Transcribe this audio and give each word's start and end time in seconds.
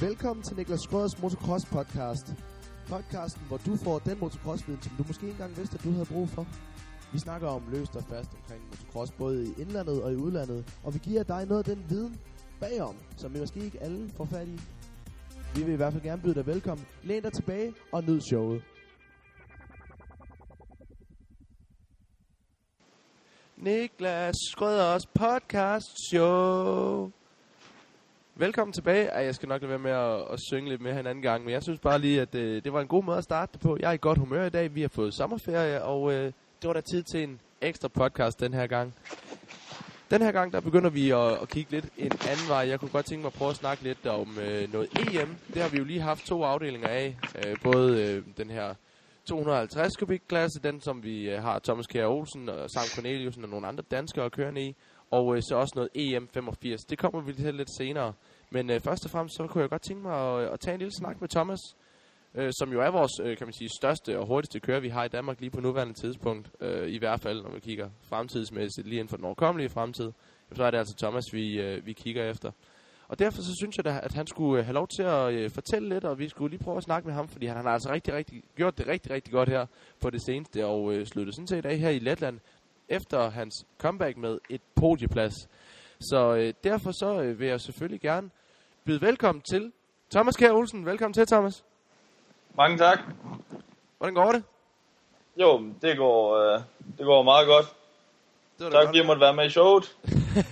Velkommen 0.00 0.42
til 0.42 0.56
Niklas 0.56 0.80
Skrøders 0.80 1.22
Motocross 1.22 1.64
Podcast. 1.66 2.34
Podcasten, 2.88 3.42
hvor 3.48 3.56
du 3.56 3.76
får 3.76 3.98
den 3.98 4.20
motocrossviden, 4.20 4.82
som 4.82 4.92
du 4.98 5.04
måske 5.06 5.22
ikke 5.22 5.32
engang 5.32 5.56
vidste, 5.56 5.74
at 5.78 5.84
du 5.84 5.90
havde 5.90 6.04
brug 6.04 6.28
for. 6.28 6.46
Vi 7.12 7.18
snakker 7.18 7.48
om 7.48 7.62
løst 7.72 7.96
og 7.96 8.04
fast 8.04 8.30
omkring 8.34 8.62
motocross, 8.70 9.12
både 9.12 9.44
i 9.48 9.60
indlandet 9.62 10.02
og 10.02 10.12
i 10.12 10.16
udlandet. 10.16 10.74
Og 10.84 10.94
vi 10.94 10.98
giver 10.98 11.22
dig 11.22 11.46
noget 11.46 11.68
af 11.68 11.76
den 11.76 11.84
viden 11.90 12.20
bagom, 12.60 12.96
som 13.16 13.34
vi 13.34 13.40
måske 13.40 13.60
ikke 13.60 13.82
alle 13.82 14.10
får 14.16 14.24
fat 14.24 14.48
i. 14.48 14.60
Vi 15.54 15.62
vil 15.64 15.72
i 15.72 15.76
hvert 15.76 15.92
fald 15.92 16.02
gerne 16.02 16.22
byde 16.22 16.34
dig 16.34 16.46
velkommen. 16.46 16.86
Læn 17.02 17.22
dig 17.22 17.32
tilbage 17.32 17.74
og 17.92 18.04
nyd 18.04 18.20
showet. 18.20 18.62
Niklas 23.56 24.34
Skrøders 24.52 25.06
podcast 25.06 26.10
show. 26.10 27.15
Velkommen 28.38 28.72
tilbage. 28.72 29.06
Ej, 29.06 29.24
jeg 29.24 29.34
skal 29.34 29.48
nok 29.48 29.62
lade 29.62 29.70
være 29.70 29.78
med 29.78 29.90
at, 29.90 30.32
at 30.32 30.40
synge 30.40 30.68
lidt 30.68 30.80
med 30.80 30.90
en 30.90 31.06
anden 31.06 31.22
gang, 31.22 31.44
men 31.44 31.52
jeg 31.52 31.62
synes 31.62 31.80
bare 31.80 31.98
lige, 31.98 32.20
at 32.20 32.34
øh, 32.34 32.64
det 32.64 32.72
var 32.72 32.80
en 32.80 32.86
god 32.86 33.04
måde 33.04 33.18
at 33.18 33.24
starte 33.24 33.52
det 33.52 33.60
på. 33.60 33.76
Jeg 33.80 33.88
er 33.88 33.92
i 33.92 33.98
godt 34.00 34.18
humør 34.18 34.46
i 34.46 34.50
dag. 34.50 34.74
Vi 34.74 34.80
har 34.80 34.88
fået 34.88 35.14
sommerferie, 35.14 35.82
og 35.82 36.12
øh, 36.12 36.24
det 36.62 36.68
var 36.68 36.72
da 36.72 36.80
tid 36.80 37.02
til 37.02 37.22
en 37.22 37.40
ekstra 37.60 37.88
podcast 37.88 38.40
den 38.40 38.54
her 38.54 38.66
gang. 38.66 38.94
Den 40.10 40.22
her 40.22 40.32
gang, 40.32 40.52
der 40.52 40.60
begynder 40.60 40.90
vi 40.90 41.10
at, 41.10 41.32
at 41.42 41.48
kigge 41.48 41.70
lidt 41.70 41.84
en 41.98 42.12
anden 42.12 42.48
vej. 42.48 42.68
Jeg 42.68 42.80
kunne 42.80 42.90
godt 42.90 43.06
tænke 43.06 43.22
mig 43.22 43.28
at 43.28 43.38
prøve 43.38 43.50
at 43.50 43.56
snakke 43.56 43.82
lidt 43.82 44.06
om 44.06 44.38
øh, 44.38 44.72
noget 44.72 44.88
EM. 44.98 45.36
Det 45.54 45.62
har 45.62 45.68
vi 45.68 45.78
jo 45.78 45.84
lige 45.84 46.00
haft 46.00 46.26
to 46.26 46.42
afdelinger 46.44 46.88
af. 46.88 47.16
Øh, 47.46 47.56
både 47.62 48.02
øh, 48.02 48.22
den 48.36 48.50
her 48.50 48.74
250 49.24 49.96
kubik 49.96 50.22
klasse, 50.28 50.60
den 50.60 50.80
som 50.80 51.04
vi 51.04 51.30
øh, 51.30 51.42
har 51.42 51.58
Thomas 51.58 51.86
Kjær 51.86 52.06
Olsen 52.06 52.48
og 52.48 52.70
Sam 52.70 52.84
Corneliusen 52.94 53.44
og 53.44 53.50
nogle 53.50 53.66
andre 53.66 53.84
danskere 53.90 54.30
kørende 54.30 54.62
i. 54.62 54.76
Og 55.10 55.36
øh, 55.36 55.42
så 55.42 55.54
også 55.56 55.72
noget 55.74 55.90
EM 55.94 56.28
85. 56.28 56.84
Det 56.84 56.98
kommer 56.98 57.20
vi 57.20 57.32
til 57.32 57.54
lidt 57.54 57.76
senere. 57.76 58.12
Men 58.50 58.70
øh, 58.70 58.80
først 58.80 59.04
og 59.04 59.10
fremmest, 59.10 59.36
så 59.36 59.46
kunne 59.46 59.62
jeg 59.62 59.70
godt 59.70 59.82
tænke 59.82 60.02
mig 60.02 60.14
at, 60.14 60.52
at 60.52 60.60
tage 60.60 60.74
en 60.74 60.78
lille 60.78 60.94
snak 60.98 61.20
med 61.20 61.28
Thomas, 61.28 61.60
øh, 62.34 62.52
som 62.58 62.72
jo 62.72 62.80
er 62.80 62.90
vores, 62.90 63.12
øh, 63.22 63.36
kan 63.36 63.46
man 63.46 63.54
sige, 63.54 63.70
største 63.78 64.18
og 64.18 64.26
hurtigste 64.26 64.60
kører, 64.60 64.80
vi 64.80 64.88
har 64.88 65.04
i 65.04 65.08
Danmark 65.08 65.40
lige 65.40 65.50
på 65.50 65.60
nuværende 65.60 65.94
tidspunkt. 65.94 66.50
Øh, 66.60 66.88
I 66.88 66.98
hvert 66.98 67.20
fald, 67.20 67.42
når 67.42 67.50
vi 67.50 67.60
kigger 67.60 67.90
fremtidsmæssigt, 68.02 68.86
lige 68.86 68.98
inden 68.98 69.08
for 69.08 69.16
den 69.16 69.24
overkommelige 69.24 69.68
fremtid. 69.68 70.12
Så 70.54 70.64
er 70.64 70.70
det 70.70 70.78
altså 70.78 70.96
Thomas, 70.96 71.24
vi, 71.32 71.60
øh, 71.60 71.86
vi 71.86 71.92
kigger 71.92 72.30
efter. 72.30 72.50
Og 73.08 73.18
derfor 73.18 73.42
så 73.42 73.54
synes 73.60 73.76
jeg 73.76 73.84
da, 73.84 74.00
at 74.02 74.12
han 74.12 74.26
skulle 74.26 74.58
øh, 74.58 74.64
have 74.64 74.74
lov 74.74 74.88
til 74.88 75.02
at 75.02 75.32
øh, 75.32 75.50
fortælle 75.50 75.88
lidt, 75.88 76.04
og 76.04 76.18
vi 76.18 76.28
skulle 76.28 76.50
lige 76.50 76.64
prøve 76.64 76.76
at 76.76 76.82
snakke 76.82 77.06
med 77.06 77.14
ham, 77.14 77.28
fordi 77.28 77.46
han 77.46 77.56
han 77.56 77.64
har 77.64 77.72
altså 77.72 77.92
rigtig, 77.92 78.14
rigtig, 78.14 78.42
gjort 78.56 78.78
det 78.78 78.86
rigtig, 78.86 79.12
rigtig 79.12 79.32
godt 79.32 79.48
her 79.48 79.66
på 80.00 80.10
det 80.10 80.22
seneste, 80.22 80.66
og 80.66 80.92
øh, 80.92 81.06
sluttede 81.06 81.34
sådan 81.34 81.46
set 81.46 81.66
af 81.66 81.78
her 81.78 81.90
i 81.90 81.98
Letland, 81.98 82.38
efter 82.88 83.30
hans 83.30 83.66
comeback 83.78 84.16
med 84.16 84.38
et 84.50 84.60
podieplads. 84.74 85.34
Så 86.00 86.34
øh, 86.34 86.54
derfor 86.64 86.90
så 86.92 87.22
øh, 87.22 87.38
vil 87.40 87.48
jeg 87.48 87.60
selvfølgelig 87.60 88.00
gerne 88.00 88.30
byde 88.84 89.00
velkommen 89.00 89.42
til 89.42 89.72
Thomas 90.10 90.36
Kjær 90.36 90.52
Olsen. 90.52 90.86
Velkommen 90.86 91.14
til, 91.14 91.26
Thomas. 91.26 91.64
Mange 92.56 92.78
tak. 92.78 92.98
Hvordan 93.98 94.14
går 94.14 94.32
det? 94.32 94.42
Jo, 95.36 95.72
det 95.82 95.96
går, 95.96 96.36
øh, 96.36 96.60
det 96.98 97.06
går 97.06 97.22
meget 97.22 97.46
godt. 97.46 97.66
Det 98.58 98.64
var 98.64 98.70
Tak 98.70 98.72
godt. 98.72 98.88
fordi 98.88 98.98
jeg 98.98 99.06
måtte 99.06 99.20
være 99.20 99.34
med 99.34 99.46
i 99.46 99.50
showet. 99.50 99.96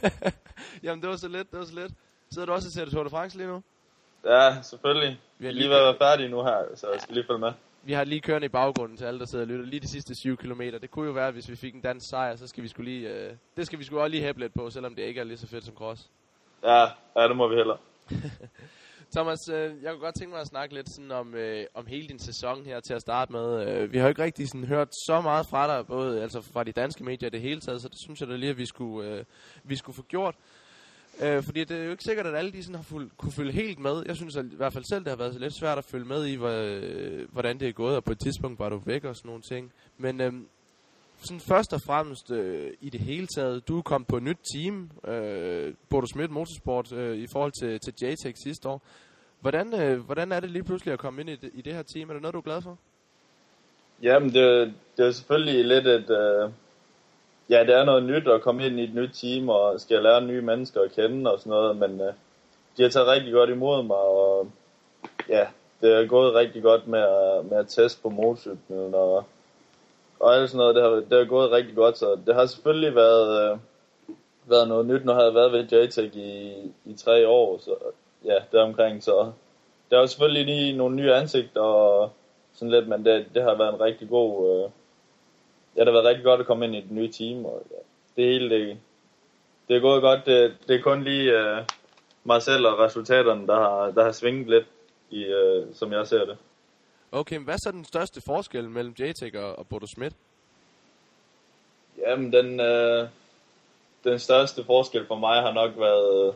Jamen, 0.82 1.02
det 1.02 1.10
var 1.10 1.16
så 1.16 1.28
let, 1.28 1.50
det 1.50 1.58
var 1.58 1.64
så 1.64 1.74
let. 1.74 1.92
Sidder 2.32 2.46
du 2.46 2.52
også 2.52 2.68
og 2.68 2.72
ser 2.72 2.90
Tour 2.90 3.04
de 3.04 3.10
France 3.10 3.36
lige 3.36 3.48
nu? 3.48 3.62
Ja, 4.26 4.62
selvfølgelig. 4.62 5.20
Vi 5.38 5.46
har 5.46 5.52
lige 5.52 5.62
lige 5.62 5.70
ved 5.70 5.76
at 5.76 5.84
være 5.84 5.96
færdige 6.10 6.28
nu 6.28 6.42
her, 6.42 6.64
så 6.74 6.90
jeg 6.92 7.00
skal 7.00 7.14
lige 7.14 7.24
følge 7.26 7.40
med. 7.40 7.52
Vi 7.86 7.92
har 7.92 8.04
lige 8.04 8.20
kørende 8.20 8.44
i 8.44 8.48
baggrunden 8.48 8.96
til 8.96 9.04
alle, 9.04 9.20
der 9.20 9.26
sidder 9.26 9.44
og 9.44 9.48
lytter. 9.48 9.64
Lige 9.64 9.80
de 9.80 9.88
sidste 9.88 10.14
7 10.14 10.36
km. 10.36 10.60
Det 10.60 10.90
kunne 10.90 11.06
jo 11.06 11.12
være, 11.12 11.26
at 11.26 11.32
hvis 11.32 11.50
vi 11.50 11.56
fik 11.56 11.74
en 11.74 11.80
dansk 11.80 12.08
sejr, 12.08 12.36
så 12.36 12.46
skal 12.46 12.62
vi 12.62 12.68
skulle 12.68 12.90
lige... 12.90 13.08
Øh, 13.08 13.32
det 13.56 13.66
skal 13.66 13.78
vi 13.78 13.84
skulle 13.84 14.02
også 14.02 14.08
lige 14.08 14.22
hæppe 14.22 14.40
lidt 14.40 14.54
på, 14.54 14.70
selvom 14.70 14.94
det 14.94 15.02
ikke 15.02 15.20
er 15.20 15.24
lige 15.24 15.36
så 15.36 15.46
fedt 15.46 15.64
som 15.64 15.74
cross. 15.74 16.10
Ja, 16.62 16.86
ja, 17.16 17.28
det 17.28 17.36
må 17.36 17.48
vi 17.48 17.54
heller. 17.54 17.76
Thomas, 19.16 19.48
øh, 19.48 19.82
jeg 19.82 19.92
kunne 19.92 20.00
godt 20.00 20.14
tænke 20.14 20.32
mig 20.32 20.40
at 20.40 20.46
snakke 20.46 20.74
lidt 20.74 20.90
sådan 20.90 21.10
om, 21.10 21.34
øh, 21.34 21.64
om 21.74 21.86
hele 21.86 22.08
din 22.08 22.18
sæson 22.18 22.64
her 22.64 22.80
til 22.80 22.94
at 22.94 23.00
starte 23.00 23.32
med. 23.32 23.68
Øh, 23.68 23.92
vi 23.92 23.98
har 23.98 24.04
jo 24.04 24.08
ikke 24.08 24.22
rigtig 24.22 24.48
sådan 24.48 24.66
hørt 24.66 24.88
så 25.06 25.20
meget 25.20 25.46
fra 25.50 25.76
dig, 25.76 25.86
både 25.86 26.22
altså 26.22 26.40
fra 26.40 26.64
de 26.64 26.72
danske 26.72 27.04
medier 27.04 27.26
i 27.26 27.30
det 27.30 27.40
hele 27.40 27.60
taget, 27.60 27.82
så 27.82 27.88
det 27.88 27.98
synes 27.98 28.20
jeg 28.20 28.28
da 28.28 28.36
lige, 28.36 28.50
at 28.50 28.58
vi 28.58 28.66
skulle, 28.66 29.10
øh, 29.10 29.24
vi 29.64 29.76
skulle 29.76 29.96
få 29.96 30.02
gjort. 30.02 30.34
Øh, 31.22 31.42
fordi 31.42 31.64
det 31.64 31.76
er 31.76 31.84
jo 31.84 31.90
ikke 31.90 32.04
sikkert, 32.04 32.26
at 32.26 32.34
alle 32.34 32.52
de 32.52 32.62
sådan 32.62 32.74
har 32.74 32.82
fuld, 32.82 33.10
kunne 33.16 33.32
følge 33.32 33.52
helt 33.52 33.78
med. 33.78 34.02
Jeg 34.06 34.16
synes 34.16 34.36
at, 34.36 34.44
i 34.44 34.56
hvert 34.56 34.72
fald 34.72 34.84
selv, 34.84 35.04
det 35.04 35.08
har 35.08 35.16
været 35.16 35.40
lidt 35.40 35.58
svært 35.58 35.78
at 35.78 35.84
følge 35.84 36.04
med 36.04 36.26
i, 36.26 36.34
øh, 36.36 37.32
hvordan 37.32 37.60
det 37.60 37.68
er 37.68 37.72
gået, 37.72 37.96
og 37.96 38.04
på 38.04 38.12
et 38.12 38.18
tidspunkt 38.18 38.58
var 38.58 38.68
du 38.68 38.82
væk 38.84 39.04
og 39.04 39.16
sådan 39.16 39.28
nogle 39.28 39.42
ting. 39.42 39.72
Men 39.98 40.20
øh, 40.20 40.32
sådan 41.18 41.40
først 41.40 41.72
og 41.72 41.80
fremmest 41.86 42.30
øh, 42.30 42.72
i 42.80 42.90
det 42.90 43.00
hele 43.00 43.26
taget, 43.26 43.68
du 43.68 43.82
kom 43.82 44.04
på 44.04 44.16
et 44.16 44.22
nyt 44.22 44.38
team, 44.54 44.90
øh, 45.08 45.74
Bodo 45.90 46.06
Schmidt 46.06 46.30
Motorsport, 46.30 46.92
øh, 46.92 47.16
i 47.16 47.26
forhold 47.32 47.52
til, 47.60 47.80
til 47.80 47.94
JTEC 48.02 48.36
sidste 48.44 48.68
år. 48.68 48.82
Hvordan, 49.40 49.80
øh, 49.80 50.00
hvordan 50.00 50.32
er 50.32 50.40
det 50.40 50.50
lige 50.50 50.64
pludselig 50.64 50.92
at 50.92 50.98
komme 50.98 51.20
ind 51.20 51.30
i 51.30 51.36
det, 51.36 51.50
i 51.54 51.60
det 51.62 51.74
her 51.74 51.82
team? 51.82 52.08
Er 52.08 52.12
det 52.12 52.22
noget, 52.22 52.34
du 52.34 52.38
er 52.38 52.42
glad 52.42 52.62
for? 52.62 52.78
Jamen, 54.02 54.34
det, 54.34 54.74
det 54.96 55.06
er 55.06 55.10
selvfølgelig 55.10 55.64
lidt 55.64 55.86
et... 55.86 56.10
Øh, 56.10 56.50
ja, 57.50 57.64
det 57.64 57.74
er 57.74 57.84
noget 57.84 58.02
nyt 58.02 58.28
at 58.28 58.42
komme 58.42 58.66
ind 58.66 58.80
i 58.80 58.84
et 58.84 58.94
nyt 58.94 59.10
team, 59.14 59.48
og 59.48 59.80
skal 59.80 60.02
lære 60.02 60.24
nye 60.24 60.40
mennesker 60.42 60.80
at 60.80 60.92
kende 60.92 61.32
og 61.32 61.38
sådan 61.38 61.50
noget, 61.50 61.76
men 61.76 62.00
øh, 62.00 62.12
de 62.76 62.82
har 62.82 62.90
taget 62.90 63.08
rigtig 63.08 63.32
godt 63.32 63.50
imod 63.50 63.82
mig, 63.82 63.96
og 63.96 64.48
ja, 65.28 65.46
det 65.80 65.92
er 65.92 66.06
gået 66.06 66.34
rigtig 66.34 66.62
godt 66.62 66.86
med 66.86 67.00
at, 67.00 67.44
med 67.50 67.58
at 67.58 67.68
teste 67.68 68.02
på 68.02 68.08
motorcyklen, 68.08 68.94
og, 68.94 69.24
og 70.20 70.34
alt 70.34 70.50
sådan 70.50 70.58
noget, 70.58 70.74
det 70.74 70.82
har, 70.82 70.90
det 70.90 71.18
har 71.18 71.24
gået 71.24 71.50
rigtig 71.50 71.76
godt, 71.76 71.98
så 71.98 72.18
det 72.26 72.34
har 72.34 72.46
selvfølgelig 72.46 72.94
været, 72.94 73.52
øh, 73.52 73.58
været 74.46 74.68
noget 74.68 74.86
nyt, 74.86 75.04
når 75.04 75.12
jeg 75.12 75.22
havde 75.22 75.34
været 75.34 75.52
ved 75.52 75.64
JTEC 75.64 76.14
i, 76.14 76.52
i 76.84 76.94
tre 76.96 77.28
år, 77.28 77.58
så 77.58 77.74
ja, 78.24 78.36
det 78.52 78.60
omkring, 78.60 79.02
så 79.02 79.32
der 79.90 79.98
er 80.00 80.06
selvfølgelig 80.06 80.44
lige 80.44 80.76
nogle 80.76 80.96
nye 80.96 81.12
ansigter, 81.12 81.60
og 81.60 82.10
sådan 82.54 82.70
lidt, 82.70 82.88
men 82.88 83.04
det, 83.04 83.26
det 83.34 83.42
har 83.42 83.54
været 83.54 83.74
en 83.74 83.80
rigtig 83.80 84.08
god, 84.08 84.64
øh, 84.64 84.70
det 85.76 85.86
har 85.86 85.92
været 85.92 86.04
rigtig 86.04 86.24
godt 86.24 86.40
at 86.40 86.46
komme 86.46 86.64
ind 86.64 86.74
i 86.76 86.80
det 86.80 86.90
nye 86.90 87.12
team, 87.12 87.44
og 87.44 87.62
ja, 87.70 87.76
det 88.16 88.32
hele, 88.32 88.50
det, 88.50 88.78
det 89.68 89.76
er 89.76 89.80
gået 89.80 90.02
godt, 90.02 90.26
det, 90.26 90.56
det 90.68 90.76
er 90.76 90.82
kun 90.82 91.04
lige 91.04 91.32
øh, 91.32 91.62
mig 92.24 92.42
selv 92.42 92.66
og 92.66 92.78
resultaterne, 92.78 93.46
der 93.46 93.54
har, 93.54 93.90
der 93.90 94.04
har 94.04 94.12
svinget 94.12 94.48
lidt, 94.48 94.66
i, 95.10 95.24
øh, 95.24 95.66
som 95.74 95.92
jeg 95.92 96.06
ser 96.06 96.24
det. 96.24 96.36
Okay, 97.12 97.36
men 97.36 97.44
hvad 97.44 97.54
er 97.54 97.58
så 97.58 97.70
den 97.72 97.84
største 97.84 98.20
forskel 98.20 98.70
mellem 98.70 98.94
JTEC 98.98 99.34
og, 99.34 99.58
og 99.58 99.68
Bodo 99.68 99.86
Schmidt? 99.86 100.14
Jamen, 101.98 102.32
den, 102.32 102.60
øh, 102.60 103.08
den 104.04 104.18
største 104.18 104.64
forskel 104.64 105.06
for 105.06 105.16
mig 105.16 105.42
har 105.42 105.52
nok 105.52 105.70
været, 105.76 106.28
øh, 106.28 106.34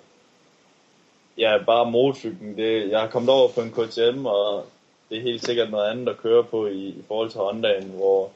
ja, 1.38 1.58
bare 1.66 1.90
motorcyklen. 1.90 2.56
Det, 2.56 2.90
jeg 2.90 3.00
har 3.00 3.08
kommet 3.08 3.30
over 3.30 3.48
på 3.48 3.60
en 3.60 3.72
KTM, 3.72 4.26
og 4.26 4.66
det 5.08 5.18
er 5.18 5.22
helt 5.22 5.44
sikkert 5.44 5.70
noget 5.70 5.90
andet 5.90 6.08
at 6.08 6.18
køre 6.18 6.44
på 6.44 6.66
i, 6.66 6.88
i 6.88 7.04
forhold 7.08 7.30
til 7.30 7.40
Hondaen, 7.40 7.88
hvor, 7.88 8.30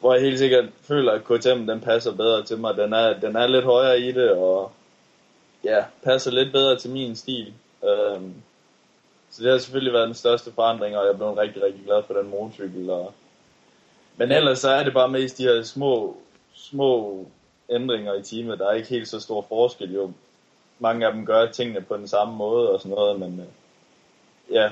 hvor 0.00 0.14
jeg 0.14 0.22
helt 0.22 0.38
sikkert 0.38 0.64
føler, 0.82 1.12
at 1.12 1.24
KTM 1.24 1.66
den 1.66 1.80
passer 1.80 2.12
bedre 2.12 2.44
til 2.44 2.58
mig. 2.58 2.76
Den 2.76 2.92
er, 2.92 3.20
den 3.20 3.36
er 3.36 3.46
lidt 3.46 3.64
højere 3.64 4.00
i 4.00 4.12
det, 4.12 4.30
og 4.30 4.72
ja, 5.64 5.84
passer 6.02 6.30
lidt 6.30 6.52
bedre 6.52 6.78
til 6.78 6.90
min 6.90 7.16
stil. 7.16 7.52
Øhm, 7.84 8.34
så 9.30 9.42
det 9.42 9.50
har 9.52 9.58
selvfølgelig 9.58 9.92
været 9.92 10.06
den 10.06 10.14
største 10.14 10.52
forandring, 10.52 10.96
og 10.96 11.04
jeg 11.04 11.12
er 11.12 11.16
blevet 11.16 11.38
rigtig, 11.38 11.62
rigtig 11.62 11.84
glad 11.84 12.02
for 12.06 12.14
den 12.14 12.30
motorcykel. 12.30 12.90
Og... 12.90 13.12
Men 14.16 14.32
ellers 14.32 14.58
så 14.58 14.70
er 14.70 14.84
det 14.84 14.92
bare 14.92 15.08
mest 15.08 15.38
de 15.38 15.42
her 15.42 15.62
små, 15.62 16.16
små 16.54 17.26
ændringer 17.70 18.14
i 18.14 18.22
teamet. 18.22 18.58
Der 18.58 18.68
er 18.68 18.74
ikke 18.74 18.88
helt 18.88 19.08
så 19.08 19.20
stor 19.20 19.42
forskel. 19.48 19.94
Jo, 19.94 20.12
mange 20.78 21.06
af 21.06 21.12
dem 21.12 21.26
gør 21.26 21.46
tingene 21.46 21.80
på 21.80 21.96
den 21.96 22.08
samme 22.08 22.36
måde 22.36 22.70
og 22.70 22.80
sådan 22.80 22.94
noget, 22.94 23.20
men 23.20 23.40
øh, 23.40 24.54
ja, 24.54 24.70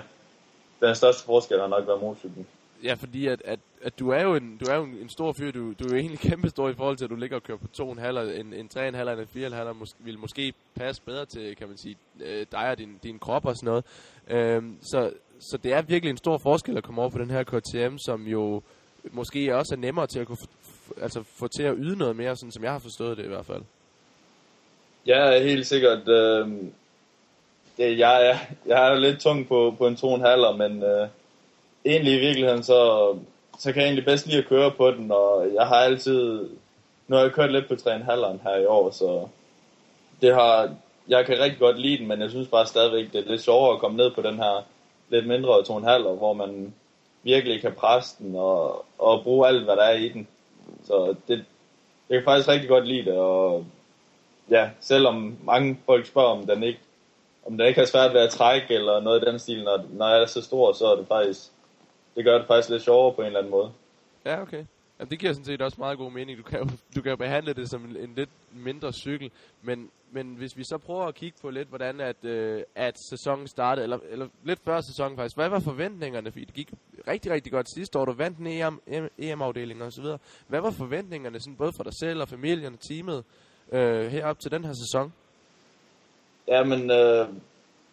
den 0.80 0.94
største 0.94 1.24
forskel 1.24 1.60
har 1.60 1.66
nok 1.66 1.86
været 1.86 2.00
motorcyklen. 2.00 2.46
Ja, 2.84 2.94
fordi 2.94 3.26
at, 3.26 3.42
at, 3.44 3.58
at 3.82 3.98
du 3.98 4.10
er 4.10 4.22
jo 4.22 4.34
en, 4.34 4.56
du 4.56 4.70
er 4.70 4.76
jo 4.76 4.84
en, 4.84 4.98
en 5.02 5.08
stor 5.08 5.32
fyr. 5.32 5.50
Du, 5.50 5.72
du 5.72 5.84
er 5.84 5.88
jo 5.90 5.96
egentlig 5.96 6.18
kæmpestor 6.18 6.68
i 6.68 6.74
forhold 6.74 6.96
til, 6.96 7.04
at 7.04 7.10
du 7.10 7.16
ligger 7.16 7.36
og 7.36 7.42
kører 7.42 7.58
på 7.58 7.66
to 7.66 7.90
en 7.90 7.98
halv, 7.98 8.16
en, 8.40 8.52
en 8.54 8.68
tre 8.68 8.88
en 8.88 8.94
halv 8.94 9.08
en 9.08 9.26
fire 9.26 9.46
en 9.46 9.52
halv, 9.52 9.74
mås, 9.74 9.96
vil 9.98 10.18
måske 10.18 10.52
passe 10.74 11.02
bedre 11.02 11.26
til, 11.26 11.56
kan 11.56 11.68
man 11.68 11.76
sige, 11.76 11.96
øh, 12.20 12.46
dig 12.52 12.70
og 12.70 12.78
din, 12.78 12.98
din 13.02 13.18
krop 13.18 13.46
og 13.46 13.56
sådan 13.56 13.66
noget. 13.66 13.84
Øhm, 14.28 14.78
så, 14.82 15.10
så 15.40 15.56
det 15.56 15.72
er 15.72 15.82
virkelig 15.82 16.10
en 16.10 16.16
stor 16.16 16.38
forskel 16.38 16.76
at 16.76 16.84
komme 16.84 17.00
over 17.00 17.10
på 17.10 17.18
den 17.18 17.30
her 17.30 17.42
KTM, 17.42 17.96
som 17.98 18.26
jo 18.26 18.62
måske 19.10 19.56
også 19.56 19.74
er 19.74 19.78
nemmere 19.78 20.06
til 20.06 20.18
at 20.20 20.26
kunne 20.26 20.38
f- 20.42 21.02
altså 21.02 21.22
få 21.22 21.48
til 21.48 21.62
at 21.62 21.74
yde 21.78 21.96
noget 21.98 22.16
mere, 22.16 22.36
sådan 22.36 22.52
som 22.52 22.64
jeg 22.64 22.72
har 22.72 22.78
forstået 22.78 23.16
det 23.16 23.24
i 23.24 23.28
hvert 23.28 23.46
fald. 23.46 23.62
Ja, 25.06 25.42
helt 25.42 25.66
sikkert. 25.66 26.08
Øh, 26.08 26.48
det, 27.76 27.98
jeg, 27.98 28.28
er, 28.30 28.38
jeg 28.66 28.86
er 28.86 28.94
jo 28.94 29.00
lidt 29.00 29.20
tung 29.20 29.48
på, 29.48 29.74
på 29.78 29.86
en 29.86 29.94
2,5, 29.94 30.56
men 30.56 30.82
øh, 30.82 31.08
egentlig 31.84 32.14
i 32.14 32.20
virkeligheden, 32.20 32.62
så, 32.62 33.12
så 33.58 33.72
kan 33.72 33.82
jeg 33.82 33.86
egentlig 33.86 34.04
bedst 34.04 34.26
lide 34.26 34.38
at 34.38 34.48
køre 34.48 34.70
på 34.70 34.90
den, 34.90 35.10
og 35.10 35.46
jeg 35.54 35.66
har 35.66 35.76
altid, 35.76 36.48
nu 37.08 37.16
har 37.16 37.22
jeg 37.22 37.32
kørt 37.32 37.52
lidt 37.52 37.68
på 37.68 37.74
3,5'eren 37.74 38.42
her 38.42 38.56
i 38.56 38.66
år, 38.66 38.90
så 38.90 39.28
det 40.20 40.34
har, 40.34 40.74
jeg 41.08 41.26
kan 41.26 41.38
rigtig 41.38 41.58
godt 41.58 41.80
lide 41.80 41.98
den, 41.98 42.06
men 42.06 42.20
jeg 42.20 42.30
synes 42.30 42.48
bare 42.48 42.66
stadigvæk, 42.66 43.12
det 43.12 43.24
er 43.24 43.30
lidt 43.30 43.42
sjovere 43.42 43.74
at 43.74 43.80
komme 43.80 43.96
ned 43.96 44.10
på 44.10 44.22
den 44.22 44.36
her 44.36 44.64
lidt 45.08 45.26
mindre 45.26 45.58
2,5, 45.58 46.08
hvor 46.08 46.32
man 46.32 46.74
virkelig 47.22 47.60
kan 47.60 47.72
presse 47.72 48.16
den 48.18 48.36
og, 48.36 48.84
og 48.98 49.22
bruge 49.22 49.48
alt, 49.48 49.64
hvad 49.64 49.76
der 49.76 49.82
er 49.82 49.96
i 49.96 50.08
den. 50.08 50.28
Så 50.84 51.14
det, 51.28 51.44
jeg 52.08 52.18
kan 52.18 52.24
faktisk 52.24 52.48
rigtig 52.48 52.68
godt 52.68 52.88
lide 52.88 53.04
det, 53.04 53.18
og 53.18 53.64
ja, 54.50 54.70
selvom 54.80 55.36
mange 55.44 55.78
folk 55.86 56.06
spørger, 56.06 56.28
om 56.28 56.46
den 56.46 56.62
ikke 56.62 56.80
om 57.46 57.58
det 57.58 57.66
ikke 57.66 57.80
har 57.80 57.86
svært 57.86 58.14
ved 58.14 58.20
at 58.20 58.30
trække 58.30 58.74
eller 58.74 59.00
noget 59.00 59.22
i 59.22 59.30
den 59.30 59.38
stil, 59.38 59.64
når, 59.64 59.84
når 59.90 60.08
jeg 60.08 60.22
er 60.22 60.26
så 60.26 60.42
stor, 60.42 60.72
så 60.72 60.86
er 60.86 60.96
det 60.96 61.06
faktisk, 61.08 61.50
det 62.18 62.24
gør 62.24 62.38
det 62.38 62.46
faktisk 62.46 62.70
lidt 62.70 62.82
sjovere 62.82 63.14
på 63.14 63.20
en 63.20 63.26
eller 63.26 63.38
anden 63.38 63.50
måde. 63.50 63.72
Ja, 64.24 64.42
okay. 64.42 64.64
Jamen, 64.98 65.10
det 65.10 65.18
giver 65.18 65.32
sådan 65.32 65.44
set 65.44 65.62
også 65.62 65.76
meget 65.78 65.98
god 65.98 66.12
mening. 66.12 66.38
Du 66.38 66.42
kan 66.42 66.58
jo, 66.58 66.68
du 66.94 67.02
kan 67.02 67.10
jo 67.10 67.16
behandle 67.16 67.52
det 67.54 67.70
som 67.70 67.84
en, 67.84 67.96
en 67.96 68.12
lidt 68.16 68.30
mindre 68.52 68.92
cykel, 68.92 69.30
men, 69.62 69.90
men 70.10 70.34
hvis 70.34 70.56
vi 70.56 70.64
så 70.64 70.78
prøver 70.78 71.04
at 71.06 71.14
kigge 71.14 71.38
på 71.42 71.50
lidt, 71.50 71.68
hvordan 71.68 72.00
at, 72.00 72.24
øh, 72.24 72.62
at 72.74 72.96
sæsonen 73.10 73.46
startede, 73.48 73.82
eller, 73.84 73.98
eller 74.10 74.28
lidt 74.44 74.60
før 74.64 74.80
sæsonen 74.80 75.16
faktisk, 75.16 75.36
hvad 75.36 75.48
var 75.48 75.60
forventningerne? 75.60 76.32
Fordi 76.32 76.44
det 76.44 76.54
gik 76.54 76.70
rigtig, 77.08 77.32
rigtig 77.32 77.52
godt 77.52 77.74
sidste 77.74 77.98
år. 77.98 78.04
Du 78.04 78.12
vandt 78.12 78.38
en 78.38 78.46
EM, 78.46 78.80
EM-afdeling 79.18 79.82
og 79.82 79.92
så 79.92 80.02
videre. 80.02 80.18
Hvad 80.48 80.60
var 80.60 80.70
forventningerne, 80.70 81.40
sådan 81.40 81.56
både 81.56 81.72
for 81.76 81.84
dig 81.84 81.94
selv 82.00 82.20
og 82.20 82.28
familien 82.28 82.72
og 82.72 82.80
teamet, 82.80 83.24
øh, 83.72 84.06
herop 84.06 84.38
til 84.38 84.50
den 84.50 84.64
her 84.64 84.72
sæson? 84.72 85.12
Ja, 86.48 86.64
men 86.64 86.90
øh, 86.90 87.28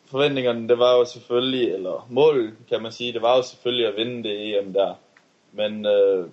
forventningerne, 0.08 0.68
det 0.68 0.80
var 0.80 0.98
jo 0.98 1.06
selvfølgelig, 1.06 1.74
eller 1.74 2.08
mål, 2.10 2.54
kan 2.70 2.82
man 2.82 2.92
sige, 2.92 3.14
det 3.14 3.22
var 3.22 3.38
jo 3.38 3.44
selvfølgelig 3.44 3.88
at 3.88 3.96
vinde 3.98 4.24
det 4.24 4.60
EM 4.60 4.74
der. 4.74 4.94
Men 5.52 5.86
øh, 5.86 6.28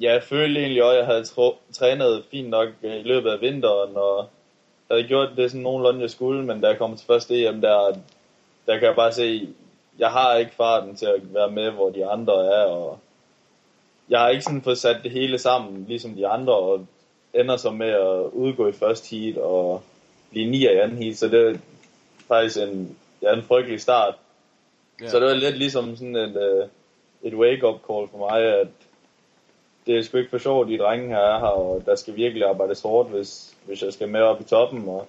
ja, 0.00 0.12
jeg 0.12 0.22
følte 0.22 0.60
egentlig 0.60 0.82
også, 0.82 0.92
at 0.92 0.98
jeg 0.98 1.06
havde 1.06 1.24
trænet 1.72 2.24
fint 2.30 2.48
nok 2.48 2.68
øh, 2.82 2.96
i 2.96 3.02
løbet 3.02 3.30
af 3.30 3.40
vinteren, 3.40 3.96
og 3.96 4.28
havde 4.90 5.04
gjort 5.04 5.28
det 5.36 5.50
sådan 5.50 5.62
nogenlunde, 5.62 6.00
jeg 6.00 6.10
skulle, 6.10 6.44
men 6.44 6.60
da 6.60 6.68
jeg 6.68 6.78
kom 6.78 6.96
til 6.96 7.06
første 7.06 7.48
EM 7.48 7.60
der, 7.60 7.96
der 8.66 8.78
kan 8.78 8.88
jeg 8.88 8.96
bare 8.96 9.12
se, 9.12 9.48
jeg 9.98 10.10
har 10.10 10.36
ikke 10.36 10.54
farten 10.54 10.96
til 10.96 11.06
at 11.06 11.34
være 11.34 11.50
med, 11.50 11.70
hvor 11.70 11.90
de 11.90 12.06
andre 12.06 12.46
er, 12.46 12.64
og 12.64 12.98
jeg 14.08 14.20
har 14.20 14.28
ikke 14.28 14.44
sådan 14.44 14.62
fået 14.62 14.78
sat 14.78 14.96
det 15.02 15.10
hele 15.10 15.38
sammen, 15.38 15.84
ligesom 15.88 16.14
de 16.14 16.26
andre, 16.26 16.54
og 16.54 16.86
ender 17.34 17.56
så 17.56 17.70
med 17.70 17.88
at 17.88 18.30
udgå 18.32 18.68
i 18.68 18.72
første 18.72 19.16
heat 19.16 19.36
og 19.36 19.82
blive 20.30 20.50
9 20.50 20.58
i 20.58 20.66
anden 20.66 21.02
heat, 21.02 21.16
så 21.16 21.28
det 21.28 21.60
faktisk 22.32 22.56
en, 22.58 22.96
ja, 23.22 23.34
en 23.34 23.42
frygtelig 23.42 23.80
start. 23.80 24.14
Ja. 25.00 25.08
Så 25.08 25.20
det 25.20 25.26
var 25.26 25.34
lidt 25.34 25.58
ligesom 25.58 25.96
sådan 25.96 26.16
et, 26.16 26.36
øh, 26.36 26.68
et 27.22 27.34
wake-up 27.34 27.80
call 27.88 28.08
for 28.08 28.18
mig, 28.18 28.40
at 28.60 28.68
det 29.86 29.98
er 29.98 30.02
sgu 30.02 30.18
ikke 30.18 30.30
for 30.30 30.38
sjovt, 30.38 30.68
de 30.68 30.78
drenge 30.78 31.08
her 31.08 31.18
er 31.18 31.38
her, 31.38 31.46
og 31.46 31.82
der 31.86 31.94
skal 31.96 32.16
virkelig 32.16 32.48
arbejdes 32.48 32.80
hårdt, 32.82 33.10
hvis, 33.10 33.56
hvis 33.66 33.82
jeg 33.82 33.92
skal 33.92 34.08
med 34.08 34.20
op 34.20 34.40
i 34.40 34.44
toppen, 34.44 34.88
og 34.88 35.06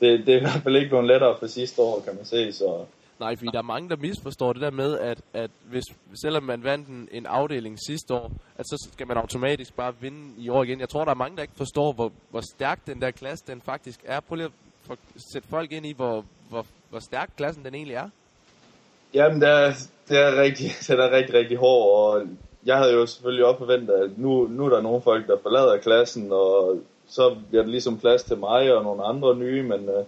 det, 0.00 0.26
det 0.26 0.34
er 0.34 0.38
i 0.38 0.40
hvert 0.40 0.62
fald 0.62 0.76
ikke 0.76 0.88
blevet 0.88 1.06
lettere 1.06 1.36
for 1.38 1.46
sidste 1.46 1.82
år, 1.82 2.00
kan 2.00 2.14
man 2.14 2.24
se, 2.24 2.52
så... 2.52 2.84
Nej, 3.20 3.36
fordi 3.36 3.50
der 3.52 3.58
er 3.58 3.62
mange, 3.62 3.88
der 3.88 3.96
misforstår 3.96 4.52
det 4.52 4.62
der 4.62 4.70
med, 4.70 4.98
at, 4.98 5.20
at 5.34 5.50
hvis, 5.70 5.84
selvom 6.22 6.42
man 6.42 6.64
vandt 6.64 6.88
en, 6.88 7.08
en 7.12 7.26
afdeling 7.26 7.78
sidste 7.86 8.14
år, 8.14 8.32
at 8.58 8.66
så 8.66 8.88
skal 8.92 9.06
man 9.06 9.16
automatisk 9.16 9.76
bare 9.76 9.94
vinde 10.00 10.42
i 10.42 10.48
år 10.48 10.62
igen. 10.62 10.80
Jeg 10.80 10.88
tror, 10.88 11.04
der 11.04 11.10
er 11.10 11.14
mange, 11.14 11.36
der 11.36 11.42
ikke 11.42 11.54
forstår, 11.56 11.92
hvor, 11.92 12.12
hvor 12.30 12.40
stærk 12.54 12.86
den 12.86 13.02
der 13.02 13.10
klasse 13.10 13.44
den 13.46 13.60
faktisk 13.60 14.00
er. 14.04 14.20
Prøv 14.20 14.36
lige 14.36 14.50
at 14.90 14.98
sætte 15.32 15.48
folk 15.48 15.72
ind 15.72 15.86
i, 15.86 15.92
hvor, 15.92 16.24
hvor, 16.48 16.66
hvor 16.90 16.98
stærk 16.98 17.30
klassen 17.36 17.64
den 17.64 17.74
egentlig 17.74 17.94
er. 17.94 18.08
Jamen, 19.14 19.40
det 19.40 19.48
er, 19.48 19.72
det 20.08 20.18
er 20.18 20.42
rigtig, 20.42 20.70
det 20.86 20.90
er 20.90 21.10
rigtig, 21.10 21.34
rigtig 21.34 21.56
hård, 21.56 22.14
og 22.14 22.26
jeg 22.64 22.78
havde 22.78 22.92
jo 22.92 23.06
selvfølgelig 23.06 23.44
også 23.44 23.58
forventet, 23.58 23.94
at 23.94 24.18
nu, 24.18 24.46
nu 24.46 24.64
er 24.64 24.68
der 24.68 24.80
nogle 24.80 25.02
folk, 25.02 25.26
der 25.26 25.36
forlader 25.42 25.76
klassen, 25.76 26.32
og 26.32 26.80
så 27.08 27.36
bliver 27.48 27.62
der 27.62 27.70
ligesom 27.70 27.98
plads 27.98 28.22
til 28.22 28.38
mig 28.38 28.74
og 28.74 28.84
nogle 28.84 29.04
andre 29.04 29.36
nye, 29.36 29.62
men 29.62 29.88
uh, 29.88 30.04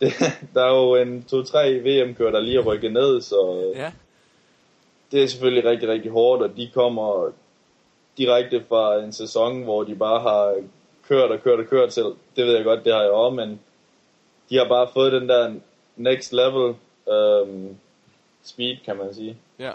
det, 0.00 0.12
der 0.54 0.64
er 0.64 0.74
jo 0.74 0.94
en 0.94 1.26
2-3 1.32 1.58
VM-kører, 1.68 2.30
der 2.30 2.40
lige 2.40 2.58
er 2.58 2.62
rykket 2.62 2.92
ned, 2.92 3.20
så 3.20 3.72
ja. 3.76 3.92
det 5.12 5.22
er 5.22 5.26
selvfølgelig 5.26 5.70
rigtig, 5.70 5.88
rigtig 5.88 6.10
hårdt, 6.10 6.42
og 6.42 6.56
de 6.56 6.70
kommer 6.74 7.32
direkte 8.18 8.64
fra 8.68 8.98
en 8.98 9.12
sæson, 9.12 9.62
hvor 9.62 9.84
de 9.84 9.94
bare 9.94 10.20
har 10.20 10.54
kørt 11.08 11.30
og 11.30 11.42
kørt 11.42 11.58
og 11.58 11.66
kørt 11.66 11.92
selv. 11.92 12.14
Det 12.36 12.46
ved 12.46 12.54
jeg 12.54 12.64
godt, 12.64 12.84
det 12.84 12.92
har 12.92 13.02
jeg 13.02 13.10
også, 13.10 13.34
men 13.34 13.60
de 14.50 14.56
har 14.56 14.68
bare 14.68 14.88
fået 14.94 15.12
den 15.12 15.28
der 15.28 15.54
next 15.96 16.32
level 16.32 16.74
øhm, 17.08 17.76
speed, 18.42 18.76
kan 18.84 18.96
man 18.96 19.14
sige. 19.14 19.38
Ja. 19.58 19.72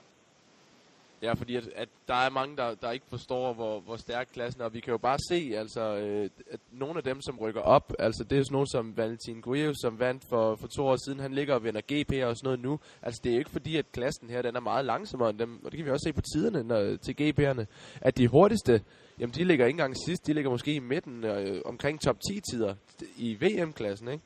Ja, 1.22 1.34
fordi 1.34 1.56
at, 1.56 1.70
at 1.76 1.90
der 2.08 2.14
er 2.14 2.30
mange, 2.30 2.58
der, 2.58 2.76
der 2.76 2.92
ikke 2.92 3.06
forstår, 3.10 3.54
hvor, 3.54 3.80
hvor 3.80 3.96
stærk 3.96 4.28
klassen 4.34 4.62
er. 4.62 4.66
Og 4.66 4.74
vi 4.74 4.80
kan 4.80 4.92
jo 4.92 4.98
bare 4.98 5.18
se, 5.30 5.54
altså, 5.56 5.82
øh, 5.82 6.30
at 6.52 6.60
nogle 6.72 6.98
af 6.98 7.04
dem, 7.04 7.22
som 7.22 7.40
rykker 7.40 7.62
op, 7.62 7.94
altså 8.00 8.24
det 8.24 8.38
er 8.38 8.44
sådan 8.44 8.54
nogen 8.54 8.68
som 8.68 8.98
Valentin 8.98 9.42
Guev, 9.42 9.74
som 9.82 10.00
vandt 10.00 10.24
for, 10.30 10.56
for 10.56 10.68
to 10.68 10.88
år 10.88 10.98
siden, 11.06 11.20
han 11.20 11.34
ligger 11.34 11.54
og 11.54 11.64
vinder 11.64 11.82
GP 11.82 12.12
og 12.26 12.38
sådan 12.38 12.48
noget 12.48 12.60
nu. 12.60 12.80
Altså 13.02 13.22
det 13.24 13.30
er 13.30 13.34
jo 13.34 13.40
ikke 13.40 13.52
fordi, 13.52 13.78
at 13.78 13.92
klassen 13.92 14.30
her, 14.30 14.42
den 14.42 14.56
er 14.56 14.60
meget 14.60 14.86
langsommere 14.86 15.30
end 15.30 15.40
dem, 15.40 15.66
og 15.66 15.72
det 15.72 15.78
kan 15.78 15.86
vi 15.86 15.92
også 15.92 16.08
se 16.08 16.14
på 16.14 16.22
tiderne 16.34 16.64
når, 16.64 16.96
til 16.96 17.16
GP'erne, 17.22 17.66
at 18.02 18.18
de 18.18 18.28
hurtigste, 18.28 18.82
jamen 19.20 19.34
de 19.34 19.44
ligger 19.44 19.66
ikke 19.66 19.74
engang 19.74 19.96
sidst, 20.06 20.28
de 20.28 20.34
ligger 20.34 20.52
måske 20.52 20.74
i 20.74 20.80
midten, 20.80 21.24
øh, 21.24 21.62
omkring 21.66 22.02
top 22.02 22.18
10 22.32 22.42
tider 22.52 22.76
i 23.18 23.38
VM-klassen, 23.42 24.08
ikke? 24.08 24.24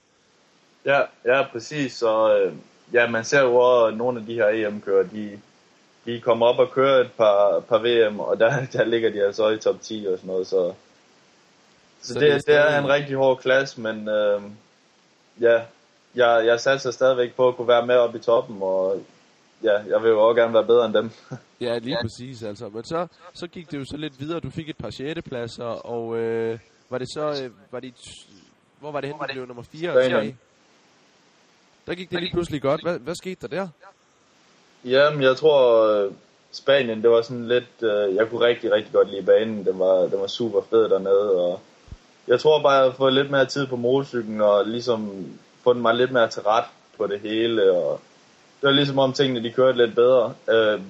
Ja, 0.85 1.01
ja, 1.25 1.47
præcis, 1.51 2.01
og 2.01 2.39
øh, 2.39 2.53
ja, 2.93 3.09
man 3.09 3.23
ser 3.23 3.41
jo 3.41 3.55
også, 3.55 3.85
at 3.85 3.97
nogle 3.97 4.19
af 4.19 4.25
de 4.25 4.33
her 4.33 4.47
EM-kører, 4.47 5.03
de 5.03 5.39
de 6.05 6.21
kommer 6.21 6.45
op 6.45 6.59
og 6.59 6.71
kører 6.71 7.01
et 7.01 7.11
par, 7.11 7.59
par 7.59 7.79
VM, 7.79 8.19
og 8.19 8.39
der, 8.39 8.65
der 8.73 8.83
ligger 8.83 9.09
de 9.09 9.23
altså 9.23 9.49
i 9.49 9.57
top 9.57 9.81
10 9.81 10.05
og 10.11 10.17
sådan 10.17 10.27
noget, 10.27 10.47
så, 10.47 10.73
så, 12.01 12.13
så 12.13 12.19
det, 12.19 12.33
det, 12.33 12.47
det 12.47 12.55
er 12.55 12.79
en 12.79 12.89
rigtig 12.89 13.15
hård 13.15 13.37
klasse, 13.37 13.81
men 13.81 14.09
øh, 14.09 14.41
ja, 15.41 15.61
jeg, 16.15 16.45
jeg 16.45 16.59
satser 16.59 16.91
stadigvæk 16.91 17.35
på 17.35 17.47
at 17.47 17.55
kunne 17.55 17.67
være 17.67 17.85
med 17.85 17.95
op 17.95 18.15
i 18.15 18.19
toppen, 18.19 18.57
og 18.61 19.01
ja, 19.63 19.73
jeg 19.73 20.03
vil 20.03 20.09
jo 20.09 20.27
også 20.27 20.41
gerne 20.41 20.53
være 20.53 20.65
bedre 20.65 20.85
end 20.85 20.93
dem. 20.93 21.11
ja, 21.61 21.77
lige 21.77 21.97
præcis 22.01 22.43
altså. 22.43 22.69
Men 22.69 22.83
så, 22.83 23.07
så 23.33 23.47
gik 23.47 23.71
det 23.71 23.79
jo 23.79 23.85
så 23.85 23.97
lidt 23.97 24.19
videre, 24.19 24.39
du 24.39 24.49
fik 24.49 24.69
et 24.69 24.77
par 24.77 24.89
6. 24.89 25.21
pladser, 25.21 25.65
og 25.65 26.17
øh, 26.17 26.59
var 26.89 26.97
det 26.97 27.07
så, 27.13 27.43
øh, 27.43 27.51
var 27.71 27.79
det, 27.79 27.93
hvor 28.79 28.91
var 28.91 29.01
det 29.01 29.09
hen, 29.09 29.19
du 29.19 29.25
blev 29.33 29.45
nummer 29.45 29.63
4 29.63 29.89
og 29.89 30.11
3? 30.11 30.35
Der 31.87 31.95
gik 31.95 32.11
det 32.11 32.19
lige 32.19 32.31
pludselig 32.31 32.61
godt. 32.61 32.81
Hvad, 32.81 32.99
hvad 32.99 33.15
skete 33.15 33.47
der 33.47 33.47
der? 33.47 33.67
Jamen, 34.85 35.21
jeg 35.21 35.37
tror, 35.37 35.87
øh, 35.87 36.11
Spanien, 36.51 37.01
det 37.01 37.09
var 37.09 37.21
sådan 37.21 37.47
lidt, 37.47 37.83
øh, 37.83 38.15
jeg 38.15 38.29
kunne 38.29 38.45
rigtig, 38.45 38.71
rigtig 38.71 38.93
godt 38.93 39.09
lide 39.11 39.23
banen. 39.23 39.65
Den 39.65 39.79
var, 39.79 40.01
den 40.01 40.19
var 40.19 40.27
super 40.27 40.61
fed 40.69 40.89
dernede, 40.89 41.31
og 41.31 41.59
jeg 42.27 42.39
tror 42.39 42.61
bare, 42.61 42.73
jeg 42.73 42.83
har 42.83 42.91
fået 42.91 43.13
lidt 43.13 43.31
mere 43.31 43.45
tid 43.45 43.67
på 43.67 43.75
motorcyklen, 43.75 44.41
og 44.41 44.65
ligesom 44.65 45.27
fundet 45.63 45.81
mig 45.81 45.95
lidt 45.95 46.11
mere 46.11 46.29
til 46.29 46.41
ret 46.41 46.65
på 46.97 47.07
det 47.07 47.19
hele, 47.19 47.71
og 47.71 47.99
det 48.61 48.67
var 48.67 48.73
ligesom 48.73 48.99
om 48.99 49.13
tingene, 49.13 49.43
de 49.43 49.51
kørte 49.51 49.77
lidt 49.77 49.95
bedre. 49.95 50.33
Øh, 50.49 50.81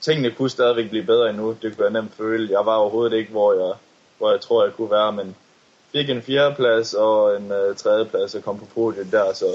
tingene 0.00 0.30
kunne 0.30 0.50
stadigvæk 0.50 0.90
blive 0.90 1.04
bedre 1.04 1.30
endnu, 1.30 1.56
det 1.62 1.76
kunne 1.76 1.84
jeg 1.84 1.92
nemt 1.92 2.14
føle. 2.14 2.52
Jeg 2.52 2.66
var 2.66 2.76
overhovedet 2.76 3.16
ikke, 3.16 3.30
hvor 3.30 3.52
jeg, 3.52 3.74
hvor 4.18 4.30
jeg 4.30 4.40
tror, 4.40 4.64
jeg 4.64 4.72
kunne 4.72 4.90
være, 4.90 5.12
men 5.12 5.36
fik 5.92 6.10
en 6.10 6.22
fjerdeplads 6.22 6.94
og 6.94 7.36
en 7.36 7.52
øh, 7.52 7.76
tredjeplads 7.76 8.34
og 8.34 8.42
kom 8.42 8.58
på 8.58 8.66
podiet 8.74 9.12
der, 9.12 9.32
så 9.32 9.46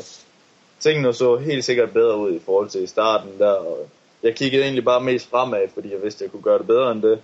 tingene 0.80 1.14
så 1.14 1.38
helt 1.38 1.66
sikkert 1.66 1.92
bedre 1.92 2.18
ud 2.18 2.34
i 2.34 2.40
forhold 2.46 2.70
til 2.70 2.84
i 2.84 2.88
starten 2.88 3.40
der, 3.40 3.52
og 3.52 3.90
jeg 4.24 4.36
kiggede 4.36 4.64
egentlig 4.64 4.86
bare 4.86 5.02
mest 5.02 5.30
fremad, 5.30 5.68
fordi 5.74 5.92
jeg 5.92 6.04
vidste, 6.04 6.18
at 6.18 6.22
jeg 6.22 6.32
kunne 6.32 6.44
gøre 6.44 6.58
det 6.58 6.68
bedre 6.68 6.92
end 6.92 7.02
det. 7.02 7.20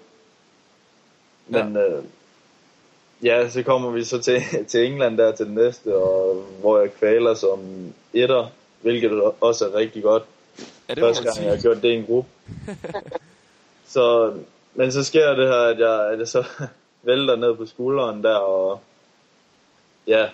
Men 1.48 1.76
ja, 1.76 1.88
øh, 1.88 2.04
ja 3.24 3.50
så 3.50 3.64
kommer 3.64 3.92
vi 3.92 4.04
så 4.04 4.22
til, 4.22 4.42
til 4.70 4.86
England 4.86 5.18
der 5.18 5.32
til 5.32 5.46
den 5.46 5.56
næste, 5.56 5.96
og 5.96 6.44
hvor 6.60 6.80
jeg 6.80 6.94
kvaler 6.94 7.34
som 7.34 7.60
etter, 8.14 8.52
hvilket 8.82 9.22
også 9.42 9.66
er 9.66 9.76
rigtig 9.76 10.04
godt. 10.04 10.24
Ja, 10.90 10.94
det 10.94 11.04
Første 11.04 11.24
gang, 11.24 11.44
jeg 11.44 11.52
har 11.52 11.62
gjort 11.62 11.82
det 11.82 11.90
i 11.90 11.96
en 11.96 12.06
gruppe. 12.06 12.30
så, 13.96 14.34
men 14.74 14.92
så 14.92 15.04
sker 15.04 15.36
det 15.36 15.48
her, 15.48 15.62
at 15.62 15.80
jeg, 15.80 16.12
at 16.12 16.20
jeg 16.20 16.28
så 16.28 16.44
vælter 17.04 17.36
ned 17.36 17.56
på 17.56 17.66
skulderen 17.66 18.24
der, 18.24 18.36
og 18.36 18.80
ja, 20.08 20.30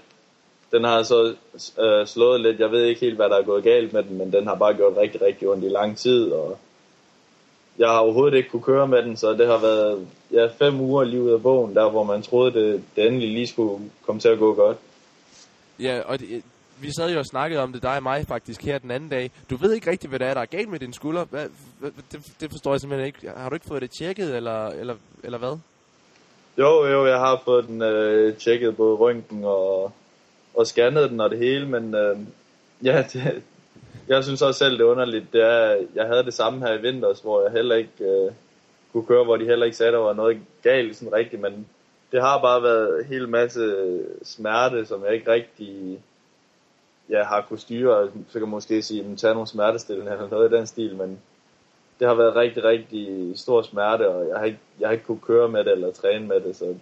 den 0.71 0.83
har 0.83 1.03
så 1.03 1.35
øh, 1.79 2.07
slået 2.07 2.41
lidt. 2.41 2.59
Jeg 2.59 2.71
ved 2.71 2.83
ikke 2.83 3.01
helt, 3.01 3.15
hvad 3.15 3.29
der 3.29 3.37
er 3.37 3.43
gået 3.43 3.63
galt 3.63 3.93
med 3.93 4.03
den, 4.03 4.17
men 4.17 4.33
den 4.33 4.47
har 4.47 4.55
bare 4.55 4.73
gjort 4.73 4.97
rigtig, 4.97 5.21
rigtig 5.21 5.47
ondt 5.49 5.63
i 5.65 5.69
lang 5.69 5.97
tid. 5.97 6.31
Og 6.31 6.57
jeg 7.77 7.89
har 7.89 7.99
overhovedet 7.99 8.37
ikke 8.37 8.49
kunne 8.49 8.61
køre 8.61 8.87
med 8.87 9.03
den, 9.03 9.17
så 9.17 9.33
det 9.33 9.47
har 9.47 9.57
været 9.57 10.07
ja, 10.31 10.47
fem 10.47 10.81
uger 10.81 11.03
lige 11.03 11.21
ud 11.21 11.31
af 11.31 11.41
bogen, 11.41 11.75
der 11.75 11.89
hvor 11.89 12.03
man 12.03 12.21
troede, 12.21 12.53
det, 12.53 12.83
det 12.95 13.07
endelig 13.07 13.29
lige 13.29 13.47
skulle 13.47 13.91
komme 14.05 14.21
til 14.21 14.29
at 14.29 14.39
gå 14.39 14.53
godt. 14.53 14.77
Ja, 15.79 16.01
og 16.05 16.19
det, 16.19 16.43
vi 16.81 16.91
sad 16.97 17.11
jo 17.11 17.19
og 17.19 17.25
snakkede 17.25 17.61
om 17.61 17.73
det, 17.73 17.83
dig 17.83 17.95
og 17.95 18.03
mig 18.03 18.27
faktisk 18.27 18.63
her 18.63 18.77
den 18.77 18.91
anden 18.91 19.09
dag. 19.09 19.31
Du 19.49 19.55
ved 19.55 19.73
ikke 19.73 19.91
rigtig, 19.91 20.09
hvad 20.09 20.19
der 20.19 20.25
er, 20.25 20.33
der 20.33 20.41
er 20.41 20.45
galt 20.45 20.69
med 20.69 20.79
din 20.79 20.93
skulder. 20.93 21.25
Hvad, 21.25 21.47
hvad, 21.79 21.91
det, 22.11 22.33
det 22.39 22.51
forstår 22.51 22.71
jeg 22.73 22.81
simpelthen 22.81 23.07
ikke. 23.07 23.29
Har 23.37 23.49
du 23.49 23.55
ikke 23.55 23.67
fået 23.67 23.81
det 23.81 23.91
tjekket, 23.91 24.35
eller, 24.35 24.67
eller, 24.67 24.95
eller 25.23 25.37
hvad? 25.37 25.57
Jo, 26.57 26.85
jo, 26.85 27.05
jeg 27.05 27.19
har 27.19 27.41
fået 27.45 27.67
den 27.67 27.81
øh, 27.81 28.37
tjekket 28.37 28.77
både 28.77 28.95
røntgen 28.95 29.43
og 29.45 29.91
og 30.53 30.67
scannede 30.67 31.09
den 31.09 31.21
og 31.21 31.29
det 31.29 31.37
hele, 31.37 31.67
men 31.67 31.95
øh, 31.95 32.17
ja, 32.83 33.03
det, 33.13 33.43
jeg 34.07 34.23
synes 34.23 34.41
også 34.41 34.57
selv, 34.57 34.77
det 34.77 34.81
er 34.81 34.91
underligt. 34.91 35.33
Det 35.33 35.41
er, 35.41 35.85
jeg 35.95 36.07
havde 36.07 36.23
det 36.23 36.33
samme 36.33 36.59
her 36.59 36.73
i 36.73 36.81
vinters, 36.81 37.19
hvor 37.19 37.43
jeg 37.43 37.51
heller 37.51 37.75
ikke 37.75 37.91
øh, 37.99 38.31
kunne 38.93 39.05
køre, 39.05 39.23
hvor 39.23 39.37
de 39.37 39.45
heller 39.45 39.65
ikke 39.65 39.77
sagde, 39.77 39.91
der 39.91 39.97
var 39.97 40.13
noget 40.13 40.41
galt 40.63 40.95
sådan 40.95 41.13
rigtigt, 41.13 41.41
men 41.41 41.67
det 42.11 42.21
har 42.21 42.41
bare 42.41 42.63
været 42.63 42.99
en 42.99 43.05
hel 43.05 43.29
masse 43.29 43.75
smerte, 44.23 44.85
som 44.85 45.05
jeg 45.05 45.13
ikke 45.13 45.31
rigtig 45.31 45.99
ja, 47.09 47.23
har 47.23 47.41
kunne 47.41 47.59
styre. 47.59 48.09
Så 48.27 48.33
kan 48.33 48.41
man 48.41 48.49
måske 48.49 48.81
sige, 48.81 49.05
at 49.11 49.17
tage 49.17 49.33
nogle 49.33 49.47
smertestillende 49.47 50.11
eller 50.11 50.29
noget 50.29 50.51
i 50.51 50.55
den 50.55 50.67
stil, 50.67 50.95
men 50.95 51.19
det 51.99 52.07
har 52.07 52.15
været 52.15 52.35
rigtig, 52.35 52.63
rigtig 52.63 53.31
stor 53.39 53.61
smerte, 53.61 54.09
og 54.09 54.27
jeg 54.27 54.37
har 54.37 54.45
ikke, 54.45 54.59
jeg 54.79 54.87
har 54.87 54.93
ikke 54.93 55.05
kunne 55.05 55.19
køre 55.19 55.49
med 55.49 55.63
det 55.63 55.71
eller 55.71 55.91
træne 55.91 56.27
med 56.27 56.39
det, 56.39 56.55
så 56.55 56.75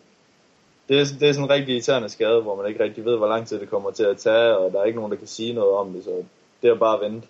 det, 0.89 0.99
er, 0.99 1.05
det 1.19 1.29
er 1.29 1.33
sådan 1.33 1.43
en 1.45 1.49
rigtig 1.49 1.73
irriterende 1.73 2.09
skade, 2.09 2.41
hvor 2.41 2.55
man 2.55 2.67
ikke 2.67 2.83
rigtig 2.83 3.05
ved, 3.05 3.17
hvor 3.17 3.27
lang 3.27 3.47
tid 3.47 3.59
det 3.59 3.69
kommer 3.69 3.91
til 3.91 4.03
at 4.03 4.17
tage, 4.17 4.57
og 4.57 4.71
der 4.71 4.79
er 4.79 4.85
ikke 4.85 4.99
nogen, 4.99 5.11
der 5.11 5.17
kan 5.17 5.27
sige 5.27 5.53
noget 5.53 5.71
om 5.71 5.93
det, 5.93 6.03
så 6.03 6.23
det 6.61 6.69
er 6.69 6.75
bare 6.75 6.95
at 6.95 7.11
vente. 7.11 7.27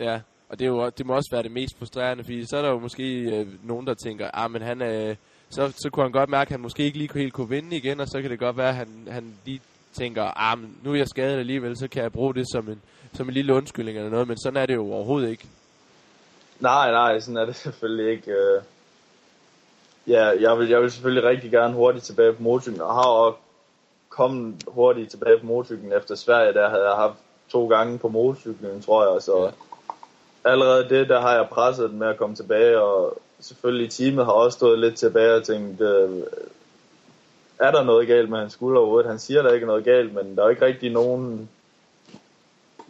Ja, 0.00 0.20
og 0.48 0.58
det, 0.58 0.64
er 0.64 0.68
jo, 0.68 0.90
det 0.98 1.06
må 1.06 1.14
også 1.14 1.30
være 1.32 1.42
det 1.42 1.52
mest 1.52 1.78
frustrerende, 1.78 2.24
fordi 2.24 2.46
så 2.46 2.56
er 2.56 2.62
der 2.62 2.70
jo 2.70 2.78
måske 2.78 3.20
øh, 3.20 3.46
nogen, 3.64 3.86
der 3.86 3.94
tænker, 3.94 4.30
ah, 4.34 4.50
men 4.50 4.62
han, 4.62 4.82
øh, 4.82 5.16
så, 5.50 5.72
så 5.76 5.90
kunne 5.92 6.04
han 6.04 6.12
godt 6.12 6.30
mærke, 6.30 6.48
at 6.48 6.52
han 6.52 6.60
måske 6.60 6.82
ikke 6.82 6.98
lige 6.98 7.10
helt 7.14 7.32
kunne 7.32 7.48
vinde 7.48 7.76
igen, 7.76 8.00
og 8.00 8.08
så 8.08 8.22
kan 8.22 8.30
det 8.30 8.38
godt 8.38 8.56
være, 8.56 8.68
at 8.68 8.74
han, 8.74 8.88
han 9.10 9.34
lige 9.44 9.60
tænker, 9.92 10.22
ah, 10.50 10.58
men 10.58 10.78
nu 10.82 10.92
er 10.92 10.96
jeg 10.96 11.08
skadet 11.08 11.38
alligevel, 11.38 11.76
så 11.78 11.88
kan 11.88 12.02
jeg 12.02 12.12
bruge 12.12 12.34
det 12.34 12.46
som 12.52 12.68
en, 12.68 12.82
som 13.12 13.28
en 13.28 13.34
lille 13.34 13.54
undskyldning 13.54 13.98
eller 13.98 14.10
noget, 14.10 14.28
men 14.28 14.38
sådan 14.38 14.56
er 14.56 14.66
det 14.66 14.74
jo 14.74 14.92
overhovedet 14.92 15.30
ikke. 15.30 15.46
Nej, 16.60 16.90
nej, 16.90 17.20
sådan 17.20 17.36
er 17.36 17.44
det 17.44 17.56
selvfølgelig 17.64 18.12
ikke. 18.12 18.30
Øh. 18.30 18.62
Ja, 20.06 20.24
jeg 20.40 20.58
vil, 20.58 20.68
jeg 20.68 20.82
vil 20.82 20.90
selvfølgelig 20.90 21.28
rigtig 21.28 21.50
gerne 21.50 21.74
hurtigt 21.74 22.04
tilbage 22.04 22.32
på 22.32 22.42
motorcyklen, 22.42 22.80
og 22.80 22.94
har 22.94 23.08
også 23.08 23.38
kommet 24.08 24.64
hurtigt 24.68 25.10
tilbage 25.10 25.38
på 25.38 25.46
motorcyklen 25.46 25.92
efter 25.92 26.14
Sverige, 26.14 26.52
der 26.52 26.68
havde 26.68 26.84
jeg 26.84 26.96
haft 26.96 27.16
to 27.48 27.68
gange 27.68 27.98
på 27.98 28.08
motorcyklen, 28.08 28.82
tror 28.82 29.12
jeg, 29.12 29.22
så 29.22 29.42
ja. 29.44 29.50
allerede 30.50 30.88
det, 30.88 31.08
der 31.08 31.20
har 31.20 31.34
jeg 31.34 31.48
presset 31.50 31.90
den 31.90 31.98
med 31.98 32.06
at 32.06 32.16
komme 32.16 32.36
tilbage, 32.36 32.80
og 32.80 33.18
selvfølgelig 33.40 33.90
teamet 33.90 34.24
har 34.24 34.32
også 34.32 34.56
stået 34.56 34.78
lidt 34.78 34.96
tilbage 34.96 35.34
og 35.34 35.44
tænkt, 35.44 35.80
øh, 35.80 36.22
er 37.58 37.70
der 37.70 37.84
noget 37.84 38.08
galt 38.08 38.30
med 38.30 38.38
hans 38.38 38.52
skulder 38.52 38.80
overhovedet? 38.80 39.10
Han 39.10 39.18
siger, 39.18 39.42
der 39.42 39.52
ikke 39.52 39.64
er 39.64 39.68
noget 39.68 39.84
galt, 39.84 40.14
men 40.14 40.36
der 40.36 40.44
er 40.44 40.48
ikke 40.48 40.66
rigtig 40.66 40.92
nogen 40.92 41.48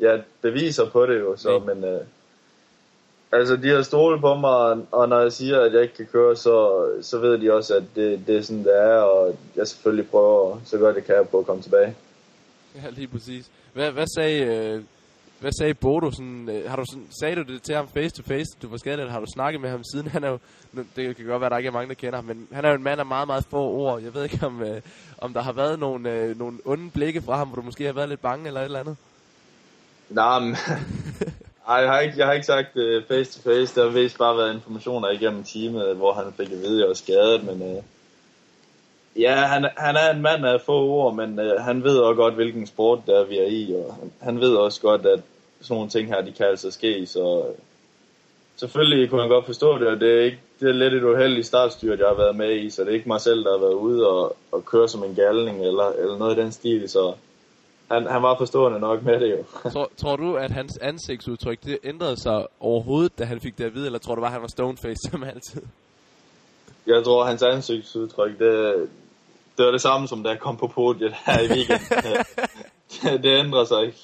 ja, 0.00 0.18
beviser 0.42 0.90
på 0.90 1.06
det 1.06 1.20
jo, 1.20 1.36
så, 1.36 1.58
men 1.58 1.84
øh, 1.84 2.00
altså 3.34 3.56
de 3.56 3.68
har 3.68 3.82
stolet 3.82 4.20
på 4.20 4.34
mig, 4.34 4.86
og 4.92 5.08
når 5.08 5.20
jeg 5.20 5.32
siger, 5.32 5.60
at 5.60 5.72
jeg 5.72 5.82
ikke 5.82 5.94
kan 5.94 6.06
køre, 6.12 6.36
så, 6.36 6.86
så 7.02 7.18
ved 7.18 7.38
de 7.38 7.52
også, 7.52 7.74
at 7.74 7.82
det, 7.96 8.26
det 8.26 8.36
er 8.36 8.42
sådan, 8.42 8.64
det 8.64 8.76
er, 8.82 8.98
og 8.98 9.36
jeg 9.56 9.66
selvfølgelig 9.68 10.10
prøver 10.10 10.60
så 10.64 10.78
godt 10.78 10.96
jeg 10.96 11.04
kan 11.04 11.26
på 11.30 11.38
at 11.38 11.46
komme 11.46 11.62
tilbage. 11.62 11.94
Ja, 12.74 12.90
lige 12.90 13.08
præcis. 13.08 13.50
Hvad, 13.72 13.90
hvad 13.90 14.06
sagde, 14.16 14.44
øh, 14.44 14.82
hvad 15.40 15.52
sagde 15.52 15.74
Bodo? 15.74 16.10
Sådan, 16.10 16.48
øh, 16.48 16.70
har 16.70 16.76
du 16.76 16.84
sådan, 16.90 17.06
sagde 17.20 17.36
du 17.36 17.42
det 17.42 17.62
til 17.62 17.74
ham 17.74 17.88
face 17.88 18.16
to 18.16 18.22
face, 18.22 18.56
du 18.62 18.68
var 18.68 18.76
skadet, 18.76 19.00
eller 19.00 19.12
har 19.12 19.20
du 19.20 19.26
snakket 19.34 19.60
med 19.60 19.70
ham 19.70 19.84
siden? 19.92 20.06
Han 20.06 20.24
er 20.24 20.28
jo, 20.28 20.38
det 20.96 21.16
kan 21.16 21.26
godt 21.26 21.40
være, 21.40 21.46
at 21.46 21.50
der 21.50 21.58
ikke 21.58 21.68
er 21.68 21.72
mange, 21.72 21.88
der 21.88 21.94
kender 21.94 22.16
ham, 22.16 22.24
men 22.24 22.48
han 22.52 22.64
er 22.64 22.68
jo 22.68 22.74
en 22.74 22.82
mand 22.82 23.00
af 23.00 23.06
meget, 23.06 23.26
meget 23.26 23.44
få 23.50 23.62
ord. 23.62 24.02
Jeg 24.02 24.14
ved 24.14 24.22
ikke, 24.22 24.46
om, 24.46 24.62
øh, 24.62 24.80
om 25.18 25.32
der 25.32 25.42
har 25.42 25.52
været 25.52 25.78
nogle, 25.78 26.12
øh, 26.12 26.38
nogle 26.38 26.58
onde 26.64 26.90
blikke 26.90 27.22
fra 27.22 27.36
ham, 27.36 27.48
hvor 27.48 27.56
du 27.56 27.62
måske 27.62 27.84
har 27.84 27.92
været 27.92 28.08
lidt 28.08 28.22
bange 28.22 28.46
eller 28.46 28.60
et 28.60 28.64
eller 28.64 28.80
andet. 28.80 28.96
Nej, 30.10 30.40
men, 30.40 30.56
Nej, 31.68 31.76
jeg 31.76 31.90
har 31.90 32.00
ikke, 32.00 32.14
jeg 32.18 32.26
har 32.26 32.32
ikke 32.32 32.46
sagt 32.46 32.76
uh, 32.76 33.02
face 33.08 33.32
to 33.32 33.50
face. 33.50 33.80
Der 33.80 33.82
har 33.84 33.90
vist 33.90 34.18
bare 34.18 34.36
været 34.36 34.54
informationer 34.54 35.08
igennem 35.08 35.44
teamet, 35.44 35.96
hvor 35.96 36.12
han 36.12 36.32
fik 36.36 36.52
at 36.52 36.58
vide, 36.62 36.74
at 36.74 36.80
jeg 36.80 36.88
var 36.88 36.94
skadet, 36.94 37.44
men 37.44 37.62
uh, 37.62 37.82
ja, 39.22 39.34
han, 39.34 39.68
han 39.76 39.96
er 39.96 40.10
en 40.10 40.22
mand 40.22 40.46
af 40.46 40.60
få 40.60 40.86
ord, 40.86 41.14
men 41.14 41.38
uh, 41.38 41.60
han 41.60 41.84
ved 41.84 41.98
også 41.98 42.16
godt, 42.16 42.34
hvilken 42.34 42.66
sport 42.66 42.98
der 43.06 43.24
vi 43.24 43.38
er 43.38 43.46
i, 43.46 43.74
og 43.74 43.94
han, 43.94 44.12
han 44.20 44.40
ved 44.40 44.56
også 44.56 44.80
godt, 44.80 45.06
at 45.06 45.20
sådan 45.60 45.74
nogle 45.74 45.90
ting 45.90 46.08
her, 46.08 46.20
de 46.20 46.32
kan 46.32 46.46
altså 46.46 46.70
ske, 46.70 47.06
så 47.06 47.44
selvfølgelig 48.56 49.10
kunne 49.10 49.20
han 49.20 49.30
godt 49.30 49.46
forstå 49.46 49.78
det, 49.78 49.86
og 49.88 50.00
det 50.00 50.18
er, 50.18 50.24
ikke, 50.24 50.38
det 50.60 50.68
er 50.68 50.72
lidt 50.72 50.94
et 50.94 51.04
uheldigt 51.04 51.46
startstyrt, 51.46 51.98
jeg 51.98 52.08
har 52.08 52.14
været 52.14 52.36
med 52.36 52.56
i, 52.56 52.70
så 52.70 52.82
det 52.82 52.90
er 52.90 52.94
ikke 52.94 53.08
mig 53.08 53.20
selv, 53.20 53.44
der 53.44 53.50
har 53.50 53.58
været 53.58 53.74
ude 53.74 54.08
og, 54.08 54.36
og 54.52 54.64
køre 54.64 54.88
som 54.88 55.04
en 55.04 55.14
galning, 55.14 55.66
eller, 55.66 55.92
eller 55.98 56.18
noget 56.18 56.38
i 56.38 56.40
den 56.40 56.52
stil, 56.52 56.88
så 56.88 57.14
han, 57.94 58.06
han 58.06 58.22
var 58.22 58.38
forstående 58.38 58.78
nok 58.80 59.02
med 59.02 59.20
det 59.20 59.30
jo. 59.30 59.44
tror, 59.70 59.90
tror 59.96 60.16
du, 60.16 60.36
at 60.36 60.50
hans 60.50 60.78
ansigtsudtryk 60.78 61.64
det 61.64 61.78
ændrede 61.84 62.20
sig 62.20 62.46
overhovedet, 62.60 63.18
da 63.18 63.24
han 63.24 63.40
fik 63.40 63.58
det 63.58 63.64
at 63.64 63.74
vide, 63.74 63.86
eller 63.86 63.98
tror 63.98 64.14
du 64.14 64.20
bare, 64.20 64.28
at 64.28 64.32
han 64.32 64.42
var 64.42 64.48
stoneface 64.48 65.10
som 65.10 65.22
altid? 65.22 65.62
Jeg 66.86 67.04
tror, 67.04 67.22
at 67.22 67.28
hans 67.28 67.42
ansigtsudtryk, 67.42 68.38
det, 68.38 68.88
det 69.56 69.64
var 69.64 69.72
det 69.72 69.80
samme, 69.80 70.08
som 70.08 70.22
da 70.22 70.28
jeg 70.28 70.38
kom 70.38 70.56
på 70.56 70.66
podiet 70.66 71.14
her 71.26 71.40
i 71.40 71.48
weekenden. 71.48 72.24
det, 72.92 73.22
det 73.22 73.38
ændrer 73.38 73.64
sig 73.64 73.86
ikke. 73.86 73.98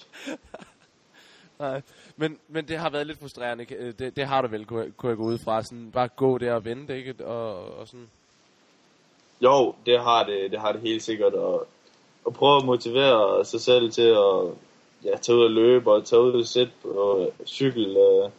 Nej, 1.58 1.82
men, 2.16 2.38
men 2.48 2.68
det 2.68 2.78
har 2.78 2.90
været 2.90 3.06
lidt 3.06 3.18
frustrerende. 3.18 3.64
Det, 3.98 4.16
det 4.16 4.26
har 4.26 4.42
du 4.42 4.48
vel, 4.48 4.66
kunne, 4.66 4.90
kunne 4.90 5.10
jeg 5.10 5.16
gå 5.16 5.24
ud 5.24 5.38
fra. 5.38 5.62
Sådan, 5.62 5.90
bare 5.90 6.08
gå 6.08 6.38
der 6.38 6.54
og 6.54 6.64
vente, 6.64 6.96
ikke? 6.96 7.26
Og, 7.26 7.78
og 7.78 7.88
sådan. 7.88 8.08
Jo, 9.40 9.74
det 9.86 10.00
har 10.00 10.24
det, 10.24 10.50
det 10.50 10.60
har 10.60 10.72
det 10.72 10.80
helt 10.80 11.02
sikkert. 11.02 11.34
Og 11.34 11.66
at 12.26 12.32
prøve 12.32 12.56
at 12.56 12.64
motivere 12.64 13.44
sig 13.44 13.60
selv 13.60 13.90
til 13.90 14.08
at 14.08 14.54
ja, 15.04 15.16
tage 15.16 15.38
ud 15.38 15.44
og 15.44 15.50
løbe 15.50 15.92
og 15.92 16.04
tage 16.04 16.22
ud 16.22 16.32
og 16.32 16.46
sætte 16.46 16.72
på 16.82 17.26
cykel. 17.46 17.96
Øh, 17.96 18.30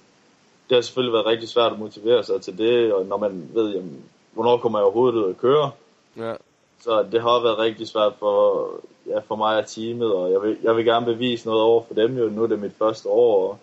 det 0.70 0.78
har 0.78 0.82
selvfølgelig 0.82 1.14
været 1.14 1.26
rigtig 1.26 1.50
svært 1.50 1.72
at 1.72 1.80
motivere 1.80 2.24
sig 2.24 2.42
til 2.42 2.58
det, 2.58 2.94
og 2.94 3.06
når 3.06 3.18
man 3.18 3.50
ved, 3.54 3.74
jamen, 3.74 4.06
hvornår 4.32 4.58
kommer 4.58 4.80
jeg 4.80 4.84
overhovedet 4.84 5.20
ud 5.20 5.30
at 5.30 5.38
køre. 5.38 5.72
Ja. 6.18 6.34
Så 6.80 7.06
det 7.12 7.22
har 7.22 7.44
været 7.44 7.58
rigtig 7.58 7.88
svært 7.88 8.14
for, 8.20 8.68
ja, 9.08 9.20
for 9.20 9.36
mig 9.36 9.58
og 9.58 9.68
teamet, 9.68 10.14
og 10.14 10.32
jeg 10.32 10.42
vil, 10.42 10.58
jeg 10.64 10.76
vil 10.76 10.86
gerne 10.86 11.06
bevise 11.06 11.48
noget 11.48 11.62
over 11.62 11.84
for 11.84 11.94
dem 11.94 12.18
jo. 12.18 12.30
Nu 12.30 12.44
er 12.44 12.48
det 12.48 12.60
mit 12.60 12.76
første 12.80 13.10
år, 13.10 13.48
og 13.48 13.58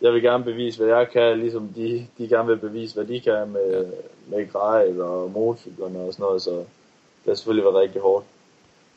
jeg 0.00 0.12
vil 0.12 0.22
gerne 0.22 0.44
bevise, 0.44 0.78
hvad 0.78 0.96
jeg 0.96 1.10
kan, 1.10 1.38
ligesom 1.38 1.68
de, 1.68 2.06
de 2.18 2.28
gerne 2.28 2.48
vil 2.48 2.56
bevise, 2.56 2.94
hvad 2.94 3.04
de 3.04 3.20
kan 3.20 3.50
med, 3.50 3.70
ja. 3.70 4.36
med 4.36 4.52
grej 4.52 4.94
og 5.00 5.30
motorcyklerne 5.30 6.00
og 6.00 6.12
sådan 6.12 6.24
noget, 6.24 6.42
så 6.42 6.50
det 6.50 7.26
har 7.26 7.34
selvfølgelig 7.34 7.64
været 7.64 7.82
rigtig 7.82 8.00
hårdt 8.00 8.24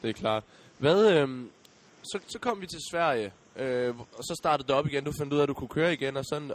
det 0.06 0.16
er 0.16 0.22
klart. 0.22 0.44
Hvad, 0.78 1.14
øh, 1.14 1.28
så, 2.04 2.20
så 2.28 2.40
kom 2.40 2.62
vi 2.62 2.68
til 2.68 2.80
Sverige, 2.92 3.34
øh, 3.60 3.94
og 4.00 4.24
så 4.24 4.36
startede 4.40 4.68
det 4.68 4.76
op 4.76 4.88
igen. 4.88 5.04
Du 5.04 5.12
fandt 5.20 5.34
ud 5.34 5.38
af, 5.38 5.44
at 5.44 5.50
du 5.50 5.54
kunne 5.54 5.68
køre 5.68 5.94
igen, 5.94 6.18
og, 6.18 6.26
sådan, 6.26 6.52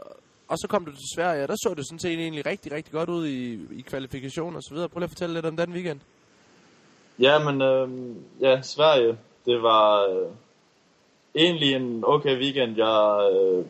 og 0.49 0.59
så 0.59 0.66
kom 0.69 0.85
du 0.85 0.90
til 0.90 1.09
Sverige, 1.16 1.42
og 1.42 1.49
der 1.49 1.54
så 1.54 1.75
det 1.76 1.87
sådan 1.87 1.99
set 1.99 2.19
egentlig 2.19 2.47
rigtig, 2.47 2.73
rigtig 2.73 2.92
godt 2.92 3.09
ud 3.09 3.26
i, 3.26 3.52
i 3.78 3.80
kvalifikation 3.80 4.57
og 4.57 4.62
så 4.62 4.75
videre. 4.75 4.88
Prøv 4.88 4.99
lige 4.99 5.04
at 5.04 5.11
fortælle 5.11 5.35
lidt 5.35 5.47
om 5.47 5.57
den 5.57 5.73
weekend. 5.73 6.00
Ja, 7.19 7.38
men 7.38 7.62
øh, 7.62 7.88
ja, 8.40 8.62
Sverige, 8.62 9.19
det 9.47 9.62
var 9.62 10.09
øh, 10.11 10.28
egentlig 11.35 11.73
en 11.75 12.04
okay 12.07 12.38
weekend. 12.38 12.76
Jeg, 12.76 13.30
øh, 13.33 13.64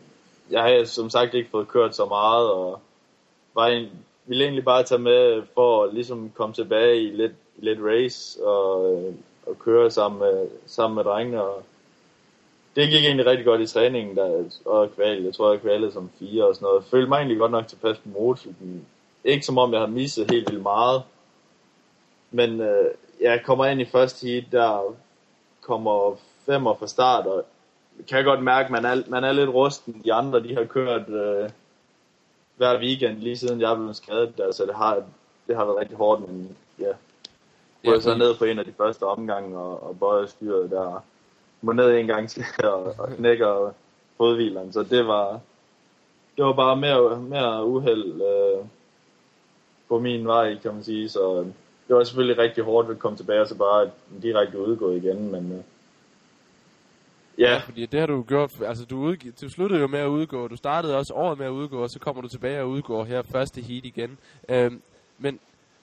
jeg 0.51 0.63
har 0.63 0.85
som 0.85 1.11
sagt 1.11 1.35
ikke 1.35 1.51
fået 1.51 1.69
kørt 1.69 1.97
så 1.97 2.05
meget, 2.05 2.51
og 2.51 2.81
var 3.55 3.67
en, 3.67 3.89
ville 4.27 4.45
egentlig 4.45 4.65
bare 4.65 4.83
tage 4.83 4.99
med 4.99 5.43
for 5.55 5.85
at 5.85 5.95
ligesom 5.95 6.31
komme 6.35 6.55
tilbage 6.55 7.03
i 7.03 7.11
lidt, 7.11 7.35
lidt 7.59 7.79
race, 7.83 8.45
og 8.45 8.97
øh, 8.97 9.15
at 9.51 9.59
køre 9.59 9.91
sammen 9.91 10.19
med, 10.19 10.49
sammen 10.67 10.95
med 10.95 11.05
drengene. 11.05 11.43
Og 11.43 11.63
det 12.77 12.89
gik 12.89 13.05
egentlig 13.05 13.27
rigtig 13.27 13.45
godt 13.45 13.61
i 13.61 13.67
træningen, 13.67 14.17
der, 14.17 14.45
og 14.65 14.95
kval, 14.95 15.23
jeg 15.23 15.35
tror, 15.35 15.53
jeg 15.53 15.61
kvalede 15.61 15.93
som 15.93 16.11
fire 16.19 16.49
og 16.49 16.55
sådan 16.55 16.67
noget. 16.67 16.81
Jeg 16.81 16.91
følte 16.91 17.09
mig 17.09 17.17
egentlig 17.17 17.39
godt 17.39 17.53
nok 17.53 17.67
tilpas 17.67 17.99
på 17.99 18.09
motorcyklen. 18.09 18.87
Ikke 19.25 19.47
som 19.47 19.59
om, 19.59 19.73
jeg 19.73 19.81
har 19.81 19.87
misset 19.87 20.31
helt 20.31 20.51
vildt 20.51 20.63
meget. 20.63 21.03
Men 22.31 22.61
øh, 22.61 22.91
jeg 23.21 23.43
kommer 23.45 23.67
ind 23.67 23.81
i 23.81 23.85
første 23.85 24.27
heat, 24.27 24.45
der 24.53 24.95
kommer 25.61 26.17
femmer 26.47 26.75
fra 26.75 26.87
start, 26.87 27.27
og 27.27 27.45
kan 28.09 28.17
jeg 28.17 28.25
godt 28.25 28.43
mærke, 28.43 28.65
at 28.65 28.71
man 28.71 28.85
er, 28.85 29.03
man 29.09 29.25
er 29.25 29.33
lidt 29.33 29.51
rusten. 29.51 30.01
De 30.05 30.13
andre, 30.13 30.43
de 30.43 30.55
har 30.55 30.65
kørt 30.65 31.09
øh, 31.09 31.51
hver 32.57 32.81
weekend, 32.81 33.19
lige 33.19 33.37
siden 33.37 33.61
jeg 33.61 33.77
blev 33.77 33.95
skadet 33.95 34.39
der, 34.39 34.53
så 34.53 34.67
det 34.67 34.75
har, 34.75 35.03
det 35.47 35.57
har 35.57 35.65
været 35.65 35.79
rigtig 35.79 35.97
hårdt, 35.97 36.29
men 36.29 36.57
ja, 36.79 36.93
hvor 37.83 37.93
jeg 37.93 38.03
så 38.03 38.15
ned 38.17 38.35
på 38.35 38.45
en 38.45 38.59
af 38.59 38.65
de 38.65 38.73
første 38.73 39.03
omgange 39.03 39.59
og, 39.59 39.83
og 39.89 39.99
bøjer 39.99 40.27
styret 40.27 40.71
der. 40.71 41.05
Må 41.63 41.73
ned 41.73 41.91
en 41.99 42.07
gang 42.07 42.31
til 42.31 42.45
og, 42.65 42.95
og 42.99 43.09
knækker 43.17 43.73
fodhvileren. 44.17 44.73
Så 44.73 44.83
det 44.83 45.07
var, 45.07 45.41
det 46.37 46.45
var 46.45 46.53
bare 46.53 46.77
mere, 46.77 47.21
mere 47.21 47.67
uheld 47.67 48.23
øh, 48.23 48.65
på 49.89 49.99
min 49.99 50.27
vej, 50.27 50.59
kan 50.59 50.75
man 50.75 50.85
sige. 50.85 51.09
Så 51.09 51.45
det 51.89 51.97
var 51.97 52.05
selvfølgelig 52.05 52.39
rigtig 52.39 52.65
hårdt 52.65 52.91
at 52.91 52.99
komme 52.99 53.17
tilbage 53.17 53.41
og 53.41 53.47
så 53.49 53.55
bare 53.57 53.91
direkte 54.23 54.59
udgå 54.59 54.91
igen. 54.91 55.31
Men, 55.33 55.53
øh, 55.53 55.59
Ja. 57.39 57.53
ja, 57.53 57.59
fordi 57.59 57.87
det 57.87 58.01
har 58.01 58.07
du 58.07 58.23
gjort, 58.23 58.53
altså 58.67 58.85
du, 58.85 59.13
udg- 59.13 59.41
du 59.41 59.49
sluttede 59.51 59.81
jo 59.81 59.87
med 59.87 59.99
at 59.99 60.07
udgå, 60.07 60.49
du 60.49 60.57
startede 60.57 60.97
også 60.97 61.15
året 61.15 61.39
med 61.39 61.47
at 61.47 61.51
udgå, 61.51 61.83
og 61.83 61.91
så 61.91 61.99
kommer 61.99 62.23
du 62.23 62.29
tilbage 62.29 62.61
og 62.61 62.69
udgår 62.69 63.05
her 63.05 63.23
første 63.23 63.61
heat 63.61 63.85
igen. 63.85 64.19
Øhm, 64.49 64.83
men 65.19 65.41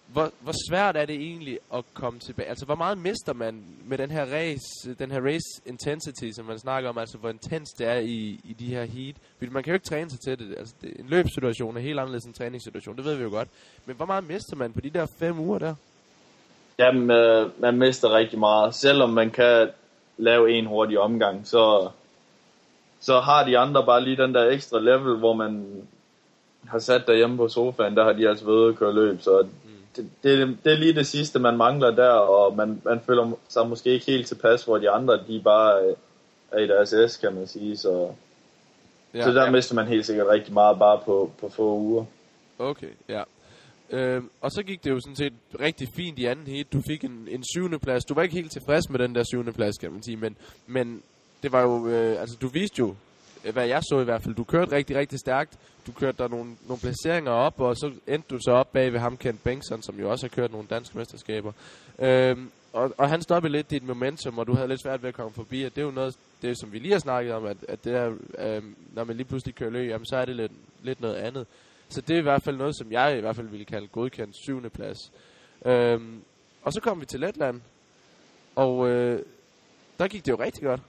hvor, 0.08 0.32
hvor 0.40 0.54
svært 0.70 0.98
er 0.98 1.06
det 1.06 1.16
egentlig 1.16 1.60
at 1.74 1.84
komme 1.94 2.20
tilbage? 2.20 2.50
Altså, 2.50 2.66
hvor 2.66 2.76
meget 2.76 2.98
mister 2.98 3.34
man 3.34 3.64
med 3.86 3.98
den 3.98 4.12
her 4.12 4.26
race, 4.26 4.96
den 5.00 5.12
her 5.12 5.22
race 5.22 5.62
intensity, 5.66 6.32
som 6.36 6.46
man 6.46 6.60
snakker 6.60 6.90
om, 6.90 6.98
altså 6.98 7.18
hvor 7.18 7.30
intens 7.30 7.70
det 7.70 7.88
er 7.88 8.00
i, 8.00 8.40
i 8.44 8.54
de 8.60 8.66
her 8.66 8.84
heat? 8.84 9.16
Fordi 9.38 9.52
man 9.52 9.64
kan 9.64 9.72
jo 9.72 9.74
ikke 9.74 9.86
træne 9.86 10.10
sig 10.10 10.20
til 10.20 10.40
det. 10.40 10.58
Altså, 10.58 10.76
det, 10.82 11.00
en 11.00 11.06
løbssituation 11.08 11.78
er 11.78 11.82
helt 11.82 12.00
anderledes 12.00 12.24
end 12.24 12.34
en 12.34 12.38
træningssituation, 12.38 12.98
det 12.98 13.06
ved 13.06 13.16
vi 13.16 13.24
jo 13.24 13.30
godt. 13.30 13.48
Men 13.86 13.96
hvor 13.96 14.06
meget 14.06 14.28
mister 14.28 14.56
man 14.56 14.74
på 14.74 14.82
de 14.82 14.90
der 14.90 15.06
fem 15.20 15.40
uger 15.40 15.60
der? 15.60 15.76
Jamen, 16.80 17.12
øh, 17.12 17.50
man 17.62 17.78
mister 17.78 18.14
rigtig 18.14 18.40
meget. 18.40 18.76
Selvom 18.76 19.10
man 19.10 19.30
kan 19.30 19.70
lave 20.18 20.52
en 20.52 20.66
hurtig 20.66 21.00
omgang, 21.00 21.48
så, 21.48 21.90
så 23.00 23.20
har 23.20 23.46
de 23.46 23.58
andre 23.58 23.86
bare 23.86 24.04
lige 24.04 24.18
den 24.18 24.34
der 24.34 24.50
ekstra 24.50 24.80
level, 24.80 25.18
hvor 25.18 25.34
man 25.34 25.66
har 26.68 26.80
sat 26.80 27.08
derhjemme 27.08 27.38
på 27.38 27.48
sofaen, 27.48 27.96
der 27.96 28.04
har 28.04 28.14
de 28.14 28.30
altså 28.30 28.46
ved 28.46 28.70
at 28.70 28.76
køre 28.76 28.94
løb, 28.94 29.22
så 29.22 29.48
det, 29.98 30.10
det, 30.24 30.58
det 30.64 30.74
er 30.74 30.78
lige 30.78 30.94
det 30.94 31.08
sidste, 31.08 31.40
man 31.40 31.58
mangler 31.58 31.92
der, 31.92 32.10
og 32.10 32.56
man, 32.56 32.82
man 32.86 33.00
føler 33.06 33.32
sig 33.50 33.70
måske 33.70 33.90
ikke 33.90 34.06
helt 34.06 34.28
tilpas, 34.28 34.64
hvor 34.64 34.78
de 34.78 34.90
andre, 34.90 35.24
de 35.28 35.42
bare 35.44 35.84
øh, 35.84 35.96
er 36.52 36.60
i 36.60 36.68
deres 36.68 37.12
S, 37.12 37.18
kan 37.18 37.34
man 37.34 37.48
sige, 37.48 37.78
så, 37.78 38.12
ja, 39.14 39.24
så 39.24 39.32
der 39.32 39.44
ja. 39.44 39.52
mister 39.52 39.76
man 39.76 39.88
helt 39.88 40.06
sikkert 40.06 40.28
rigtig 40.28 40.54
meget 40.54 40.80
bare 40.80 41.00
på, 41.06 41.32
på 41.40 41.50
få 41.50 41.78
uger. 41.78 42.06
Okay, 42.60 42.90
ja. 43.10 43.24
Øh, 43.90 44.24
og 44.42 44.52
så 44.52 44.64
gik 44.64 44.84
det 44.84 44.90
jo 44.90 45.00
sådan 45.00 45.16
set 45.16 45.34
rigtig 45.60 45.88
fint 45.96 46.20
i 46.20 46.26
anden 46.26 46.48
heat. 46.48 46.74
Du 46.74 46.82
fik 46.88 47.04
en, 47.04 47.28
en 47.32 47.44
syvende 47.54 47.80
plads. 47.80 48.06
Du 48.06 48.14
var 48.14 48.22
ikke 48.22 48.36
helt 48.36 48.52
tilfreds 48.52 48.90
med 48.90 49.00
den 49.00 49.16
der 49.16 49.24
syvende 49.24 49.54
plads, 49.54 49.78
kan 49.78 49.92
man 49.92 50.04
sige. 50.04 50.18
Men, 50.18 50.38
men 50.68 51.02
det 51.44 51.52
var 51.52 51.62
jo, 51.62 51.88
øh, 51.88 52.22
altså 52.22 52.38
du 52.42 52.48
viste 52.48 52.80
jo, 52.80 52.96
Øh, 53.46 53.54
hvad 53.54 53.68
jeg 53.68 53.82
så 53.84 54.00
i 54.00 54.04
hvert 54.04 54.22
fald. 54.24 54.36
Du 54.36 54.44
kørte 54.44 54.72
rigtig, 54.72 54.96
rigtig 54.96 55.20
stærkt. 55.20 55.58
Du 55.88 55.92
kørte 55.92 56.18
der 56.18 56.28
nogle, 56.28 56.56
nogle 56.68 56.82
placeringer 56.82 57.32
op, 57.32 57.60
og 57.60 57.76
så 57.76 57.92
endte 58.08 58.28
du 58.30 58.40
så 58.40 58.52
op 58.52 58.72
bag 58.72 58.94
ved 58.94 59.00
ham, 59.00 59.18
Kent 59.18 59.44
Bengtsson, 59.44 59.82
som 59.82 60.00
jo 60.00 60.12
også 60.12 60.26
har 60.26 60.36
kørt 60.36 60.52
nogle 60.52 60.68
danske 60.70 60.98
mesterskaber. 60.98 61.52
Øhm, 62.00 62.52
og, 62.74 62.94
og 62.98 63.10
han 63.10 63.22
stoppede 63.22 63.52
lidt 63.52 63.72
dit 63.72 63.84
momentum, 63.84 64.38
og 64.38 64.48
du 64.48 64.54
havde 64.54 64.68
lidt 64.68 64.82
svært 64.82 65.02
ved 65.02 65.10
at 65.10 65.16
komme 65.16 65.34
forbi, 65.34 65.64
og 65.64 65.76
det 65.76 65.82
er 65.82 65.86
jo 65.86 65.92
noget, 65.92 66.16
det 66.42 66.60
som 66.60 66.74
vi 66.74 66.80
lige 66.80 66.92
har 66.92 67.00
snakket 67.00 67.34
om, 67.34 67.46
at, 67.46 67.58
at 67.68 67.84
det 67.84 67.94
der, 67.94 68.16
øhm, 68.40 68.76
når 68.94 69.04
man 69.04 69.16
lige 69.16 69.28
pludselig 69.28 69.56
kører 69.56 69.70
løb, 69.70 69.90
jamen, 69.90 70.06
så 70.06 70.18
er 70.18 70.26
det 70.26 70.36
lidt, 70.36 70.52
lidt 70.84 71.02
noget 71.02 71.16
andet. 71.16 71.48
Så 71.90 72.02
det 72.02 72.14
er 72.14 72.20
i 72.20 72.24
hvert 72.24 72.44
fald 72.44 72.58
noget, 72.58 72.78
som 72.78 72.92
jeg 72.92 73.18
i 73.18 73.22
hvert 73.22 73.36
fald 73.36 73.48
ville 73.48 73.66
kalde 73.66 73.88
godkendt 73.88 74.36
syvende 74.36 74.70
plads. 74.70 74.98
Øhm, 75.66 76.22
og 76.64 76.74
så 76.74 76.82
kom 76.82 77.02
vi 77.02 77.06
til 77.06 77.20
Letland, 77.20 77.62
og 78.56 78.90
øh, 78.90 79.24
der 80.00 80.08
gik 80.08 80.26
det 80.26 80.32
jo 80.32 80.40
rigtig 80.40 80.64
godt. 80.64 80.82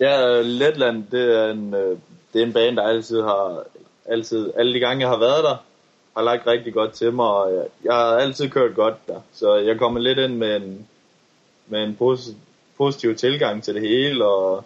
Ja, 0.00 0.28
øh, 0.28 0.44
Letland, 0.44 1.04
det 1.10 1.38
er 1.38 1.50
en, 1.50 1.74
øh, 1.74 1.98
det 2.32 2.42
er 2.42 2.46
en 2.46 2.52
bane, 2.52 2.76
der 2.76 2.82
altid 2.82 3.20
har, 3.22 3.64
altid, 4.04 4.52
alle 4.56 4.74
de 4.74 4.80
gange 4.80 5.00
jeg 5.00 5.08
har 5.08 5.18
været 5.18 5.44
der, 5.44 5.56
har 6.16 6.22
lagt 6.22 6.46
rigtig 6.46 6.74
godt 6.74 6.92
til 6.92 7.12
mig, 7.12 7.26
og 7.26 7.54
jeg, 7.54 7.64
jeg 7.84 7.94
har 7.94 8.16
altid 8.16 8.48
kørt 8.48 8.74
godt 8.74 8.94
der. 9.06 9.20
Så 9.32 9.54
jeg 9.54 9.78
kommer 9.78 10.00
lidt 10.00 10.18
ind 10.18 10.36
med 10.36 10.56
en, 10.56 10.86
med 11.66 11.84
en 11.84 11.96
positiv, 11.96 12.34
positiv 12.76 13.14
tilgang 13.14 13.62
til 13.62 13.74
det 13.74 13.82
hele, 13.82 14.26
og 14.26 14.64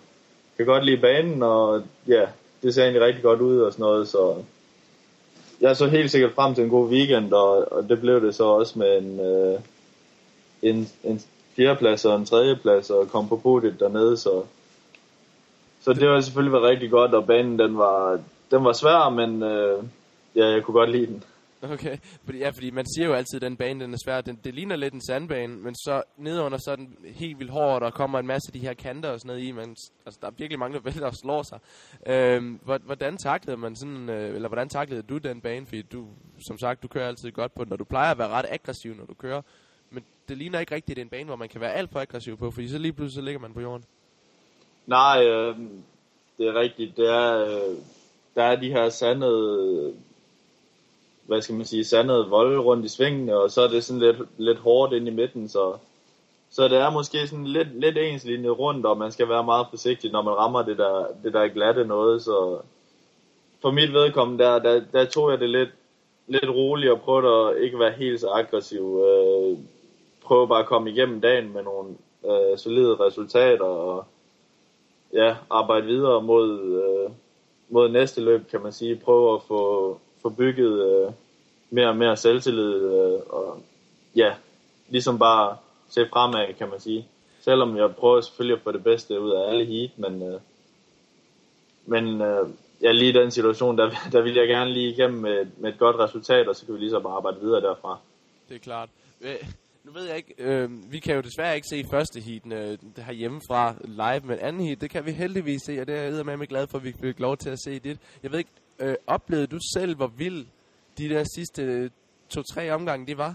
kan 0.56 0.66
godt 0.66 0.84
lide 0.84 1.00
banen, 1.00 1.42
og 1.42 1.82
ja, 2.08 2.26
det 2.62 2.74
ser 2.74 2.82
egentlig 2.82 3.02
rigtig 3.02 3.22
godt 3.22 3.40
ud 3.40 3.60
og 3.60 3.72
sådan 3.72 3.82
noget, 3.82 4.08
så 4.08 4.34
jeg 5.60 5.76
så 5.76 5.86
helt 5.86 6.10
sikkert 6.10 6.32
frem 6.32 6.54
til 6.54 6.64
en 6.64 6.70
god 6.70 6.88
weekend, 6.88 7.32
og, 7.32 7.72
og 7.72 7.88
det 7.88 8.00
blev 8.00 8.22
det 8.22 8.34
så 8.34 8.44
også 8.44 8.78
med 8.78 8.98
en, 8.98 9.20
øh, 9.20 9.60
en, 10.62 10.88
en 11.04 11.22
fjerdeplads 11.56 12.04
og 12.04 12.16
en 12.16 12.26
tredjeplads, 12.26 12.90
og 12.90 13.08
kom 13.08 13.28
på 13.28 13.36
podiet 13.36 13.80
dernede, 13.80 14.16
så, 14.16 14.42
så 15.80 15.92
det 15.92 16.08
har 16.08 16.20
selvfølgelig 16.20 16.52
været 16.52 16.70
rigtig 16.70 16.90
godt, 16.90 17.14
og 17.14 17.26
banen 17.26 17.58
den 17.58 17.78
var, 17.78 18.20
den 18.50 18.64
var 18.64 18.72
svær, 18.72 19.10
men 19.10 19.42
øh, 19.42 19.84
ja, 20.36 20.46
jeg 20.46 20.62
kunne 20.62 20.74
godt 20.74 20.90
lide 20.90 21.06
den. 21.06 21.24
Okay, 21.62 21.98
fordi, 22.24 22.38
ja, 22.38 22.48
fordi 22.48 22.70
man 22.70 22.86
siger 22.94 23.06
jo 23.06 23.14
altid, 23.14 23.36
at 23.36 23.42
den 23.42 23.56
bane 23.56 23.84
den 23.84 23.94
er 23.94 23.98
svær. 24.04 24.20
Den, 24.20 24.38
det 24.44 24.54
ligner 24.54 24.76
lidt 24.76 24.94
en 24.94 25.06
sandbane, 25.06 25.56
men 25.56 25.74
så 25.74 26.02
nedenunder 26.16 26.58
så 26.58 26.70
er 26.70 26.76
den 26.76 26.96
helt 27.04 27.38
vildt 27.38 27.52
hård, 27.52 27.74
og 27.74 27.80
der 27.80 27.90
kommer 27.90 28.18
en 28.18 28.26
masse 28.26 28.48
af 28.48 28.52
de 28.52 28.66
her 28.66 28.74
kanter 28.74 29.08
og 29.08 29.20
sådan 29.20 29.28
noget 29.28 29.48
i. 29.48 29.52
Man, 29.52 29.76
altså, 30.06 30.18
der 30.20 30.26
er 30.26 30.30
virkelig 30.38 30.58
mange, 30.58 30.74
der 30.74 30.82
vælter 30.90 31.06
og 31.06 31.14
slår 31.14 31.42
sig. 31.42 31.58
Øhm, 32.06 32.60
hvordan 32.84 33.16
taklede 33.16 33.56
man 33.56 33.76
sådan, 33.76 34.08
øh, 34.08 34.34
eller 34.34 34.48
hvordan 34.48 34.68
taklede 34.68 35.02
du 35.02 35.18
den 35.18 35.40
bane? 35.40 35.66
Fordi 35.66 35.82
du, 35.82 36.06
som 36.46 36.58
sagt, 36.58 36.82
du 36.82 36.88
kører 36.88 37.08
altid 37.08 37.32
godt 37.32 37.54
på 37.54 37.64
den, 37.64 37.72
og 37.72 37.78
du 37.78 37.84
plejer 37.84 38.10
at 38.10 38.18
være 38.18 38.28
ret 38.28 38.46
aggressiv, 38.50 38.94
når 38.94 39.04
du 39.04 39.14
kører. 39.14 39.42
Men 39.90 40.04
det 40.28 40.36
ligner 40.36 40.60
ikke 40.60 40.74
rigtigt 40.74 40.98
en 40.98 41.08
bane, 41.08 41.24
hvor 41.24 41.36
man 41.36 41.48
kan 41.48 41.60
være 41.60 41.72
alt 41.72 41.90
for 41.92 42.00
aggressiv 42.00 42.36
på, 42.36 42.50
fordi 42.50 42.68
så 42.68 42.78
lige 42.78 42.92
pludselig 42.92 43.14
så 43.14 43.24
ligger 43.24 43.40
man 43.40 43.54
på 43.54 43.60
jorden. 43.60 43.84
Nej, 44.90 45.24
øh, 45.26 45.56
det 46.38 46.48
er 46.48 46.54
rigtigt. 46.54 46.96
Det 46.96 47.08
er, 47.08 47.44
øh, 47.44 47.76
der 48.34 48.42
er 48.42 48.56
de 48.56 48.70
her 48.70 48.88
sandede 48.88 49.94
hvad 51.30 51.40
skal 51.40 51.54
man 51.54 51.64
sige, 51.64 51.84
sandet 51.84 52.30
volde 52.30 52.58
rundt 52.58 52.84
i 52.84 52.88
svingene, 52.88 53.36
og 53.36 53.50
så 53.50 53.62
er 53.62 53.68
det 53.68 53.84
sådan 53.84 54.00
lidt, 54.00 54.16
lidt 54.38 54.58
hårdt 54.58 54.92
ind 54.92 55.08
i 55.08 55.10
midten, 55.10 55.48
så, 55.48 55.76
så 56.50 56.68
det 56.68 56.78
er 56.78 56.90
måske 56.90 57.26
sådan 57.26 57.46
lidt, 57.46 57.80
lidt 57.80 57.98
enslignende 57.98 58.50
rundt, 58.50 58.86
og 58.86 58.98
man 58.98 59.12
skal 59.12 59.28
være 59.28 59.44
meget 59.44 59.66
forsigtig, 59.70 60.12
når 60.12 60.22
man 60.22 60.34
rammer 60.34 60.62
det 60.62 60.78
der, 60.78 61.06
det 61.24 61.32
der 61.32 61.48
glatte 61.48 61.84
noget, 61.84 62.22
så 62.22 62.60
for 63.62 63.70
mit 63.70 63.92
vedkommende, 63.92 64.44
der, 64.44 64.58
der, 64.58 64.82
der 64.92 65.04
tog 65.04 65.30
jeg 65.30 65.40
det 65.40 65.50
lidt, 65.50 65.70
lidt 66.26 66.50
roligt 66.50 66.92
og 66.92 67.00
prøvede 67.00 67.50
at 67.50 67.62
ikke 67.62 67.78
være 67.78 67.92
helt 67.92 68.20
så 68.20 68.28
aggressiv. 68.28 69.04
Øh, 69.06 69.58
prøve 70.22 70.48
bare 70.48 70.60
at 70.60 70.66
komme 70.66 70.90
igennem 70.90 71.20
dagen 71.20 71.52
med 71.52 71.62
nogle 71.62 71.88
øh, 72.26 72.58
solide 72.58 72.94
resultater 72.94 73.64
og 73.64 74.04
ja, 75.12 75.36
arbejde 75.50 75.86
videre 75.86 76.22
mod, 76.22 76.60
øh, 76.60 77.10
mod 77.68 77.88
næste 77.88 78.20
løb, 78.20 78.50
kan 78.50 78.62
man 78.62 78.72
sige. 78.72 78.96
Prøve 78.96 79.34
at 79.34 79.42
få, 79.42 79.98
få 80.22 80.28
bygget 80.28 80.86
øh, 80.86 81.12
mere 81.70 81.88
og 81.88 81.96
mere 81.96 82.16
selvtillid, 82.16 82.74
øh, 82.74 83.20
og 83.28 83.62
ja, 84.16 84.34
ligesom 84.88 85.18
bare 85.18 85.56
se 85.88 86.08
fremad, 86.08 86.54
kan 86.54 86.68
man 86.68 86.80
sige. 86.80 87.08
Selvom 87.40 87.76
jeg 87.76 87.96
prøver 87.96 88.20
selvfølgelig 88.20 88.56
at 88.56 88.62
få 88.62 88.72
det 88.72 88.84
bedste 88.84 89.20
ud 89.20 89.30
af 89.30 89.50
alle 89.50 89.64
heat, 89.64 89.90
men, 89.96 90.22
øh, 90.22 90.40
men 91.86 92.20
øh, 92.20 92.48
ja, 92.82 92.92
lige 92.92 93.08
i 93.08 93.22
den 93.22 93.30
situation, 93.30 93.78
der, 93.78 93.90
der 94.12 94.20
vil 94.20 94.34
jeg 94.34 94.48
gerne 94.48 94.72
lige 94.72 94.90
igennem 94.90 95.20
med, 95.20 95.46
med 95.56 95.72
et 95.72 95.78
godt 95.78 95.96
resultat, 95.96 96.48
og 96.48 96.56
så 96.56 96.66
kan 96.66 96.74
vi 96.74 96.78
lige 96.80 96.90
så 96.90 97.00
bare 97.00 97.16
arbejde 97.16 97.40
videre 97.40 97.60
derfra. 97.60 97.98
Det 98.48 98.54
er 98.54 98.60
klart. 98.60 98.88
Nu 99.84 99.92
ved 99.92 100.06
jeg 100.06 100.16
ikke, 100.16 100.34
øh, 100.38 100.92
vi 100.92 100.98
kan 100.98 101.14
jo 101.14 101.20
desværre 101.20 101.56
ikke 101.56 101.68
se 101.68 101.84
første 101.90 102.20
heat 102.20 102.42
øh, 102.46 102.78
her 102.96 103.12
hjemmefra 103.12 103.74
live, 103.84 104.20
men 104.24 104.38
anden 104.38 104.66
heat, 104.66 104.80
det 104.80 104.90
kan 104.90 105.06
vi 105.06 105.12
heldigvis 105.12 105.62
se, 105.62 105.80
og 105.80 105.86
det 105.86 105.98
er 105.98 106.02
jeg 106.02 106.38
med 106.38 106.46
glad 106.46 106.66
for, 106.66 106.78
at 106.78 106.84
vi 106.84 106.92
fik 107.00 107.20
lov 107.20 107.36
til 107.36 107.50
at 107.50 107.58
se 107.64 107.78
det. 107.78 107.98
Jeg 108.22 108.32
ved 108.32 108.38
ikke, 108.38 108.50
øh, 108.78 108.94
oplevede 109.06 109.46
du 109.46 109.58
selv, 109.74 109.96
hvor 109.96 110.06
vild 110.06 110.46
de 110.98 111.08
der 111.08 111.24
sidste 111.34 111.62
øh, 111.62 111.90
to-tre 112.28 112.70
omgange, 112.70 113.06
de 113.06 113.18
var? 113.18 113.34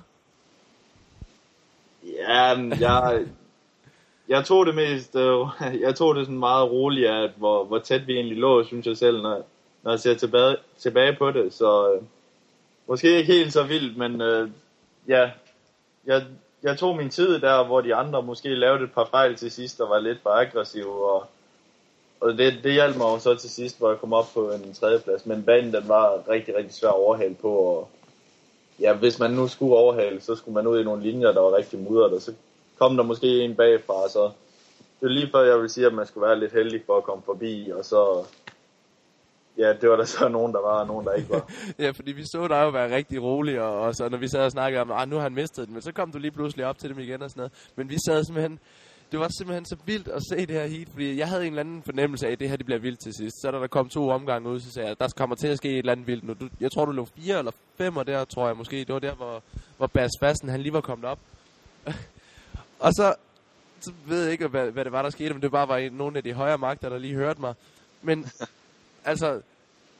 Ja, 2.03 2.55
jeg, 2.79 3.25
jeg 4.27 4.45
tog 4.45 4.65
det 4.65 4.75
mest, 4.75 5.15
øh, 5.15 5.39
jeg 5.85 5.95
tog 5.95 6.15
det 6.15 6.25
sådan 6.25 6.39
meget 6.39 6.71
roligt, 6.71 7.07
at 7.07 7.31
hvor, 7.37 7.65
hvor 7.65 7.79
tæt 7.79 8.07
vi 8.07 8.13
egentlig 8.13 8.37
lå, 8.37 8.63
synes 8.63 8.87
jeg 8.87 8.97
selv, 8.97 9.21
når, 9.21 9.45
når 9.83 9.91
jeg 9.91 9.99
ser 9.99 10.13
tilbage, 10.13 10.57
tilbage 10.77 11.15
på 11.15 11.31
det. 11.31 11.53
Så 11.53 11.93
øh, 11.93 12.01
måske 12.87 13.17
ikke 13.17 13.33
helt 13.33 13.53
så 13.53 13.63
vildt, 13.63 13.97
men 13.97 14.21
øh, 14.21 14.49
ja, 15.07 15.31
jeg, 16.05 16.23
jeg 16.63 16.77
tog 16.77 16.95
min 16.95 17.09
tid 17.09 17.39
der, 17.39 17.65
hvor 17.65 17.81
de 17.81 17.95
andre 17.95 18.23
måske 18.23 18.55
lavede 18.55 18.83
et 18.83 18.91
par 18.91 19.05
fejl 19.11 19.35
til 19.35 19.51
sidst, 19.51 19.81
og 19.81 19.89
var 19.89 19.99
lidt 19.99 20.21
for 20.23 20.29
aggressive, 20.29 21.11
og 21.11 21.27
og 22.19 22.37
det, 22.37 22.53
det 22.63 22.73
hjalp 22.73 22.97
mig 22.97 23.05
jo 23.05 23.19
så 23.19 23.35
til 23.35 23.49
sidst, 23.49 23.77
hvor 23.77 23.89
jeg 23.89 23.99
kom 23.99 24.13
op 24.13 24.27
på 24.33 24.51
en 24.51 24.73
tredjeplads. 24.73 25.25
Men 25.25 25.43
banen 25.43 25.73
den 25.73 25.87
var 25.87 26.29
rigtig, 26.29 26.55
rigtig 26.55 26.73
svær 26.73 26.89
at 26.89 26.95
overhale 26.95 27.35
på. 27.35 27.49
Og 27.49 27.89
ja, 28.79 28.93
hvis 28.93 29.19
man 29.19 29.31
nu 29.31 29.47
skulle 29.47 29.75
overhale, 29.75 30.21
så 30.21 30.35
skulle 30.35 30.55
man 30.55 30.67
ud 30.67 30.79
i 30.79 30.83
nogle 30.83 31.03
linjer, 31.03 31.31
der 31.31 31.41
var 31.41 31.57
rigtig 31.57 31.79
mudret. 31.79 32.13
Og 32.13 32.21
så 32.21 32.33
kom 32.79 32.97
der 32.97 33.03
måske 33.03 33.41
en 33.41 33.55
bagfra. 33.55 34.09
Så 34.09 34.31
det 34.99 35.05
er 35.05 35.09
lige 35.09 35.29
før, 35.31 35.41
jeg 35.41 35.61
vil 35.61 35.69
sige, 35.69 35.87
at 35.87 35.93
man 35.93 36.05
skulle 36.05 36.27
være 36.27 36.39
lidt 36.39 36.53
heldig 36.53 36.81
for 36.85 36.97
at 36.97 37.03
komme 37.03 37.23
forbi. 37.25 37.71
Og 37.75 37.85
så 37.85 38.23
ja, 39.57 39.73
det 39.81 39.89
var 39.89 39.95
der 39.95 40.05
så 40.05 40.29
nogen, 40.29 40.53
der 40.53 40.61
var, 40.61 40.79
og 40.79 40.87
nogen, 40.87 41.05
der 41.05 41.13
ikke 41.13 41.29
var. 41.29 41.51
ja, 41.85 41.89
fordi 41.89 42.11
vi 42.11 42.23
så 42.23 42.47
dig 42.47 42.61
jo 42.63 42.69
være 42.69 42.95
rigtig 42.95 43.21
rolig, 43.21 43.61
og, 43.61 43.79
og 43.79 43.95
så 43.95 44.09
når 44.09 44.17
vi 44.17 44.27
sad 44.27 44.45
og 44.45 44.51
snakkede 44.51 44.81
om, 44.81 44.91
at 44.91 45.01
ah, 45.01 45.09
nu 45.09 45.15
har 45.15 45.23
han 45.23 45.33
mistet 45.33 45.65
den, 45.67 45.73
men 45.73 45.81
så 45.81 45.91
kom 45.91 46.11
du 46.11 46.17
lige 46.17 46.31
pludselig 46.31 46.65
op 46.65 46.77
til 46.77 46.89
dem 46.89 46.99
igen 46.99 47.21
og 47.21 47.29
sådan 47.29 47.39
noget. 47.39 47.53
Men 47.75 47.89
vi 47.89 47.97
sad 48.07 48.23
simpelthen, 48.23 48.59
det 49.11 49.19
var 49.19 49.29
simpelthen 49.37 49.65
så 49.65 49.75
vildt 49.85 50.07
at 50.07 50.21
se 50.29 50.45
det 50.45 50.49
her 50.49 50.65
heat, 50.65 50.89
fordi 50.89 51.17
jeg 51.17 51.27
havde 51.27 51.41
en 51.41 51.47
eller 51.47 51.59
anden 51.59 51.83
fornemmelse 51.83 52.27
af, 52.27 52.31
at 52.31 52.39
det 52.39 52.49
her 52.49 52.57
det 52.57 52.65
bliver 52.65 52.79
vildt 52.79 52.99
til 52.99 53.13
sidst. 53.13 53.41
Så 53.41 53.51
da 53.51 53.57
der 53.57 53.67
kom 53.67 53.89
to 53.89 54.09
omgange 54.09 54.49
ud, 54.49 54.59
så 54.59 54.71
sagde 54.71 54.89
jeg, 54.89 54.99
der 54.99 55.07
kommer 55.17 55.35
til 55.35 55.47
at 55.47 55.57
ske 55.57 55.69
et 55.69 55.77
eller 55.77 55.91
andet 55.91 56.07
vildt 56.07 56.23
nu. 56.23 56.33
Du, 56.33 56.49
jeg 56.59 56.71
tror, 56.71 56.85
du 56.85 56.91
lå 56.91 57.05
fire 57.05 57.37
eller 57.37 57.51
fem, 57.77 57.97
og 57.97 58.07
der 58.07 58.25
tror 58.25 58.47
jeg 58.47 58.57
måske, 58.57 58.79
det 58.79 58.93
var 58.93 58.99
der, 58.99 59.15
hvor, 59.15 59.43
hvor 59.77 59.87
Bas 59.87 60.11
Fasten, 60.19 60.49
han 60.49 60.61
lige 60.61 60.73
var 60.73 60.81
kommet 60.81 61.09
op. 61.09 61.19
og 62.85 62.93
så, 62.93 63.15
så 63.79 63.91
ved 64.07 64.23
jeg 64.23 64.31
ikke, 64.31 64.47
hvad, 64.47 64.71
hvad 64.71 64.85
det 64.85 64.91
var, 64.91 65.01
der 65.01 65.09
skete, 65.09 65.33
men 65.33 65.41
det 65.41 65.51
bare 65.51 65.67
var 65.67 65.77
en, 65.77 65.93
nogle 65.93 66.17
af 66.17 66.23
de 66.23 66.33
højere 66.33 66.57
magter, 66.57 66.89
der 66.89 66.97
lige 66.97 67.15
hørte 67.15 67.41
mig. 67.41 67.53
Men 68.01 68.25
altså, 69.05 69.41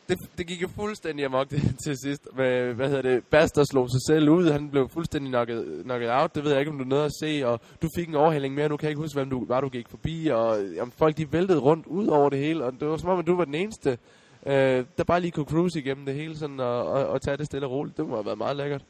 det, 0.09 0.17
det 0.37 0.47
gik 0.47 0.61
jo 0.61 0.67
fuldstændig 0.67 1.25
amok 1.25 1.49
det, 1.49 1.61
til 1.85 1.97
sidst. 2.03 2.27
Med, 2.37 2.73
hvad 2.73 2.87
hedder 2.87 3.01
det? 3.01 3.23
Baster 3.31 3.63
slog 3.63 3.89
sig 3.89 4.01
selv 4.07 4.29
ud. 4.29 4.51
Han 4.51 4.69
blev 4.69 4.89
fuldstændig 4.89 5.31
knocket, 5.31 5.81
knocket 5.83 6.09
out. 6.11 6.35
Det 6.35 6.43
ved 6.43 6.51
jeg 6.51 6.59
ikke, 6.59 6.71
om 6.71 6.77
du 6.77 6.83
er 6.83 6.87
nede 6.87 7.05
at 7.05 7.11
se. 7.19 7.47
Og 7.47 7.59
du 7.81 7.89
fik 7.95 8.07
en 8.07 8.15
overhældning 8.15 8.55
mere. 8.55 8.69
Nu 8.69 8.77
kan 8.77 8.85
jeg 8.85 8.91
ikke 8.91 9.01
huske, 9.01 9.17
hvem 9.17 9.29
du 9.29 9.45
var, 9.45 9.61
du 9.61 9.69
gik 9.69 9.89
forbi. 9.89 10.27
Og 10.27 10.57
jamen, 10.75 10.93
folk 10.97 11.17
de 11.17 11.31
væltede 11.31 11.59
rundt 11.59 11.85
ud 11.85 12.07
over 12.07 12.29
det 12.29 12.39
hele. 12.39 12.65
Og 12.65 12.73
det 12.79 12.87
var 12.87 12.97
som 12.97 13.09
om, 13.09 13.19
at 13.19 13.27
du 13.27 13.35
var 13.35 13.45
den 13.45 13.55
eneste, 13.55 13.97
øh, 14.45 14.85
der 14.97 15.03
bare 15.07 15.21
lige 15.21 15.31
kunne 15.31 15.45
cruise 15.45 15.79
igennem 15.79 16.05
det 16.05 16.15
hele. 16.15 16.37
Sådan, 16.37 16.59
og, 16.59 16.85
og, 16.85 17.07
og 17.07 17.21
tage 17.21 17.37
det 17.37 17.45
stille 17.45 17.67
og 17.67 17.71
roligt. 17.71 17.97
Det 17.97 18.07
må 18.07 18.15
have 18.15 18.25
været 18.25 18.37
meget 18.37 18.57
lækkert. 18.57 18.81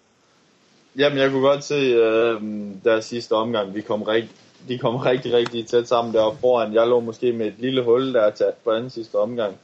Jamen, 0.97 1.17
jeg 1.17 1.31
kunne 1.31 1.47
godt 1.47 1.63
se, 1.63 1.75
øh, 1.75 2.41
der 2.83 2.99
sidste 2.99 3.33
omgang, 3.33 3.75
vi 3.75 3.81
kom 3.81 4.01
rigtig, 4.01 4.31
de 4.67 4.77
kom 4.77 4.95
rigtig, 4.95 5.33
rigtig 5.33 5.67
tæt 5.67 5.87
sammen 5.87 6.13
deroppe 6.13 6.39
foran. 6.39 6.73
Jeg 6.73 6.87
lå 6.87 6.99
måske 6.99 7.33
med 7.33 7.47
et 7.47 7.53
lille 7.57 7.83
hul 7.83 8.13
der 8.13 8.29
til, 8.29 8.45
på 8.63 8.71
anden 8.71 8.89
sidste 8.89 9.15
omgang. 9.15 9.55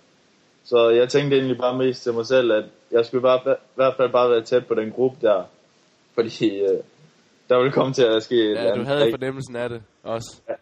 Så 0.63 0.89
jeg 0.89 1.09
tænkte 1.09 1.37
egentlig 1.37 1.57
bare 1.57 1.77
mest 1.77 2.03
til 2.03 2.13
mig 2.13 2.25
selv, 2.25 2.51
at 2.51 2.63
jeg 2.91 3.05
skulle 3.05 3.21
bare, 3.21 3.39
i 3.51 3.75
hvert 3.75 3.93
fald 3.97 4.11
bare 4.11 4.29
være 4.29 4.41
tæt 4.41 4.65
på 4.65 4.75
den 4.75 4.91
gruppe 4.91 5.27
der. 5.27 5.43
Fordi 6.13 6.59
øh, 6.59 6.79
der 7.49 7.57
ville 7.57 7.71
komme 7.71 7.93
til 7.93 8.03
at 8.03 8.23
ske... 8.23 8.51
Ja, 8.51 8.73
du 8.73 8.83
havde 8.83 9.11
fornemmelsen 9.11 9.55
af 9.55 9.69
det 9.69 9.81
også. 10.03 10.37
Ja, 10.49 10.53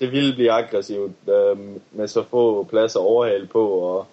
det 0.00 0.12
ville 0.12 0.34
blive 0.34 0.52
aggressivt 0.52 1.12
øh, 1.28 1.58
med 1.92 2.08
så 2.08 2.22
få 2.30 2.64
pladser 2.64 3.00
overhale 3.00 3.46
på. 3.46 3.68
Og, 3.68 4.06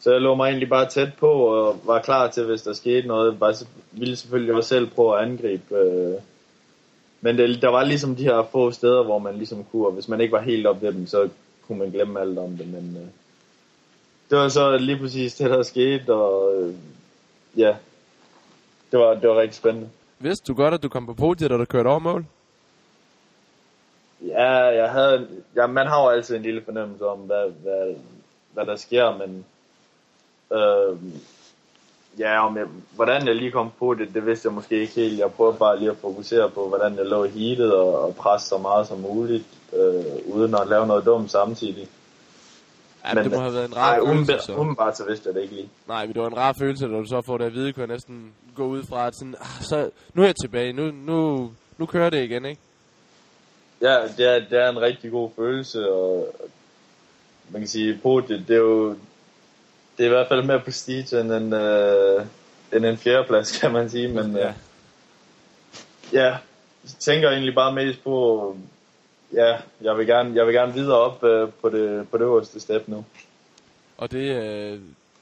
så 0.00 0.12
jeg 0.12 0.20
lå 0.20 0.34
mig 0.34 0.46
egentlig 0.46 0.68
bare 0.68 0.88
tæt 0.88 1.12
på 1.18 1.30
og 1.30 1.76
var 1.84 2.00
klar 2.00 2.28
til, 2.28 2.44
hvis 2.44 2.62
der 2.62 2.72
skete 2.72 3.08
noget. 3.08 3.38
Bare 3.38 3.54
ville 3.92 4.16
selvfølgelig 4.16 4.54
også 4.54 4.68
selv 4.68 4.90
prøve 4.90 5.18
at 5.18 5.22
angribe. 5.22 5.76
Øh, 5.76 6.14
men 7.20 7.38
det, 7.38 7.62
der 7.62 7.68
var 7.68 7.84
ligesom 7.84 8.16
de 8.16 8.24
her 8.24 8.48
få 8.52 8.70
steder, 8.70 9.02
hvor 9.02 9.18
man 9.18 9.36
ligesom 9.36 9.64
kunne, 9.64 9.86
og 9.86 9.92
hvis 9.92 10.08
man 10.08 10.20
ikke 10.20 10.32
var 10.32 10.42
helt 10.42 10.66
op 10.66 10.82
ved 10.82 10.92
dem, 10.92 11.06
så 11.06 11.28
kunne 11.66 11.78
man 11.78 11.90
glemme 11.90 12.20
alt 12.20 12.38
om 12.38 12.56
det. 12.56 12.66
Men, 12.66 12.96
øh, 12.96 13.08
det 14.30 14.38
var 14.38 14.48
så 14.48 14.76
lige 14.76 14.98
præcis 14.98 15.34
det, 15.34 15.50
der 15.50 15.62
skete, 15.62 16.14
og 16.14 16.54
øh, 16.54 16.74
ja, 17.56 17.76
det 18.90 18.98
var, 18.98 19.14
det 19.14 19.28
var 19.28 19.40
rigtig 19.40 19.54
spændende. 19.54 19.88
Vidste 20.18 20.52
du 20.52 20.54
godt, 20.54 20.74
at 20.74 20.82
du 20.82 20.88
kom 20.88 21.06
på 21.06 21.14
podiet, 21.14 21.50
da 21.50 21.56
du 21.56 21.64
kørte 21.64 21.88
over 21.88 21.98
mål? 21.98 22.26
Ja, 24.20 24.52
jeg 24.52 24.90
havde, 24.90 25.28
ja, 25.56 25.66
man 25.66 25.86
har 25.86 26.02
jo 26.02 26.08
altid 26.08 26.36
en 26.36 26.42
lille 26.42 26.62
fornemmelse 26.64 27.06
om, 27.06 27.18
hvad, 27.18 27.50
hvad, 27.62 27.94
hvad 28.52 28.66
der 28.66 28.76
sker, 28.76 29.16
men 29.16 29.44
øh, 30.52 30.96
ja, 32.18 32.46
om 32.46 32.56
jeg, 32.56 32.66
hvordan 32.94 33.26
jeg 33.26 33.36
lige 33.36 33.50
kom 33.50 33.70
på 33.78 33.94
det, 33.94 34.14
det 34.14 34.26
vidste 34.26 34.46
jeg 34.46 34.54
måske 34.54 34.80
ikke 34.80 34.94
helt. 34.94 35.18
Jeg 35.18 35.32
prøvede 35.32 35.58
bare 35.58 35.78
lige 35.78 35.90
at 35.90 35.96
fokusere 35.96 36.50
på, 36.50 36.68
hvordan 36.68 36.96
jeg 36.96 37.06
lå 37.06 37.24
i 37.24 37.28
heatet 37.28 37.74
og, 37.74 38.02
og 38.04 38.14
presse 38.16 38.48
så 38.48 38.58
meget 38.58 38.86
som 38.86 38.98
muligt, 38.98 39.44
øh, 39.72 40.34
uden 40.34 40.54
at 40.54 40.68
lave 40.68 40.86
noget 40.86 41.04
dumt 41.04 41.30
samtidig. 41.30 41.88
Ja, 43.04 43.14
men, 43.14 43.24
det 43.24 43.32
må 43.32 43.40
have 43.40 43.54
været 43.54 43.68
en 43.68 43.76
rar 43.76 43.96
nej, 43.96 44.14
følelse. 44.14 44.46
Så. 44.46 44.54
umiddelbart 44.54 44.96
så 44.96 45.04
vidste 45.04 45.28
jeg 45.28 45.34
det 45.34 45.42
ikke 45.42 45.54
lige. 45.54 45.70
Nej, 45.88 46.06
men 46.06 46.14
det 46.14 46.22
var 46.22 46.28
en 46.28 46.36
rar 46.36 46.52
følelse, 46.58 46.86
da 46.86 46.92
du 46.92 47.04
så 47.04 47.22
får 47.26 47.38
det 47.38 47.44
at 47.44 47.54
vide, 47.54 47.72
kunne 47.72 47.80
jeg 47.80 47.88
næsten 47.88 48.32
gå 48.54 48.66
ud 48.66 48.82
fra, 48.82 49.06
at 49.06 49.14
sådan, 49.14 49.34
ah, 49.40 49.62
så, 49.62 49.90
nu 50.14 50.22
er 50.22 50.26
jeg 50.26 50.34
tilbage, 50.44 50.72
nu, 50.72 50.90
nu, 50.90 51.50
nu 51.78 51.86
kører 51.86 52.10
det 52.10 52.24
igen, 52.24 52.44
ikke? 52.44 52.60
Ja, 53.80 53.96
det 54.16 54.26
er, 54.34 54.38
det 54.50 54.58
er 54.58 54.70
en 54.70 54.80
rigtig 54.80 55.10
god 55.10 55.30
følelse, 55.36 55.92
og 55.92 56.34
man 57.50 57.60
kan 57.60 57.68
sige, 57.68 57.98
på 58.02 58.22
det, 58.28 58.44
det 58.48 58.56
er 58.56 58.60
jo, 58.60 58.90
det 59.96 60.04
er 60.04 60.06
i 60.06 60.08
hvert 60.08 60.28
fald 60.28 60.42
mere 60.42 60.60
prestige 60.60 61.20
end 61.20 61.32
en, 61.32 61.52
øh, 61.52 62.24
end 62.72 62.86
en 62.86 62.96
fjerdeplads, 62.96 63.58
kan 63.60 63.72
man 63.72 63.90
sige, 63.90 64.08
men 64.08 64.36
ja. 64.36 64.48
Øh, 64.48 64.54
ja, 66.12 66.24
jeg 66.24 66.38
tænker 66.98 67.30
egentlig 67.30 67.54
bare 67.54 67.74
mest 67.74 68.04
på, 68.04 68.56
ja, 69.32 69.58
jeg 69.80 69.98
vil 69.98 70.06
gerne, 70.06 70.34
jeg 70.34 70.46
vil 70.46 70.54
gerne 70.54 70.72
videre 70.72 70.98
op 70.98 71.24
øh, 71.24 71.48
på, 71.62 71.68
det, 71.68 72.08
på 72.10 72.18
det 72.18 72.24
øverste 72.24 72.60
step 72.60 72.88
nu. 72.88 73.04
Og 73.98 74.10
det, 74.10 74.42
øh, 74.42 74.80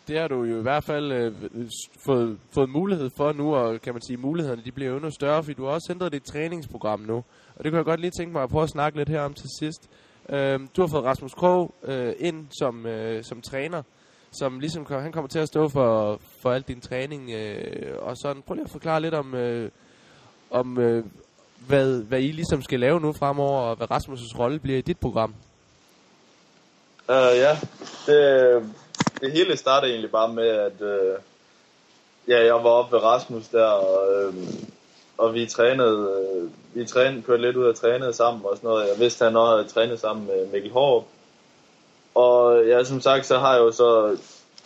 det 0.08 0.18
har 0.18 0.28
du 0.28 0.44
jo 0.44 0.58
i 0.58 0.62
hvert 0.62 0.84
fald 0.84 1.12
øh, 1.12 1.32
fået, 2.06 2.38
fået 2.54 2.68
mulighed 2.68 3.10
for 3.16 3.32
nu, 3.32 3.54
og 3.54 3.80
kan 3.80 3.94
man 3.94 4.02
sige, 4.02 4.16
mulighederne 4.16 4.62
de 4.64 4.72
bliver 4.72 4.94
endnu 4.94 5.10
større, 5.10 5.42
fordi 5.42 5.54
du 5.54 5.64
har 5.64 5.72
også 5.72 5.92
ændret 5.92 6.12
dit 6.12 6.22
træningsprogram 6.22 7.00
nu. 7.00 7.16
Og 7.56 7.64
det 7.64 7.72
kunne 7.72 7.76
jeg 7.76 7.84
godt 7.84 8.00
lige 8.00 8.10
tænke 8.10 8.32
mig 8.32 8.42
at 8.42 8.50
prøve 8.50 8.62
at 8.62 8.68
snakke 8.68 8.98
lidt 8.98 9.08
her 9.08 9.20
om 9.20 9.34
til 9.34 9.48
sidst. 9.58 9.90
Øh, 10.28 10.60
du 10.76 10.80
har 10.82 10.88
fået 10.88 11.04
Rasmus 11.04 11.34
Krog 11.34 11.74
øh, 11.84 12.12
ind 12.18 12.46
som, 12.50 12.86
øh, 12.86 13.24
som 13.24 13.42
træner, 13.42 13.82
som 14.30 14.60
ligesom 14.60 14.86
han 14.88 15.12
kommer 15.12 15.28
til 15.28 15.38
at 15.38 15.48
stå 15.48 15.68
for, 15.68 16.20
for 16.42 16.50
al 16.50 16.62
din 16.62 16.80
træning. 16.80 17.30
Øh, 17.30 17.96
og 17.98 18.16
sådan, 18.16 18.42
prøv 18.42 18.54
lige 18.54 18.64
at 18.64 18.70
forklare 18.70 19.00
lidt 19.00 19.14
om, 19.14 19.34
øh, 19.34 19.70
om 20.50 20.78
øh, 20.78 21.04
hvad, 21.66 22.02
hvad 22.02 22.20
I 22.20 22.32
ligesom 22.32 22.62
skal 22.62 22.80
lave 22.80 23.00
nu 23.00 23.12
fremover, 23.12 23.60
og 23.60 23.76
hvad 23.76 23.90
Rasmus' 23.90 24.38
rolle 24.38 24.58
bliver 24.58 24.78
i 24.78 24.82
dit 24.82 24.98
program. 24.98 25.34
Uh, 27.08 27.14
ja, 27.14 27.58
det, 28.06 28.62
det 29.20 29.32
hele 29.32 29.56
startede 29.56 29.90
egentlig 29.92 30.10
bare 30.10 30.32
med, 30.32 30.48
at 30.48 30.80
uh, 30.80 31.22
ja, 32.28 32.44
jeg 32.44 32.54
var 32.54 32.70
oppe 32.70 32.96
ved 32.96 33.02
Rasmus 33.02 33.48
der, 33.48 33.64
og, 33.64 34.26
uh, 34.28 34.34
og 35.18 35.34
vi 35.34 35.46
trænede, 35.46 36.26
uh, 36.32 36.50
vi 36.74 36.84
trænede, 36.84 37.22
kørte 37.22 37.42
lidt 37.42 37.56
ud 37.56 37.64
og 37.64 37.76
trænede 37.76 38.12
sammen 38.12 38.44
og 38.44 38.56
sådan 38.56 38.68
noget. 38.68 38.88
Jeg 38.88 38.98
vidste, 38.98 39.24
at 39.24 39.30
han 39.30 39.36
også 39.36 39.56
havde 39.56 39.68
trænet 39.68 40.00
sammen 40.00 40.26
med 40.26 40.46
Mikkel 40.52 40.72
Hård. 40.72 41.06
Og 42.14 42.66
ja, 42.66 42.84
som 42.84 43.00
sagt, 43.00 43.26
så 43.26 43.38
har 43.38 43.52
jeg 43.52 43.60
jo 43.60 43.72
så 43.72 44.16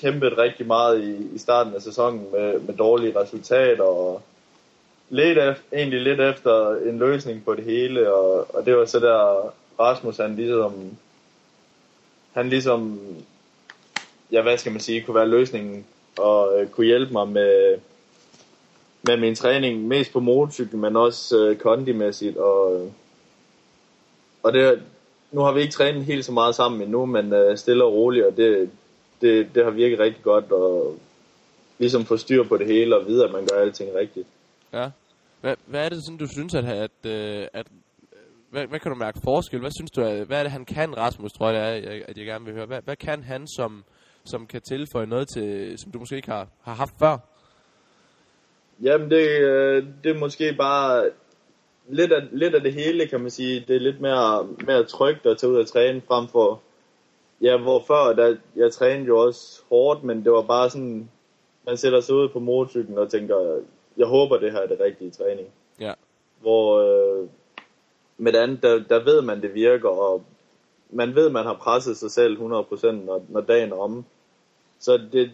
kæmpet 0.00 0.38
rigtig 0.38 0.66
meget 0.66 1.00
i, 1.04 1.34
i 1.34 1.38
starten 1.38 1.74
af 1.74 1.82
sæsonen 1.82 2.26
med, 2.32 2.60
med 2.60 2.74
dårlige 2.74 3.20
resultater, 3.20 3.84
og 3.84 4.22
lidt 5.12 5.38
af, 5.38 5.56
egentlig 5.72 6.00
lidt 6.00 6.20
efter 6.20 6.76
en 6.76 6.98
løsning 6.98 7.44
på 7.44 7.54
det 7.54 7.64
hele, 7.64 8.12
og, 8.12 8.54
og 8.54 8.66
det 8.66 8.76
var 8.76 8.84
så 8.84 9.00
der 9.00 9.52
Rasmus, 9.80 10.16
han 10.16 10.36
ligesom, 10.36 10.96
han 12.32 12.48
ligesom, 12.48 13.00
ja 14.32 14.42
hvad 14.42 14.58
skal 14.58 14.72
man 14.72 14.80
sige, 14.80 15.02
kunne 15.02 15.14
være 15.14 15.28
løsningen, 15.28 15.86
og 16.18 16.60
øh, 16.60 16.68
kunne 16.68 16.86
hjælpe 16.86 17.12
mig 17.12 17.28
med, 17.28 17.78
med 19.02 19.16
min 19.16 19.34
træning, 19.34 19.88
mest 19.88 20.12
på 20.12 20.20
motorcykel, 20.20 20.78
men 20.78 20.96
også 20.96 21.38
øh, 21.38 21.56
kondimæssigt, 21.56 22.36
og, 22.36 22.92
og 24.42 24.52
det, 24.52 24.82
nu 25.32 25.40
har 25.40 25.52
vi 25.52 25.60
ikke 25.60 25.72
trænet 25.72 26.04
helt 26.04 26.24
så 26.24 26.32
meget 26.32 26.54
sammen 26.54 26.82
endnu, 26.82 27.06
men 27.06 27.32
øh, 27.32 27.58
stille 27.58 27.84
og 27.84 27.92
roligt, 27.92 28.26
og 28.26 28.36
det, 28.36 28.70
det, 29.20 29.54
det 29.54 29.64
har 29.64 29.70
virket 29.70 29.98
rigtig 29.98 30.22
godt, 30.22 30.52
og 30.52 30.98
ligesom 31.78 32.04
få 32.04 32.16
styr 32.16 32.42
på 32.42 32.56
det 32.56 32.66
hele, 32.66 32.96
og 32.96 33.06
vide, 33.06 33.24
at 33.24 33.32
man 33.32 33.46
gør 33.46 33.60
alting 33.60 33.94
rigtigt. 33.94 34.26
Ja. 34.72 34.90
Hvad, 35.42 35.56
hvad 35.66 35.84
er 35.84 35.88
det 35.88 36.04
sådan, 36.04 36.18
du 36.18 36.26
synes, 36.26 36.54
at, 36.54 36.64
at, 36.64 36.90
at, 37.04 37.48
at 37.52 37.66
hvad, 38.50 38.66
hvad 38.66 38.80
kan 38.80 38.92
du 38.92 38.98
mærke 38.98 39.20
forskel? 39.24 39.60
Hvad 39.60 39.70
synes 39.78 39.90
du, 39.90 40.00
at, 40.00 40.26
hvad 40.26 40.38
er 40.38 40.42
det, 40.42 40.52
han 40.52 40.64
kan, 40.64 40.96
Rasmus, 40.96 41.32
tror 41.32 41.50
jeg, 41.50 41.62
at 41.62 41.84
jeg, 41.84 42.02
at 42.08 42.18
jeg 42.18 42.26
gerne 42.26 42.44
vil 42.44 42.54
høre. 42.54 42.66
Hvad, 42.66 42.82
hvad 42.84 42.96
kan 42.96 43.22
han, 43.22 43.46
som, 43.48 43.84
som 44.24 44.46
kan 44.46 44.60
tilføje 44.60 45.06
noget 45.06 45.28
til, 45.28 45.78
som 45.78 45.92
du 45.92 45.98
måske 45.98 46.16
ikke 46.16 46.30
har, 46.30 46.48
har 46.62 46.74
haft 46.74 46.94
før? 46.98 47.18
Jamen, 48.82 49.10
det, 49.10 49.28
øh, 49.28 49.86
det 50.04 50.10
er 50.14 50.18
måske 50.18 50.54
bare 50.58 51.10
lidt 51.88 52.12
af, 52.12 52.22
lidt 52.32 52.54
af 52.54 52.60
det 52.60 52.72
hele, 52.72 53.06
kan 53.06 53.20
man 53.20 53.30
sige. 53.30 53.64
Det 53.68 53.76
er 53.76 53.80
lidt 53.80 54.00
mere, 54.00 54.48
mere 54.66 54.84
trygt 54.84 55.26
at 55.26 55.38
tage 55.38 55.52
ud 55.52 55.56
og 55.56 55.66
træne, 55.66 56.02
frem 56.08 56.28
for, 56.28 56.60
ja, 57.40 57.56
hvor 57.56 57.84
før, 57.86 58.12
der, 58.12 58.36
jeg 58.56 58.72
trænede 58.72 59.06
jo 59.06 59.18
også 59.18 59.62
hårdt, 59.68 60.04
men 60.04 60.24
det 60.24 60.32
var 60.32 60.42
bare 60.42 60.70
sådan, 60.70 61.10
man 61.66 61.76
sætter 61.76 62.00
sig 62.00 62.14
ud 62.14 62.28
på 62.28 62.38
motorcyklen 62.38 62.98
og 62.98 63.10
tænker, 63.10 63.60
jeg 63.96 64.06
håber, 64.06 64.38
det 64.38 64.52
her 64.52 64.60
er 64.60 64.66
det 64.66 64.80
rigtige 64.80 65.10
træning. 65.10 65.48
Ja. 65.80 65.92
Hvor 66.40 66.80
øh, 66.80 67.28
med 68.18 68.32
det 68.32 68.38
andet, 68.38 68.62
der, 68.62 68.82
der 68.88 69.04
ved 69.04 69.22
man, 69.22 69.42
det 69.42 69.54
virker, 69.54 69.88
og 69.88 70.22
man 70.90 71.14
ved, 71.14 71.30
man 71.30 71.44
har 71.44 71.54
presset 71.54 71.96
sig 71.96 72.10
selv 72.10 72.36
100%, 72.36 72.90
når, 72.90 73.24
når 73.28 73.40
dagen 73.40 73.72
er 73.72 73.76
omme. 73.76 74.04
Så 74.78 75.00
det, 75.12 75.30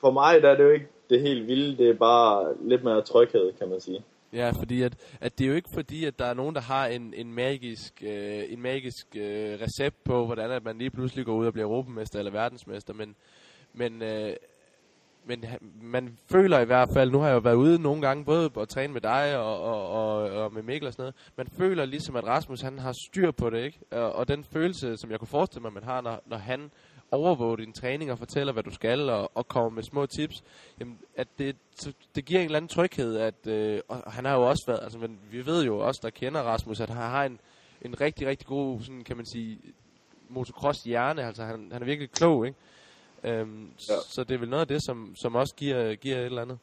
for 0.00 0.10
mig 0.10 0.42
der 0.42 0.50
er 0.50 0.56
det 0.56 0.64
jo 0.64 0.70
ikke 0.70 0.88
det 1.10 1.20
helt 1.20 1.46
vilde, 1.46 1.76
det 1.76 1.90
er 1.90 1.94
bare 1.94 2.54
lidt 2.60 2.84
mere 2.84 3.02
tryghed, 3.02 3.52
kan 3.52 3.68
man 3.68 3.80
sige. 3.80 4.04
Ja, 4.32 4.50
fordi 4.50 4.82
at, 4.82 5.16
at 5.20 5.38
det 5.38 5.44
er 5.44 5.48
jo 5.48 5.54
ikke 5.54 5.70
fordi, 5.74 6.04
at 6.04 6.18
der 6.18 6.24
er 6.24 6.34
nogen, 6.34 6.54
der 6.54 6.60
har 6.60 6.86
en, 6.86 7.14
en 7.16 7.34
magisk, 7.34 8.02
øh, 8.06 8.52
en 8.52 8.62
magisk 8.62 9.06
øh, 9.16 9.58
recept 9.60 10.04
på, 10.04 10.26
hvordan 10.26 10.50
at 10.50 10.64
man 10.64 10.78
lige 10.78 10.90
pludselig 10.90 11.24
går 11.26 11.34
ud 11.34 11.46
og 11.46 11.52
bliver 11.52 11.66
europamester 11.66 12.18
eller 12.18 12.32
verdensmester, 12.32 12.94
men, 12.94 13.16
men 13.72 14.02
øh, 14.02 14.32
men 15.30 15.44
man 15.82 16.18
føler 16.32 16.60
i 16.60 16.64
hvert 16.64 16.88
fald, 16.94 17.10
nu 17.10 17.18
har 17.18 17.26
jeg 17.26 17.34
jo 17.34 17.40
været 17.40 17.54
ude 17.54 17.82
nogle 17.82 18.02
gange, 18.02 18.24
både 18.24 18.50
at 18.60 18.68
træne 18.68 18.92
med 18.92 19.00
dig 19.00 19.38
og, 19.38 19.62
og, 19.62 19.88
og, 19.88 20.30
og 20.30 20.54
med 20.54 20.62
Mikkel 20.62 20.86
og 20.86 20.92
sådan 20.92 21.02
noget, 21.02 21.14
man 21.36 21.46
føler 21.58 21.84
ligesom, 21.84 22.16
at 22.16 22.26
Rasmus 22.26 22.60
han 22.60 22.78
har 22.78 22.94
styr 23.08 23.30
på 23.30 23.50
det, 23.50 23.64
ikke? 23.64 23.78
Og, 23.90 24.12
og 24.12 24.28
den 24.28 24.44
følelse, 24.44 24.96
som 24.96 25.10
jeg 25.10 25.18
kunne 25.18 25.28
forestille 25.28 25.62
mig, 25.62 25.72
man 25.72 25.84
har, 25.84 26.00
når, 26.00 26.22
når 26.26 26.36
han 26.36 26.70
overvåger 27.10 27.56
din 27.56 27.72
træning 27.72 28.12
og 28.12 28.18
fortæller, 28.18 28.52
hvad 28.52 28.62
du 28.62 28.70
skal, 28.70 29.10
og, 29.10 29.30
og 29.36 29.48
kommer 29.48 29.70
med 29.70 29.82
små 29.82 30.06
tips, 30.06 30.44
jamen, 30.80 30.98
at 31.16 31.28
det, 31.38 31.56
det 32.14 32.24
giver 32.24 32.40
en 32.40 32.44
eller 32.44 32.56
anden 32.56 32.68
tryghed, 32.68 33.16
at, 33.16 33.46
øh, 33.46 33.80
og 33.88 34.12
han 34.12 34.24
har 34.24 34.34
jo 34.34 34.48
også 34.48 34.64
været, 34.66 34.80
altså 34.82 34.98
men 34.98 35.18
vi 35.30 35.46
ved 35.46 35.64
jo 35.64 35.78
også, 35.78 36.00
der 36.02 36.10
kender 36.10 36.40
Rasmus, 36.40 36.80
at 36.80 36.90
han 36.90 37.02
har 37.02 37.24
en, 37.24 37.40
en 37.82 38.00
rigtig, 38.00 38.26
rigtig 38.26 38.46
god, 38.46 38.80
sådan 38.80 39.04
kan 39.04 39.16
man 39.16 39.26
sige, 39.26 39.58
motocross 40.28 40.82
hjerne, 40.82 41.22
altså 41.22 41.44
han, 41.44 41.68
han 41.72 41.82
er 41.82 41.86
virkelig 41.86 42.10
klog, 42.10 42.46
ikke? 42.46 42.58
Øhm, 43.24 43.70
ja. 43.88 43.94
Så 44.08 44.24
det 44.24 44.34
er 44.34 44.38
vel 44.38 44.48
noget 44.48 44.60
af 44.60 44.68
det, 44.68 44.84
som, 44.84 45.12
som 45.16 45.34
også 45.34 45.54
giver, 45.54 45.94
giver 45.94 46.16
et 46.16 46.24
eller 46.24 46.42
andet? 46.42 46.58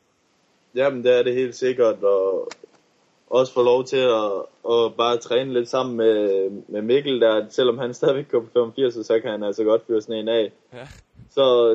Jamen, 0.75 1.03
det 1.03 1.19
er 1.19 1.23
det 1.23 1.33
helt 1.33 1.55
sikkert, 1.55 2.03
og 2.03 2.49
også 3.29 3.53
få 3.53 3.63
lov 3.63 3.83
til 3.83 3.97
at, 3.97 4.31
at 4.69 4.95
bare 4.97 5.17
træne 5.17 5.53
lidt 5.53 5.69
sammen 5.69 5.97
med, 5.97 6.49
med 6.67 6.81
Mikkel, 6.81 7.21
der 7.21 7.45
selvom 7.49 7.77
han 7.77 7.93
stadigvæk 7.93 8.31
går 8.31 8.39
på 8.39 8.47
85, 8.53 8.93
så 8.93 9.19
kan 9.19 9.31
han 9.31 9.43
altså 9.43 9.63
godt 9.63 9.85
fyre 9.87 10.01
sådan 10.01 10.21
en 10.21 10.27
af. 10.27 10.51
Ja. 10.73 10.87
Så 11.29 11.69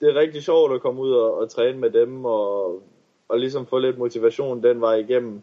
det 0.00 0.08
er 0.08 0.20
rigtig 0.20 0.42
sjovt 0.42 0.74
at 0.74 0.80
komme 0.80 1.00
ud 1.00 1.12
og, 1.12 1.38
og 1.38 1.50
træne 1.50 1.78
med 1.78 1.90
dem, 1.90 2.24
og, 2.24 2.82
og 3.28 3.38
ligesom 3.38 3.66
få 3.66 3.78
lidt 3.78 3.98
motivation 3.98 4.62
den 4.62 4.80
vej 4.80 4.94
igennem. 4.94 5.42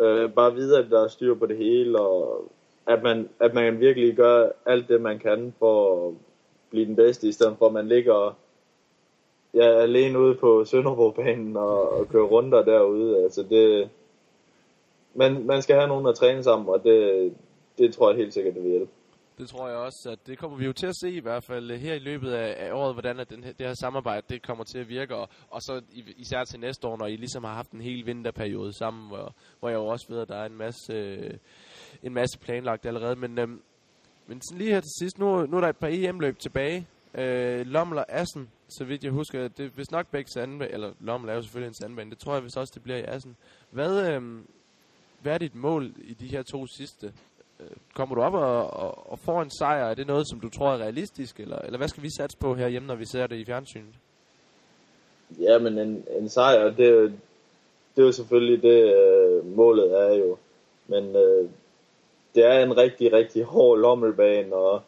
Øh, 0.00 0.30
bare 0.30 0.54
vide, 0.54 0.78
at 0.78 0.90
der 0.90 1.04
er 1.04 1.08
styr 1.08 1.34
på 1.34 1.46
det 1.46 1.56
hele, 1.56 2.00
og 2.00 2.44
at 2.86 3.02
man, 3.02 3.28
at 3.40 3.54
man 3.54 3.80
virkelig 3.80 4.16
gør 4.16 4.48
alt 4.66 4.88
det, 4.88 5.00
man 5.00 5.18
kan 5.18 5.54
for, 5.58 6.14
blive 6.70 6.86
den 6.86 6.96
bedste, 6.96 7.28
i 7.28 7.32
stedet 7.32 7.58
for 7.58 7.66
at 7.66 7.72
man 7.72 7.88
ligger 7.88 8.36
ja, 9.54 9.82
alene 9.82 10.18
ude 10.18 10.34
på 10.34 10.64
Sønderborgbanen 10.64 11.56
og, 11.56 11.92
og 11.92 12.08
kører 12.08 12.24
runder 12.24 12.62
derude. 12.62 13.22
Altså 13.22 13.42
det, 13.42 13.90
man, 15.14 15.46
man 15.46 15.62
skal 15.62 15.76
have 15.76 15.88
nogen 15.88 16.06
at 16.06 16.14
træne 16.14 16.42
sammen, 16.42 16.68
og 16.68 16.84
det, 16.84 17.34
det 17.78 17.94
tror 17.94 18.10
jeg 18.10 18.18
helt 18.18 18.34
sikkert, 18.34 18.54
det 18.54 18.62
vil 18.62 18.70
hjælpe. 18.70 18.92
Det 19.38 19.48
tror 19.48 19.68
jeg 19.68 19.76
også, 19.76 20.08
at 20.12 20.26
det 20.26 20.38
kommer 20.38 20.58
vi 20.58 20.64
jo 20.64 20.72
til 20.72 20.86
at 20.86 20.96
se 21.00 21.10
i 21.10 21.20
hvert 21.20 21.44
fald 21.44 21.70
her 21.70 21.94
i 21.94 21.98
løbet 21.98 22.32
af, 22.32 22.66
af 22.66 22.72
året, 22.72 22.94
hvordan 22.94 23.20
at 23.20 23.30
den 23.30 23.44
her, 23.44 23.52
det 23.52 23.66
her 23.66 23.74
samarbejde 23.74 24.26
det 24.28 24.42
kommer 24.42 24.64
til 24.64 24.78
at 24.78 24.88
virke, 24.88 25.16
og, 25.16 25.28
og 25.50 25.62
så 25.62 25.82
især 26.16 26.44
til 26.44 26.60
næste 26.60 26.88
år, 26.88 26.96
når 26.96 27.06
I 27.06 27.16
ligesom 27.16 27.44
har 27.44 27.54
haft 27.54 27.70
en 27.70 27.80
hel 27.80 28.06
vinterperiode 28.06 28.78
sammen, 28.78 29.08
hvor, 29.08 29.34
hvor 29.60 29.68
jeg 29.68 29.76
jo 29.76 29.86
også 29.86 30.06
ved, 30.08 30.20
at 30.20 30.28
der 30.28 30.36
er 30.36 30.46
en 30.46 30.56
masse, 30.56 30.92
øh, 30.92 31.34
en 32.02 32.14
masse 32.14 32.38
planlagt 32.38 32.86
allerede, 32.86 33.16
men 33.16 33.38
øhm, 33.38 33.62
men 34.26 34.40
sådan 34.42 34.58
lige 34.58 34.72
her 34.72 34.80
til 34.80 34.90
sidst, 35.00 35.18
nu, 35.18 35.46
nu 35.46 35.56
er 35.56 35.60
der 35.60 35.68
et 35.68 35.76
par 35.76 35.88
EM-løb 35.90 36.38
tilbage. 36.38 36.86
Øh, 37.14 37.66
Lommel 37.66 37.98
og 37.98 38.06
Assen, 38.08 38.48
så 38.68 38.84
vidt 38.84 39.04
jeg 39.04 39.12
husker, 39.12 39.48
det 39.48 39.66
er 39.66 39.70
vist 39.76 39.92
nok 39.92 40.06
begge 40.10 40.30
sandbane, 40.30 40.72
eller 40.72 40.92
Lommel 41.00 41.30
er 41.30 41.34
jo 41.34 41.42
selvfølgelig 41.42 41.68
en 41.68 41.74
sandbane, 41.74 42.10
det 42.10 42.18
tror 42.18 42.34
jeg 42.34 42.44
vist 42.44 42.56
også, 42.56 42.72
det 42.74 42.82
bliver 42.82 42.98
i 42.98 43.04
Assen. 43.04 43.36
Hvad, 43.70 44.12
øh, 44.12 44.22
hvad 45.22 45.34
er 45.34 45.38
dit 45.38 45.54
mål 45.54 45.92
i 46.04 46.14
de 46.14 46.26
her 46.26 46.42
to 46.42 46.66
sidste? 46.66 47.12
Øh, 47.60 47.76
kommer 47.94 48.14
du 48.14 48.22
op 48.22 48.34
og, 48.34 48.70
og, 48.70 49.12
og 49.12 49.18
får 49.18 49.42
en 49.42 49.50
sejr? 49.58 49.84
Er 49.84 49.94
det 49.94 50.06
noget, 50.06 50.28
som 50.28 50.40
du 50.40 50.48
tror 50.48 50.72
er 50.72 50.78
realistisk, 50.78 51.40
eller, 51.40 51.58
eller 51.58 51.78
hvad 51.78 51.88
skal 51.88 52.02
vi 52.02 52.10
satse 52.10 52.38
på 52.38 52.54
herhjemme, 52.54 52.86
når 52.86 52.94
vi 52.94 53.04
ser 53.04 53.26
det 53.26 53.36
i 53.36 53.44
fjernsynet? 53.44 53.94
Ja, 55.40 55.58
men 55.58 55.78
en, 55.78 56.04
en 56.18 56.28
sejr, 56.28 56.64
det, 56.64 57.12
det 57.96 58.02
er 58.02 58.06
jo 58.06 58.12
selvfølgelig 58.12 58.62
det, 58.62 58.94
øh, 58.94 59.56
målet 59.56 60.00
er 60.00 60.14
jo. 60.14 60.36
Men 60.86 61.16
øh, 61.16 61.50
det 62.34 62.44
er 62.44 62.62
en 62.62 62.76
rigtig, 62.76 63.12
rigtig 63.12 63.44
hård 63.44 63.78
lommelbane, 63.78 64.54
og 64.54 64.80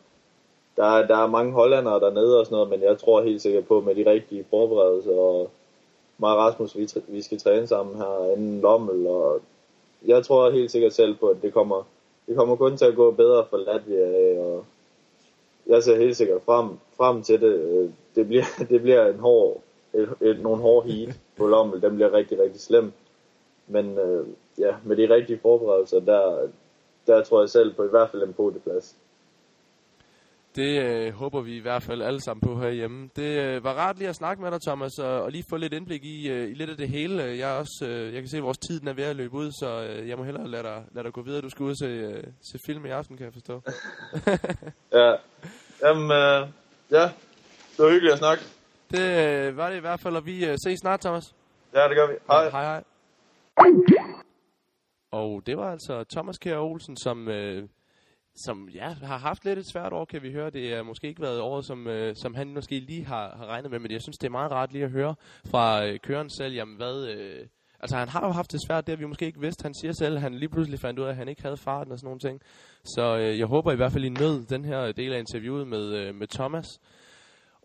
der, 0.76 1.06
der 1.06 1.16
er 1.16 1.26
mange 1.26 1.52
hollandere 1.52 2.00
dernede 2.00 2.40
og 2.40 2.46
sådan 2.46 2.56
noget, 2.56 2.70
men 2.70 2.82
jeg 2.82 2.98
tror 2.98 3.22
helt 3.22 3.42
sikkert 3.42 3.66
på 3.66 3.80
med 3.80 3.94
de 3.94 4.10
rigtige 4.10 4.44
forberedelser, 4.50 5.12
og 5.12 5.50
mig 6.18 6.30
og 6.30 6.38
Rasmus, 6.38 6.76
vi, 6.76 6.88
vi 7.08 7.22
skal 7.22 7.38
træne 7.38 7.66
sammen 7.66 7.96
her 7.96 8.32
inden 8.36 8.60
lommel, 8.60 9.06
og 9.06 9.40
jeg 10.06 10.24
tror 10.24 10.50
helt 10.50 10.70
sikkert 10.70 10.92
selv 10.92 11.16
på, 11.16 11.26
at 11.28 11.42
det 11.42 11.52
kommer, 11.52 11.86
det 12.26 12.36
kommer 12.36 12.56
kun 12.56 12.76
til 12.76 12.84
at 12.84 12.96
gå 12.96 13.10
bedre 13.10 13.46
for 13.50 13.56
Latvia, 13.56 14.40
og 14.40 14.64
jeg 15.66 15.82
ser 15.82 15.98
helt 15.98 16.16
sikkert 16.16 16.42
frem, 16.42 16.68
frem 16.96 17.22
til 17.22 17.40
det. 17.40 17.54
Øh, 17.54 17.90
det 18.14 18.26
bliver, 18.26 18.44
det 18.70 18.82
bliver 18.82 19.06
en 19.06 19.18
hård, 19.18 19.60
et, 19.94 20.08
et, 20.20 20.40
nogle 20.42 20.62
hårde 20.62 20.92
heat 20.92 21.20
på 21.36 21.46
lommel, 21.46 21.82
den 21.82 21.94
bliver 21.94 22.12
rigtig, 22.12 22.40
rigtig 22.40 22.60
slem. 22.60 22.92
Men 23.66 23.98
øh, 23.98 24.26
ja, 24.58 24.74
med 24.84 24.96
de 24.96 25.14
rigtige 25.14 25.38
forberedelser, 25.38 26.00
der, 26.00 26.48
der 27.06 27.22
tror 27.24 27.40
jeg 27.40 27.50
selv 27.50 27.74
på 27.74 27.84
i 27.84 27.88
hvert 27.88 28.10
fald 28.10 28.22
en 28.22 28.32
podieplads. 28.32 28.96
Det 30.56 30.82
øh, 30.82 31.12
håber 31.14 31.40
vi 31.40 31.56
i 31.56 31.60
hvert 31.60 31.82
fald 31.82 32.02
alle 32.02 32.20
sammen 32.20 32.40
på 32.40 32.60
herhjemme. 32.60 33.10
Det 33.16 33.40
øh, 33.40 33.64
var 33.64 33.72
rart 33.72 33.98
lige 33.98 34.08
at 34.08 34.16
snakke 34.16 34.42
med 34.42 34.50
dig, 34.50 34.60
Thomas, 34.66 34.98
og, 34.98 35.22
og 35.22 35.30
lige 35.30 35.44
få 35.50 35.56
lidt 35.56 35.72
indblik 35.72 36.04
i, 36.04 36.30
øh, 36.30 36.50
i 36.50 36.54
lidt 36.54 36.70
af 36.70 36.76
det 36.76 36.88
hele. 36.88 37.22
Jeg, 37.22 37.54
er 37.54 37.58
også, 37.58 37.86
øh, 37.88 38.14
jeg 38.14 38.22
kan 38.22 38.28
se, 38.28 38.36
at 38.36 38.42
vores 38.42 38.58
tid 38.58 38.80
den 38.80 38.88
er 38.88 38.92
ved 38.92 39.04
at 39.04 39.16
løbe 39.16 39.34
ud, 39.34 39.50
så 39.50 39.86
øh, 39.88 40.08
jeg 40.08 40.18
må 40.18 40.24
hellere 40.24 40.48
lade 40.48 40.62
dig, 40.62 40.84
lade 40.92 41.04
dig 41.04 41.12
gå 41.12 41.22
videre. 41.22 41.40
Du 41.40 41.50
skal 41.50 41.64
ud 41.64 41.70
og 41.70 41.76
se, 41.76 41.86
øh, 41.86 42.24
se 42.52 42.58
film 42.66 42.86
i 42.86 42.88
aften, 42.88 43.16
kan 43.16 43.24
jeg 43.24 43.32
forstå. 43.32 43.62
ja, 44.98 45.14
jamen, 45.82 46.10
øh, 46.10 46.48
ja, 46.90 47.04
det 47.76 47.78
var 47.78 47.90
hyggeligt 47.90 48.12
at 48.12 48.18
snakke. 48.18 48.42
Det 48.90 49.48
øh, 49.48 49.56
var 49.56 49.70
det 49.70 49.76
i 49.76 49.80
hvert 49.80 50.00
fald, 50.00 50.16
og 50.16 50.26
vi 50.26 50.46
øh, 50.46 50.56
ses 50.64 50.78
snart, 50.78 51.00
Thomas. 51.00 51.34
Ja, 51.74 51.88
det 51.88 51.96
gør 51.96 52.06
vi. 52.06 52.14
Hej. 52.28 52.50
Hej, 52.50 52.64
hej. 52.64 52.82
Og 55.12 55.42
det 55.46 55.56
var 55.56 55.72
altså 55.72 56.04
Thomas 56.04 56.38
Kjær 56.38 56.58
Olsen, 56.58 56.96
som, 56.96 57.28
øh, 57.28 57.68
som 58.34 58.68
ja, 58.68 58.88
har 58.88 59.18
haft 59.18 59.44
lidt 59.44 59.58
et 59.58 59.66
svært 59.66 59.92
år, 59.92 60.04
kan 60.04 60.22
vi 60.22 60.32
høre. 60.32 60.50
Det 60.50 60.76
har 60.76 60.82
måske 60.82 61.08
ikke 61.08 61.22
været 61.22 61.40
året, 61.40 61.64
som, 61.64 61.86
øh, 61.86 62.16
som 62.16 62.34
han 62.34 62.54
måske 62.54 62.80
lige 62.80 63.04
har, 63.04 63.36
har 63.36 63.46
regnet 63.46 63.70
med, 63.70 63.78
men 63.78 63.90
jeg 63.90 64.02
synes, 64.02 64.18
det 64.18 64.26
er 64.26 64.30
meget 64.30 64.52
rart 64.52 64.72
lige 64.72 64.84
at 64.84 64.90
høre 64.90 65.14
fra 65.46 65.86
øh, 65.86 65.98
køren 65.98 66.30
selv, 66.30 66.54
jamen 66.54 66.76
hvad... 66.76 67.08
Øh, 67.08 67.46
altså 67.80 67.96
han 67.96 68.08
har 68.08 68.26
jo 68.26 68.32
haft 68.32 68.52
det 68.52 68.60
svært, 68.66 68.86
det 68.86 68.92
har 68.92 68.98
vi 68.98 69.06
måske 69.06 69.26
ikke 69.26 69.40
vidst. 69.40 69.62
Han 69.62 69.74
siger 69.74 69.92
selv, 69.92 70.16
at 70.16 70.22
han 70.22 70.34
lige 70.34 70.48
pludselig 70.48 70.80
fandt 70.80 70.98
ud 70.98 71.04
af, 71.04 71.10
at 71.10 71.16
han 71.16 71.28
ikke 71.28 71.42
havde 71.42 71.56
farten 71.56 71.92
og 71.92 71.98
sådan 71.98 72.06
nogle 72.06 72.20
ting. 72.20 72.40
Så 72.84 73.18
øh, 73.18 73.38
jeg 73.38 73.46
håber 73.46 73.72
i 73.72 73.76
hvert 73.76 73.92
fald, 73.92 74.04
I 74.04 74.08
nød 74.08 74.46
den 74.46 74.64
her 74.64 74.92
del 74.92 75.12
af 75.12 75.18
interviewet 75.18 75.68
med, 75.68 75.94
øh, 75.94 76.14
med 76.14 76.26
Thomas. 76.26 76.66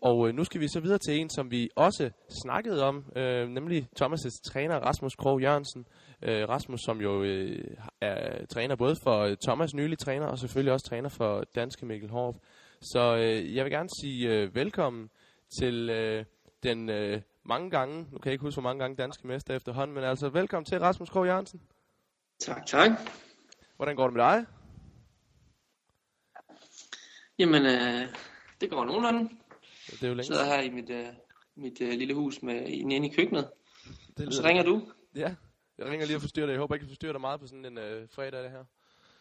Og 0.02 0.28
øh, 0.28 0.34
nu 0.34 0.44
skal 0.44 0.60
vi 0.60 0.68
så 0.68 0.80
videre 0.80 0.98
til 0.98 1.20
en, 1.20 1.30
som 1.30 1.50
vi 1.50 1.70
også 1.76 2.10
snakkede 2.42 2.84
om, 2.84 3.04
øh, 3.16 3.48
nemlig 3.48 3.88
Thomas' 4.00 4.40
træner 4.52 4.78
Rasmus 4.78 5.14
Krog 5.14 5.40
Jørgensen. 5.40 5.86
Øh, 6.22 6.48
Rasmus, 6.48 6.80
som 6.84 7.00
jo 7.00 7.22
øh, 7.22 7.76
er 8.00 8.46
træner 8.46 8.76
både 8.76 8.96
for 9.02 9.18
øh, 9.18 9.36
Thomas 9.46 9.74
nylig 9.74 9.98
træner, 9.98 10.26
og 10.26 10.38
selvfølgelig 10.38 10.72
også 10.72 10.86
træner 10.86 11.08
for 11.08 11.44
danske 11.54 11.86
Mikkel 11.86 12.10
Horp. 12.10 12.34
Så 12.80 13.16
øh, 13.16 13.54
jeg 13.54 13.64
vil 13.64 13.72
gerne 13.72 13.88
sige 14.00 14.28
øh, 14.28 14.54
velkommen 14.54 15.10
til 15.60 15.90
øh, 15.90 16.24
den 16.62 16.88
øh, 16.90 17.20
mange 17.44 17.70
gange, 17.70 17.96
nu 18.12 18.18
kan 18.18 18.24
jeg 18.24 18.32
ikke 18.32 18.44
huske, 18.44 18.60
hvor 18.60 18.68
mange 18.70 18.80
gange 18.80 18.96
danske 18.96 19.26
mester 19.26 19.56
efterhånden, 19.56 19.94
men 19.94 20.04
altså 20.04 20.28
velkommen 20.28 20.64
til 20.64 20.78
Rasmus 20.78 21.10
Krog 21.10 21.26
Jørgensen. 21.26 21.60
Tak, 22.40 22.66
tak. 22.66 22.90
Hvordan 23.76 23.96
går 23.96 24.04
det 24.04 24.16
med 24.16 24.24
dig? 24.24 24.46
Jamen, 27.38 27.66
øh, 27.66 28.08
det 28.60 28.70
går 28.70 28.84
nogenlunde. 28.84 29.28
Det 29.90 30.02
er 30.02 30.06
jo 30.06 30.08
Jeg 30.08 30.16
længe 30.16 30.24
sidder 30.24 30.44
her 30.44 30.60
i 30.60 30.70
mit, 30.70 30.90
øh, 30.90 31.06
mit 31.56 31.80
øh, 31.80 31.88
lille 31.88 32.14
hus 32.14 32.42
med 32.42 32.68
inde 32.68 32.96
inde 32.96 33.08
i 33.08 33.12
køkkenet. 33.12 33.50
Det 34.16 34.26
Og 34.26 34.32
så 34.32 34.42
ringer 34.44 34.62
du. 34.62 34.82
Ja, 35.14 35.34
jeg 35.78 35.86
ringer 35.86 36.06
lige 36.06 36.16
og 36.16 36.20
forstyrrer 36.20 36.46
dig. 36.46 36.52
Jeg 36.52 36.60
håber 36.60 36.74
ikke, 36.74 36.84
jeg 36.84 36.90
forstyrrer 36.90 37.12
dig 37.12 37.20
meget 37.20 37.40
på 37.40 37.46
sådan 37.46 37.64
en 37.64 37.78
øh, 37.78 38.08
fredag 38.14 38.42
det 38.42 38.50
her. 38.50 38.64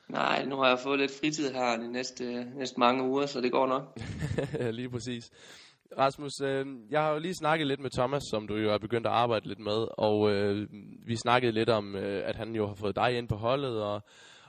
Nej, 0.10 0.46
nu 0.46 0.56
har 0.56 0.68
jeg 0.68 0.80
fået 0.80 1.00
lidt 1.00 1.12
fritid 1.20 1.54
her 1.54 1.78
de 1.78 1.92
næste, 1.92 2.46
næste 2.56 2.80
mange 2.80 3.04
uger, 3.04 3.26
så 3.26 3.42
det 3.42 3.52
går 3.52 3.68
nok. 3.68 4.00
Lige 4.80 4.90
præcis. 4.90 5.32
Rasmus, 5.98 6.32
øh, 6.44 6.66
jeg 6.90 7.02
har 7.02 7.12
jo 7.12 7.20
lige 7.20 7.34
snakket 7.34 7.68
lidt 7.68 7.80
med 7.80 7.90
Thomas, 7.90 8.24
som 8.32 8.48
du 8.48 8.56
jo 8.56 8.74
er 8.74 8.78
begyndt 8.78 9.08
at 9.08 9.14
arbejde 9.14 9.48
lidt 9.48 9.60
med, 9.60 9.88
og 9.98 10.32
øh, 10.32 10.68
vi 11.06 11.16
snakkede 11.16 11.52
lidt 11.52 11.70
om, 11.70 11.96
øh, 11.96 12.30
at 12.30 12.36
han 12.36 12.56
jo 12.56 12.68
har 12.68 12.76
fået 12.76 12.96
dig 12.96 13.18
ind 13.18 13.28
på 13.28 13.36
holdet, 13.36 13.82
og, 13.84 14.02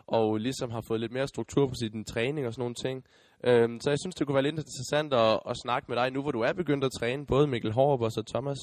og 0.07 0.37
ligesom 0.37 0.71
har 0.71 0.81
fået 0.81 1.01
lidt 1.01 1.13
mere 1.13 1.29
struktur 1.29 1.67
på 1.67 1.75
sin 1.75 2.05
træning 2.05 2.47
og 2.47 2.53
sådan 2.53 2.63
nogle 2.63 2.75
ting. 2.75 3.05
Øh, 3.44 3.81
så 3.81 3.90
jeg 3.90 3.98
synes, 3.98 4.14
det 4.14 4.27
kunne 4.27 4.35
være 4.35 4.42
lidt 4.42 4.59
interessant 4.59 5.14
at, 5.14 5.40
at 5.48 5.57
snakke 5.64 5.87
med 5.88 5.96
dig 5.96 6.11
nu, 6.12 6.22
hvor 6.22 6.31
du 6.31 6.40
er 6.40 6.53
begyndt 6.53 6.85
at 6.85 6.92
træne, 7.01 7.27
både 7.27 7.46
Mikkel 7.46 7.72
Hårup 7.72 8.01
og 8.01 8.12
så 8.12 8.22
Thomas. 8.22 8.59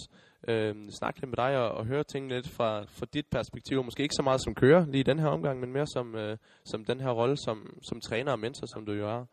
Øh, 0.48 0.76
snakke 0.90 1.20
lidt 1.20 1.30
med 1.30 1.38
dig 1.38 1.58
og, 1.58 1.72
og 1.72 1.86
høre 1.86 2.04
tingene 2.04 2.36
lidt 2.36 2.50
fra, 2.50 2.84
fra 2.88 3.06
dit 3.14 3.26
perspektiv. 3.32 3.84
Måske 3.84 4.04
ikke 4.04 4.16
så 4.16 4.22
meget 4.22 4.44
som 4.44 4.56
kører 4.56 4.86
lige 4.86 5.00
i 5.00 5.04
den 5.04 5.20
her 5.20 5.28
omgang, 5.28 5.60
men 5.60 5.74
mere 5.74 5.88
som, 5.88 6.16
øh, 6.16 6.38
som 6.66 6.86
den 6.86 7.00
her 7.02 7.10
rolle 7.10 7.38
som, 7.38 7.78
som 7.82 8.02
træner 8.02 8.32
og 8.32 8.40
mentor, 8.40 8.68
som 8.68 8.86
du 8.86 8.92
jo 8.92 9.10
er. 9.10 9.26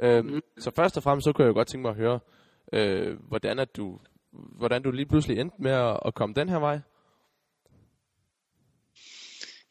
Øh, 0.00 0.24
Mm. 0.24 0.40
Så 0.58 0.70
først 0.76 0.96
og 0.96 1.02
fremmest, 1.02 1.24
så 1.24 1.32
kunne 1.32 1.44
jeg 1.44 1.48
jo 1.48 1.54
godt 1.54 1.68
tænke 1.68 1.82
mig 1.82 1.90
at 1.90 1.96
høre, 1.96 2.18
øh, 2.72 3.18
hvordan, 3.28 3.58
at 3.58 3.76
du, 3.76 3.98
hvordan 4.32 4.82
du 4.82 4.90
lige 4.90 5.06
pludselig 5.06 5.38
endte 5.38 5.56
med 5.58 5.70
at, 5.70 6.00
at 6.04 6.14
komme 6.14 6.34
den 6.34 6.48
her 6.48 6.58
vej. 6.58 6.80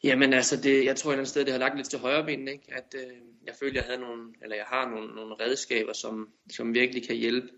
Jamen 0.04 0.32
altså, 0.32 0.56
det, 0.56 0.84
jeg 0.84 0.96
tror 0.96 1.10
et 1.10 1.14
eller 1.14 1.20
andet 1.20 1.28
sted, 1.28 1.44
det 1.44 1.52
har 1.52 1.58
lagt 1.58 1.76
lidt 1.76 1.90
til 1.90 1.98
højre 1.98 2.24
ben, 2.24 2.48
ikke? 2.48 2.64
At 2.68 2.94
øh, 2.94 3.16
jeg 3.46 3.54
føler, 3.54 3.74
jeg 3.74 3.84
havde 3.84 4.00
nogle, 4.00 4.34
eller 4.42 4.56
jeg 4.56 4.64
har 4.64 4.90
nogle, 4.90 5.14
nogle 5.14 5.34
redskaber, 5.34 5.92
som, 5.92 6.28
som 6.50 6.74
virkelig 6.74 7.06
kan 7.06 7.16
hjælpe, 7.16 7.48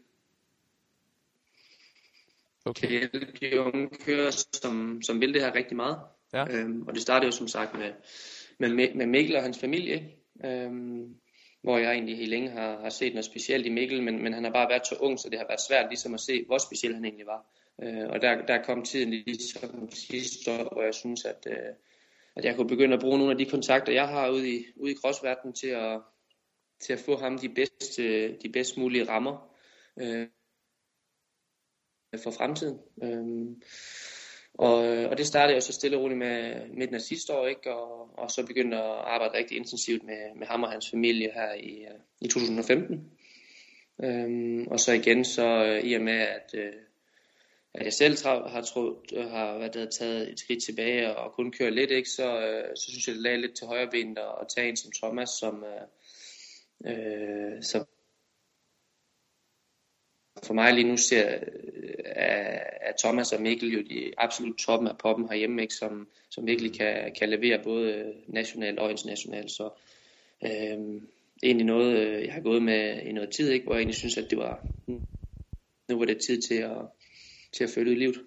kan 2.76 2.88
hjælpe 2.88 3.32
de 3.40 3.60
unge 3.60 3.88
kører, 3.88 4.44
som, 4.52 5.02
som 5.02 5.20
vil 5.20 5.34
det 5.34 5.42
her 5.42 5.54
rigtig 5.54 5.76
meget. 5.76 5.98
Ja. 6.32 6.44
Øhm, 6.50 6.82
og 6.82 6.94
det 6.94 7.02
startede 7.02 7.26
jo 7.26 7.32
som 7.32 7.48
sagt 7.48 7.78
med, 7.78 7.92
med, 8.58 8.94
med 8.94 9.06
Mikkel 9.06 9.36
og 9.36 9.42
hans 9.42 9.58
familie, 9.58 9.94
ikke? 9.94 10.64
øhm, 10.64 11.14
hvor 11.62 11.78
jeg 11.78 11.92
egentlig 11.92 12.16
helt 12.16 12.30
længe 12.30 12.50
har, 12.50 12.80
har 12.80 12.90
set 12.90 13.12
noget 13.12 13.24
specielt 13.24 13.66
i 13.66 13.70
Mikkel, 13.70 14.02
men, 14.02 14.22
men 14.22 14.32
han 14.32 14.44
har 14.44 14.50
bare 14.50 14.68
været 14.68 14.86
så 14.86 14.96
ung, 15.00 15.18
så 15.18 15.28
det 15.30 15.38
har 15.38 15.46
været 15.46 15.60
svært 15.68 15.86
ligesom 15.90 16.14
at 16.14 16.20
se, 16.20 16.44
hvor 16.46 16.58
speciel 16.58 16.94
han 16.94 17.04
egentlig 17.04 17.26
var. 17.26 17.46
Øh, 17.82 18.08
og 18.08 18.22
der, 18.22 18.46
der 18.46 18.62
kom 18.62 18.84
tiden 18.84 19.10
ligesom 19.10 19.90
sidste 19.90 20.50
år, 20.50 20.72
hvor 20.72 20.82
jeg 20.82 20.94
synes, 20.94 21.24
at, 21.24 21.46
øh, 21.50 21.74
at 22.36 22.44
jeg 22.44 22.56
kunne 22.56 22.68
begynde 22.68 22.94
at 22.94 23.00
bruge 23.00 23.18
nogle 23.18 23.32
af 23.32 23.38
de 23.38 23.50
kontakter, 23.50 23.92
jeg 23.92 24.08
har 24.08 24.30
ude 24.30 24.54
i, 24.54 24.64
ude 24.76 24.92
i 24.92 24.96
crossverdenen 24.96 25.54
til 25.54 25.66
at, 25.68 26.00
til 26.80 26.92
at 26.92 26.98
få 26.98 27.16
ham 27.16 27.38
de 27.38 27.48
bedste, 27.48 28.02
øh, 28.02 28.34
de 28.42 28.48
bedst 28.48 28.76
mulige 28.76 29.08
rammer 29.08 29.56
øh, 30.00 30.26
for 32.24 32.30
fremtiden. 32.30 32.78
Øhm, 33.02 33.50
øh, 33.50 33.56
og, 34.54 34.74
og 35.10 35.18
det 35.18 35.26
startede 35.26 35.54
jeg 35.54 35.62
så 35.62 35.72
stille 35.72 35.96
og 35.96 36.02
roligt 36.02 36.18
med 36.18 36.66
midten 36.68 36.94
af 36.94 37.00
sidste 37.00 37.32
år, 37.32 37.46
ikke? 37.46 37.74
Og, 37.74 38.18
og 38.18 38.30
så 38.30 38.46
begyndte 38.46 38.76
at 38.76 38.82
arbejde 38.82 39.38
rigtig 39.38 39.56
intensivt 39.56 40.02
med, 40.04 40.34
med 40.38 40.46
ham 40.46 40.62
og 40.62 40.70
hans 40.70 40.90
familie 40.90 41.30
her 41.34 41.54
i, 41.54 41.84
øh, 41.84 42.00
i 42.20 42.28
2015. 42.28 43.10
Øhm, 44.04 44.66
og 44.66 44.80
så 44.80 44.92
igen, 44.92 45.24
så 45.24 45.64
øh, 45.64 45.84
i 45.84 45.94
og 45.94 46.02
med, 46.02 46.18
at, 46.18 46.54
øh, 46.54 46.72
at 47.74 47.84
jeg 47.84 47.92
selv 47.92 48.16
har, 48.24 48.62
troet, 48.62 48.96
øh, 49.12 49.30
har 49.30 49.58
hvad 49.58 49.68
det 49.68 49.76
hedder, 49.76 49.90
taget 49.90 50.32
et 50.32 50.40
skridt 50.40 50.62
tilbage 50.62 51.16
og 51.16 51.32
kun 51.32 51.52
kører 51.52 51.70
lidt, 51.70 51.90
ikke? 51.90 52.10
Så, 52.10 52.40
øh, 52.40 52.76
så 52.76 52.90
synes 52.90 53.06
jeg, 53.06 53.14
det 53.14 53.22
lagde 53.22 53.40
lidt 53.40 53.56
til 53.56 53.66
højre 53.66 53.90
benet 53.90 54.18
at, 54.18 54.34
at 54.40 54.46
tage 54.56 54.68
en 54.68 54.76
som 54.76 54.92
Thomas, 54.92 55.28
som, 55.28 55.64
øh, 55.64 55.86
øh, 56.86 57.62
som 57.62 57.86
for 60.44 60.54
mig 60.54 60.74
lige 60.74 60.88
nu 60.88 60.96
ser 60.96 61.38
er, 62.04 62.60
er 62.80 62.92
Thomas 62.98 63.32
og 63.32 63.42
Mikkel 63.42 63.72
jo 63.72 63.82
de 63.82 64.12
absolut 64.18 64.56
toppen 64.58 64.88
af 64.88 64.98
poppen 64.98 65.28
herhjemme, 65.28 65.62
ikke? 65.62 65.74
Som, 65.74 66.08
som 66.30 66.46
virkelig 66.46 66.72
kan, 66.74 67.14
kan 67.18 67.28
levere 67.28 67.62
både 67.62 68.14
nationalt 68.26 68.78
og 68.78 68.90
internationalt. 68.90 69.50
Så 69.50 69.70
øhm, 70.44 71.08
egentlig 71.42 71.66
noget, 71.66 71.98
øh, 71.98 72.24
jeg 72.24 72.32
har 72.32 72.40
gået 72.40 72.62
med 72.62 73.02
i 73.02 73.12
noget 73.12 73.30
tid, 73.30 73.50
ikke? 73.50 73.64
hvor 73.64 73.74
jeg 73.74 73.80
egentlig 73.80 73.96
synes, 73.96 74.18
at 74.18 74.30
det 74.30 74.38
var, 74.38 74.66
nu 75.88 75.98
var 75.98 76.04
det 76.04 76.20
tid 76.20 76.42
til 76.42 76.54
at, 76.54 76.78
til 77.52 77.64
at 77.64 77.70
ud 77.76 77.86
i 77.86 77.94
livet. 77.94 78.22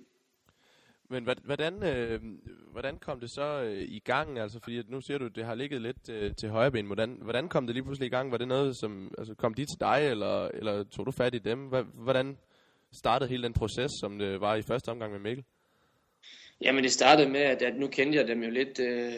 Men 1.10 1.28
hvordan, 1.44 1.84
øh, 1.84 2.22
hvordan 2.72 2.98
kom 2.98 3.20
det 3.20 3.30
så 3.32 3.62
øh, 3.62 3.82
i 3.82 4.00
gang? 4.00 4.40
Altså, 4.40 4.60
fordi 4.64 4.82
nu 4.88 5.02
siger 5.02 5.18
du, 5.18 5.26
at 5.26 5.36
det 5.36 5.46
har 5.46 5.56
ligget 5.56 5.82
lidt 5.82 6.10
øh, 6.10 6.36
til 6.36 6.50
højre 6.50 6.72
ben. 6.72 6.86
Hvordan, 6.86 7.18
hvordan 7.22 7.50
kom 7.50 7.66
det 7.66 7.76
lige 7.76 7.84
pludselig 7.84 8.08
i 8.08 8.10
gang? 8.10 8.32
Var 8.32 8.38
det 8.38 8.48
noget, 8.48 8.76
som 8.78 9.14
altså, 9.18 9.34
kom 9.34 9.54
de 9.54 9.66
til 9.66 9.80
dig, 9.80 10.08
eller, 10.12 10.48
eller 10.48 10.84
tog 10.84 11.06
du 11.06 11.12
fat 11.12 11.36
i 11.36 11.40
dem? 11.40 11.60
Hvordan 11.94 12.38
startede 12.92 13.30
hele 13.30 13.44
den 13.44 13.54
proces, 13.54 13.92
som 14.00 14.20
det 14.20 14.42
var 14.42 14.56
i 14.56 14.62
første 14.62 14.90
omgang 14.90 15.12
med 15.12 15.20
Mikkel? 15.20 15.44
Jamen 16.62 16.84
det 16.84 16.92
startede 16.92 17.30
med, 17.30 17.40
at, 17.40 17.62
at 17.62 17.76
nu 17.76 17.88
kendte 17.88 18.18
jeg 18.18 18.28
dem 18.28 18.44
jo 18.44 18.50
lidt. 18.50 18.80
Øh, 18.80 19.14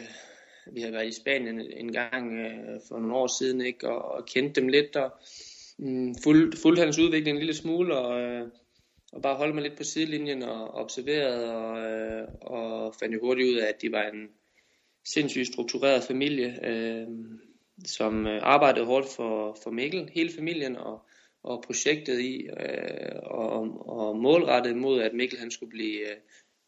vi 0.72 0.82
havde 0.82 0.94
været 0.94 1.08
i 1.08 1.22
Spanien 1.22 1.60
en, 1.60 1.72
en 1.72 1.94
gang 1.94 2.40
øh, 2.40 2.80
for 2.88 3.00
nogle 3.00 3.16
år 3.16 3.40
siden, 3.40 3.62
ikke? 3.62 3.90
Og, 3.90 4.12
og 4.12 4.26
kendte 4.26 4.62
dem 4.62 4.70
lidt, 4.70 4.96
og 4.96 5.12
mm, 5.78 6.16
fulgte 6.24 6.58
fuld 6.62 6.80
hans 6.80 7.00
udvikling 7.00 7.36
en 7.36 7.40
lille 7.40 7.54
smule, 7.54 7.98
og, 7.98 8.22
øh, 8.22 8.48
og 9.14 9.22
bare 9.22 9.36
holdt 9.36 9.56
mig 9.56 9.64
lidt 9.64 9.78
på 9.78 9.84
sidelinjen 9.84 10.44
og 10.44 10.74
observerede, 10.74 11.56
og, 11.56 11.80
øh, 11.80 12.28
og 12.42 12.96
fandt 12.96 13.16
jo 13.16 13.20
hurtigt 13.20 13.50
ud 13.50 13.56
af, 13.56 13.68
at 13.68 13.82
de 13.82 13.92
var 13.92 14.04
en 14.04 14.30
sindssygt 15.06 15.48
struktureret 15.48 16.04
familie, 16.04 16.68
øh, 16.68 17.08
som 17.86 18.28
øh, 18.28 18.40
arbejdede 18.44 18.86
hårdt 18.86 19.08
for, 19.16 19.58
for 19.64 19.72
Mikkel, 19.72 20.10
hele 20.14 20.32
familien, 20.32 20.76
og, 20.76 21.02
og 21.44 21.64
projektet 21.66 22.20
i, 22.20 22.48
øh, 22.60 23.16
og, 23.24 23.88
og 23.90 24.18
målrettet 24.18 24.78
mod, 24.78 25.02
at 25.02 25.14
Mikkel 25.14 25.40
han 25.40 25.52
skulle 25.52 25.70
blive, 25.70 26.00
øh, 26.00 26.18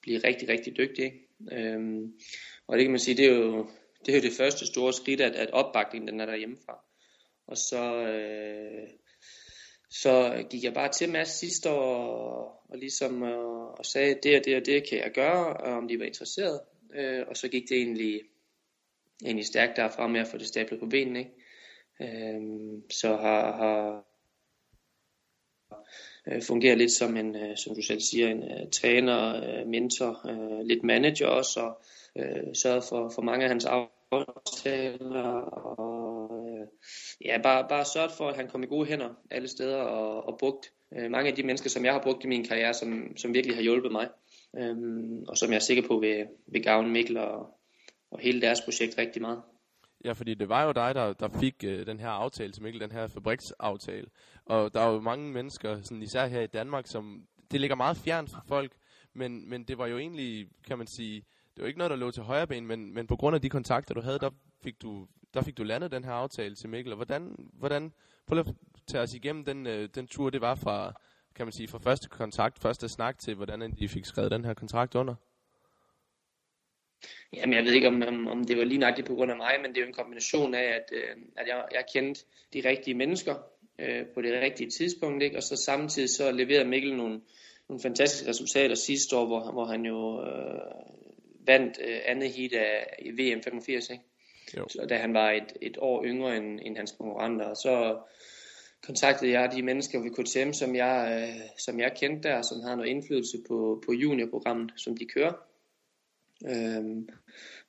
blive 0.01 0.19
rigtig, 0.19 0.49
rigtig 0.49 0.77
dygtig. 0.77 1.05
Ikke? 1.05 1.27
Øh, 1.51 2.09
og 2.67 2.77
det 2.77 2.83
kan 2.83 2.91
man 2.91 2.99
sige, 2.99 3.17
det 3.17 3.25
er 3.25 3.35
jo 3.35 3.67
det, 4.05 4.11
er 4.11 4.17
jo 4.17 4.23
det 4.23 4.37
første 4.37 4.65
store 4.65 4.93
skridt, 4.93 5.21
at, 5.21 5.35
at 5.35 5.51
opbakningen 5.51 6.07
den 6.07 6.19
er 6.19 6.25
der 6.25 6.35
hjemmefra. 6.35 6.79
Og 7.47 7.57
så, 7.57 8.07
øh, 8.07 8.87
så 9.89 10.45
gik 10.49 10.63
jeg 10.63 10.73
bare 10.73 10.91
til 10.91 11.09
Mads 11.09 11.29
sidste 11.29 11.71
år 11.71 11.95
og, 11.95 12.61
og 12.69 12.77
ligesom 12.77 13.23
øh, 13.23 13.65
og 13.79 13.85
sagde, 13.85 14.15
det 14.23 14.39
og 14.39 14.45
det 14.45 14.55
og 14.55 14.65
det 14.65 14.89
kan 14.89 14.97
jeg 14.97 15.11
gøre, 15.11 15.57
og 15.57 15.73
om 15.73 15.87
de 15.87 15.99
var 15.99 16.05
interesseret. 16.05 16.59
Øh, 16.95 17.23
og 17.27 17.37
så 17.37 17.47
gik 17.47 17.69
det 17.69 17.77
egentlig, 17.77 18.21
egentlig 19.25 19.45
stærkt 19.45 19.77
derfra 19.77 20.07
med 20.07 20.19
at 20.19 20.27
få 20.27 20.37
det 20.37 20.47
stablet 20.47 20.79
på 20.79 20.85
benene. 20.85 21.19
Ikke? 21.19 21.31
Øh, 22.01 22.41
så 22.89 23.07
har, 23.15 23.51
har 23.57 24.05
øh, 26.27 26.41
fungerer 26.41 26.75
lidt 26.75 26.91
som 26.91 27.17
en, 27.17 27.35
øh, 27.35 27.57
som 27.57 27.75
du 27.75 27.81
selv 27.81 27.99
siger, 27.99 28.29
en 28.29 28.43
uh, 28.43 28.69
træner, 28.71 29.41
uh, 29.61 29.67
mentor, 29.67 30.21
uh, 30.25 30.67
lidt 30.67 30.83
manager 30.83 31.27
også, 31.27 31.59
og 31.59 31.81
uh, 32.15 32.53
sørget 32.53 32.83
for, 32.83 33.09
for 33.15 33.21
mange 33.21 33.43
af 33.43 33.49
hans 33.49 33.65
aftaler, 33.65 35.31
og 35.51 35.98
ja, 37.25 37.37
bare, 37.43 37.65
bare 37.69 37.85
sørget 37.85 38.11
for, 38.11 38.29
at 38.29 38.35
han 38.35 38.47
kom 38.47 38.63
i 38.63 38.65
gode 38.65 38.87
hænder 38.87 39.09
alle 39.31 39.47
steder, 39.47 39.81
og, 39.81 40.27
og 40.27 40.37
brugt 40.39 40.71
øh, 40.97 41.11
mange 41.11 41.29
af 41.29 41.35
de 41.35 41.43
mennesker, 41.43 41.69
som 41.69 41.85
jeg 41.85 41.93
har 41.93 42.01
brugt 42.01 42.23
i 42.23 42.27
min 42.27 42.47
karriere, 42.47 42.73
som, 42.73 43.17
som 43.17 43.33
virkelig 43.33 43.55
har 43.55 43.63
hjulpet 43.63 43.91
mig, 43.91 44.07
Øhm, 44.57 45.23
og 45.27 45.37
som 45.37 45.49
jeg 45.49 45.55
er 45.55 45.59
sikker 45.59 45.87
på 45.87 45.99
vil, 45.99 46.27
vil 46.47 46.63
gavne 46.63 46.89
Mikkel 46.89 47.17
og, 47.17 47.59
og 48.11 48.19
hele 48.19 48.41
deres 48.41 48.61
projekt 48.61 48.97
rigtig 48.97 49.21
meget. 49.21 49.41
Ja, 50.05 50.11
fordi 50.11 50.33
det 50.33 50.49
var 50.49 50.63
jo 50.63 50.71
dig, 50.71 50.95
der, 50.95 51.13
der 51.13 51.29
fik 51.39 51.63
øh, 51.63 51.85
den 51.85 51.99
her 51.99 52.09
aftale 52.09 52.51
til 52.51 52.63
Mikkel, 52.63 52.81
den 52.81 52.91
her 52.91 53.07
fabriksaftale. 53.07 54.07
Og 54.45 54.73
der 54.73 54.81
er 54.81 54.91
jo 54.91 54.99
mange 54.99 55.31
mennesker, 55.31 55.81
sådan 55.81 56.03
især 56.03 56.27
her 56.27 56.41
i 56.41 56.47
Danmark, 56.47 56.87
som 56.87 57.23
det 57.51 57.61
ligger 57.61 57.75
meget 57.75 57.97
fjernt 57.97 58.29
for 58.29 58.43
folk, 58.47 58.71
men, 59.13 59.49
men 59.49 59.63
det 59.63 59.77
var 59.77 59.87
jo 59.87 59.97
egentlig, 59.97 60.47
kan 60.67 60.77
man 60.77 60.87
sige, 60.87 61.23
det 61.55 61.61
var 61.61 61.67
ikke 61.67 61.77
noget, 61.77 61.91
der 61.91 61.97
lå 61.97 62.11
til 62.11 62.23
højre 62.23 62.47
ben, 62.47 62.67
men, 62.67 62.93
men 62.93 63.07
på 63.07 63.15
grund 63.15 63.35
af 63.35 63.41
de 63.41 63.49
kontakter, 63.49 63.93
du 63.93 64.01
havde, 64.01 64.19
der 64.19 64.29
fik 64.63 64.81
du, 64.81 65.07
der 65.33 65.41
fik 65.41 65.57
du 65.57 65.63
landet 65.63 65.91
den 65.91 66.03
her 66.03 66.11
aftale 66.11 66.55
til 66.55 66.69
Mikkel. 66.69 66.93
Og 66.93 66.95
hvordan, 66.95 67.49
hvordan 67.53 67.93
prøv 68.27 68.39
at 68.39 68.45
tage 68.87 69.01
os 69.01 69.13
igennem 69.13 69.45
den, 69.45 69.67
øh, 69.67 69.89
den 69.95 70.07
tur, 70.07 70.29
det 70.29 70.41
var 70.41 70.55
fra, 70.55 70.93
kan 71.35 71.45
man 71.45 71.53
sige, 71.53 71.67
fra 71.67 71.79
første 71.79 72.09
kontakt, 72.09 72.59
første 72.59 72.89
snak 72.89 73.19
til, 73.19 73.35
hvordan 73.35 73.71
de 73.79 73.89
fik 73.89 74.05
skrevet 74.05 74.31
den 74.31 74.45
her 74.45 74.53
kontrakt 74.53 74.95
under? 74.95 75.15
Jamen, 77.33 77.55
jeg 77.55 77.63
ved 77.63 77.73
ikke, 77.73 77.87
om, 77.87 78.03
om, 78.07 78.27
om 78.27 78.43
det 78.43 78.57
var 78.57 78.63
lige 78.63 78.77
nøjagtigt 78.77 79.07
på 79.07 79.15
grund 79.15 79.31
af 79.31 79.37
mig, 79.37 79.51
men 79.61 79.69
det 79.69 79.77
er 79.77 79.81
jo 79.81 79.87
en 79.87 79.93
kombination 79.93 80.53
af, 80.53 80.63
at, 80.63 80.85
øh, 80.91 81.15
at 81.37 81.47
jeg, 81.47 81.65
jeg 81.71 81.83
kendte 81.93 82.21
de 82.53 82.69
rigtige 82.69 82.93
mennesker 82.93 83.35
øh, 83.79 84.05
på 84.13 84.21
det 84.21 84.41
rigtige 84.41 84.69
tidspunkt, 84.69 85.23
ikke? 85.23 85.37
og 85.37 85.43
så 85.43 85.55
samtidig 85.55 86.09
så 86.09 86.31
leverede 86.31 86.69
Mikkel 86.69 86.95
nogle, 86.95 87.21
nogle 87.69 87.81
fantastiske 87.81 88.29
resultater 88.29 88.75
sidste 88.75 89.17
år, 89.17 89.25
hvor, 89.25 89.51
hvor 89.51 89.65
han 89.65 89.85
jo 89.85 90.25
øh, 90.25 90.61
vandt 91.47 91.79
øh, 91.87 91.99
andet 92.05 92.31
heat 92.31 92.53
af 92.53 92.97
VM 93.17 93.41
85, 93.43 93.89
ikke? 93.89 94.03
Jo. 94.57 94.65
Så, 94.69 94.85
da 94.89 94.97
han 94.97 95.13
var 95.13 95.31
et, 95.31 95.53
et 95.61 95.77
år 95.77 96.03
yngre 96.03 96.37
end, 96.37 96.59
end 96.65 96.77
hans 96.77 96.91
konkurrenter. 96.91 97.45
Og 97.45 97.57
så 97.57 97.99
kontaktede 98.85 99.31
jeg 99.31 99.51
de 99.51 99.63
mennesker 99.63 99.99
ved 99.99 100.11
KTM, 100.11 100.53
som 100.53 100.75
jeg, 100.75 101.21
øh, 101.21 101.41
som 101.57 101.79
jeg 101.79 101.91
kendte 101.99 102.29
der, 102.29 102.41
som 102.41 102.61
havde 102.61 102.77
noget 102.77 102.89
indflydelse 102.89 103.37
på, 103.47 103.83
på 103.85 103.93
juniorprogrammet, 103.93 104.71
som 104.75 104.97
de 104.97 105.05
kører. 105.05 105.33
Øhm, 106.45 107.09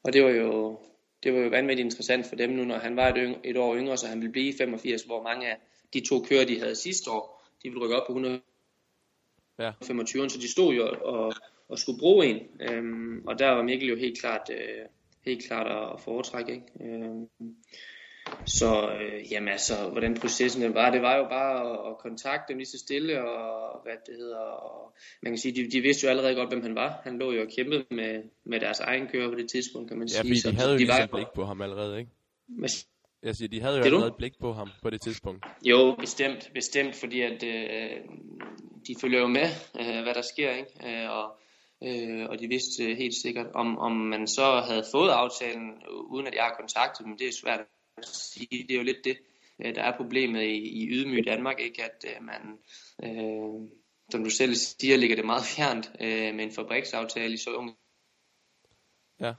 og 0.02 0.12
det 0.12 0.24
var 0.24 0.30
jo 0.30 0.78
det 1.22 1.34
var 1.34 1.40
jo 1.40 1.48
vanvittigt 1.48 1.84
interessant 1.84 2.26
for 2.26 2.36
dem 2.36 2.50
nu, 2.50 2.64
når 2.64 2.78
han 2.78 2.96
var 2.96 3.08
et, 3.08 3.16
yng, 3.18 3.36
et 3.44 3.56
år 3.56 3.76
yngre, 3.76 3.96
så 3.96 4.06
han 4.06 4.18
ville 4.18 4.32
blive 4.32 4.54
85, 4.58 5.02
hvor 5.02 5.22
mange 5.22 5.50
af 5.50 5.56
de 5.94 6.00
to 6.00 6.20
kører, 6.20 6.44
de 6.44 6.60
havde 6.60 6.74
sidste 6.74 7.10
år, 7.10 7.44
de 7.62 7.68
ville 7.68 7.84
rykke 7.84 7.96
op 7.96 8.06
på 8.06 8.12
125, 8.12 10.22
ja. 10.22 10.28
så 10.28 10.38
de 10.38 10.52
stod 10.52 10.74
jo 10.74 10.88
og, 11.04 11.32
og 11.68 11.78
skulle 11.78 11.98
bruge 11.98 12.26
en. 12.26 12.38
Øhm, 12.60 13.26
og 13.26 13.38
der 13.38 13.50
var 13.50 13.62
Mikkel 13.62 13.88
jo 13.88 13.96
helt 13.96 14.20
klart, 14.20 14.50
øh, 14.50 14.86
helt 15.24 15.44
klart 15.46 15.94
at 15.94 16.00
foretrække. 16.00 16.52
Ikke? 16.52 16.66
Øhm, 16.80 17.28
så 18.46 18.92
øh, 18.92 19.32
jamen 19.32 19.48
altså, 19.48 19.74
hvordan 19.92 20.14
processen 20.14 20.74
var, 20.74 20.90
det 20.90 21.02
var 21.02 21.16
jo 21.16 21.24
bare 21.24 21.70
at, 21.70 21.90
at 21.90 21.98
kontakte 21.98 22.52
dem 22.52 22.58
lige 22.58 22.68
så 22.68 22.78
stille, 22.78 23.24
og 23.24 23.82
hvad 23.82 23.92
det 24.06 24.14
hedder, 24.16 24.38
og 24.38 24.94
man 25.22 25.32
kan 25.32 25.38
sige, 25.38 25.54
de, 25.54 25.70
de 25.70 25.80
vidste 25.80 26.04
jo 26.04 26.10
allerede 26.10 26.34
godt, 26.34 26.48
hvem 26.48 26.62
han 26.62 26.74
var. 26.74 27.00
Han 27.04 27.18
lå 27.18 27.32
jo 27.32 27.40
og 27.42 27.48
kæmpede 27.56 27.84
med, 27.90 28.22
med 28.44 28.60
deres 28.60 28.80
egen 28.80 29.08
kører 29.08 29.28
på 29.28 29.34
det 29.34 29.50
tidspunkt, 29.50 29.88
kan 29.88 29.98
man 29.98 30.08
ja, 30.08 30.22
sige. 30.22 30.34
Ja, 30.44 30.50
de 30.50 30.56
havde 30.56 30.72
jo 30.72 30.78
de 30.78 30.88
var, 30.88 31.06
blik 31.06 31.26
på 31.34 31.44
ham 31.44 31.62
allerede, 31.62 31.98
ikke? 31.98 32.10
Med, 32.48 32.68
jeg 33.22 33.36
siger, 33.36 33.48
de 33.48 33.60
havde 33.60 33.76
jo 33.76 33.82
allerede 33.82 34.14
blik 34.18 34.38
på 34.40 34.52
ham 34.52 34.68
på 34.82 34.90
det 34.90 35.00
tidspunkt. 35.00 35.46
Jo, 35.64 35.96
bestemt, 35.98 36.50
bestemt, 36.54 36.94
fordi 36.96 37.20
at 37.20 37.42
øh, 37.42 37.90
de 38.86 38.94
følger 39.00 39.20
jo 39.20 39.26
med, 39.26 39.48
øh, 39.80 40.02
hvad 40.02 40.14
der 40.14 40.22
sker, 40.22 40.50
ikke? 40.50 41.02
Øh, 41.02 41.10
og, 41.10 41.36
øh, 41.82 42.28
og 42.30 42.38
de 42.38 42.48
vidste 42.48 42.94
helt 42.94 43.14
sikkert, 43.14 43.46
om, 43.54 43.78
om 43.78 43.92
man 43.92 44.26
så 44.26 44.60
havde 44.60 44.84
fået 44.92 45.10
aftalen, 45.10 45.82
uden 45.88 46.26
at 46.26 46.34
jeg 46.34 46.44
har 46.44 46.54
kontaktet 46.58 47.06
dem, 47.06 47.18
det 47.18 47.28
er 47.28 47.32
svært 47.32 47.60
sige. 48.06 48.62
Det 48.68 48.70
er 48.70 48.78
jo 48.78 48.82
lidt 48.82 49.04
det, 49.04 49.18
øh, 49.64 49.74
der 49.74 49.82
er 49.82 49.96
problemet 49.96 50.42
i, 50.42 50.56
i 50.56 50.88
ydmyg 50.88 51.26
Danmark, 51.26 51.60
ikke? 51.60 51.84
at 51.84 52.04
øh, 52.08 52.24
man, 52.24 52.58
øh, 53.04 53.68
som 54.10 54.24
du 54.24 54.30
selv 54.30 54.54
siger, 54.54 54.96
ligger 54.96 55.16
det 55.16 55.24
meget 55.24 55.44
fjernt 55.56 55.92
øh, 56.00 56.34
med 56.34 56.44
en 56.44 56.52
fabriksaftale 56.52 57.34
i 57.34 57.36
så 57.36 57.50
ung 57.50 57.76
ja. 59.20 59.34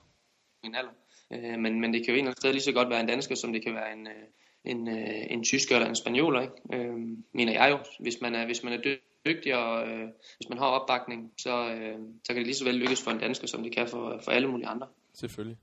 en 0.63 0.75
alder. 0.75 0.93
Øh, 1.32 1.60
men, 1.60 1.82
men 1.82 1.93
det 1.93 2.06
kan 2.06 2.15
jo 2.15 2.19
en 2.19 2.36
sted 2.36 2.51
lige 2.51 2.62
så 2.62 2.71
godt 2.71 2.89
være 2.89 2.99
en 2.99 3.08
dansker, 3.08 3.36
som 3.36 3.54
det 3.54 3.63
kan 3.63 3.73
være 3.73 3.93
en, 3.93 4.08
øh, 4.08 4.27
en, 4.65 4.88
øh, 4.88 5.26
en 5.30 5.43
tysker 5.43 5.76
eller 5.76 5.89
en 5.89 5.95
spanioler, 5.95 6.41
ikke? 6.41 6.54
Øh, 6.74 6.97
mener 7.34 7.54
jeg 7.54 7.71
jo. 7.71 7.78
Hvis 8.00 8.21
man 8.21 8.36
er, 8.36 8.45
hvis 8.45 8.63
man 8.63 8.74
er 8.74 8.97
dygtig, 9.26 9.56
og 9.56 9.88
øh, 9.88 10.10
hvis 10.38 10.50
man 10.50 10.58
har 10.58 10.65
opbakning, 10.65 11.32
så, 11.38 11.74
øh, 11.74 11.97
så 12.24 12.28
kan 12.28 12.36
det 12.36 12.45
lige 12.45 12.56
så 12.56 12.65
vel 12.65 12.76
lykkes 12.76 13.04
for 13.04 13.12
en 13.12 13.19
dansker, 13.19 13.47
som 13.47 13.63
det 13.63 13.76
kan 13.76 13.88
for, 13.88 14.19
for 14.24 14.32
alle 14.32 14.47
mulige 14.47 14.67
andre. 14.67 14.88
Selvfølgelig 15.13 15.58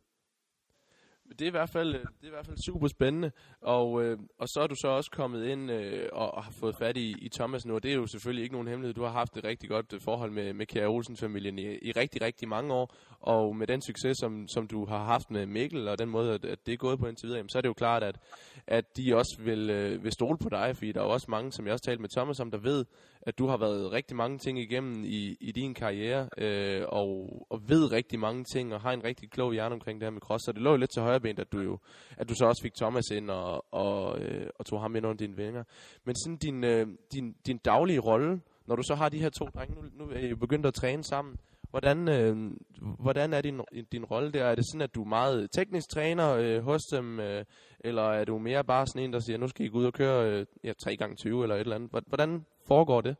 det 1.30 1.42
er 1.42 1.46
i 1.46 1.50
hvert 1.50 1.70
fald, 1.70 1.94
øh, 1.94 2.00
det 2.00 2.22
er 2.22 2.26
i 2.26 2.30
hvert 2.30 2.46
fald 2.46 2.56
super 2.66 2.88
spændende. 2.88 3.30
Og, 3.60 4.04
øh, 4.04 4.18
og 4.38 4.48
så 4.48 4.60
er 4.60 4.66
du 4.66 4.74
så 4.74 4.88
også 4.88 5.10
kommet 5.10 5.46
ind 5.46 5.70
øh, 5.70 6.08
og, 6.12 6.34
og 6.34 6.44
har 6.44 6.52
fået 6.52 6.76
fat 6.76 6.96
i, 6.96 7.14
i 7.18 7.28
Thomas 7.28 7.66
nu, 7.66 7.74
og 7.74 7.82
det 7.82 7.90
er 7.90 7.94
jo 7.94 8.06
selvfølgelig 8.06 8.42
ikke 8.42 8.54
nogen 8.54 8.68
hemmelighed. 8.68 8.94
Du 8.94 9.02
har 9.02 9.12
haft 9.12 9.36
et 9.36 9.44
rigtig 9.44 9.68
godt 9.68 9.92
øh, 9.92 10.00
forhold 10.00 10.30
med, 10.30 10.52
med 10.52 10.66
Kjær 10.66 10.86
Olsen-familien 10.86 11.58
i, 11.58 11.62
i 11.62 11.92
rigtig, 11.92 12.22
rigtig 12.22 12.48
mange 12.48 12.74
år. 12.74 12.94
Og 13.20 13.56
med 13.56 13.66
den 13.66 13.82
succes, 13.82 14.18
som, 14.18 14.48
som 14.48 14.66
du 14.66 14.86
har 14.86 15.04
haft 15.04 15.30
med 15.30 15.46
Mikkel, 15.46 15.88
og 15.88 15.98
den 15.98 16.08
måde, 16.08 16.34
at, 16.34 16.44
at 16.44 16.66
det 16.66 16.72
er 16.72 16.76
gået 16.76 16.98
på 16.98 17.06
indtil 17.06 17.26
videre, 17.26 17.38
jamen, 17.38 17.48
så 17.48 17.58
er 17.58 17.62
det 17.62 17.68
jo 17.68 17.74
klart, 17.74 18.02
at, 18.02 18.18
at 18.66 18.96
de 18.96 19.16
også 19.16 19.36
vil, 19.44 19.70
øh, 19.70 20.04
vil 20.04 20.12
stole 20.12 20.38
på 20.38 20.48
dig, 20.48 20.76
fordi 20.76 20.92
der 20.92 21.00
er 21.00 21.04
også 21.04 21.26
mange, 21.30 21.52
som 21.52 21.66
jeg 21.66 21.72
også 21.72 21.84
talte 21.84 22.00
med 22.00 22.08
Thomas 22.08 22.40
om, 22.40 22.50
der 22.50 22.58
ved, 22.58 22.84
at 23.28 23.38
du 23.38 23.46
har 23.46 23.56
været 23.56 23.92
rigtig 23.92 24.16
mange 24.16 24.38
ting 24.38 24.58
igennem 24.58 25.04
i, 25.04 25.36
i 25.40 25.52
din 25.52 25.74
karriere, 25.74 26.28
øh, 26.38 26.82
og, 26.88 27.46
og 27.50 27.68
ved 27.68 27.92
rigtig 27.92 28.18
mange 28.18 28.44
ting, 28.44 28.74
og 28.74 28.80
har 28.80 28.92
en 28.92 29.04
rigtig 29.04 29.30
klog 29.30 29.52
hjerne 29.52 29.74
omkring 29.74 30.00
det 30.00 30.06
her 30.06 30.10
med 30.10 30.20
cross, 30.20 30.44
så 30.44 30.52
det 30.52 30.62
lå 30.62 30.70
jo 30.70 30.76
lidt 30.76 30.90
til 30.90 31.02
højre 31.02 31.20
ben, 31.20 31.40
at 31.40 31.52
du 31.52 31.60
jo, 31.60 31.78
at 32.16 32.28
du 32.28 32.34
så 32.34 32.44
også 32.44 32.62
fik 32.62 32.74
Thomas 32.74 33.10
ind, 33.10 33.30
og, 33.30 33.74
og, 33.74 34.20
øh, 34.20 34.46
og 34.58 34.66
tog 34.66 34.80
ham 34.80 34.96
ind 34.96 35.06
under 35.06 35.16
dine 35.16 35.36
vinger. 35.36 35.64
Men 36.04 36.14
sådan 36.16 36.36
din, 36.36 36.64
øh, 36.64 36.86
din, 37.12 37.36
din 37.46 37.58
daglige 37.58 38.00
rolle, 38.00 38.40
når 38.66 38.76
du 38.76 38.82
så 38.82 38.94
har 38.94 39.08
de 39.08 39.18
her 39.18 39.30
to 39.30 39.44
drenge, 39.44 39.74
nu, 39.74 40.04
nu 40.04 40.10
er 40.10 40.18
I 40.18 40.28
jo 40.28 40.36
begyndt 40.36 40.66
at 40.66 40.74
træne 40.74 41.04
sammen, 41.04 41.36
Hvordan, 41.70 42.08
øh, 42.08 42.52
hvordan 42.98 43.32
er 43.32 43.40
din, 43.40 43.60
din 43.92 44.04
rolle 44.04 44.32
der? 44.32 44.44
Er 44.44 44.54
det 44.54 44.64
sådan, 44.66 44.80
at 44.80 44.94
du 44.94 45.02
er 45.02 45.08
meget 45.08 45.50
teknisk 45.52 45.88
træner 45.90 46.34
øh, 46.34 46.62
hos 46.62 46.80
dem, 46.92 47.20
øh, 47.20 47.44
eller 47.80 48.02
er 48.02 48.24
du 48.24 48.38
mere 48.38 48.64
bare 48.64 48.86
sådan 48.86 49.02
en, 49.02 49.12
der 49.12 49.18
siger, 49.18 49.38
nu 49.38 49.48
skal 49.48 49.66
I 49.66 49.68
gå 49.68 49.78
ud 49.78 49.84
og 49.84 49.92
køre 49.92 50.30
øh, 50.30 50.46
ja, 50.64 50.72
3 50.72 50.96
gange 50.96 51.16
20 51.16 51.42
eller 51.42 51.54
et 51.54 51.60
eller 51.60 51.76
andet? 51.76 51.90
Hvordan 52.06 52.44
foregår 52.68 53.00
det? 53.00 53.16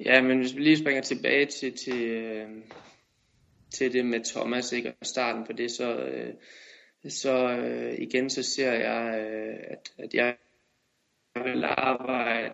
Ja, 0.00 0.22
men 0.22 0.38
hvis 0.38 0.56
vi 0.56 0.60
lige 0.60 0.78
springer 0.78 1.02
tilbage 1.02 1.46
til, 1.46 1.76
til, 1.76 2.02
øh, 2.02 2.48
til 3.70 3.92
det 3.92 4.06
med 4.06 4.24
Thomas, 4.24 4.72
ikke? 4.72 4.92
og 5.00 5.06
starten 5.06 5.46
på 5.46 5.52
det, 5.52 5.70
så, 5.70 5.96
øh, 5.96 6.34
så 7.08 7.48
øh, 7.48 7.94
igen 7.98 8.30
så 8.30 8.42
ser 8.42 8.72
jeg, 8.72 9.20
øh, 9.20 9.56
at, 9.68 9.92
at 9.98 10.14
jeg 10.14 10.36
vil 11.34 11.64
arbejde 11.64 12.52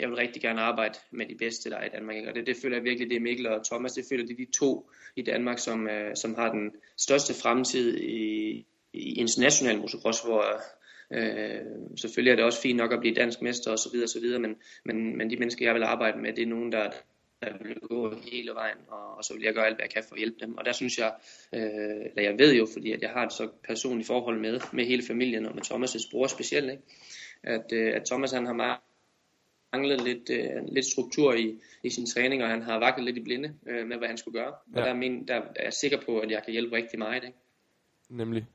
jeg 0.00 0.08
vil 0.08 0.16
rigtig 0.16 0.42
gerne 0.42 0.60
arbejde 0.60 0.98
med 1.10 1.26
de 1.26 1.34
bedste, 1.34 1.70
der 1.70 1.76
er 1.76 1.84
i 1.84 1.88
Danmark. 1.88 2.16
Ikke? 2.16 2.28
Og 2.28 2.34
det, 2.34 2.46
det 2.46 2.56
føler 2.62 2.76
jeg 2.76 2.84
virkelig, 2.84 3.10
det 3.10 3.16
er 3.16 3.20
Mikkel 3.20 3.46
og 3.46 3.64
Thomas, 3.64 3.92
det 3.92 4.04
føler 4.10 4.26
det 4.26 4.32
er 4.32 4.46
de 4.46 4.58
to 4.58 4.90
i 5.16 5.22
Danmark, 5.22 5.58
som, 5.58 5.88
øh, 5.88 6.16
som 6.16 6.34
har 6.34 6.52
den 6.52 6.70
største 6.96 7.34
fremtid 7.42 7.96
i, 7.98 8.66
i 8.92 9.14
international 9.14 9.78
motocross, 9.78 10.24
hvor 10.24 10.44
øh, 11.10 11.60
selvfølgelig 11.96 12.32
er 12.32 12.36
det 12.36 12.44
også 12.44 12.62
fint 12.62 12.76
nok 12.76 12.92
at 12.92 13.00
blive 13.00 13.14
dansk 13.14 13.42
mester 13.42 13.70
osv., 13.70 14.02
osv. 14.04 14.40
Men, 14.40 14.56
men, 14.84 15.16
men 15.16 15.30
de 15.30 15.36
mennesker, 15.36 15.66
jeg 15.66 15.74
vil 15.74 15.82
arbejde 15.82 16.18
med, 16.18 16.32
det 16.32 16.42
er 16.42 16.46
nogen, 16.46 16.72
der, 16.72 16.90
der 17.42 17.48
vil 17.64 17.80
gå 17.80 18.14
hele 18.32 18.50
vejen, 18.54 18.78
og, 18.88 19.16
og 19.16 19.24
så 19.24 19.34
vil 19.34 19.42
jeg 19.42 19.54
gøre 19.54 19.66
alt, 19.66 19.76
hvad 19.76 19.84
jeg 19.84 19.90
kan 19.90 20.02
for 20.08 20.14
at 20.14 20.18
hjælpe 20.18 20.36
dem. 20.40 20.58
Og 20.58 20.64
der 20.64 20.72
synes 20.72 20.98
jeg, 20.98 21.12
øh, 21.54 21.60
eller 22.10 22.22
jeg 22.22 22.38
ved 22.38 22.54
jo, 22.54 22.66
fordi 22.72 22.92
at 22.92 23.02
jeg 23.02 23.10
har 23.10 23.26
et 23.26 23.32
så 23.32 23.48
personligt 23.64 24.06
forhold 24.06 24.40
med, 24.40 24.60
med 24.72 24.84
hele 24.84 25.02
familien, 25.02 25.46
og 25.46 25.54
med 25.54 25.62
Thomas' 25.64 26.10
bror 26.10 26.26
specielt, 26.26 26.70
ikke? 26.70 26.82
At, 27.42 27.72
øh, 27.72 27.92
at 27.96 28.04
Thomas 28.04 28.32
han 28.32 28.46
har 28.46 28.52
meget 28.52 28.78
manglet 29.72 30.04
lidt, 30.04 30.30
øh, 30.30 30.62
lidt 30.72 30.86
struktur 30.86 31.34
i, 31.34 31.60
i 31.82 31.90
sin 31.90 32.06
træning, 32.06 32.42
og 32.42 32.48
han 32.48 32.62
har 32.62 32.78
vaklet 32.78 33.04
lidt 33.04 33.16
i 33.16 33.22
blinde 33.22 33.54
øh, 33.66 33.86
med, 33.86 33.96
hvad 33.96 34.08
han 34.08 34.16
skulle 34.16 34.40
gøre. 34.40 34.54
Ja. 34.74 34.80
Og 34.80 34.86
der 34.86 34.90
er, 34.92 34.96
min, 34.96 35.28
der 35.28 35.34
er 35.34 35.64
jeg 35.64 35.72
sikker 35.72 35.98
på, 36.06 36.18
at 36.18 36.30
jeg 36.30 36.42
kan 36.44 36.52
hjælpe 36.52 36.76
rigtig 36.76 36.98
meget. 36.98 37.24
Ikke? 37.24 37.38
Nemlig. 38.08 38.46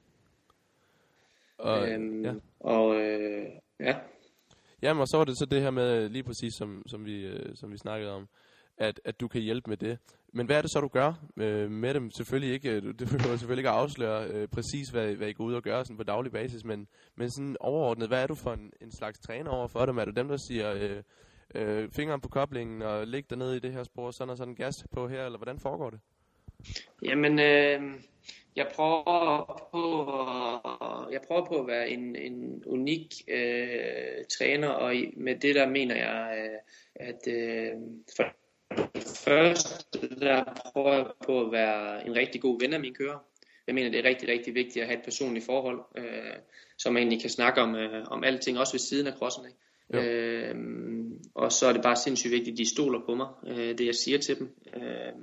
Og, 1.58 1.89
øhm, 1.89 2.24
ja. 2.24 2.34
og 2.60 2.95
øh, 2.95 3.45
ja. 3.80 3.95
Jamen, 4.82 5.01
og 5.01 5.08
så 5.08 5.18
var 5.18 5.26
det 5.26 5.38
så 5.38 5.45
det 5.45 5.62
her 5.62 5.72
med, 5.72 6.10
lige 6.10 6.24
præcis 6.24 6.53
som, 6.58 6.84
som, 6.88 7.06
vi, 7.06 7.26
øh, 7.26 7.56
som 7.56 7.72
vi 7.72 7.78
snakkede 7.78 8.12
om, 8.12 8.28
at, 8.78 9.01
at 9.06 9.20
du 9.20 9.28
kan 9.28 9.41
hjælpe 9.41 9.70
med 9.70 9.78
det. 9.78 9.97
Men 10.34 10.45
hvad 10.45 10.58
er 10.58 10.62
det 10.62 10.72
så, 10.72 10.80
du 10.80 10.88
gør 10.88 11.14
øh, 11.38 11.72
med 11.72 11.93
dem? 11.93 12.12
Selvfølgelig 12.12 12.53
ikke, 12.53 12.72
øh, 12.72 12.84
du 12.99 13.06
behøver 13.06 13.38
selvfølgelig 13.38 13.62
ikke 13.62 13.70
at 13.70 13.76
afsløre 13.76 14.28
øh, 14.28 14.47
præcis, 14.47 14.89
hvad, 14.89 15.16
hvad 15.16 15.28
I 15.28 15.34
går 15.34 15.43
ud 15.43 15.53
og 15.53 15.64
gør 15.64 15.84
sådan 15.84 15.97
på 15.97 16.03
daglig 16.03 16.32
basis, 16.32 16.64
men, 16.66 16.88
men 17.16 17.32
sådan 17.32 17.58
overordnet, 17.60 18.08
hvad 18.08 18.24
er 18.24 18.28
du 18.28 18.36
for 18.36 18.53
en, 18.53 18.74
en 18.82 18.91
slags 18.91 19.20
træner 19.20 19.51
over 19.51 19.68
for 19.68 19.86
dem? 19.86 19.97
Er 19.97 20.06
du 20.06 20.12
dem, 20.12 20.28
der 20.28 20.38
siger 20.38 20.74
øh, 20.74 21.03
øh, 21.56 21.89
fingeren 21.95 22.22
på 22.22 22.30
koblingen 22.30 22.82
og 22.82 23.08
læg 23.08 23.30
dig 23.30 23.38
ned 23.38 23.53
i 23.53 23.60
det 23.60 23.74
her 23.74 23.84
spor, 23.84 24.12
sådan 24.12 24.32
og 24.32 24.38
sådan 24.38 24.56
gas 24.56 24.74
på 24.91 25.08
her, 25.08 25.26
eller 25.26 25.38
hvordan 25.38 25.60
foregår 25.60 25.89
det? 25.89 25.99
Jamen, 27.03 27.39
øh, 27.39 27.82
jeg 28.56 28.68
prøver 28.76 29.45
på 29.72 29.82
jeg 31.12 31.22
prøver 31.28 31.45
på 31.45 31.60
at 31.60 31.68
være 31.68 31.89
en, 31.89 32.16
en 32.16 32.64
unik 32.66 33.14
øh, 33.28 34.26
træner, 34.38 34.68
og 34.68 34.93
med 35.18 35.36
det 35.36 35.56
der 35.56 35.70
mener 35.70 35.95
jeg, 35.95 36.38
øh, 36.38 36.60
at 36.95 37.28
øh, 37.28 37.72
for 38.16 38.26
først 39.24 39.93
der 40.22 40.43
prøver 40.74 40.93
jeg 40.93 41.06
på 41.26 41.41
at 41.45 41.51
være 41.51 42.08
en 42.08 42.16
rigtig 42.16 42.41
god 42.41 42.60
ven 42.62 42.74
af 42.74 42.80
mine 42.80 42.95
kører. 42.95 43.20
Jeg 43.68 43.76
mener, 43.76 43.89
det 43.91 43.99
er 43.99 44.10
rigtig, 44.10 44.30
rigtig 44.30 44.56
vigtigt 44.56 44.84
at 44.84 44.88
have 44.88 44.97
et 44.97 45.03
personligt 45.03 45.45
forhold, 45.45 45.82
øh, 45.97 46.36
så 46.78 46.91
man 46.91 46.97
egentlig 46.97 47.22
kan 47.22 47.30
snakke 47.30 47.62
om, 47.62 47.76
øh, 47.76 48.06
om 48.08 48.24
alting, 48.24 48.60
også 48.60 48.74
ved 48.74 48.80
siden 48.80 49.08
af 49.08 49.14
crossen. 49.14 49.45
Ikke? 49.45 49.60
Øh, 49.93 50.56
og 51.36 51.51
så 51.51 51.68
er 51.68 51.74
det 51.74 51.84
bare 51.84 51.95
sindssygt 51.95 52.32
vigtigt, 52.32 52.53
at 52.53 52.58
de 52.58 52.70
stoler 52.70 52.99
på 53.06 53.16
mig, 53.16 53.28
øh, 53.47 53.78
det 53.78 53.86
jeg 53.86 53.95
siger 53.95 54.18
til 54.18 54.39
dem. 54.39 54.56
Øh, 54.76 55.14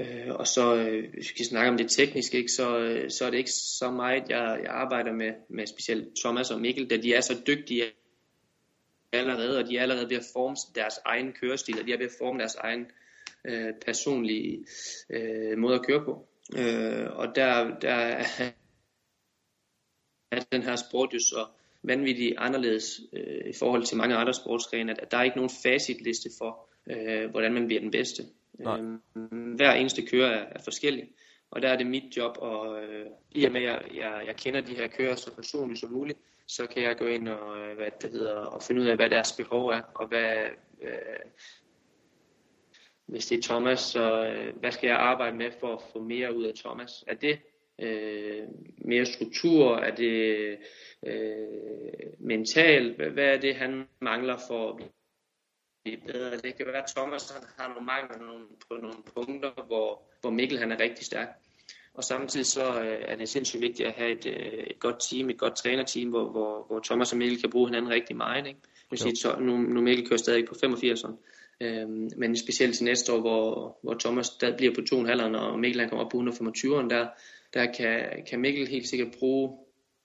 Øh, 0.00 0.34
og 0.34 0.46
så, 0.46 0.76
øh, 0.76 1.12
hvis 1.12 1.30
vi 1.30 1.34
skal 1.34 1.44
snakke 1.44 1.70
om 1.70 1.76
det 1.76 1.90
tekniske, 1.90 2.38
ikke, 2.38 2.52
så, 2.52 2.78
øh, 2.78 3.10
så 3.10 3.24
er 3.24 3.30
det 3.30 3.38
ikke 3.38 3.52
så 3.52 3.90
meget, 3.90 4.22
jeg, 4.28 4.60
jeg 4.62 4.70
arbejder 4.70 5.12
med, 5.12 5.32
med 5.50 5.66
specielt 5.66 6.08
Thomas 6.24 6.50
og 6.50 6.60
Mikkel, 6.60 6.90
da 6.90 6.96
de 6.96 7.14
er 7.14 7.20
så 7.20 7.42
dygtige 7.46 7.84
allerede, 9.12 9.58
og 9.58 9.66
de 9.66 9.76
er 9.76 9.82
allerede 9.82 10.10
ved 10.10 10.16
at 10.16 10.26
forme 10.32 10.56
deres 10.74 10.94
egen 11.04 11.32
kørestil, 11.32 11.80
og 11.80 11.86
de 11.86 11.92
er 11.92 11.98
ved 11.98 12.06
at 12.06 12.12
forme 12.18 12.38
deres 12.38 12.54
egen 12.54 12.86
øh, 13.44 13.74
personlige 13.86 14.66
øh, 15.10 15.58
måde 15.58 15.74
at 15.74 15.86
køre 15.86 16.04
på. 16.04 16.28
Øh, 16.56 17.06
og 17.12 17.34
der, 17.34 17.78
der 17.78 17.94
er 20.30 20.44
den 20.52 20.62
her 20.62 20.76
sport 20.76 21.14
jo 21.14 21.18
så 21.18 21.46
vanvittigt 21.82 22.34
anderledes 22.38 23.00
øh, 23.12 23.50
i 23.50 23.52
forhold 23.58 23.84
til 23.84 23.96
mange 23.96 24.16
andre 24.16 24.34
sportsgrene, 24.34 25.02
at 25.02 25.10
der 25.10 25.16
er 25.16 25.22
ikke 25.22 25.36
nogen 25.36 25.50
facitliste 25.62 26.30
for, 26.38 26.68
øh, 26.90 27.30
hvordan 27.30 27.52
man 27.52 27.66
bliver 27.66 27.80
den 27.80 27.90
bedste. 27.90 28.22
Øh, 28.60 28.98
hver 29.56 29.72
eneste 29.72 30.06
kører 30.06 30.30
er, 30.30 30.46
er 30.50 30.62
forskellig, 30.64 31.08
og 31.50 31.62
der 31.62 31.68
er 31.68 31.76
det 31.76 31.86
mit 31.86 32.16
job, 32.16 32.36
og 32.38 32.82
øh, 32.82 33.06
i 33.30 33.44
og 33.44 33.52
med 33.52 33.60
at 33.60 33.66
jeg, 33.66 33.82
jeg, 33.94 34.22
jeg 34.26 34.36
kender 34.36 34.60
de 34.60 34.74
her 34.74 34.88
kører 34.88 35.14
så 35.14 35.34
personligt 35.34 35.80
som 35.80 35.90
muligt, 35.90 36.18
så 36.46 36.66
kan 36.66 36.82
jeg 36.82 36.96
gå 36.96 37.06
ind 37.06 37.28
og, 37.28 37.58
øh, 37.58 37.76
hvad 37.76 37.90
det 38.02 38.10
hedder, 38.10 38.34
og 38.34 38.62
finde 38.62 38.80
ud 38.80 38.86
af, 38.86 38.96
hvad 38.96 39.10
deres 39.10 39.32
behov 39.32 39.68
er, 39.68 39.80
og 39.94 40.08
hvad, 40.08 40.36
øh, 40.82 40.90
hvis 43.06 43.26
det 43.26 43.38
er 43.38 43.42
Thomas, 43.42 43.80
så 43.80 44.26
øh, 44.26 44.56
hvad 44.56 44.72
skal 44.72 44.86
jeg 44.86 44.96
arbejde 44.96 45.36
med 45.36 45.50
for 45.60 45.76
at 45.76 45.82
få 45.92 46.00
mere 46.00 46.36
ud 46.36 46.44
af 46.44 46.54
Thomas? 46.54 47.04
Er 47.06 47.14
det 47.14 47.38
øh, 47.78 48.42
mere 48.78 49.06
struktur? 49.06 49.76
Er 49.76 49.94
det 49.94 50.58
øh, 51.06 51.46
mentalt? 52.18 53.12
Hvad 53.12 53.24
er 53.24 53.40
det, 53.40 53.54
han 53.54 53.88
mangler 54.00 54.36
for 54.48 54.72
at 54.72 54.84
blive 55.82 55.96
bedre? 56.06 56.36
Det 56.36 56.56
kan 56.56 56.66
være, 56.66 56.82
at 56.82 56.92
Thomas 56.96 57.30
han 57.30 57.42
har 57.58 57.68
nogle 57.68 57.86
mangler 57.86 58.18
på 58.68 58.76
nogle 58.76 58.96
punkter, 59.14 59.50
hvor, 59.66 60.02
hvor 60.20 60.30
Mikkel 60.30 60.58
han 60.58 60.72
er 60.72 60.80
rigtig 60.80 61.06
stærk. 61.06 61.28
Og 61.94 62.04
samtidig 62.04 62.46
så 62.46 62.80
øh, 62.82 62.98
er 63.08 63.16
det 63.16 63.28
sindssygt 63.28 63.62
vigtigt 63.62 63.88
at 63.88 63.94
have 63.94 64.10
et, 64.10 64.26
øh, 64.26 64.64
et 64.66 64.80
godt 64.80 64.96
team, 65.10 65.30
et 65.30 65.38
godt 65.38 65.56
trænerteam, 65.56 66.08
hvor, 66.08 66.30
hvor, 66.30 66.66
hvor 66.68 66.80
Thomas 66.84 67.12
og 67.12 67.18
Mikkel 67.18 67.40
kan 67.40 67.50
bruge 67.50 67.68
hinanden 67.68 67.90
rigtig 67.90 68.16
meget. 68.16 68.46
Ikke? 68.46 68.60
Jeg 68.90 68.98
sige, 68.98 69.16
så, 69.16 69.36
nu, 69.40 69.56
nu 69.56 69.80
Mikkel 69.80 70.08
kører 70.08 70.18
stadig 70.18 70.44
på 70.48 70.54
85'eren, 70.54 71.14
øhm, 71.60 72.10
men 72.16 72.36
specielt 72.36 72.74
til 72.74 72.84
næste 72.84 73.12
år, 73.12 73.20
hvor, 73.20 73.78
hvor 73.82 73.94
Thomas 73.94 74.26
stadig 74.26 74.56
bliver 74.56 74.74
på 74.74 74.80
2,5'eren, 74.80 75.36
og 75.36 75.58
Mikkel 75.58 75.80
han 75.80 75.88
kommer 75.88 76.04
op 76.04 76.10
på 76.10 76.18
125'eren, 76.18 76.88
der, 76.88 77.06
der 77.54 77.72
kan, 77.72 78.24
kan 78.30 78.40
Mikkel 78.40 78.68
helt 78.68 78.88
sikkert 78.88 79.14
bruge 79.18 79.58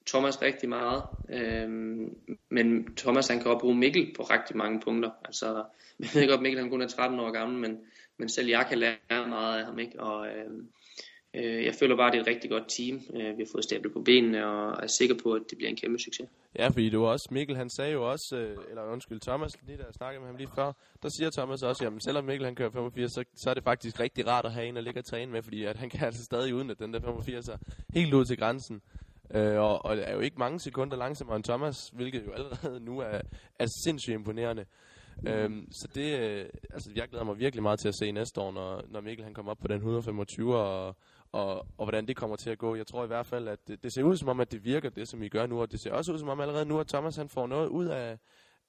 Thomas 0.07 0.41
rigtig 0.41 0.69
meget, 0.69 1.03
øhm, 1.29 2.17
men 2.49 2.95
Thomas 2.95 3.27
han 3.27 3.39
kan 3.39 3.51
også 3.51 3.61
bruge 3.61 3.75
Mikkel 3.75 4.13
på 4.15 4.23
rigtig 4.23 4.57
mange 4.57 4.79
punkter. 4.79 5.11
Altså, 5.25 5.45
jeg 5.99 6.09
ved 6.13 6.29
godt, 6.29 6.41
Mikkel 6.41 6.61
han 6.61 6.69
kun 6.69 6.81
er 6.81 6.87
13 6.87 7.19
år 7.19 7.31
gammel, 7.31 7.57
men, 7.57 7.79
men 8.17 8.29
selv 8.29 8.47
jeg 8.47 8.65
kan 8.69 8.77
lære 8.77 9.27
meget 9.27 9.59
af 9.59 9.65
ham. 9.65 9.79
Ikke? 9.79 9.99
Og, 9.99 10.27
øhm, 10.27 10.67
øh, 11.33 11.65
jeg 11.65 11.75
føler 11.79 11.95
bare, 11.95 12.07
at 12.07 12.13
det 12.13 12.19
er 12.19 12.21
et 12.21 12.27
rigtig 12.27 12.49
godt 12.49 12.63
team. 12.69 12.95
Øh, 13.13 13.37
vi 13.37 13.43
har 13.43 13.49
fået 13.51 13.63
stablet 13.63 13.93
på 13.93 14.01
benene 14.01 14.47
og 14.47 14.83
er 14.83 14.87
sikker 14.87 15.15
på, 15.23 15.33
at 15.33 15.41
det 15.49 15.57
bliver 15.57 15.69
en 15.69 15.75
kæmpe 15.75 15.99
succes. 15.99 16.29
Ja, 16.59 16.67
fordi 16.67 16.89
du 16.89 17.05
også, 17.05 17.27
Mikkel 17.31 17.55
han 17.55 17.69
sagde 17.69 17.91
jo 17.91 18.11
også, 18.11 18.37
øh, 18.37 18.57
eller 18.69 18.83
undskyld 18.83 19.19
Thomas, 19.19 19.53
lige 19.67 19.77
der 19.77 19.91
snakkede 19.91 20.19
med 20.19 20.27
ham 20.27 20.37
lige 20.37 20.49
før, 20.55 20.71
der 21.03 21.09
siger 21.09 21.29
Thomas 21.29 21.63
også, 21.63 21.83
jamen 21.83 22.01
selvom 22.01 22.25
Mikkel 22.25 22.45
han 22.45 22.55
kører 22.55 22.69
85, 22.69 23.11
så, 23.11 23.23
så 23.35 23.49
er 23.49 23.53
det 23.53 23.63
faktisk 23.63 23.99
rigtig 23.99 24.27
rart 24.27 24.45
at 24.45 24.51
have 24.51 24.67
en, 24.67 24.75
der 24.75 24.81
ligger 24.81 25.01
og 25.01 25.05
træne 25.05 25.31
med, 25.31 25.41
fordi 25.41 25.63
at 25.63 25.77
han 25.77 25.89
kan 25.89 26.05
altså 26.07 26.23
stadig 26.23 26.55
uden 26.55 26.69
at 26.69 26.79
den 26.79 26.93
der 26.93 26.99
85 26.99 27.47
er 27.47 27.57
helt 27.93 28.13
ud 28.13 28.25
til 28.25 28.37
grænsen. 28.37 28.81
Øh, 29.33 29.59
og, 29.59 29.85
og 29.85 29.97
er 29.97 30.13
jo 30.13 30.19
ikke 30.19 30.39
mange 30.39 30.59
sekunder 30.59 30.97
langsommere 30.97 31.35
end 31.35 31.43
Thomas, 31.43 31.89
hvilket 31.93 32.25
jo 32.25 32.31
allerede 32.31 32.79
nu 32.79 32.99
er, 32.99 33.21
er 33.59 33.67
sindssygt 33.85 34.13
imponerende. 34.13 34.65
Mm. 35.21 35.27
Øhm, 35.27 35.67
så 35.71 35.87
det, 35.95 36.19
øh, 36.19 36.45
altså 36.73 36.91
jeg 36.95 37.07
glæder 37.07 37.25
mig 37.25 37.39
virkelig 37.39 37.63
meget 37.63 37.79
til 37.79 37.87
at 37.87 37.95
se 37.95 38.11
næste 38.11 38.41
år, 38.41 38.51
når, 38.51 38.81
når 38.89 39.01
Mikkel 39.01 39.23
han 39.23 39.33
kommer 39.33 39.51
op 39.51 39.57
på 39.57 39.67
den 39.67 39.75
125, 39.75 40.57
og, 40.57 40.95
og, 41.31 41.55
og 41.57 41.85
hvordan 41.85 42.07
det 42.07 42.15
kommer 42.15 42.35
til 42.35 42.49
at 42.49 42.57
gå. 42.57 42.75
Jeg 42.75 42.87
tror 42.87 43.03
i 43.03 43.07
hvert 43.07 43.25
fald, 43.25 43.47
at 43.47 43.59
det, 43.67 43.83
det 43.83 43.93
ser 43.93 44.03
ud 44.03 44.17
som 44.17 44.29
om, 44.29 44.39
at 44.39 44.51
det 44.51 44.63
virker, 44.63 44.89
det 44.89 45.07
som 45.07 45.23
I 45.23 45.29
gør 45.29 45.45
nu, 45.45 45.61
og 45.61 45.71
det 45.71 45.79
ser 45.79 45.91
også 45.91 46.13
ud 46.13 46.19
som 46.19 46.29
om 46.29 46.39
allerede 46.39 46.65
nu, 46.65 46.79
at 46.79 46.87
Thomas 46.87 47.15
han 47.15 47.29
får 47.29 47.47
noget 47.47 47.67
ud 47.67 47.85
af, 47.85 48.17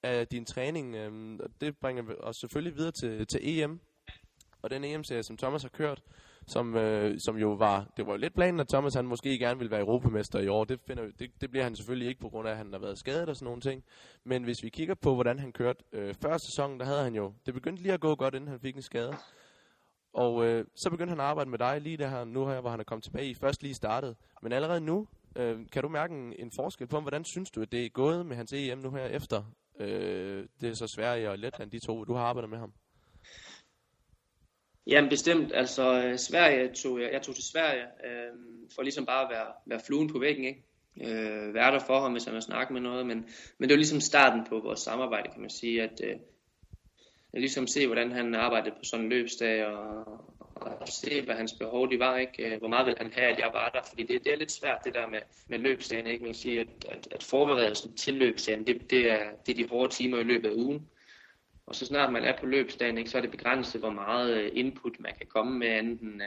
af 0.02 0.28
din 0.28 0.44
træning. 0.44 0.94
Øhm, 0.94 1.40
og 1.40 1.48
det 1.60 1.78
bringer 1.78 2.02
os 2.20 2.36
selvfølgelig 2.36 2.76
videre 2.76 2.92
til, 2.92 3.26
til 3.26 3.40
EM, 3.42 3.80
og 4.62 4.70
den 4.70 4.84
EM-serie, 4.84 5.22
som 5.22 5.36
Thomas 5.36 5.62
har 5.62 5.68
kørt, 5.68 6.02
som, 6.46 6.76
øh, 6.76 7.20
som 7.20 7.36
jo 7.36 7.52
var, 7.52 7.86
det 7.96 8.06
var 8.06 8.12
jo 8.12 8.18
lidt 8.18 8.34
planen, 8.34 8.60
at 8.60 8.68
Thomas 8.68 8.94
han 8.94 9.06
måske 9.06 9.38
gerne 9.38 9.58
ville 9.58 9.70
være 9.70 9.80
europamester 9.80 10.38
i 10.38 10.48
år. 10.48 10.64
Det, 10.64 10.80
finder, 10.86 11.04
det, 11.18 11.30
det 11.40 11.50
bliver 11.50 11.64
han 11.64 11.76
selvfølgelig 11.76 12.08
ikke 12.08 12.20
på 12.20 12.28
grund 12.28 12.48
af, 12.48 12.52
at 12.52 12.58
han 12.58 12.72
har 12.72 12.80
været 12.80 12.98
skadet 12.98 13.28
og 13.28 13.36
sådan 13.36 13.46
nogle 13.46 13.60
ting. 13.60 13.84
Men 14.24 14.44
hvis 14.44 14.62
vi 14.62 14.68
kigger 14.68 14.94
på, 14.94 15.14
hvordan 15.14 15.38
han 15.38 15.52
kørte 15.52 15.84
øh, 15.92 16.14
før 16.14 16.38
sæsonen, 16.38 16.80
der 16.80 16.86
havde 16.86 17.02
han 17.02 17.14
jo, 17.14 17.32
det 17.46 17.54
begyndte 17.54 17.82
lige 17.82 17.92
at 17.92 18.00
gå 18.00 18.14
godt, 18.14 18.34
inden 18.34 18.50
han 18.50 18.60
fik 18.60 18.76
en 18.76 18.82
skade. 18.82 19.14
Og 20.12 20.44
øh, 20.44 20.64
så 20.74 20.90
begyndte 20.90 21.10
han 21.10 21.20
at 21.20 21.26
arbejde 21.26 21.50
med 21.50 21.58
dig 21.58 21.80
lige 21.80 21.96
der 21.96 22.08
her, 22.08 22.24
nu 22.24 22.46
her, 22.46 22.60
hvor 22.60 22.70
han 22.70 22.80
er 22.80 22.84
kommet 22.84 23.04
tilbage 23.04 23.30
i. 23.30 23.34
Først 23.34 23.62
lige 23.62 23.74
startet. 23.74 24.16
Men 24.42 24.52
allerede 24.52 24.80
nu, 24.80 25.08
øh, 25.36 25.58
kan 25.72 25.82
du 25.82 25.88
mærke 25.88 26.14
en, 26.14 26.32
en 26.38 26.50
forskel 26.56 26.86
på, 26.86 27.00
hvordan 27.00 27.24
synes 27.24 27.50
du, 27.50 27.62
at 27.62 27.72
det 27.72 27.84
er 27.84 27.88
gået 27.88 28.26
med 28.26 28.36
hans 28.36 28.52
EM 28.52 28.78
nu 28.78 28.90
her 28.90 29.06
efter? 29.06 29.42
Øh, 29.80 30.46
det 30.60 30.68
er 30.68 30.74
så 30.74 30.86
Sverige 30.86 31.30
og 31.30 31.38
Letland, 31.38 31.70
de 31.70 31.78
to, 31.78 32.04
du 32.04 32.14
har 32.14 32.24
arbejdet 32.24 32.50
med 32.50 32.58
ham. 32.58 32.72
Jamen 34.86 35.10
bestemt, 35.10 35.52
altså 35.54 36.02
øh, 36.02 36.18
Sverige 36.18 36.68
tog 36.74 37.00
jeg, 37.00 37.12
jeg 37.12 37.22
tog 37.22 37.34
til 37.34 37.44
Sverige 37.44 37.82
øh, 37.82 38.32
for 38.74 38.82
ligesom 38.82 39.06
bare 39.06 39.24
at 39.24 39.30
være, 39.30 39.46
være 39.66 39.80
fluen 39.86 40.12
på 40.12 40.18
væggen, 40.18 40.44
ikke? 40.44 40.62
Øh, 41.00 41.54
være 41.54 41.72
der 41.72 41.78
for 41.78 42.00
ham, 42.00 42.12
hvis 42.12 42.24
han 42.24 42.34
vil 42.34 42.42
snakke 42.42 42.72
med 42.72 42.80
noget, 42.80 43.06
men, 43.06 43.28
men 43.58 43.68
det 43.68 43.74
var 43.74 43.78
ligesom 43.78 44.00
starten 44.00 44.44
på 44.48 44.60
vores 44.60 44.80
samarbejde, 44.80 45.28
kan 45.32 45.40
man 45.40 45.50
sige, 45.50 45.82
at 45.82 46.00
øh, 46.04 46.16
jeg 47.32 47.40
ligesom 47.40 47.66
se, 47.66 47.86
hvordan 47.86 48.12
han 48.12 48.34
arbejdede 48.34 48.74
på 48.78 48.84
sådan 48.84 49.04
en 49.04 49.10
løbsdag, 49.10 49.66
og, 49.66 50.06
og 50.54 50.88
se, 50.88 51.22
hvad 51.22 51.34
hans 51.34 51.52
behov 51.52 51.90
de 51.90 51.98
var, 51.98 52.18
ikke? 52.18 52.54
Øh, 52.54 52.58
hvor 52.58 52.68
meget 52.68 52.86
ville 52.86 52.98
han 52.98 53.12
have, 53.12 53.32
at 53.32 53.38
jeg 53.38 53.50
var 53.52 53.68
der, 53.68 53.80
fordi 53.88 54.02
det, 54.02 54.24
det 54.24 54.32
er 54.32 54.36
lidt 54.36 54.52
svært, 54.52 54.78
det 54.84 54.94
der 54.94 55.06
med, 55.06 55.20
med 55.48 55.58
løbsdagen, 55.58 56.06
ikke? 56.06 56.22
Man 56.22 56.32
kan 56.32 56.40
sige, 56.40 56.60
at, 56.60 56.66
at, 56.88 57.08
at 57.10 57.22
forberedelsen 57.22 57.96
til 57.96 58.14
løbsdagen, 58.14 58.66
det, 58.66 58.90
det, 58.90 59.10
er, 59.10 59.30
det 59.46 59.52
er 59.52 59.56
de 59.56 59.68
hårde 59.68 59.92
timer 59.92 60.18
i 60.18 60.22
løbet 60.22 60.48
af 60.48 60.54
ugen, 60.54 60.88
og 61.66 61.74
så 61.74 61.86
snart 61.86 62.12
man 62.12 62.24
er 62.24 62.38
på 62.40 62.46
løbsdagen, 62.46 62.98
ikke, 62.98 63.10
så 63.10 63.16
er 63.18 63.22
det 63.22 63.30
begrænset, 63.30 63.80
hvor 63.80 63.90
meget 63.90 64.34
øh, 64.34 64.50
input 64.54 65.00
man 65.00 65.14
kan 65.18 65.26
komme 65.26 65.58
med, 65.58 65.78
enten, 65.78 66.22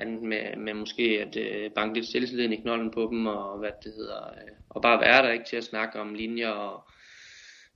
enten 0.00 0.16
øh, 0.16 0.28
med, 0.28 0.56
med 0.56 0.74
måske 0.74 1.02
at 1.02 1.36
øh, 1.36 1.70
banke 1.70 1.94
lidt 1.94 2.10
selvtilliden 2.10 2.52
i 2.52 2.60
knolden 2.60 2.90
på 2.90 3.08
dem, 3.10 3.26
og 3.26 3.58
hvad 3.58 3.70
det 3.84 3.92
hedder, 3.92 4.26
øh, 4.26 4.52
og 4.68 4.82
bare 4.82 5.00
være 5.00 5.22
der 5.22 5.32
ikke 5.32 5.44
til 5.44 5.56
at 5.56 5.64
snakke 5.64 6.00
om 6.00 6.14
linjer 6.14 6.48
og, 6.48 6.84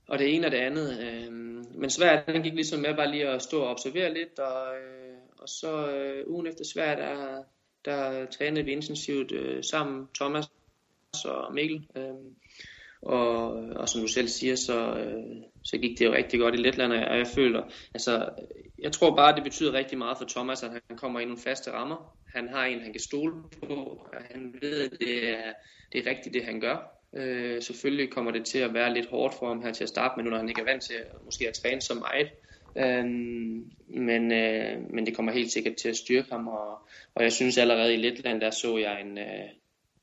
og 0.07 0.19
det 0.19 0.35
ene 0.35 0.47
og 0.47 0.51
det 0.51 0.57
andet. 0.57 0.99
Øh, 0.99 1.31
men 1.79 1.89
Sverige, 1.89 2.33
den 2.33 2.43
gik 2.43 2.53
ligesom 2.53 2.79
med 2.79 2.95
bare 2.95 3.11
lige 3.11 3.27
at 3.27 3.41
stå 3.41 3.61
og 3.61 3.69
observere 3.69 4.13
lidt, 4.13 4.39
og, 4.39 4.75
øh, 4.77 5.17
og 5.37 5.49
så 5.49 5.91
øh, 5.91 6.23
ugen 6.27 6.47
efter 6.47 6.63
Sverige, 6.73 6.97
der, 6.97 7.43
der 7.85 8.25
trænede 8.25 8.65
vi 8.65 8.71
intensivt 8.71 9.31
øh, 9.31 9.63
sammen, 9.63 10.07
Thomas 10.15 10.45
og 11.25 11.53
Mikkel. 11.53 11.87
Øh, 11.95 12.31
og, 13.01 13.51
og 13.53 13.89
som 13.89 14.01
du 14.01 14.07
selv 14.07 14.27
siger, 14.27 14.55
så, 14.55 14.93
øh, 14.93 15.23
så 15.63 15.77
gik 15.77 15.99
det 15.99 16.05
jo 16.05 16.13
rigtig 16.13 16.39
godt 16.39 16.55
i 16.55 16.57
Letland, 16.57 16.93
og 16.93 17.17
jeg 17.17 17.27
føler, 17.27 17.63
altså, 17.93 18.29
jeg 18.79 18.91
tror 18.91 19.15
bare, 19.15 19.35
det 19.35 19.43
betyder 19.43 19.73
rigtig 19.73 19.97
meget 19.97 20.17
for 20.17 20.25
Thomas, 20.25 20.63
at 20.63 20.71
han 20.71 20.97
kommer 20.97 21.19
i 21.19 21.25
nogle 21.25 21.41
faste 21.41 21.71
rammer. 21.71 22.17
Han 22.35 22.49
har 22.49 22.65
en, 22.65 22.81
han 22.81 22.91
kan 22.91 23.01
stole 23.01 23.33
på, 23.67 23.73
og 23.73 24.21
han 24.31 24.55
ved, 24.61 24.91
at 24.91 24.99
det 24.99 25.29
er, 25.29 25.53
det 25.91 26.07
er 26.07 26.09
rigtigt, 26.09 26.33
det 26.33 26.43
han 26.43 26.59
gør. 26.59 27.01
Øh, 27.15 27.61
selvfølgelig 27.61 28.11
kommer 28.11 28.31
det 28.31 28.45
til 28.45 28.59
at 28.59 28.73
være 28.73 28.93
lidt 28.93 29.09
hårdt 29.09 29.33
for 29.39 29.47
ham 29.47 29.61
her 29.61 29.71
til 29.71 29.83
at 29.83 29.89
starte 29.89 30.13
med, 30.17 30.23
nu 30.23 30.29
når 30.29 30.37
han 30.37 30.49
ikke 30.49 30.61
er 30.61 30.65
vant 30.65 30.83
til 30.83 30.95
måske 31.25 31.47
at 31.47 31.53
træne 31.53 31.81
så 31.81 31.93
meget. 31.93 32.29
Øh, 32.77 33.05
men, 33.87 34.31
øh, 34.31 34.93
men 34.93 35.05
det 35.05 35.15
kommer 35.15 35.31
helt 35.31 35.51
sikkert 35.51 35.75
til 35.75 35.89
at 35.89 35.97
styrke 35.97 36.31
ham, 36.31 36.47
og, 36.47 36.79
og 37.15 37.23
jeg 37.23 37.31
synes 37.31 37.57
allerede 37.57 37.93
i 37.93 37.97
Letland, 37.97 38.41
der 38.41 38.49
så 38.49 38.77
jeg 38.77 39.01
en, 39.01 39.17
øh, 39.17 39.49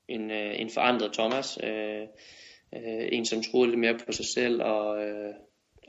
en, 0.08 0.30
øh, 0.30 0.60
en 0.60 0.70
forandret 0.70 1.12
Thomas. 1.12 1.58
Øh, 1.62 2.06
øh, 2.74 3.08
en 3.12 3.24
som 3.24 3.42
troede 3.42 3.70
lidt 3.70 3.80
mere 3.80 3.98
på 4.06 4.12
sig 4.12 4.26
selv 4.26 4.62
og, 4.62 5.04
øh, 5.04 5.34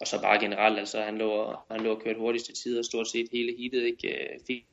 og 0.02 0.08
så 0.08 0.22
bare 0.22 0.40
generelt, 0.40 0.80
altså 0.80 1.02
han 1.02 1.18
lå, 1.18 1.56
han 1.72 1.82
lå 1.82 2.00
kørt 2.00 2.18
hurtigste 2.18 2.54
tid 2.54 2.80
og 2.80 2.86
stort 2.86 3.08
set 3.08 3.28
hele 3.32 3.56
heatet, 3.58 3.84
ikke? 3.84 4.08
Øh, 4.08 4.40
fik 4.48 4.66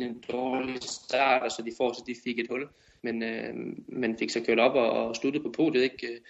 en 0.00 0.24
dårlig 0.32 0.82
start, 0.82 1.42
og 1.42 1.50
så 1.50 1.62
de 1.62 1.72
forreste, 1.76 2.02
de 2.06 2.16
fik 2.24 2.38
et 2.38 2.48
hul, 2.50 2.68
men, 3.02 3.22
øh, 3.22 3.54
men 3.88 4.18
fik 4.18 4.30
så 4.30 4.40
kørt 4.44 4.58
op 4.58 4.74
og, 4.74 4.90
og 4.90 5.16
sluttet 5.16 5.42
på 5.42 5.52
podiet, 5.56 5.82
ikke? 5.82 6.20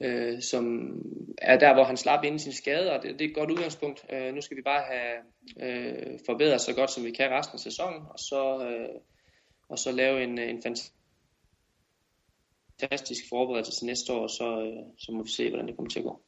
Øh, 0.00 0.42
som 0.42 0.92
er 1.38 1.58
der, 1.58 1.74
hvor 1.74 1.84
han 1.84 1.96
slap 1.96 2.24
inden 2.24 2.38
sin 2.38 2.52
skade, 2.52 2.92
og 2.92 3.02
det, 3.02 3.18
det 3.18 3.24
er 3.24 3.28
et 3.28 3.34
godt 3.34 3.50
udgangspunkt. 3.50 4.04
Øh, 4.12 4.34
nu 4.34 4.40
skal 4.40 4.56
vi 4.56 4.62
bare 4.62 4.82
have 4.82 5.16
øh, 5.62 6.18
forbedret 6.26 6.60
så 6.60 6.74
godt, 6.74 6.90
som 6.90 7.04
vi 7.04 7.10
kan 7.10 7.30
resten 7.30 7.56
af 7.56 7.60
sæsonen, 7.60 8.00
og 8.10 8.18
så, 8.18 8.68
øh, 8.68 9.00
og 9.68 9.78
så 9.78 9.92
lave 9.92 10.22
en, 10.24 10.38
en 10.38 10.62
fantastisk 10.62 10.95
forberedelse 13.28 13.72
til 13.72 13.86
næste 13.86 14.12
år, 14.12 14.26
så, 14.26 14.60
øh, 14.60 14.98
så 14.98 15.12
må 15.12 15.22
vi 15.22 15.30
se, 15.30 15.48
hvordan 15.48 15.66
det 15.66 15.76
kommer 15.76 15.90
til 15.90 15.98
at 15.98 16.04
gå. 16.04 16.20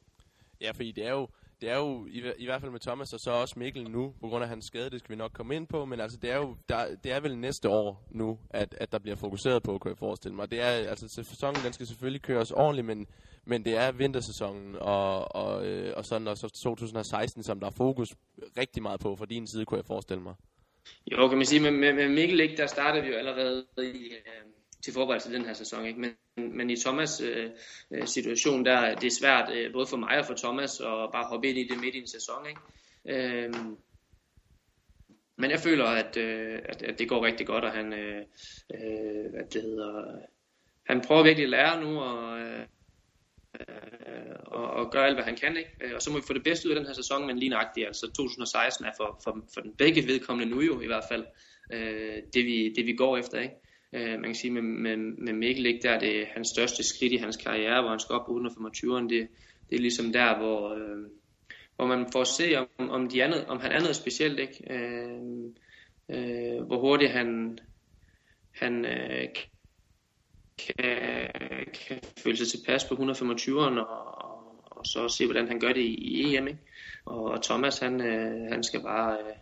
Ja, 0.61 0.71
fordi 0.71 0.93
det 0.93 1.07
er 1.07 1.11
jo, 1.11 1.29
det 1.61 1.71
er 1.71 1.77
jo 1.77 2.07
i, 2.07 2.23
i 2.39 2.45
hvert 2.45 2.61
fald 2.61 2.73
med 2.73 2.81
Thomas 2.81 3.13
og 3.13 3.21
så 3.21 3.31
også 3.31 3.59
Mikkel 3.59 3.91
nu, 3.91 4.15
på 4.21 4.29
grund 4.29 4.43
af 4.45 4.49
hans 4.49 4.65
skade, 4.65 4.91
det 4.91 5.01
skal 5.01 5.11
vi 5.11 5.17
nok 5.17 5.33
komme 5.33 5.57
ind 5.57 5.67
på, 5.67 5.85
men 5.85 6.01
altså 6.01 6.19
det 6.23 6.31
er 6.31 6.37
jo 6.37 6.57
der, 6.69 6.97
det 7.05 7.13
er 7.13 7.21
vel 7.21 7.39
næste 7.39 7.69
år 7.69 8.09
nu, 8.11 8.39
at, 8.51 8.75
at 8.79 8.93
der 8.93 8.99
bliver 8.99 9.17
fokuseret 9.17 9.63
på, 9.63 9.79
kan 9.79 9.89
jeg 9.89 9.99
forestille 9.99 10.37
mig. 10.37 10.51
Det 10.51 10.61
er, 10.61 10.69
altså 10.69 11.09
sæsonen, 11.09 11.63
den 11.65 11.73
skal 11.73 11.87
selvfølgelig 11.87 12.23
køres 12.23 12.51
ordentligt, 12.51 12.87
men, 12.87 13.07
men 13.45 13.65
det 13.65 13.77
er 13.77 13.93
vintersæsonen 13.93 14.77
og, 14.77 15.35
og, 15.37 15.67
øh, 15.67 15.93
og 15.97 16.05
sådan, 16.05 16.29
og 16.29 16.39
så 16.39 16.49
2016, 16.49 17.43
som 17.43 17.61
der 17.61 17.67
er 17.67 17.71
fokus 17.71 18.15
rigtig 18.59 18.83
meget 18.83 19.01
på 19.01 19.17
fra 19.17 19.27
din 19.27 19.47
side, 19.47 19.65
kunne 19.65 19.79
jeg 19.79 19.87
forestille 19.87 20.23
mig. 20.23 20.35
Jo, 21.13 21.29
kan 21.29 21.39
man 21.39 21.47
sige, 21.47 21.63
med, 21.63 21.71
med, 21.71 21.93
med 21.93 22.09
Mikkel 22.09 22.41
ikke, 22.41 22.57
der 22.57 22.67
startede 22.67 23.05
vi 23.05 23.11
jo 23.11 23.17
allerede 23.17 23.65
i, 23.79 23.83
øh, 23.83 24.58
til 24.85 24.93
forberedelse 24.93 25.33
den 25.33 25.45
her 25.45 25.53
sæson. 25.53 25.87
Ikke? 25.87 26.01
Men, 26.01 26.13
men 26.57 26.71
i 26.71 26.77
Thomas 26.77 27.21
øh, 27.21 27.51
øh 27.91 28.07
situation, 28.07 28.65
der 28.65 28.95
det 28.95 29.07
er 29.07 29.19
svært 29.21 29.53
øh, 29.53 29.73
både 29.73 29.87
for 29.87 29.97
mig 29.97 30.19
og 30.19 30.27
for 30.27 30.35
Thomas 30.35 30.81
at 30.81 31.11
bare 31.13 31.29
hoppe 31.31 31.49
ind 31.49 31.59
i 31.59 31.69
det 31.69 31.81
midt 31.81 31.95
i 31.95 31.99
en 31.99 32.07
sæson. 32.07 32.47
Ikke? 32.49 32.61
Øh, 33.45 33.55
men 35.37 35.51
jeg 35.51 35.61
føler, 35.61 35.85
at, 35.85 36.17
øh, 36.17 36.59
at, 36.65 36.83
at 36.83 36.99
det 36.99 37.09
går 37.09 37.25
rigtig 37.25 37.47
godt, 37.47 37.65
og 37.65 37.73
han, 37.73 37.93
øh, 37.93 38.23
øh, 38.75 39.31
hvad 39.31 39.45
det 39.53 39.63
hedder, 39.63 40.19
han 40.87 41.01
prøver 41.01 41.23
virkelig 41.23 41.45
at 41.45 41.51
lære 41.51 41.81
nu, 41.81 42.01
og, 42.01 42.41
øh, 42.41 42.67
og, 44.47 44.71
og 44.71 44.91
gøre 44.93 45.07
alt, 45.07 45.17
hvad 45.17 45.25
han 45.25 45.37
kan. 45.37 45.57
Ikke? 45.57 45.97
Og 45.97 46.03
så 46.03 46.11
må 46.11 46.17
vi 46.17 46.25
få 46.27 46.33
det 46.33 46.45
bedste 46.45 46.69
ud 46.69 46.73
af 46.73 46.79
den 46.79 46.87
her 46.87 46.93
sæson, 46.93 47.27
men 47.27 47.39
lige 47.39 47.49
nøjagtigt, 47.49 47.87
altså 47.87 48.07
2016 48.07 48.87
er 48.87 48.91
for, 48.97 49.21
for, 49.25 49.45
for 49.55 49.61
den 49.61 49.77
begge 49.77 50.07
vedkommende 50.07 50.55
nu 50.55 50.61
jo 50.61 50.81
i 50.81 50.87
hvert 50.87 51.05
fald, 51.11 51.25
øh, 51.73 52.23
det, 52.35 52.45
vi, 52.45 52.73
det 52.77 52.87
vi 52.87 52.93
går 52.93 53.17
efter. 53.17 53.41
Ikke? 53.41 53.55
Øh, 53.93 54.11
man 54.11 54.25
kan 54.25 54.35
sige, 54.35 54.51
med, 54.51 54.63
med, 54.63 54.97
med 54.97 55.33
Mikkel, 55.33 55.67
ikke, 55.67 55.83
der 55.83 55.91
er 55.91 55.99
det 55.99 56.27
hans 56.27 56.49
største 56.49 56.83
skridt 56.83 57.13
i 57.13 57.17
hans 57.17 57.37
karriere, 57.37 57.81
hvor 57.81 57.91
han 57.91 58.01
skal 58.01 58.15
op 58.15 58.27
på 58.27 58.33
125'eren. 58.33 59.09
Det, 59.09 59.29
det 59.71 59.77
er 59.77 59.81
ligesom 59.81 60.13
der, 60.13 60.39
hvor, 60.39 60.75
øh, 60.75 61.07
hvor 61.77 61.87
man 61.87 62.07
får 62.13 62.21
at 62.21 62.27
se, 62.27 62.57
om, 62.57 62.91
om, 62.91 63.09
de 63.09 63.25
andet, 63.25 63.47
om 63.47 63.61
han 63.61 63.73
er 63.73 63.81
noget 63.81 63.97
specielt. 63.97 64.39
Ikke? 64.39 64.73
Øh, 64.75 65.21
øh, 66.09 66.63
hvor 66.67 66.81
hurtigt 66.81 67.13
han, 67.13 67.59
han 68.51 68.85
øh, 68.85 69.29
kan, 70.59 71.31
kan 71.75 72.01
føle 72.19 72.37
sig 72.37 72.49
tilpas 72.49 72.85
på 72.85 72.95
125'eren, 72.95 73.79
og, 73.79 74.25
og 74.65 74.87
så 74.87 75.09
se, 75.09 75.25
hvordan 75.27 75.49
han 75.49 75.61
gør 75.61 75.73
det 75.73 75.81
i, 75.81 75.95
i 75.95 76.37
EM. 76.37 76.49
Ikke? 76.49 76.61
Og, 77.05 77.25
og 77.25 77.43
Thomas, 77.43 77.79
han, 77.79 78.01
øh, 78.01 78.51
han 78.51 78.63
skal 78.63 78.83
bare... 78.83 79.19
Øh, 79.19 79.37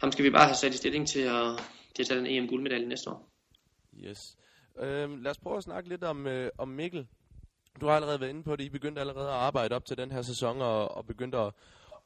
ham 0.00 0.12
skal 0.12 0.24
vi 0.24 0.30
bare 0.30 0.46
have 0.46 0.54
sat 0.54 0.74
i 0.74 0.76
stilling 0.76 1.08
til 1.08 1.20
at, 1.20 1.62
til 1.94 2.02
at 2.02 2.06
tage 2.06 2.20
den 2.20 2.26
EM-guldmedalje 2.26 2.88
næste 2.88 3.10
år. 3.10 3.35
Yes. 4.04 4.18
Øhm, 4.78 5.22
lad 5.22 5.30
os 5.30 5.38
prøve 5.38 5.56
at 5.56 5.62
snakke 5.62 5.88
lidt 5.88 6.04
om, 6.04 6.26
øh, 6.26 6.50
om 6.58 6.68
Mikkel. 6.68 7.06
Du 7.80 7.86
har 7.86 7.94
allerede 7.94 8.20
været 8.20 8.30
inde 8.30 8.42
på 8.42 8.56
det. 8.56 8.64
I 8.64 8.68
begyndte 8.68 9.00
allerede 9.00 9.28
at 9.28 9.34
arbejde 9.34 9.74
op 9.74 9.84
til 9.84 9.96
den 9.96 10.12
her 10.12 10.22
sæson 10.22 10.60
og, 10.60 10.96
og 10.96 11.06
begyndte 11.06 11.38
at, 11.38 11.52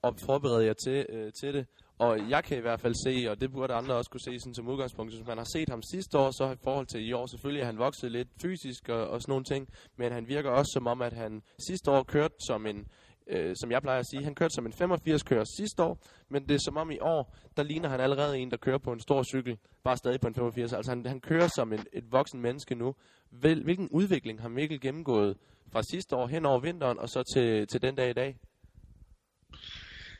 at 0.04 0.14
forberede 0.20 0.66
jer 0.66 0.72
til, 0.72 1.06
øh, 1.08 1.32
til 1.40 1.54
det. 1.54 1.66
Og 1.98 2.30
jeg 2.30 2.44
kan 2.44 2.58
i 2.58 2.60
hvert 2.60 2.80
fald 2.80 2.94
se, 3.04 3.30
og 3.30 3.40
det 3.40 3.52
burde 3.52 3.74
andre 3.74 3.94
også 3.94 4.10
kunne 4.10 4.20
se 4.20 4.40
sådan 4.40 4.54
som 4.54 4.68
udgangspunkt, 4.68 5.14
hvis 5.14 5.26
man 5.26 5.38
har 5.38 5.46
set 5.52 5.68
ham 5.68 5.82
sidste 5.82 6.18
år, 6.18 6.30
så 6.30 6.52
i 6.52 6.56
forhold 6.64 6.86
til 6.86 7.08
i 7.08 7.12
år, 7.12 7.26
selvfølgelig 7.26 7.60
er 7.62 7.66
han 7.66 7.78
vokset 7.78 8.12
lidt 8.12 8.28
fysisk 8.42 8.88
og, 8.88 9.08
og 9.08 9.22
sådan 9.22 9.32
nogle 9.32 9.44
ting, 9.44 9.68
men 9.96 10.12
han 10.12 10.28
virker 10.28 10.50
også 10.50 10.70
som 10.74 10.86
om, 10.86 11.02
at 11.02 11.12
han 11.12 11.42
sidste 11.68 11.90
år 11.90 12.02
kørte 12.02 12.34
som 12.46 12.66
en, 12.66 12.86
øh, 13.26 13.56
som 13.56 13.70
jeg 13.70 13.82
plejer 13.82 13.98
at 13.98 14.06
sige, 14.06 14.24
han 14.24 14.34
kørte 14.34 14.54
som 14.54 14.66
en 14.66 14.72
85 14.72 15.22
kører 15.22 15.44
sidste 15.56 15.82
år, 15.82 16.02
men 16.28 16.48
det 16.48 16.54
er 16.54 16.58
som 16.64 16.76
om 16.76 16.90
i 16.90 16.98
år, 17.00 17.36
der 17.56 17.62
ligner 17.62 17.88
han 17.88 18.00
allerede 18.00 18.38
en, 18.38 18.50
der 18.50 18.56
kører 18.56 18.78
på 18.78 18.92
en 18.92 19.00
stor 19.00 19.22
cykel, 19.22 19.58
bare 19.84 19.96
stadig 19.96 20.20
på 20.20 20.28
en 20.28 20.34
85. 20.34 20.72
Altså 20.72 20.90
han, 20.90 21.06
han 21.06 21.20
kører 21.20 21.48
som 21.48 21.72
en, 21.72 21.86
et 21.92 22.12
voksen 22.12 22.40
menneske 22.40 22.74
nu. 22.74 22.94
Hvil, 23.30 23.62
hvilken 23.62 23.88
udvikling 23.88 24.40
har 24.40 24.48
Mikkel 24.48 24.80
gennemgået 24.80 25.36
fra 25.72 25.82
sidste 25.82 26.16
år 26.16 26.26
hen 26.26 26.46
over 26.46 26.60
vinteren, 26.60 26.98
og 26.98 27.08
så 27.08 27.22
til, 27.34 27.66
til 27.66 27.82
den 27.82 27.94
dag 27.94 28.10
i 28.10 28.12
dag? 28.12 28.36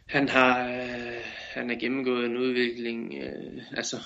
Han 0.07 0.28
har, 0.28 0.68
øh, 0.68 1.20
han 1.55 1.68
har 1.68 1.76
gennemgået 1.76 2.26
en 2.26 2.36
udvikling, 2.36 3.14
øh, 3.14 3.62
altså 3.76 3.96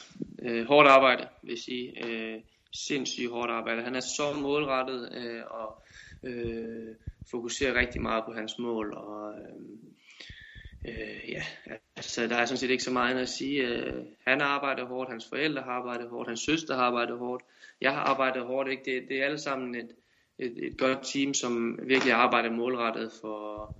øh, 0.42 0.66
hårdt 0.66 0.88
arbejde, 0.88 1.28
vil 1.42 1.50
jeg 1.50 1.58
sige. 1.58 2.06
Øh, 2.06 2.40
sindssygt 2.74 3.30
hårdt 3.30 3.50
arbejde. 3.50 3.82
Han 3.82 3.94
er 3.94 4.00
så 4.00 4.40
målrettet 4.40 5.12
øh, 5.14 5.42
og 5.50 5.82
øh, 6.22 6.94
fokuserer 7.30 7.74
rigtig 7.74 8.02
meget 8.02 8.24
på 8.24 8.32
hans 8.32 8.58
mål. 8.58 8.94
Og, 8.94 9.34
øh, 9.38 10.88
øh, 10.88 11.30
ja, 11.30 11.42
altså, 11.96 12.26
der 12.26 12.36
er 12.36 12.44
sådan 12.44 12.58
set 12.58 12.70
ikke 12.70 12.84
så 12.84 12.92
meget 12.92 13.18
at 13.18 13.28
sige. 13.28 13.68
Øh, 13.68 14.04
han 14.26 14.40
har 14.40 14.48
arbejdet 14.48 14.86
hårdt, 14.86 15.10
hans 15.10 15.28
forældre 15.28 15.62
har 15.62 15.70
arbejdet 15.72 16.08
hårdt, 16.08 16.28
hans 16.28 16.40
søster 16.40 16.74
har 16.74 16.82
arbejdet 16.82 17.18
hårdt, 17.18 17.44
jeg 17.80 17.92
har 17.92 18.00
arbejdet 18.00 18.42
hårdt. 18.42 18.70
Ikke? 18.70 18.82
Det, 18.84 19.08
det 19.08 19.20
er 19.20 19.24
alle 19.24 19.38
sammen 19.38 19.74
et, 19.74 19.88
et, 20.38 20.66
et 20.66 20.78
godt 20.78 20.98
team, 21.02 21.34
som 21.34 21.78
virkelig 21.82 22.12
arbejder 22.12 22.50
målrettet 22.50 23.12
for, 23.20 23.76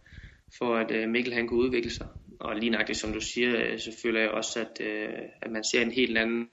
for 0.59 0.77
at 0.77 0.91
øh, 0.91 1.09
Mikkel 1.09 1.35
han 1.35 1.49
kan 1.49 1.59
udvikle 1.59 1.91
sig. 1.91 2.09
Og 2.41 2.57
lige 2.57 2.71
nøjagtigt 2.71 2.99
som 2.99 3.13
du 3.13 3.21
siger, 3.21 3.65
øh, 3.65 3.79
så 3.79 3.99
føler 4.03 4.21
jeg 4.21 4.31
også, 4.31 4.61
at, 4.61 4.87
øh, 4.87 5.19
at 5.43 5.51
man 5.51 5.65
ser 5.65 5.83
en 5.83 5.91
helt 5.91 6.19
anden 6.19 6.51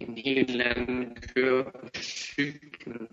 en 0.00 0.16
helt 0.16 0.62
anden 0.62 1.16
køre 1.34 1.64
på 1.64 1.88
cyklen 2.02 3.08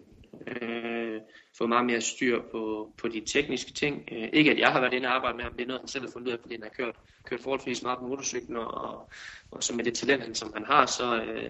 øh, 0.48 1.22
fået 1.58 1.70
meget 1.70 1.86
mere 1.86 2.02
styr 2.02 2.42
på, 2.52 2.94
på 2.98 3.08
de 3.08 3.26
tekniske 3.26 3.72
ting. 3.72 4.10
Øh, 4.12 4.30
ikke 4.34 4.52
at 4.52 4.60
jeg 4.60 4.72
har 4.72 4.80
været 4.82 4.94
inde 4.94 5.08
og 5.08 5.16
arbejde 5.16 5.38
med 5.38 5.44
ham, 5.44 5.54
det 5.54 5.62
er 5.62 5.68
noget, 5.68 5.82
han 5.82 5.88
selv 5.88 6.06
har 6.06 6.12
fundet 6.12 6.28
ud 6.28 6.34
af, 6.34 6.40
fordi 6.42 6.54
han 6.54 6.64
har 6.64 6.70
kørt, 6.70 6.96
kørt 7.26 7.40
forholdsvis 7.40 7.84
meget 7.84 8.00
på 8.00 8.08
motorcyklen, 8.08 8.58
og, 8.58 9.10
og, 9.52 9.64
så 9.64 9.76
med 9.76 9.84
det 9.84 9.94
talent, 9.94 10.38
som 10.38 10.54
han 10.54 10.66
har, 10.66 10.86
så, 10.86 11.22
øh, 11.24 11.50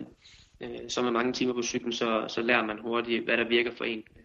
øh, 0.61 0.89
så 0.89 1.01
med 1.01 1.11
mange 1.11 1.33
timer 1.33 1.53
på 1.53 1.61
cyklen, 1.61 1.93
så, 1.93 2.25
så 2.27 2.41
lærer 2.41 2.65
man 2.65 2.79
hurtigt, 2.79 3.23
hvad 3.23 3.37
der 3.37 3.47
virker 3.47 3.71
for 3.71 3.83
en. 3.83 4.03
Øh, 4.15 4.23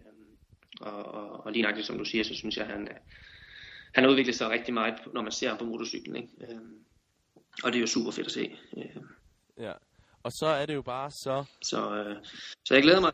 og, 0.80 1.04
og, 1.04 1.46
og 1.46 1.52
lige 1.52 1.62
nøjagtigt, 1.62 1.86
som 1.86 1.98
du 1.98 2.04
siger, 2.04 2.24
så 2.24 2.34
synes 2.34 2.56
jeg, 2.56 2.66
han, 2.66 2.88
han 3.94 4.04
har 4.04 4.10
udviklet 4.10 4.36
sig 4.36 4.50
rigtig 4.50 4.74
meget, 4.74 4.94
når 5.14 5.22
man 5.22 5.32
ser 5.32 5.48
ham 5.48 5.58
på 5.58 5.64
motorcyklen. 5.64 6.16
Ikke? 6.16 6.28
Øh, 6.40 6.60
og 7.64 7.72
det 7.72 7.78
er 7.78 7.80
jo 7.80 7.86
super 7.86 8.10
fedt 8.10 8.26
at 8.26 8.32
se. 8.32 8.56
Øh. 8.76 9.02
Ja, 9.58 9.72
og 10.22 10.32
så 10.32 10.46
er 10.46 10.66
det 10.66 10.74
jo 10.74 10.82
bare 10.82 11.10
så... 11.10 11.44
Så, 11.62 11.94
øh, 11.94 12.16
så 12.64 12.74
jeg 12.74 12.82
glæder 12.82 13.00
mig. 13.00 13.12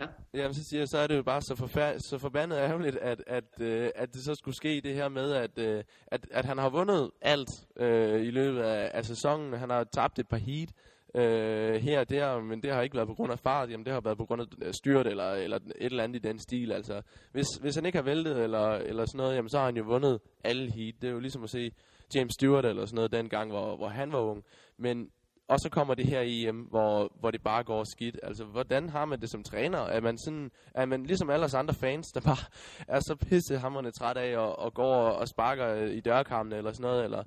Ja. 0.00 0.06
Jamen, 0.34 0.54
så 0.54 0.64
siger 0.64 0.80
jeg, 0.80 0.88
så 0.88 0.98
er 0.98 1.06
det 1.06 1.16
jo 1.16 1.22
bare 1.22 1.40
så, 1.42 1.54
forfærd- 1.56 1.98
så 1.98 2.18
forbandet 2.18 2.56
ærgerligt, 2.56 2.96
at, 2.96 3.24
at, 3.26 3.44
øh, 3.60 3.90
at 3.94 4.14
det 4.14 4.22
så 4.24 4.34
skulle 4.34 4.56
ske 4.56 4.80
det 4.84 4.94
her 4.94 5.08
med, 5.08 5.32
at, 5.32 5.58
øh, 5.58 5.84
at, 6.06 6.26
at 6.30 6.44
han 6.44 6.58
har 6.58 6.70
vundet 6.70 7.10
alt 7.20 7.48
øh, 7.76 8.22
i 8.26 8.30
løbet 8.30 8.60
af, 8.60 8.90
af 8.94 9.04
sæsonen. 9.04 9.52
Han 9.52 9.70
har 9.70 9.84
tabt 9.84 10.18
et 10.18 10.28
par 10.28 10.36
heat 10.36 10.68
øh, 11.14 11.74
her 11.74 12.00
og 12.00 12.10
der, 12.10 12.40
men 12.40 12.62
det 12.62 12.72
har 12.72 12.82
ikke 12.82 12.96
været 12.96 13.08
på 13.08 13.14
grund 13.14 13.32
af 13.32 13.38
fart, 13.38 13.70
jamen 13.70 13.84
det 13.86 13.92
har 13.92 14.00
været 14.00 14.18
på 14.18 14.24
grund 14.26 14.42
af 14.42 14.46
øh, 14.62 14.74
styrt 14.74 15.06
eller, 15.06 15.32
eller 15.32 15.56
et 15.56 15.72
eller 15.76 16.04
andet 16.04 16.24
i 16.24 16.28
den 16.28 16.38
stil. 16.38 16.72
Altså, 16.72 17.02
hvis, 17.32 17.46
hvis 17.60 17.74
han 17.74 17.86
ikke 17.86 17.98
har 17.98 18.04
væltet 18.04 18.42
eller, 18.42 18.68
eller 18.68 19.04
sådan 19.06 19.18
noget, 19.18 19.36
jamen 19.36 19.48
så 19.48 19.58
har 19.58 19.64
han 19.64 19.76
jo 19.76 19.84
vundet 19.84 20.20
alle 20.44 20.72
heat. 20.72 20.94
Det 21.02 21.08
er 21.08 21.12
jo 21.12 21.20
ligesom 21.20 21.42
at 21.42 21.50
se 21.50 21.72
James 22.14 22.32
Stewart 22.34 22.64
eller 22.66 22.86
sådan 22.86 22.94
noget 22.96 23.12
dengang, 23.12 23.50
hvor, 23.50 23.76
hvor 23.76 23.88
han 23.88 24.12
var 24.12 24.18
ung. 24.20 24.44
Men 24.76 25.08
og 25.48 25.60
så 25.60 25.68
kommer 25.70 25.94
det 25.94 26.06
her 26.06 26.20
EM, 26.24 26.56
hvor, 26.56 27.12
hvor 27.20 27.30
det 27.30 27.42
bare 27.42 27.64
går 27.64 27.84
skidt. 27.84 28.20
Altså, 28.22 28.44
hvordan 28.44 28.88
har 28.88 29.04
man 29.04 29.20
det 29.20 29.30
som 29.30 29.42
træner? 29.42 29.78
Er 29.78 30.00
man, 30.00 30.18
sådan, 30.18 30.50
er 30.74 30.86
man 30.86 31.06
ligesom 31.06 31.30
alle 31.30 31.44
os 31.44 31.54
andre 31.54 31.74
fans, 31.74 32.12
der 32.12 32.20
bare 32.20 32.44
er 32.88 33.00
så 33.00 33.16
pissehammerende 33.28 33.90
træt 33.90 34.16
af 34.16 34.38
og, 34.38 34.58
og 34.58 34.74
går 34.74 34.94
og 34.94 35.28
sparker 35.28 35.74
øh, 35.74 35.90
i 35.90 36.00
dørkarmene 36.00 36.56
eller 36.56 36.72
sådan 36.72 36.82
noget? 36.82 37.04
Eller, 37.04 37.22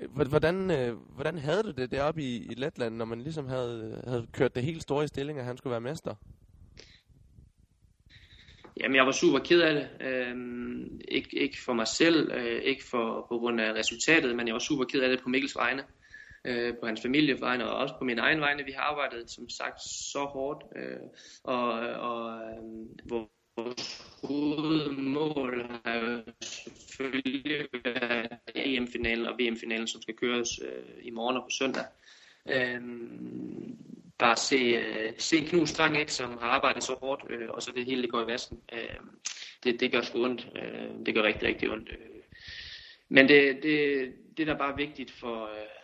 øh, 0.00 0.28
hvordan, 0.28 0.70
øh, 0.70 0.96
hvordan 1.14 1.38
havde 1.38 1.62
du 1.62 1.70
det 1.70 1.90
deroppe 1.90 2.22
i, 2.22 2.36
i 2.36 2.54
Letland, 2.54 2.96
når 2.96 3.04
man 3.04 3.20
ligesom 3.20 3.48
havde, 3.48 4.02
havde 4.06 4.26
kørt 4.32 4.54
det 4.54 4.62
helt 4.62 4.82
store 4.82 5.04
i 5.04 5.08
stilling, 5.08 5.38
at 5.38 5.44
han 5.44 5.56
skulle 5.56 5.70
være 5.70 5.80
mester? 5.80 6.14
Jamen, 8.80 8.96
jeg 8.96 9.06
var 9.06 9.12
super 9.12 9.38
ked 9.38 9.60
af 9.60 9.74
det. 9.74 10.06
Øhm, 10.06 11.00
ikke, 11.08 11.38
ikke 11.38 11.56
for 11.64 11.72
mig 11.72 11.86
selv, 11.86 12.32
øh, 12.34 12.62
ikke 12.62 12.84
for, 12.90 13.26
på 13.28 13.38
grund 13.38 13.60
af 13.60 13.72
resultatet, 13.72 14.36
men 14.36 14.46
jeg 14.46 14.52
var 14.52 14.58
super 14.58 14.84
ked 14.84 15.00
af 15.00 15.08
det 15.08 15.22
på 15.22 15.28
Mikkels 15.28 15.56
vegne 15.56 15.82
øh, 16.44 16.74
på 16.80 16.86
hans 16.86 17.02
familievegne 17.02 17.70
og 17.70 17.76
også 17.76 17.94
på 17.98 18.04
min 18.04 18.18
egen 18.18 18.40
vegne. 18.40 18.64
Vi 18.64 18.72
har 18.72 18.82
arbejdet, 18.82 19.30
som 19.30 19.48
sagt, 19.48 19.82
så 19.82 20.18
hårdt, 20.18 20.64
øh, 20.76 21.00
og, 21.44 21.72
og 21.80 22.40
øh, 22.40 23.10
vores 23.10 24.04
hovedmål 24.22 25.70
har 25.84 25.94
jo 25.94 26.22
selvfølgelig 26.40 27.66
været 27.84 28.28
EM-finalen 28.54 29.26
og 29.26 29.38
VM-finalen, 29.38 29.86
som 29.86 30.02
skal 30.02 30.16
køres 30.16 30.60
øh, 30.64 30.94
i 31.02 31.10
morgen 31.10 31.36
og 31.36 31.42
på 31.42 31.50
søndag. 31.50 31.84
Øh, 32.48 32.80
bare 34.18 34.36
se, 34.36 34.56
øh, 34.56 35.12
se 35.18 35.40
Knus 35.40 35.68
Strang, 35.68 36.00
ikke, 36.00 36.12
som 36.12 36.38
har 36.40 36.48
arbejdet 36.48 36.84
så 36.84 36.94
hårdt, 36.94 37.22
øh, 37.30 37.48
og 37.48 37.62
så 37.62 37.72
det 37.74 37.84
hele 37.84 38.02
det 38.02 38.10
går 38.10 38.22
i 38.22 38.26
vasken. 38.26 38.60
Øh, 38.72 38.96
det, 39.64 39.80
det 39.80 39.92
gør 39.92 40.00
sgu 40.00 40.24
ondt. 40.24 40.48
Øh, 40.56 41.06
det 41.06 41.14
gør 41.14 41.22
rigtig, 41.22 41.48
rigtig 41.48 41.70
ondt. 41.70 41.88
Øh, 41.88 42.22
men 43.08 43.28
det, 43.28 43.62
det, 43.62 44.12
det 44.36 44.46
der 44.46 44.58
bare 44.58 44.72
er 44.72 44.76
vigtigt 44.76 45.10
for, 45.10 45.44
øh, 45.44 45.77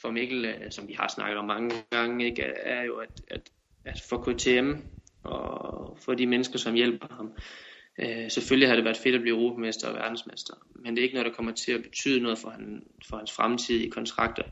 for 0.00 0.10
Mikkel, 0.10 0.44
øh, 0.44 0.70
som 0.70 0.88
vi 0.88 0.92
har 0.92 1.08
snakket 1.08 1.38
om 1.38 1.44
mange 1.44 1.74
gange, 1.90 2.26
ikke, 2.26 2.42
er 2.42 2.82
jo, 2.82 2.96
at, 2.96 3.20
at, 3.28 3.50
at 3.84 4.02
for 4.08 4.18
KTM 4.18 4.72
og 5.24 5.98
for 6.00 6.14
de 6.14 6.26
mennesker, 6.26 6.58
som 6.58 6.74
hjælper 6.74 7.06
ham, 7.10 7.32
øh, 7.98 8.30
selvfølgelig 8.30 8.68
har 8.68 8.76
det 8.76 8.84
været 8.84 8.96
fedt 8.96 9.14
at 9.14 9.20
blive 9.20 9.36
europamester 9.36 9.88
og 9.88 9.94
verdensmester, 9.94 10.54
men 10.74 10.96
det 10.96 10.98
er 10.98 11.04
ikke 11.04 11.14
noget, 11.14 11.30
der 11.30 11.36
kommer 11.36 11.52
til 11.52 11.72
at 11.72 11.82
betyde 11.82 12.20
noget 12.20 12.38
for, 12.38 12.50
han, 12.50 12.82
for 13.08 13.16
hans 13.16 13.32
fremtidige 13.32 13.90
kontrakter 13.90 14.42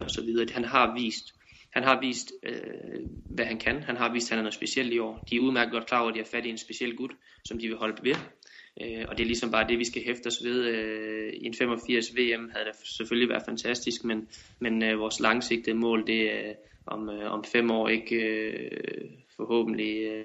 og 0.00 0.10
så 0.10 0.22
videre. 0.22 0.46
Han 0.52 0.64
har 0.64 0.94
vist, 0.94 1.34
han 1.76 1.82
har 1.82 2.00
vist, 2.00 2.32
øh, 2.42 3.00
hvad 3.30 3.44
han 3.44 3.58
kan. 3.58 3.82
Han 3.82 3.96
har 3.96 4.12
vist, 4.12 4.26
at 4.26 4.30
han 4.30 4.38
er 4.38 4.42
noget 4.42 4.54
specielt 4.54 4.92
i 4.92 4.98
år. 4.98 5.24
De 5.30 5.36
er 5.36 5.40
udmærket 5.40 5.72
godt 5.72 5.86
klar 5.86 6.00
over, 6.00 6.08
at 6.08 6.14
de 6.14 6.20
har 6.20 6.28
fat 6.30 6.46
i 6.46 6.48
en 6.48 6.58
speciel 6.58 6.96
gut, 6.96 7.10
som 7.44 7.58
de 7.58 7.68
vil 7.68 7.76
holde 7.76 7.96
ved. 8.02 8.14
Øh, 8.82 9.04
og 9.08 9.18
det 9.18 9.22
er 9.22 9.26
ligesom 9.26 9.50
bare 9.50 9.68
det, 9.68 9.78
vi 9.78 9.84
skal 9.84 10.04
hæfte 10.04 10.26
os 10.26 10.44
ved. 10.44 10.64
Øh, 10.64 11.32
I 11.32 11.46
en 11.46 11.54
85 11.54 12.16
VM 12.16 12.50
havde 12.52 12.64
det 12.64 12.74
selvfølgelig 12.96 13.28
været 13.28 13.42
fantastisk, 13.48 14.04
men, 14.04 14.28
men 14.58 14.82
øh, 14.82 14.98
vores 14.98 15.20
langsigtede 15.20 15.76
mål, 15.76 16.06
det 16.06 16.32
er 16.32 16.48
øh, 16.48 16.54
om, 16.86 17.10
øh, 17.10 17.32
om 17.32 17.44
fem 17.44 17.70
år 17.70 17.88
ikke 17.88 18.16
øh, 18.16 19.10
forhåbentlig... 19.36 19.96
Øh, 19.98 20.24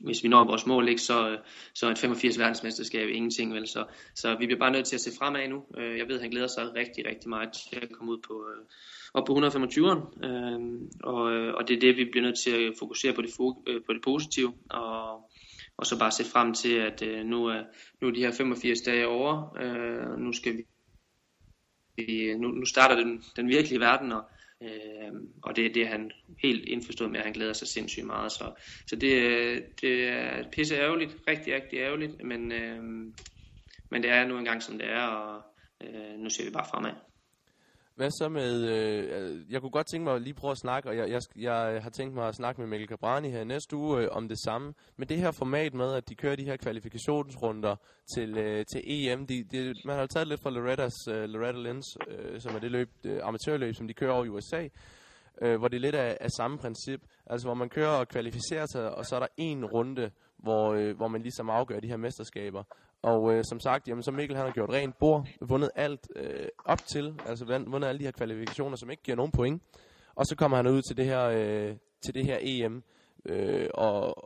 hvis 0.00 0.22
vi 0.22 0.28
når 0.28 0.44
vores 0.44 0.66
mål, 0.66 0.88
ikke, 0.88 1.00
så, 1.00 1.30
øh, 1.30 1.38
så 1.74 1.90
et 1.90 1.98
85 1.98 2.38
verdensmesterskab 2.38 3.08
ingenting. 3.08 3.54
Vel? 3.54 3.66
Så, 3.66 3.84
så 4.14 4.36
vi 4.38 4.46
bliver 4.46 4.58
bare 4.58 4.72
nødt 4.72 4.86
til 4.86 4.96
at 4.96 5.00
se 5.00 5.10
fremad 5.18 5.48
nu. 5.48 5.62
Øh, 5.78 5.98
jeg 5.98 6.08
ved, 6.08 6.14
at 6.14 6.20
han 6.20 6.30
glæder 6.30 6.46
sig 6.46 6.74
rigtig, 6.74 7.06
rigtig 7.06 7.28
meget 7.28 7.48
til 7.52 7.76
at 7.82 7.92
komme 7.92 8.12
ud 8.12 8.18
på, 8.28 8.44
op 9.14 9.24
på 9.26 9.32
125'eren. 9.32 10.00
Og, 11.04 11.22
og 11.54 11.68
det 11.68 11.76
er 11.76 11.80
det, 11.80 11.96
vi 11.96 12.04
bliver 12.04 12.26
nødt 12.26 12.38
til 12.38 12.50
at 12.50 12.72
fokusere 12.78 13.12
på 13.12 13.22
det, 13.22 13.30
på 13.86 13.92
det 13.92 14.02
positive. 14.04 14.52
Og, 14.70 15.27
og 15.78 15.86
så 15.86 15.98
bare 15.98 16.12
se 16.12 16.24
frem 16.24 16.54
til, 16.54 16.74
at 16.74 17.02
øh, 17.02 17.24
nu, 17.24 17.46
er, 17.46 17.62
nu 18.00 18.08
er 18.08 18.12
de 18.12 18.20
her 18.20 18.32
85 18.32 18.80
dage 18.80 19.06
over, 19.06 19.56
øh, 19.62 20.18
nu 20.18 20.32
skal 20.32 20.56
vi, 20.56 20.64
nu, 22.34 22.48
nu 22.48 22.64
starter 22.64 22.96
den, 22.96 23.22
den 23.36 23.48
virkelige 23.48 23.80
verden, 23.80 24.12
og, 24.12 24.22
øh, 24.62 25.12
og 25.42 25.56
det, 25.56 25.74
det 25.74 25.82
er 25.82 25.88
han 25.88 26.10
helt 26.42 26.64
indforstået 26.64 27.10
med, 27.10 27.18
at 27.18 27.24
han 27.24 27.32
glæder 27.32 27.52
sig 27.52 27.68
sindssygt 27.68 28.06
meget. 28.06 28.32
Så, 28.32 28.52
så 28.86 28.96
det, 28.96 29.12
øh, 29.12 29.62
det 29.80 30.08
er 30.08 30.50
pisse 30.52 30.74
ærgerligt, 30.74 31.16
rigtig, 31.28 31.54
rigtig 31.54 31.78
ærgerligt, 31.78 32.24
men, 32.24 32.52
øh, 32.52 32.82
men 33.90 34.02
det 34.02 34.10
er 34.10 34.26
nu 34.26 34.38
engang 34.38 34.62
som 34.62 34.78
det 34.78 34.88
er, 34.88 35.02
og 35.02 35.42
øh, 35.82 36.18
nu 36.18 36.30
ser 36.30 36.44
vi 36.44 36.50
bare 36.50 36.66
fremad. 36.70 37.07
Hvad 37.98 38.10
så 38.10 38.28
med, 38.28 38.62
øh, 38.62 39.52
jeg 39.52 39.60
kunne 39.60 39.70
godt 39.70 39.86
tænke 39.86 40.04
mig 40.04 40.14
at 40.14 40.22
lige 40.22 40.34
prøve 40.34 40.50
at 40.50 40.58
snakke, 40.58 40.88
og 40.88 40.96
jeg, 40.96 41.10
jeg, 41.10 41.20
jeg 41.36 41.82
har 41.82 41.90
tænkt 41.90 42.14
mig 42.14 42.28
at 42.28 42.34
snakke 42.34 42.60
med 42.60 42.68
Mikkel 42.68 42.88
Cabrani 42.88 43.30
her 43.30 43.44
næste 43.44 43.76
uge 43.76 44.02
øh, 44.02 44.08
om 44.10 44.28
det 44.28 44.38
samme. 44.44 44.74
Men 44.96 45.08
det 45.08 45.16
her 45.18 45.30
format 45.30 45.74
med, 45.74 45.92
at 45.92 46.08
de 46.08 46.14
kører 46.14 46.36
de 46.36 46.44
her 46.44 46.56
kvalifikationsrunder 46.56 47.76
til, 48.14 48.38
øh, 48.38 48.64
til 48.72 48.82
EM, 48.86 49.26
de, 49.26 49.44
de, 49.44 49.74
man 49.84 49.94
har 49.94 50.00
jo 50.00 50.06
taget 50.06 50.28
lidt 50.28 50.40
fra 50.40 50.50
Loretta's, 50.50 51.12
øh, 51.12 51.28
Loretta 51.28 51.58
Lens, 51.58 51.86
øh, 52.08 52.40
som 52.40 52.54
er 52.54 52.58
det 52.58 52.70
løb, 52.70 52.88
øh, 53.04 53.20
amatørløb, 53.22 53.74
som 53.74 53.88
de 53.88 53.94
kører 53.94 54.12
over 54.12 54.24
i 54.24 54.28
USA, 54.28 54.68
øh, 55.42 55.58
hvor 55.58 55.68
det 55.68 55.76
er 55.76 55.80
lidt 55.80 55.94
af, 55.94 56.18
af 56.20 56.30
samme 56.30 56.58
princip. 56.58 57.00
Altså 57.26 57.46
hvor 57.46 57.54
man 57.54 57.68
kører 57.68 57.98
og 58.00 58.08
kvalificerer 58.08 58.66
sig, 58.66 58.94
og 58.94 59.04
så 59.06 59.16
er 59.16 59.20
der 59.20 59.28
en 59.36 59.64
runde, 59.64 60.10
hvor, 60.36 60.74
øh, 60.74 60.96
hvor 60.96 61.08
man 61.08 61.22
ligesom 61.22 61.50
afgør 61.50 61.80
de 61.80 61.88
her 61.88 61.96
mesterskaber. 61.96 62.62
Og 63.02 63.34
øh, 63.34 63.44
som 63.44 63.60
sagt, 63.60 63.88
jamen, 63.88 64.02
så 64.02 64.10
Mikkel 64.10 64.36
han 64.36 64.46
har 64.46 64.52
gjort 64.52 64.70
rent 64.70 64.98
bord, 64.98 65.26
vundet 65.40 65.70
alt 65.74 66.08
øh, 66.16 66.48
op 66.64 66.86
til, 66.86 67.14
altså 67.26 67.44
vundet 67.44 67.88
alle 67.88 67.98
de 67.98 68.04
her 68.04 68.10
kvalifikationer, 68.10 68.76
som 68.76 68.90
ikke 68.90 69.02
giver 69.02 69.16
nogen 69.16 69.32
point. 69.32 69.62
Og 70.14 70.26
så 70.26 70.36
kommer 70.36 70.56
han 70.56 70.66
ud 70.66 70.82
til 70.82 70.96
det 70.96 71.04
her, 71.04 71.24
øh, 71.24 71.76
til 72.04 72.14
det 72.14 72.24
her 72.24 72.38
EM, 72.40 72.82
øh, 73.24 73.68
og, 73.74 74.16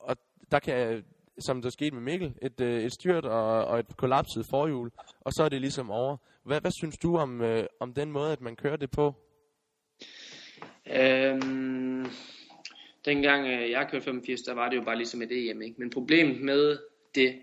og 0.00 0.16
der 0.50 0.58
kan, 0.58 1.04
som 1.38 1.62
der 1.62 1.70
skete 1.70 1.94
med 1.94 2.02
Mikkel, 2.02 2.34
et, 2.42 2.60
øh, 2.60 2.82
et 2.82 2.92
styrt 2.92 3.24
og, 3.24 3.64
og 3.64 3.78
et 3.78 3.96
kollapset 3.96 4.46
forhjul, 4.50 4.90
og 5.20 5.32
så 5.32 5.42
er 5.42 5.48
det 5.48 5.60
ligesom 5.60 5.90
over. 5.90 6.16
Hvad, 6.44 6.60
hvad 6.60 6.70
synes 6.80 6.98
du 6.98 7.16
om, 7.16 7.40
øh, 7.40 7.64
om 7.80 7.94
den 7.94 8.12
måde, 8.12 8.32
at 8.32 8.40
man 8.40 8.56
kører 8.56 8.76
det 8.76 8.90
på? 8.90 9.14
Øhm, 10.86 12.06
dengang 13.04 13.46
øh, 13.46 13.70
jeg 13.70 13.88
kørte 13.90 14.04
85, 14.04 14.40
der 14.40 14.54
var 14.54 14.68
det 14.68 14.76
jo 14.76 14.82
bare 14.82 14.96
ligesom 14.96 15.22
et 15.22 15.50
EM, 15.50 15.62
ikke? 15.62 15.76
Men 15.78 15.90
problemet 15.90 16.40
med 16.40 16.78
det, 17.14 17.38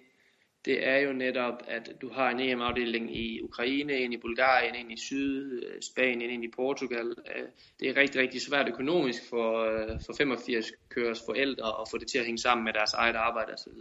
det 0.66 0.88
er 0.88 0.98
jo 0.98 1.14
netop, 1.14 1.54
at 1.68 1.92
du 2.02 2.10
har 2.10 2.30
en 2.30 2.40
EM-afdeling 2.40 3.18
i 3.18 3.42
Ukraine, 3.42 3.94
en 3.94 4.14
i 4.14 4.18
Bulgarien, 4.18 4.76
en 4.76 4.92
i 4.92 4.98
Syd, 4.98 5.64
øh, 5.64 5.82
Spanien, 5.82 6.30
en 6.30 6.44
i 6.44 6.52
Portugal. 6.56 7.08
Øh, 7.10 7.48
det 7.80 7.90
er 7.90 7.98
rigtig, 7.98 8.22
rigtig 8.22 8.42
svært 8.42 8.68
økonomisk 8.68 9.30
for, 9.30 9.64
øh, 9.64 10.00
for 10.06 10.14
85 10.18 10.72
kørers 10.90 11.22
forældre 11.26 11.68
at 11.68 11.88
få 11.92 11.98
det 11.98 12.08
til 12.08 12.20
at 12.20 12.26
hænge 12.26 12.38
sammen 12.38 12.66
med 12.66 12.74
deres 12.74 12.94
eget 12.94 13.16
arbejde 13.16 13.54
osv. 13.54 13.74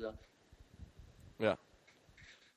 Ja. 1.40 1.54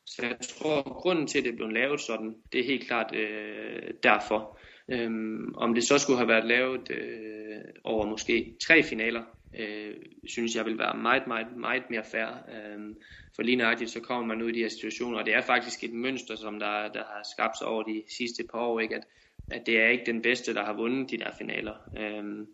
Så 0.06 0.26
jeg 0.26 0.38
tror, 0.42 0.78
at 0.78 0.86
grunden 0.86 1.28
til, 1.28 1.40
at 1.40 1.46
det 1.46 1.56
blev 1.56 1.70
lavet 1.70 2.02
sådan, 2.02 2.36
det 2.52 2.60
er 2.60 2.66
helt 2.66 2.88
klart 2.88 3.16
øh, 3.16 3.94
derfor. 4.04 4.58
Øhm, 4.90 5.56
om 5.56 5.74
det 5.74 5.84
så 5.84 5.98
skulle 5.98 6.18
have 6.18 6.28
været 6.28 6.46
lavet 6.46 6.92
øh, 6.92 7.62
over 7.84 8.06
måske 8.06 8.56
tre 8.68 8.84
finaler, 8.84 9.24
øh, 9.60 9.96
synes 10.28 10.56
jeg 10.56 10.66
vil 10.66 10.78
være 10.78 10.98
meget, 10.98 11.28
meget, 11.28 11.48
meget 11.58 11.90
mere 11.90 12.04
fair. 12.04 12.28
Øh, 12.28 12.96
for 13.42 13.46
lige 13.46 13.56
nøjagtigt, 13.56 13.92
så 13.92 14.00
kommer 14.00 14.36
man 14.36 14.42
ud 14.42 14.50
i 14.50 14.52
de 14.52 14.60
her 14.60 14.70
situationer, 14.70 15.20
og 15.20 15.26
det 15.26 15.34
er 15.34 15.42
faktisk 15.42 15.84
et 15.84 15.94
mønster, 15.94 16.36
som 16.36 16.60
der, 16.60 16.92
der 16.92 17.04
har 17.04 17.26
skabt 17.34 17.58
sig 17.58 17.68
over 17.68 17.84
de 17.84 18.04
sidste 18.08 18.44
par 18.52 18.60
år, 18.60 18.80
ikke? 18.80 18.96
At, 18.96 19.04
at 19.52 19.66
det 19.66 19.80
er 19.80 19.88
ikke 19.88 20.06
den 20.06 20.22
bedste, 20.22 20.54
der 20.54 20.66
har 20.66 20.74
vundet 20.74 21.12
de 21.12 21.18
der 21.18 21.32
finaler. 21.38 21.76
Øhm, 21.98 22.48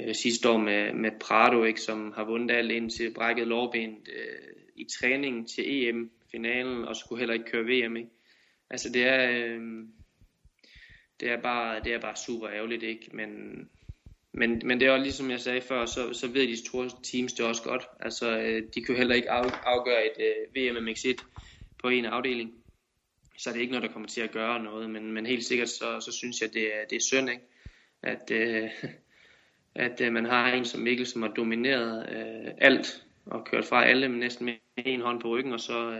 øh, 0.00 0.14
sidste 0.14 0.50
år 0.50 0.58
med, 0.58 0.92
med 0.92 1.10
Prado, 1.20 1.64
ikke, 1.64 1.80
som 1.80 2.12
har 2.12 2.24
vundet 2.24 2.54
alt 2.54 2.70
indtil 2.70 3.14
brækket 3.14 3.46
lårben 3.46 3.90
øh, 3.90 4.52
i 4.76 4.84
træningen 4.84 5.46
til 5.46 5.64
EM-finalen, 5.88 6.84
og 6.84 6.96
skulle 6.96 7.18
heller 7.18 7.34
ikke 7.34 7.50
køre 7.50 7.64
VM. 7.64 7.96
Ikke? 7.96 8.10
Altså 8.70 8.88
det 8.92 9.02
er, 9.02 9.30
øh, 9.30 9.60
det 11.20 11.30
er 11.30 11.42
bare, 11.42 11.80
det 11.84 11.94
er 11.94 12.00
bare 12.00 12.16
super 12.16 12.48
ærgerligt, 12.48 12.82
ikke? 12.82 13.10
Men, 13.12 13.30
men, 14.34 14.62
men 14.64 14.80
det 14.80 14.88
er 14.88 14.92
også 14.92 15.02
ligesom 15.02 15.30
jeg 15.30 15.40
sagde 15.40 15.60
før, 15.60 15.86
så, 15.86 16.12
så 16.12 16.28
ved 16.28 16.48
de 16.48 16.66
store 16.66 16.90
teams 17.02 17.32
det 17.32 17.46
også 17.46 17.62
godt. 17.62 17.88
Altså, 18.00 18.38
øh, 18.38 18.62
de 18.74 18.82
kan 18.82 18.94
jo 18.94 18.98
heller 18.98 19.14
ikke 19.14 19.30
af, 19.30 19.42
afgøre 19.64 20.06
et 20.06 20.12
uh, 20.18 20.62
øh, 20.62 20.76
VM 20.76 20.88
MX1 20.88 21.24
på 21.78 21.88
en 21.88 22.04
afdeling. 22.04 22.54
Så 23.38 23.50
det 23.50 23.56
er 23.56 23.60
ikke 23.60 23.72
noget, 23.72 23.88
der 23.88 23.92
kommer 23.92 24.08
til 24.08 24.20
at 24.20 24.30
gøre 24.30 24.62
noget. 24.62 24.90
Men, 24.90 25.12
men 25.12 25.26
helt 25.26 25.44
sikkert, 25.44 25.68
så, 25.68 26.00
så 26.00 26.12
synes 26.12 26.40
jeg, 26.40 26.52
det 26.52 26.74
er, 26.74 26.84
det 26.90 26.96
er 26.96 27.00
synd, 27.00 27.30
ikke? 27.30 27.42
At, 28.02 28.30
uh, 28.30 28.90
at 29.74 30.00
uh, 30.00 30.12
man 30.12 30.24
har 30.24 30.52
en 30.52 30.64
som 30.64 30.80
Mikkel, 30.80 31.06
som 31.06 31.22
har 31.22 31.28
domineret 31.28 31.98
uh, 31.98 32.52
alt 32.58 33.04
og 33.26 33.44
kørt 33.44 33.64
fra 33.64 33.84
alle 33.84 34.08
med 34.08 34.18
næsten 34.18 34.44
med 34.46 34.54
en 34.76 35.00
hånd 35.00 35.20
på 35.20 35.28
ryggen, 35.28 35.52
og 35.52 35.60
så, 35.60 35.88
uh, 35.88 35.98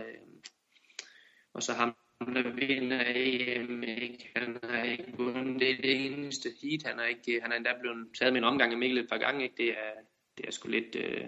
og 1.53 1.63
så 1.63 1.73
ham, 1.73 1.95
der 2.19 2.49
vinder 2.51 3.03
EM, 3.05 3.83
ikke? 3.83 4.31
han 4.35 4.57
har 4.63 4.83
ikke 4.83 5.13
vundet 5.17 5.61
det, 5.61 5.77
det 5.83 6.05
eneste 6.05 6.49
heat, 6.61 6.83
han 6.85 6.99
er, 6.99 7.05
ikke, 7.05 7.41
han 7.41 7.51
er 7.51 7.55
endda 7.55 7.69
blevet 7.81 8.07
taget 8.19 8.33
med 8.33 8.41
en 8.41 8.47
omgang 8.47 8.71
af 8.71 8.77
Mikkel 8.77 8.97
et 8.97 9.09
par 9.09 9.17
gange, 9.17 9.43
ikke? 9.43 9.55
det 9.57 9.69
er, 9.69 9.93
det 10.37 10.45
er 10.47 10.51
sgu 10.51 10.69
lidt, 10.69 10.95
øh, 10.95 11.27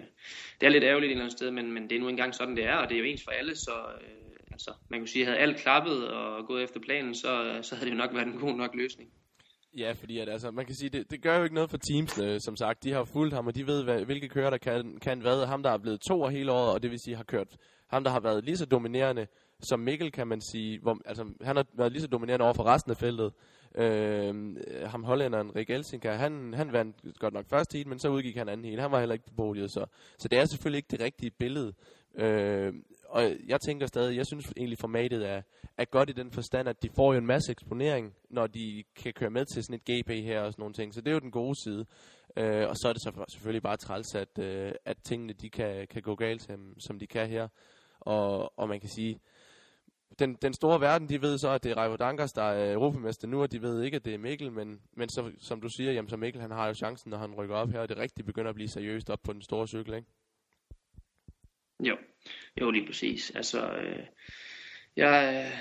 det 0.60 0.66
er 0.66 0.68
lidt 0.68 0.84
ærgerligt 0.84 1.10
et 1.10 1.12
eller 1.12 1.24
andet 1.24 1.38
sted, 1.38 1.50
men, 1.50 1.72
men 1.72 1.90
det 1.90 1.96
er 1.96 2.00
nu 2.00 2.08
engang 2.08 2.34
sådan, 2.34 2.56
det 2.56 2.64
er, 2.64 2.76
og 2.76 2.88
det 2.88 2.94
er 2.94 2.98
jo 2.98 3.04
ens 3.04 3.24
for 3.24 3.30
alle, 3.30 3.56
så 3.56 3.76
øh, 4.00 4.36
altså, 4.50 4.70
man 4.90 5.00
kan 5.00 5.06
sige, 5.06 5.22
at 5.22 5.28
havde 5.28 5.40
alt 5.40 5.56
klappet 5.56 6.08
og 6.08 6.46
gået 6.46 6.62
efter 6.62 6.80
planen, 6.80 7.14
så, 7.14 7.58
så 7.62 7.74
havde 7.74 7.90
det 7.90 7.96
jo 7.96 8.02
nok 8.02 8.14
været 8.14 8.26
en 8.26 8.40
god 8.40 8.56
nok 8.56 8.74
løsning. 8.74 9.10
Ja, 9.78 9.92
fordi 9.92 10.18
at, 10.18 10.28
altså, 10.28 10.50
man 10.50 10.66
kan 10.66 10.74
sige, 10.74 10.90
det, 10.90 11.10
det 11.10 11.22
gør 11.22 11.38
jo 11.38 11.42
ikke 11.42 11.54
noget 11.54 11.70
for 11.70 11.78
teamsene, 11.78 12.32
øh, 12.32 12.40
som 12.40 12.56
sagt. 12.56 12.84
De 12.84 12.92
har 12.92 13.04
fulgt 13.04 13.34
ham, 13.34 13.46
og 13.46 13.54
de 13.54 13.66
ved, 13.66 13.84
hvad, 13.84 14.04
hvilke 14.04 14.28
kører, 14.28 14.50
der 14.50 14.58
kan, 14.58 14.98
kan 15.02 15.20
hvad. 15.20 15.46
Ham, 15.46 15.62
der 15.62 15.70
er 15.70 15.78
blevet 15.78 16.00
to 16.00 16.26
hele 16.26 16.52
året, 16.52 16.74
og 16.74 16.82
det 16.82 16.90
vil 16.90 16.98
sige, 17.04 17.16
har 17.16 17.24
kørt 17.24 17.56
ham, 17.88 18.04
der 18.04 18.10
har 18.10 18.20
været 18.20 18.44
lige 18.44 18.56
så 18.56 18.66
dominerende 18.66 19.26
som 19.60 19.80
Mikkel, 19.80 20.12
kan 20.12 20.26
man 20.26 20.40
sige. 20.40 20.80
Hvor, 20.80 20.98
altså, 21.04 21.24
han 21.42 21.56
har 21.56 21.66
været 21.72 21.92
lige 21.92 22.02
så 22.02 22.08
dominerende 22.08 22.44
over 22.44 22.54
for 22.54 22.64
resten 22.64 22.90
af 22.90 22.96
feltet. 22.96 23.32
Øh, 23.74 24.56
ham 24.86 25.04
hollænderen, 25.04 25.56
Rik 25.56 25.70
Elsinka, 25.70 26.12
han, 26.12 26.54
han 26.54 26.72
vandt 26.72 27.18
godt 27.18 27.34
nok 27.34 27.46
første 27.46 27.76
heat, 27.76 27.86
men 27.86 27.98
så 27.98 28.08
udgik 28.08 28.36
han 28.36 28.48
anden 28.48 28.66
heat. 28.66 28.80
Han 28.80 28.90
var 28.90 28.98
heller 28.98 29.12
ikke 29.12 29.26
på 29.26 29.34
podiet, 29.36 29.70
så, 29.70 29.86
så 30.18 30.28
det 30.28 30.38
er 30.38 30.44
selvfølgelig 30.44 30.78
ikke 30.78 30.90
det 30.90 31.00
rigtige 31.00 31.30
billede. 31.30 31.72
Øh, 32.14 32.74
og 33.08 33.22
jeg 33.46 33.60
tænker 33.60 33.86
stadig, 33.86 34.16
jeg 34.16 34.26
synes 34.26 34.52
egentlig 34.56 34.78
formatet 34.78 35.28
er, 35.28 35.42
er 35.78 35.84
godt 35.84 36.10
i 36.10 36.12
den 36.12 36.30
forstand, 36.30 36.68
at 36.68 36.82
de 36.82 36.88
får 36.96 37.12
jo 37.12 37.18
en 37.18 37.26
masse 37.26 37.52
eksponering, 37.52 38.14
når 38.30 38.46
de 38.46 38.84
kan 38.96 39.12
køre 39.12 39.30
med 39.30 39.44
til 39.44 39.64
sådan 39.64 39.80
et 39.80 39.84
GP 39.84 40.10
her 40.10 40.40
og 40.40 40.52
sådan 40.52 40.62
nogle 40.62 40.74
ting. 40.74 40.94
Så 40.94 41.00
det 41.00 41.08
er 41.08 41.12
jo 41.12 41.18
den 41.18 41.30
gode 41.30 41.62
side. 41.64 41.86
Øh, 42.36 42.68
og 42.68 42.76
så 42.76 42.88
er 42.88 42.92
det 42.92 43.02
så 43.02 43.24
selvfølgelig 43.28 43.62
bare 43.62 43.76
træls, 43.76 44.14
at, 44.14 44.38
øh, 44.38 44.72
at 44.84 44.96
tingene 45.04 45.32
de 45.32 45.50
kan, 45.50 45.86
kan 45.90 46.02
gå 46.02 46.14
galt, 46.14 46.42
som, 46.42 46.74
som 46.78 46.98
de 46.98 47.06
kan 47.06 47.28
her. 47.28 47.48
Og, 48.00 48.58
og 48.58 48.68
man 48.68 48.80
kan 48.80 48.88
sige, 48.88 49.20
den, 50.18 50.34
den 50.42 50.52
store 50.52 50.80
verden, 50.80 51.08
de 51.08 51.22
ved 51.22 51.38
så, 51.38 51.50
at 51.50 51.64
det 51.64 51.72
er 51.72 51.76
Reivo 51.76 51.96
Dankers, 51.96 52.32
der 52.32 52.42
er 52.42 52.68
øh, 52.68 52.72
europamester 52.72 53.28
nu, 53.28 53.42
og 53.42 53.52
de 53.52 53.62
ved 53.62 53.82
ikke, 53.82 53.96
at 53.96 54.04
det 54.04 54.14
er 54.14 54.18
Mikkel, 54.18 54.52
men, 54.52 54.80
men 54.92 55.08
så, 55.08 55.32
som 55.38 55.60
du 55.60 55.68
siger, 55.68 55.92
jamen, 55.92 56.08
så 56.08 56.16
Mikkel 56.16 56.42
han 56.42 56.50
har 56.50 56.66
jo 56.66 56.74
chancen, 56.74 57.10
når 57.10 57.18
han 57.18 57.34
rykker 57.34 57.56
op 57.56 57.70
her, 57.70 57.80
og 57.80 57.88
det 57.88 57.96
rigtig 57.96 58.24
begynder 58.24 58.48
at 58.48 58.54
blive 58.54 58.68
seriøst 58.68 59.10
op 59.10 59.20
på 59.22 59.32
den 59.32 59.42
store 59.42 59.68
cykel, 59.68 59.94
ikke? 59.94 60.08
Jo, 61.80 61.96
jo 62.60 62.70
lige 62.70 62.86
præcis. 62.86 63.30
Altså, 63.30 63.72
øh, 63.72 64.06
jeg, 64.96 65.46
øh, 65.46 65.58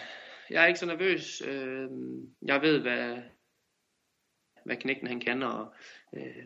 jeg 0.49 0.64
er 0.64 0.68
ikke 0.68 0.80
så 0.80 0.86
nervøs. 0.86 1.41
Øh, 1.41 1.89
jeg 2.41 2.62
ved, 2.62 2.80
hvad, 2.80 3.18
hvad 4.66 4.76
knægten 4.76 5.08
han 5.08 5.20
kan, 5.20 5.43
og, 5.43 5.74
øh, 6.14 6.45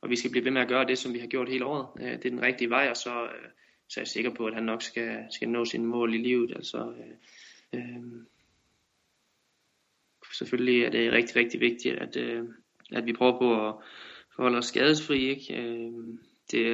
og 0.00 0.10
vi 0.10 0.16
skal 0.16 0.30
blive 0.30 0.44
ved 0.44 0.50
med 0.50 0.62
at 0.62 0.68
gøre 0.68 0.86
det, 0.86 0.98
som 0.98 1.14
vi 1.14 1.18
har 1.18 1.26
gjort 1.26 1.48
hele 1.48 1.64
året. 1.64 1.88
Øh, 2.00 2.12
det 2.12 2.26
er 2.26 2.30
den 2.30 2.42
rigtige 2.42 2.70
vej, 2.70 2.88
og 2.90 2.96
så, 2.96 3.24
øh, 3.24 3.50
så 3.88 4.00
er 4.00 4.02
jeg 4.02 4.08
sikker 4.08 4.34
på, 4.34 4.46
at 4.46 4.54
han 4.54 4.62
nok 4.62 4.82
skal, 4.82 5.26
skal 5.30 5.48
nå 5.48 5.64
sine 5.64 5.86
mål 5.86 6.14
i 6.14 6.18
livet. 6.18 6.52
Altså, 6.56 6.78
øh, 6.78 7.14
øh, 7.74 8.24
selvfølgelig 10.38 10.84
er 10.84 10.90
det 10.90 11.12
rigtig, 11.12 11.36
rigtig 11.36 11.60
vigtigt, 11.60 11.94
at, 11.94 12.16
øh, 12.16 12.44
at 12.92 13.06
vi 13.06 13.12
prøver 13.12 13.38
på 13.38 13.68
at 13.68 13.74
forholde 14.36 14.58
os 14.58 14.66
skadesfri. 14.66 15.28
Ikke? 15.28 15.56
Øh, 15.56 15.92
det, 16.50 16.64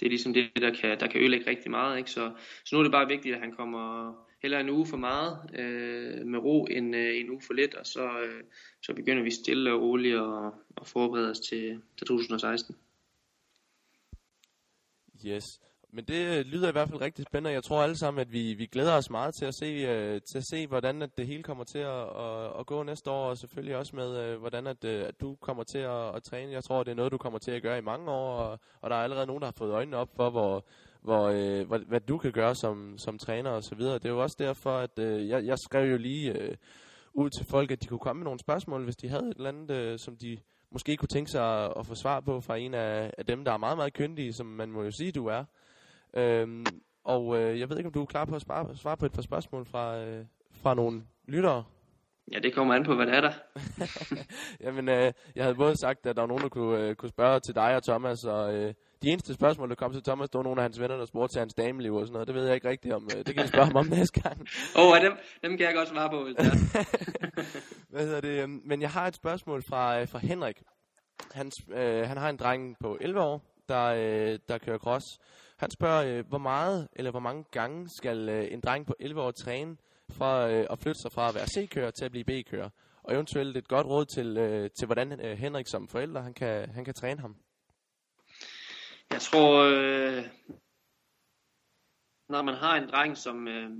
det 0.00 0.06
er 0.06 0.10
ligesom 0.10 0.34
det, 0.34 0.50
der 0.56 0.74
kan, 0.74 1.00
der 1.00 1.06
kan 1.06 1.20
ødelægge 1.20 1.50
rigtig 1.50 1.70
meget. 1.70 1.98
Ikke? 1.98 2.10
Så, 2.10 2.32
så 2.64 2.76
nu 2.76 2.78
er 2.78 2.82
det 2.82 2.92
bare 2.92 3.08
vigtigt, 3.08 3.34
at 3.34 3.40
han 3.40 3.52
kommer 3.52 4.14
heller 4.42 4.60
en 4.60 4.70
uge 4.70 4.86
for 4.86 4.96
meget 4.96 5.50
øh, 5.54 6.26
med 6.26 6.38
ro 6.38 6.64
end 6.64 6.96
øh, 6.96 7.20
en 7.20 7.30
uge 7.30 7.42
for 7.46 7.54
lidt, 7.54 7.74
og 7.74 7.86
så, 7.86 8.20
øh, 8.20 8.42
så 8.82 8.94
begynder 8.94 9.22
vi 9.22 9.30
stille 9.30 9.72
og 9.72 9.80
roligt 9.80 10.16
og, 10.16 10.46
at 10.80 10.86
forberede 10.86 11.30
os 11.30 11.40
til, 11.40 11.80
til 11.98 12.06
2016. 12.06 12.76
Yes. 15.26 15.60
Men 15.94 16.04
det 16.04 16.38
øh, 16.38 16.44
lyder 16.44 16.68
i 16.68 16.72
hvert 16.72 16.88
fald 16.88 17.00
rigtig 17.00 17.24
spændende. 17.24 17.54
Jeg 17.54 17.64
tror 17.64 17.82
alle 17.82 17.96
sammen, 17.96 18.20
at 18.20 18.32
vi, 18.32 18.54
vi 18.54 18.66
glæder 18.66 18.92
os 18.96 19.10
meget 19.10 19.34
til 19.34 19.44
at 19.44 19.54
se, 19.54 19.66
øh, 19.66 20.20
til 20.22 20.38
at 20.38 20.46
se 20.50 20.66
hvordan 20.66 21.02
at 21.02 21.18
det 21.18 21.26
hele 21.26 21.42
kommer 21.42 21.64
til 21.64 21.78
at, 21.78 22.02
at, 22.02 22.60
at 22.60 22.66
gå 22.66 22.82
næste 22.82 23.10
år, 23.10 23.28
og 23.28 23.38
selvfølgelig 23.38 23.76
også 23.76 23.96
med, 23.96 24.16
øh, 24.16 24.38
hvordan 24.38 24.66
at, 24.66 24.84
øh, 24.84 25.08
at 25.08 25.20
du 25.20 25.34
kommer 25.34 25.62
til 25.62 25.78
at, 25.78 26.16
at 26.16 26.22
træne. 26.22 26.52
Jeg 26.52 26.64
tror, 26.64 26.82
det 26.82 26.90
er 26.90 26.94
noget, 26.94 27.12
du 27.12 27.18
kommer 27.18 27.38
til 27.38 27.50
at 27.50 27.62
gøre 27.62 27.78
i 27.78 27.80
mange 27.80 28.10
år, 28.10 28.36
og, 28.36 28.58
og 28.80 28.90
der 28.90 28.96
er 28.96 29.00
allerede 29.00 29.26
nogen, 29.26 29.40
der 29.40 29.46
har 29.46 29.54
fået 29.58 29.72
øjnene 29.72 29.96
op 29.96 30.08
for, 30.16 30.30
hvor, 30.30 30.64
hvor, 31.02 31.28
øh, 31.28 31.66
hvor, 31.66 31.78
hvad 31.78 32.00
du 32.00 32.18
kan 32.18 32.32
gøre 32.32 32.54
som, 32.54 32.98
som 32.98 33.18
træner 33.18 33.50
og 33.50 33.62
så 33.62 33.74
videre. 33.74 33.94
Det 33.94 34.04
er 34.04 34.12
jo 34.12 34.22
også 34.22 34.36
derfor, 34.38 34.78
at 34.78 34.98
øh, 34.98 35.28
jeg, 35.28 35.46
jeg 35.46 35.58
skrev 35.58 35.90
jo 35.90 35.96
lige 35.96 36.32
øh, 36.32 36.56
ud 37.12 37.30
til 37.30 37.46
folk, 37.46 37.70
at 37.70 37.82
de 37.82 37.86
kunne 37.86 37.98
komme 37.98 38.20
med 38.20 38.24
nogle 38.24 38.40
spørgsmål, 38.40 38.84
hvis 38.84 38.96
de 38.96 39.08
havde 39.08 39.28
et 39.28 39.36
eller 39.36 39.48
andet, 39.48 39.70
øh, 39.70 39.98
som 39.98 40.16
de 40.16 40.38
måske 40.70 40.96
kunne 40.96 41.08
tænke 41.08 41.30
sig 41.30 41.64
at, 41.64 41.72
at 41.76 41.86
få 41.86 41.94
svar 41.94 42.20
på 42.20 42.40
fra 42.40 42.56
en 42.56 42.74
af, 42.74 43.10
af 43.18 43.26
dem, 43.26 43.44
der 43.44 43.52
er 43.52 43.56
meget, 43.56 43.76
meget 43.76 43.92
kyndige, 43.92 44.32
som 44.32 44.46
man 44.46 44.70
må 44.70 44.82
jo 44.82 44.90
sige, 44.90 45.12
du 45.12 45.26
er. 45.26 45.44
Øhm, 46.16 46.66
og 47.04 47.40
øh, 47.40 47.60
jeg 47.60 47.70
ved 47.70 47.76
ikke, 47.76 47.86
om 47.86 47.92
du 47.92 48.02
er 48.02 48.06
klar 48.06 48.24
på 48.24 48.34
at 48.34 48.42
svare, 48.42 48.76
svare 48.76 48.96
på 48.96 49.06
et 49.06 49.12
par 49.12 49.22
spørgsmål 49.22 49.66
fra, 49.66 49.98
øh, 49.98 50.24
fra 50.62 50.74
nogle 50.74 51.02
lyttere? 51.28 51.64
Ja, 52.32 52.38
det 52.38 52.54
kommer 52.54 52.74
an 52.74 52.84
på, 52.84 52.94
hvad 52.94 53.06
det 53.06 53.14
er 53.14 53.20
der. 53.20 53.32
Jamen, 54.64 54.88
øh, 54.88 55.12
jeg 55.36 55.44
havde 55.44 55.54
både 55.54 55.76
sagt, 55.76 56.06
at 56.06 56.16
der 56.16 56.22
var 56.22 56.28
nogen, 56.28 56.42
der 56.42 56.48
kunne, 56.48 56.78
øh, 56.78 56.94
kunne 56.94 57.08
spørge 57.08 57.40
til 57.40 57.54
dig 57.54 57.76
og 57.76 57.82
Thomas, 57.82 58.24
og 58.24 58.54
øh, 58.54 58.74
de 59.02 59.08
eneste 59.10 59.34
spørgsmål, 59.34 59.68
der 59.68 59.74
kom 59.74 59.92
til 59.92 60.02
Thomas, 60.02 60.30
det 60.30 60.38
var 60.38 60.42
nogle 60.42 60.60
af 60.60 60.64
hans 60.64 60.80
venner, 60.80 60.96
der 60.96 61.04
spurgte 61.04 61.34
til 61.34 61.38
hans 61.38 61.54
dameliv 61.54 61.94
og 61.94 62.06
sådan 62.06 62.12
noget. 62.12 62.28
Det 62.28 62.34
ved 62.34 62.44
jeg 62.46 62.54
ikke 62.54 62.68
rigtigt 62.68 62.94
om. 62.94 63.08
Øh, 63.16 63.26
det 63.26 63.34
kan 63.34 63.44
I 63.44 63.48
spørge 63.48 63.66
ham 63.66 63.76
om 63.76 63.86
næste 63.98 64.20
gang. 64.20 64.40
Åh, 64.78 64.86
oh, 64.86 65.00
dem, 65.00 65.12
dem 65.42 65.56
kan 65.56 65.66
jeg 65.66 65.74
godt 65.74 65.88
svare 65.88 66.10
på, 66.10 66.24
hvis 66.24 66.36
det 66.36 66.46
er. 66.46 66.56
hvad 67.92 68.02
hedder 68.06 68.20
det? 68.20 68.42
Øhm, 68.42 68.60
men 68.64 68.80
jeg 68.80 68.90
har 68.90 69.06
et 69.06 69.14
spørgsmål 69.14 69.62
fra, 69.68 70.00
øh, 70.00 70.08
fra 70.08 70.18
Henrik. 70.18 70.62
Han, 71.32 71.50
øh, 71.74 72.08
han 72.08 72.16
har 72.16 72.28
en 72.30 72.36
dreng 72.36 72.76
på 72.80 72.98
11 73.00 73.20
år, 73.20 73.42
der, 73.68 73.84
øh, 73.84 74.38
der 74.48 74.58
kører 74.58 74.78
cross. 74.78 75.06
Han 75.56 75.70
spørger, 75.70 76.18
øh, 76.18 76.28
hvor 76.28 76.38
meget 76.38 76.88
eller 76.92 77.10
hvor 77.10 77.20
mange 77.20 77.44
gange 77.50 77.88
skal 77.98 78.28
øh, 78.28 78.52
en 78.52 78.60
dreng 78.60 78.86
på 78.86 78.94
11 79.00 79.22
år 79.22 79.30
træne 79.30 79.76
for 80.10 80.40
øh, 80.40 80.66
at 80.70 80.78
flytte 80.78 81.00
sig 81.00 81.12
fra 81.12 81.28
at 81.28 81.34
være 81.34 81.46
C-kører 81.46 81.90
til 81.90 82.04
at 82.04 82.10
blive 82.10 82.24
B-kører? 82.24 82.70
Og 83.02 83.14
eventuelt 83.14 83.56
et 83.56 83.68
godt 83.68 83.86
råd 83.86 84.04
til, 84.04 84.36
øh, 84.38 84.70
til 84.78 84.86
hvordan 84.86 85.20
øh, 85.20 85.38
Henrik 85.38 85.66
som 85.66 85.88
forælder 85.88 86.22
han 86.22 86.34
kan, 86.34 86.70
han 86.70 86.84
kan 86.84 86.94
træne 86.94 87.20
ham. 87.20 87.36
Jeg 89.10 89.20
tror, 89.20 89.62
øh, 89.62 90.24
når 92.28 92.42
man 92.42 92.54
har 92.54 92.76
en 92.76 92.88
dreng, 92.88 93.16
som, 93.16 93.48
øh, 93.48 93.70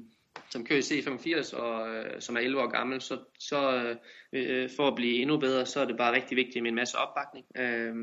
som 0.51 0.67
kører 0.67 0.79
i 0.79 1.01
C85 1.01 1.57
og 1.57 1.89
øh, 1.89 2.21
som 2.21 2.37
er 2.37 2.41
11 2.41 2.63
år 2.63 2.71
gammel, 2.71 3.01
så, 3.01 3.19
så 3.39 3.75
øh, 3.75 3.97
øh, 4.33 4.71
for 4.77 4.89
at 4.89 4.95
blive 4.95 5.23
endnu 5.23 5.39
bedre, 5.39 5.67
så 5.67 5.81
er 5.81 5.85
det 5.85 5.97
bare 5.97 6.15
rigtig 6.15 6.37
vigtigt 6.37 6.63
med 6.63 6.71
en 6.71 6.77
masse 6.77 6.99
opbakning. 6.99 7.47
Øh, 7.57 7.95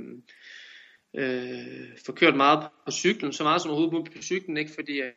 øh, 1.13 1.97
få 2.05 2.11
kørt 2.11 2.35
meget 2.35 2.69
på 2.85 2.91
cyklen, 2.91 3.33
så 3.33 3.43
meget 3.43 3.61
som 3.61 3.71
overhovedet 3.71 3.93
muligt 3.93 4.15
på 4.15 4.21
cyklen, 4.21 4.57
ikke? 4.57 4.71
fordi 4.75 5.01
øh, 5.01 5.13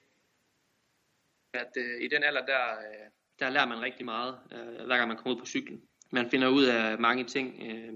at 1.54 1.72
øh, 1.76 2.02
i 2.02 2.08
den 2.08 2.22
alder, 2.22 2.46
der, 2.46 2.70
øh, 2.70 3.06
der 3.38 3.50
lærer 3.50 3.66
man 3.66 3.80
rigtig 3.80 4.04
meget, 4.04 4.38
øh, 4.52 4.86
hver 4.86 4.96
gang 4.96 5.08
man 5.08 5.16
kommer 5.16 5.34
ud 5.34 5.40
på 5.40 5.46
cyklen. 5.46 5.82
Man 6.10 6.30
finder 6.30 6.48
ud 6.48 6.64
af 6.64 6.98
mange 6.98 7.24
ting 7.24 7.62
øh, 7.62 7.92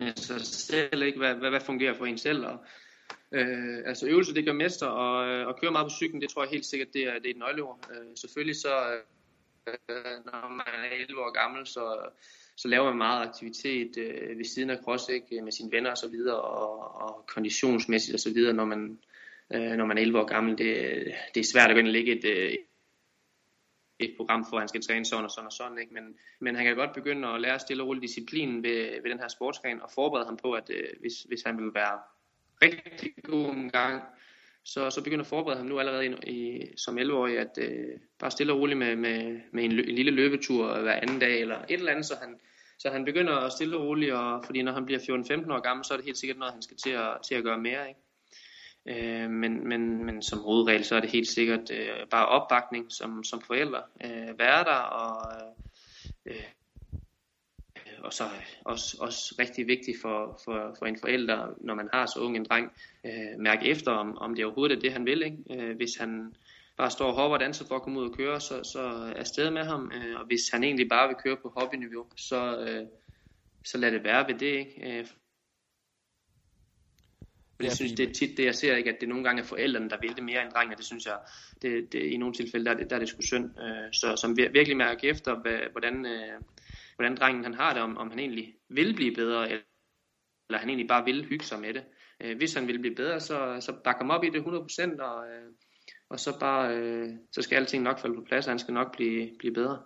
med 0.00 0.16
sig 0.16 0.40
selv, 0.40 1.02
ikke? 1.02 1.18
Hvad, 1.18 1.34
hvad, 1.34 1.50
hvad 1.50 1.60
fungerer 1.60 1.94
for 1.94 2.06
en 2.06 2.18
selv, 2.18 2.46
og 2.46 2.64
Øh, 3.32 3.82
altså 3.86 4.06
øvelse, 4.06 4.34
det 4.34 4.44
gør 4.44 4.52
mester, 4.52 4.86
og, 4.86 5.28
øh, 5.28 5.46
og 5.46 5.60
køre 5.60 5.70
meget 5.70 5.84
på 5.84 5.96
cyklen, 5.96 6.22
det 6.22 6.30
tror 6.30 6.42
jeg 6.42 6.50
helt 6.50 6.66
sikkert, 6.66 6.92
det 6.92 7.02
er, 7.02 7.14
det 7.18 7.26
er 7.26 7.30
et 7.30 7.36
nøgleord. 7.36 7.90
Øh, 7.90 8.16
selvfølgelig 8.16 8.56
så, 8.56 9.00
øh, 9.68 10.16
når 10.24 10.48
man 10.48 10.84
er 10.84 10.90
11 10.92 11.20
år 11.20 11.32
gammel, 11.32 11.66
så, 11.66 12.10
så 12.56 12.68
laver 12.68 12.84
man 12.84 12.98
meget 12.98 13.28
aktivitet 13.28 13.98
øh, 13.98 14.38
ved 14.38 14.44
siden 14.44 14.70
af 14.70 14.78
cross, 14.84 15.08
ikke? 15.08 15.42
med 15.42 15.52
sine 15.52 15.72
venner 15.72 15.90
og 15.90 15.98
så 15.98 16.08
videre, 16.08 16.40
og, 16.40 16.94
og 17.00 17.26
konditionsmæssigt 17.26 18.14
og 18.14 18.20
så 18.20 18.32
videre, 18.34 18.52
når 18.52 18.64
man, 18.64 18.98
øh, 19.54 19.72
når 19.72 19.86
man 19.86 19.98
er 19.98 20.02
11 20.02 20.20
år 20.20 20.24
gammel. 20.24 20.58
Det, 20.58 20.68
det 21.34 21.40
er 21.40 21.44
svært 21.52 21.70
at 21.70 21.74
gå 21.74 21.78
ind 21.78 21.86
og 21.86 21.92
lægge 21.92 22.18
et, 22.18 22.24
øh, 22.24 22.54
et 23.98 24.14
program 24.16 24.46
for, 24.50 24.56
at 24.56 24.60
han 24.60 24.68
skal 24.68 24.82
træne 24.82 25.04
sådan 25.04 25.24
og 25.24 25.30
sådan 25.30 25.46
og 25.46 25.52
sådan. 25.52 25.78
Ikke? 25.78 25.94
Men, 25.94 26.14
men 26.40 26.56
han 26.56 26.64
kan 26.64 26.76
godt 26.76 26.94
begynde 26.94 27.28
at 27.28 27.40
lære 27.40 27.58
stille 27.58 27.82
og 27.82 27.88
roligt 27.88 28.02
disciplinen 28.02 28.62
ved, 28.62 29.02
ved 29.02 29.10
den 29.10 29.18
her 29.18 29.28
sportsgren, 29.28 29.82
og 29.82 29.90
forberede 29.94 30.26
ham 30.26 30.36
på, 30.36 30.52
at 30.52 30.70
øh, 30.70 30.88
hvis, 31.00 31.22
hvis 31.22 31.42
han 31.42 31.58
vil 31.58 31.74
være 31.74 31.98
rigtig 32.62 33.14
god 33.22 33.46
en 33.46 33.70
gang, 33.70 34.02
så, 34.66 34.90
så 34.90 35.02
begynder 35.04 35.24
at 35.24 35.28
forberede 35.28 35.58
ham 35.58 35.66
nu 35.66 35.78
allerede 35.78 36.06
i, 36.06 36.10
i, 36.32 36.62
som 36.76 36.98
11-årig, 36.98 37.38
at 37.38 37.58
øh, 37.58 37.98
bare 38.18 38.30
stille 38.30 38.52
og 38.52 38.60
roligt 38.60 38.78
med, 38.78 38.96
med, 38.96 39.40
med 39.52 39.64
en, 39.64 39.70
en 39.70 39.94
lille 39.94 40.10
løbetur 40.10 40.80
hver 40.80 40.92
anden 40.92 41.18
dag, 41.18 41.40
eller 41.40 41.58
et 41.58 41.64
eller 41.70 41.90
andet, 41.90 42.06
så 42.06 42.14
han, 42.22 42.40
så 42.78 42.90
han 42.90 43.04
begynder 43.04 43.32
at 43.36 43.52
stille 43.52 43.76
og 43.76 43.84
roligt, 43.84 44.12
og, 44.12 44.44
fordi 44.44 44.62
når 44.62 44.72
han 44.72 44.86
bliver 44.86 45.00
14-15 45.00 45.52
år 45.52 45.60
gammel, 45.60 45.84
så 45.84 45.94
er 45.94 45.98
det 45.98 46.04
helt 46.04 46.18
sikkert 46.18 46.38
noget, 46.38 46.52
han 46.52 46.62
skal 46.62 46.76
til 46.76 46.90
at, 46.90 47.10
til 47.28 47.34
at 47.34 47.44
gøre 47.44 47.58
mere. 47.58 47.88
Ikke? 47.88 48.00
Øh, 49.22 49.30
men, 49.30 49.68
men, 49.68 50.04
men 50.04 50.22
som 50.22 50.38
hovedregel, 50.38 50.84
så 50.84 50.96
er 50.96 51.00
det 51.00 51.10
helt 51.10 51.28
sikkert 51.28 51.70
øh, 51.70 52.06
bare 52.10 52.26
opbakning 52.26 52.92
som, 52.92 53.24
som 53.24 53.40
forældre. 53.40 53.82
Øh, 54.04 54.38
være 54.38 54.64
der 54.64 54.80
og 54.80 55.32
øh, 56.26 56.42
og 58.06 58.12
så 58.12 58.24
også, 58.64 58.96
også 59.00 59.34
rigtig 59.38 59.66
vigtigt 59.66 60.00
for, 60.00 60.40
for, 60.44 60.76
for 60.78 60.86
en 60.86 60.98
forælder, 61.00 61.54
når 61.60 61.74
man 61.74 61.88
har 61.92 62.06
så 62.06 62.18
ung 62.20 62.36
en 62.36 62.44
dreng, 62.44 62.72
øh, 63.06 63.38
mærke 63.38 63.66
efter, 63.66 63.92
om, 63.92 64.18
om 64.18 64.34
det 64.34 64.44
overhovedet 64.44 64.76
er 64.76 64.80
det, 64.80 64.92
han 64.92 65.06
vil. 65.06 65.22
Ikke? 65.22 65.38
Øh, 65.50 65.76
hvis 65.76 65.96
han 65.96 66.34
bare 66.76 66.90
står 66.90 67.06
og 67.06 67.14
hopper 67.14 67.36
og 67.36 67.40
danser 67.40 67.66
for 67.66 67.74
at 67.76 67.82
komme 67.82 68.00
ud 68.00 68.08
og 68.10 68.16
køre, 68.16 68.40
så, 68.40 68.64
så 68.64 69.12
er 69.16 69.24
sted 69.24 69.50
med 69.50 69.64
ham. 69.64 69.92
Øh, 69.94 70.20
og 70.20 70.26
hvis 70.26 70.50
han 70.52 70.64
egentlig 70.64 70.88
bare 70.88 71.08
vil 71.08 71.16
køre 71.16 71.36
på 71.36 71.52
hobbyniveau, 71.56 72.06
så, 72.16 72.58
øh, 72.58 72.86
så 73.64 73.78
lad 73.78 73.92
det 73.92 74.04
være 74.04 74.28
ved 74.28 74.34
det. 74.34 74.58
Ikke? 74.58 74.98
Øh, 74.98 75.06
jeg 77.60 77.72
synes, 77.72 77.92
det 77.92 78.08
er 78.08 78.12
tit 78.12 78.36
det, 78.36 78.44
jeg 78.44 78.54
ser, 78.54 78.76
ikke, 78.76 78.90
at 78.90 79.00
det 79.00 79.08
nogle 79.08 79.24
gange 79.24 79.42
er 79.42 79.46
forældrene, 79.46 79.90
der 79.90 79.96
vil 80.00 80.16
det 80.16 80.24
mere 80.24 80.42
end 80.42 80.50
drengene. 80.50 80.76
Det 80.76 80.84
synes 80.84 81.06
jeg, 81.06 81.18
det, 81.62 81.92
det, 81.92 81.98
i 81.98 82.16
nogle 82.16 82.34
tilfælde, 82.34 82.64
der, 82.64 82.74
der 82.74 82.96
er 82.96 83.00
det 83.00 83.08
sgu 83.08 83.22
synd. 83.22 83.44
Øh, 83.44 83.92
så 83.92 84.16
som 84.16 84.36
virkelig 84.36 84.76
mærke 84.76 85.08
efter, 85.08 85.34
hvordan, 85.72 86.06
øh, 86.06 86.40
hvordan 86.96 87.16
drengen 87.16 87.44
han 87.44 87.54
har 87.54 87.72
det, 87.74 87.82
om, 87.82 87.96
om 87.96 88.10
han 88.10 88.18
egentlig 88.18 88.54
vil 88.68 88.94
blive 88.94 89.14
bedre, 89.14 89.50
eller, 89.50 89.64
eller 90.48 90.58
han 90.58 90.68
egentlig 90.68 90.88
bare 90.88 91.04
vil 91.04 91.24
hygge 91.24 91.44
sig 91.44 91.60
med 91.60 91.74
det. 91.74 91.84
Øh, 92.20 92.36
hvis 92.36 92.54
han 92.54 92.66
vil 92.66 92.78
blive 92.78 92.94
bedre, 92.94 93.20
så, 93.20 93.56
så 93.60 93.72
bakker 93.84 94.04
ham 94.04 94.10
op 94.10 94.24
i 94.24 94.30
det 94.30 94.40
100%, 94.40 95.02
og, 95.02 95.28
øh, 95.30 95.52
og 96.08 96.20
så 96.20 96.40
bare, 96.40 96.76
øh, 96.76 97.08
så 97.32 97.42
skal 97.42 97.56
alting 97.56 97.82
nok 97.82 97.98
falde 97.98 98.14
på 98.14 98.24
plads, 98.28 98.46
og 98.46 98.50
han 98.50 98.58
skal 98.58 98.74
nok 98.74 98.96
blive, 98.96 99.30
blive 99.38 99.54
bedre. 99.54 99.82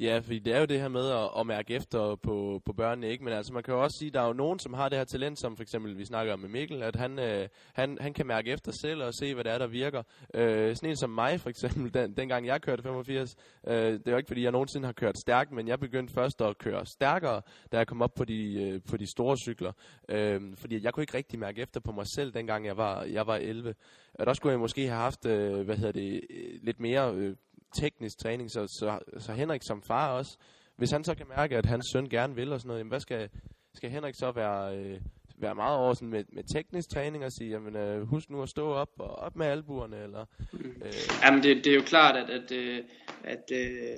Ja, 0.00 0.18
fordi 0.18 0.38
det 0.38 0.54
er 0.54 0.58
jo 0.60 0.64
det 0.64 0.80
her 0.80 0.88
med 0.88 1.10
at, 1.10 1.28
at 1.40 1.46
mærke 1.46 1.74
efter 1.74 2.16
på, 2.16 2.62
på 2.64 2.72
børnene, 2.72 3.08
ikke? 3.08 3.24
Men 3.24 3.32
altså, 3.32 3.52
man 3.52 3.62
kan 3.62 3.74
jo 3.74 3.82
også 3.82 3.98
sige, 3.98 4.08
at 4.08 4.14
der 4.14 4.20
er 4.20 4.26
jo 4.26 4.32
nogen, 4.32 4.58
som 4.58 4.74
har 4.74 4.88
det 4.88 4.98
her 4.98 5.04
talent, 5.04 5.38
som 5.38 5.56
for 5.56 5.62
eksempel, 5.62 5.98
vi 5.98 6.04
snakker 6.04 6.32
om 6.32 6.38
med 6.38 6.48
Mikkel, 6.48 6.82
at 6.82 6.96
han, 6.96 7.18
øh, 7.18 7.48
han, 7.72 7.98
han 8.00 8.14
kan 8.14 8.26
mærke 8.26 8.50
efter 8.50 8.72
selv 8.72 9.02
og 9.02 9.14
se, 9.14 9.34
hvad 9.34 9.44
det 9.44 9.52
er, 9.52 9.58
der 9.58 9.66
virker. 9.66 10.02
Øh, 10.34 10.76
sådan 10.76 10.90
en 10.90 10.96
som 10.96 11.10
mig, 11.10 11.40
for 11.40 11.50
eksempel, 11.50 11.94
den, 11.94 12.16
dengang 12.16 12.46
jeg 12.46 12.62
kørte 12.62 12.82
85, 12.82 13.36
øh, 13.66 13.74
det 13.74 14.08
er 14.08 14.10
jo 14.10 14.16
ikke, 14.16 14.28
fordi 14.28 14.42
jeg 14.42 14.52
nogensinde 14.52 14.86
har 14.86 14.92
kørt 14.92 15.18
stærkt, 15.18 15.52
men 15.52 15.68
jeg 15.68 15.80
begyndte 15.80 16.14
først 16.14 16.42
at 16.42 16.58
køre 16.58 16.86
stærkere, 16.86 17.42
da 17.72 17.76
jeg 17.76 17.86
kom 17.86 18.02
op 18.02 18.14
på 18.14 18.24
de, 18.24 18.62
øh, 18.62 18.80
på 18.90 18.96
de 18.96 19.10
store 19.10 19.36
cykler. 19.36 19.72
Øh, 20.08 20.40
fordi 20.56 20.84
jeg 20.84 20.94
kunne 20.94 21.02
ikke 21.02 21.16
rigtig 21.16 21.38
mærke 21.38 21.62
efter 21.62 21.80
på 21.80 21.92
mig 21.92 22.06
selv, 22.06 22.34
dengang 22.34 22.66
jeg 22.66 22.76
var, 22.76 23.02
jeg 23.02 23.26
var 23.26 23.36
11. 23.36 23.74
Og 24.14 24.26
der 24.26 24.32
skulle 24.32 24.52
jeg 24.52 24.60
måske 24.60 24.86
have 24.86 25.00
haft, 25.00 25.26
øh, 25.26 25.60
hvad 25.60 25.76
hedder 25.76 25.92
det, 25.92 26.20
øh, 26.30 26.58
lidt 26.62 26.80
mere... 26.80 27.14
Øh, 27.14 27.36
teknisk 27.74 28.18
træning, 28.18 28.50
så, 28.50 28.66
så, 28.66 28.98
så 29.18 29.32
Henrik 29.32 29.62
som 29.62 29.82
far 29.82 30.12
også, 30.12 30.36
hvis 30.76 30.90
han 30.90 31.04
så 31.04 31.14
kan 31.14 31.26
mærke, 31.36 31.56
at 31.56 31.66
hans 31.66 31.86
søn 31.92 32.08
gerne 32.08 32.34
vil 32.34 32.52
og 32.52 32.60
sådan 32.60 32.68
noget, 32.68 32.78
jamen 32.78 32.90
hvad 32.90 33.00
skal, 33.00 33.28
skal 33.74 33.90
Henrik 33.90 34.14
så 34.14 34.32
være, 34.32 34.76
øh, 34.76 35.00
være 35.38 35.54
meget 35.54 35.78
over 35.78 35.94
sådan 35.94 36.08
med, 36.08 36.24
med 36.32 36.44
teknisk 36.54 36.88
træning 36.90 37.24
og 37.24 37.32
sige, 37.32 37.50
jamen 37.50 37.76
øh, 37.76 38.02
husk 38.02 38.30
nu 38.30 38.42
at 38.42 38.48
stå 38.48 38.72
op 38.72 38.88
og 38.98 39.16
op 39.16 39.36
med 39.36 39.46
albuerne, 39.46 40.02
eller... 40.02 40.24
Mm. 40.52 40.82
Øh. 40.84 40.92
Jamen 41.24 41.42
det, 41.42 41.64
det 41.64 41.70
er 41.70 41.74
jo 41.74 41.82
klart, 41.82 42.16
at, 42.16 42.30
at, 42.30 42.52
øh, 42.52 42.84
at, 43.24 43.44
øh, 43.52 43.96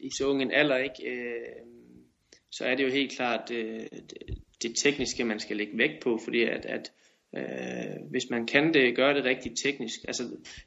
i 0.00 0.10
så 0.18 0.28
ungen 0.28 0.50
alder, 0.52 0.76
ikke, 0.76 1.10
øh, 1.10 1.66
så 2.52 2.64
er 2.64 2.74
det 2.74 2.84
jo 2.84 2.90
helt 2.90 3.12
klart 3.16 3.50
øh, 3.50 3.80
det, 3.80 4.22
det 4.62 4.76
tekniske, 4.76 5.24
man 5.24 5.40
skal 5.40 5.56
lægge 5.56 5.78
vægt 5.78 6.02
på, 6.02 6.18
fordi 6.24 6.42
at, 6.42 6.66
at 6.66 6.92
Øh, 7.36 8.10
hvis 8.10 8.30
man 8.30 8.46
kan 8.46 8.74
det, 8.74 8.96
gøre 8.96 9.14
det 9.14 9.24
rigtig 9.24 9.52
teknisk. 9.64 10.00
Altså, 10.08 10.22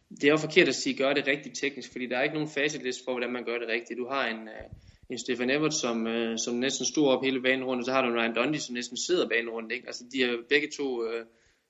det 0.09 0.23
er 0.23 0.31
jo 0.31 0.37
forkert 0.37 0.67
at 0.67 0.75
sige, 0.75 0.97
gør 0.97 1.13
det 1.13 1.27
rigtig 1.27 1.53
teknisk, 1.53 1.91
fordi 1.91 2.05
der 2.07 2.17
er 2.17 2.23
ikke 2.23 2.35
nogen 2.35 2.49
facitlist 2.49 3.05
for, 3.05 3.11
hvordan 3.11 3.33
man 3.33 3.43
gør 3.43 3.57
det 3.57 3.67
rigtigt. 3.67 3.97
Du 3.97 4.07
har 4.07 4.27
en, 4.27 4.47
øh, 4.47 4.65
en 5.09 5.17
Stefan 5.17 5.49
Everett, 5.49 5.73
som, 5.73 6.07
øh, 6.07 6.37
som 6.37 6.55
næsten 6.55 6.85
stod 6.85 7.07
op 7.07 7.23
hele 7.23 7.41
banen 7.41 7.63
rundt, 7.63 7.81
og 7.81 7.85
så 7.85 7.91
har 7.91 8.01
du 8.01 8.07
en 8.07 8.19
Ryan 8.19 8.35
Dundee, 8.35 8.59
som 8.59 8.73
næsten 8.73 8.97
sidder 8.97 9.29
banen 9.29 9.49
rundt. 9.49 9.71
Ikke? 9.71 9.87
Altså, 9.87 10.03
de 10.13 10.23
er 10.23 10.37
begge 10.49 10.67
to 10.77 11.05
øh, 11.05 11.25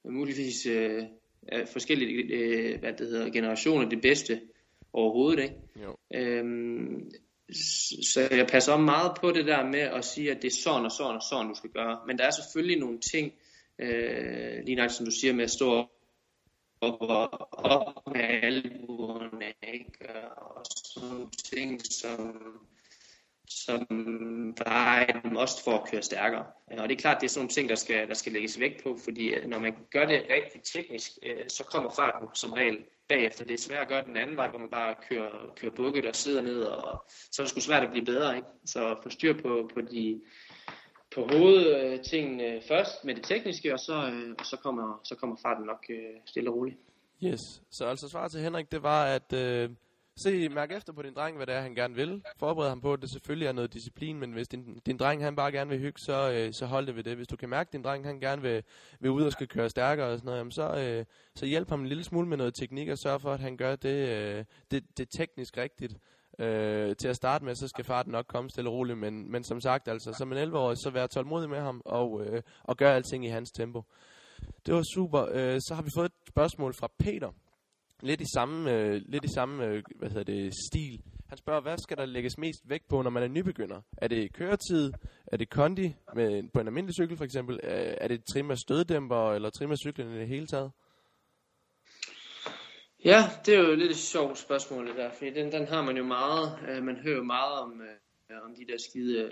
muligvis 0.05 0.65
øh, 0.65 1.03
forskellige 1.71 2.23
øh, 2.33 2.79
hvad 2.79 2.93
det 2.93 3.07
hedder, 3.07 3.31
generationer 3.31 3.89
det 3.89 4.01
bedste 4.01 4.41
overhovedet. 4.93 5.43
Ikke? 5.43 5.55
Jo. 5.83 5.95
Øhm, 6.15 7.11
så 8.13 8.27
jeg 8.31 8.47
passer 8.51 8.77
meget 8.77 9.11
på 9.21 9.31
det 9.31 9.45
der 9.45 9.65
med 9.65 9.79
at 9.79 10.05
sige, 10.05 10.31
at 10.31 10.41
det 10.41 10.47
er 10.47 10.61
sådan 10.63 10.85
og 10.85 10.91
sådan 10.91 11.15
og 11.15 11.21
sådan, 11.29 11.47
du 11.47 11.55
skal 11.55 11.69
gøre. 11.69 11.99
Men 12.07 12.17
der 12.17 12.25
er 12.25 12.31
selvfølgelig 12.31 12.79
nogle 12.79 12.99
ting, 12.99 13.33
øh, 13.79 14.63
lige 14.65 14.75
nok 14.75 14.89
som 14.89 15.05
du 15.05 15.11
siger, 15.11 15.33
med 15.33 15.43
at 15.43 15.51
stå 15.51 15.87
op, 16.81 17.01
og, 17.01 17.49
op 17.51 18.07
med 18.13 18.21
albuerne, 18.21 19.53
ikke? 19.73 20.19
og 20.37 20.65
sådan 20.65 21.09
nogle 21.09 21.29
ting, 21.31 21.81
som, 21.85 22.41
som 23.49 23.85
bare 24.65 25.09
er 25.09 25.17
et 25.17 25.31
must 25.31 25.63
for 25.63 25.71
at 25.71 25.89
køre 25.91 26.01
stærkere. 26.01 26.45
Øh, 26.73 26.81
og 26.81 26.89
det 26.89 26.95
er 26.95 26.99
klart, 26.99 27.21
det 27.21 27.27
er 27.27 27.29
sådan 27.29 27.41
nogle 27.41 27.53
ting, 27.53 27.69
der 27.69 27.75
skal, 27.75 28.07
der 28.07 28.13
skal 28.13 28.31
lægges 28.31 28.59
vægt 28.59 28.83
på, 28.83 28.97
fordi 29.03 29.27
øh, 29.27 29.47
når 29.47 29.59
man 29.59 29.75
gør 29.91 30.05
det 30.05 30.25
rigtig 30.29 30.61
teknisk, 30.63 31.11
øh, 31.23 31.43
så 31.47 31.63
kommer 31.63 31.89
farten 31.89 32.27
som 32.33 32.53
regel 32.53 32.77
bagefter. 33.09 33.45
Det 33.45 33.53
er 33.53 33.57
svært 33.57 33.81
at 33.81 33.87
gøre 33.87 34.05
den 34.05 34.17
anden 34.17 34.37
vej, 34.37 34.49
hvor 34.49 34.59
man 34.59 34.69
bare 34.69 34.95
kører, 35.09 35.53
kører 35.55 35.71
bukket 35.71 36.05
og 36.05 36.15
sidder 36.15 36.41
ned, 36.41 36.63
og 36.63 37.05
så 37.31 37.41
er 37.41 37.43
det 37.43 37.49
sgu 37.49 37.59
svært 37.59 37.83
at 37.83 37.91
blive 37.91 38.05
bedre. 38.05 38.35
Ikke? 38.35 38.47
Så 38.65 38.95
få 39.03 39.09
styr 39.09 39.41
på, 39.41 39.69
på 39.73 39.81
de 39.81 40.21
på 41.15 41.27
hovedtingene 41.31 42.61
først 42.67 43.05
med 43.05 43.15
det 43.15 43.23
tekniske, 43.23 43.73
og 43.73 43.79
så, 43.79 43.93
øh, 43.93 44.35
og 44.39 44.45
så, 44.45 44.57
kommer, 44.57 45.01
så 45.03 45.15
kommer 45.15 45.35
farten 45.41 45.65
nok 45.65 45.85
øh, 45.89 46.15
stille 46.25 46.49
og 46.49 46.55
roligt. 46.55 46.77
Yes, 47.23 47.61
så 47.71 47.85
altså 47.85 48.09
svar 48.09 48.27
til 48.27 48.41
Henrik, 48.41 48.71
det 48.71 48.83
var 48.83 49.05
at 49.05 49.33
øh, 49.33 49.69
se, 50.17 50.49
mærke 50.49 50.75
efter 50.75 50.93
på 50.93 51.01
din 51.01 51.13
dreng, 51.13 51.37
hvad 51.37 51.47
det 51.47 51.55
er, 51.55 51.61
han 51.61 51.75
gerne 51.75 51.95
vil. 51.95 52.23
Forbered 52.37 52.69
ham 52.69 52.81
på, 52.81 52.93
at 52.93 53.01
det 53.01 53.09
selvfølgelig 53.09 53.47
er 53.47 53.51
noget 53.51 53.73
disciplin, 53.73 54.19
men 54.19 54.31
hvis 54.31 54.47
din, 54.47 54.81
din 54.85 54.97
dreng, 54.97 55.23
han 55.23 55.35
bare 55.35 55.51
gerne 55.51 55.69
vil 55.69 55.79
hygge, 55.79 55.99
så, 55.99 56.31
øh, 56.31 56.53
så 56.53 56.65
hold 56.65 56.87
det 56.87 56.95
ved 56.95 57.03
det. 57.03 57.15
Hvis 57.15 57.27
du 57.27 57.35
kan 57.35 57.49
mærke, 57.49 57.67
at 57.67 57.73
din 57.73 57.83
dreng, 57.83 58.05
han 58.05 58.19
gerne 58.19 58.41
vil, 58.41 58.63
vil 58.99 59.11
ud 59.11 59.23
og 59.23 59.31
skal 59.31 59.47
køre 59.47 59.69
stærkere 59.69 60.07
og 60.07 60.17
sådan 60.17 60.25
noget, 60.25 60.37
jamen, 60.37 60.51
så, 60.51 60.77
øh, 60.77 61.05
så 61.35 61.45
hjælp 61.45 61.69
ham 61.69 61.81
en 61.81 61.87
lille 61.87 62.03
smule 62.03 62.27
med 62.27 62.37
noget 62.37 62.53
teknik 62.53 62.89
og 62.89 62.97
sørg 62.97 63.21
for, 63.21 63.33
at 63.33 63.39
han 63.39 63.57
gør 63.57 63.75
det, 63.75 64.09
øh, 64.09 64.45
det, 64.71 64.97
det 64.97 65.09
teknisk 65.09 65.57
rigtigt. 65.57 65.97
Øh, 66.39 66.95
til 66.95 67.07
at 67.07 67.15
starte 67.15 67.45
med, 67.45 67.55
så 67.55 67.67
skal 67.67 67.85
farten 67.85 68.11
nok 68.11 68.25
komme 68.27 68.49
stille 68.49 68.69
og 68.69 68.73
roligt, 68.73 68.97
men, 68.97 69.31
men 69.31 69.43
som 69.43 69.61
sagt, 69.61 69.87
altså, 69.87 70.13
som 70.13 70.33
en 70.33 70.37
11-årig, 70.37 70.77
så 70.77 70.89
vær 70.89 71.07
tålmodig 71.07 71.49
med 71.49 71.59
ham 71.59 71.81
og, 71.85 72.25
øh, 72.25 72.41
og 72.63 72.77
gør 72.77 72.91
alting 72.91 73.25
i 73.25 73.29
hans 73.29 73.51
tempo. 73.51 73.83
Det 74.65 74.73
var 74.73 74.83
super. 74.93 75.27
Øh, 75.31 75.59
så 75.59 75.73
har 75.75 75.81
vi 75.81 75.89
fået 75.95 76.05
et 76.05 76.29
spørgsmål 76.29 76.73
fra 76.73 76.89
Peter. 76.99 77.31
Lidt 78.01 78.21
i 78.21 78.25
samme, 78.35 78.71
øh, 78.71 79.01
lidt 79.05 79.25
i 79.25 79.33
samme 79.33 79.65
øh, 79.65 79.83
hvad 79.95 80.09
hedder 80.09 80.23
det, 80.23 80.53
stil. 80.71 81.01
Han 81.29 81.37
spørger, 81.37 81.61
hvad 81.61 81.77
skal 81.77 81.97
der 81.97 82.05
lægges 82.05 82.37
mest 82.37 82.59
vægt 82.69 82.87
på, 82.87 83.01
når 83.01 83.09
man 83.09 83.23
er 83.23 83.27
nybegynder? 83.27 83.81
Er 83.97 84.07
det 84.07 84.33
køretid? 84.33 84.93
Er 85.27 85.37
det 85.37 85.49
kondi 85.49 85.95
med, 86.15 86.49
på 86.53 86.59
en 86.59 86.67
almindelig 86.67 86.95
cykel 86.95 87.17
for 87.17 87.25
eksempel? 87.25 87.59
Øh, 87.63 87.93
er 87.97 88.07
det 88.07 88.23
trim 88.33 88.51
af 88.51 88.57
støddæmper 88.57 89.33
eller 89.33 89.49
trim 89.49 89.71
af 89.71 89.77
cyklen 89.77 90.11
i 90.13 90.19
det 90.19 90.27
hele 90.27 90.47
taget? 90.47 90.71
Ja, 93.07 93.23
det 93.45 93.55
er 93.55 93.59
jo 93.59 93.71
et 93.71 93.77
lidt 93.77 93.91
et 93.91 93.97
sjovt 93.97 94.37
spørgsmål 94.37 94.87
det 94.87 94.95
der, 94.95 95.11
fordi 95.11 95.29
den, 95.29 95.51
den 95.51 95.67
har 95.67 95.81
man 95.81 95.97
jo 95.97 96.03
meget, 96.03 96.59
øh, 96.69 96.83
man 96.83 96.95
hører 96.95 97.15
jo 97.15 97.23
meget 97.23 97.59
om, 97.59 97.81
øh, 97.81 98.37
om 98.43 98.55
de 98.55 98.65
der 98.67 98.77
skide 98.89 99.31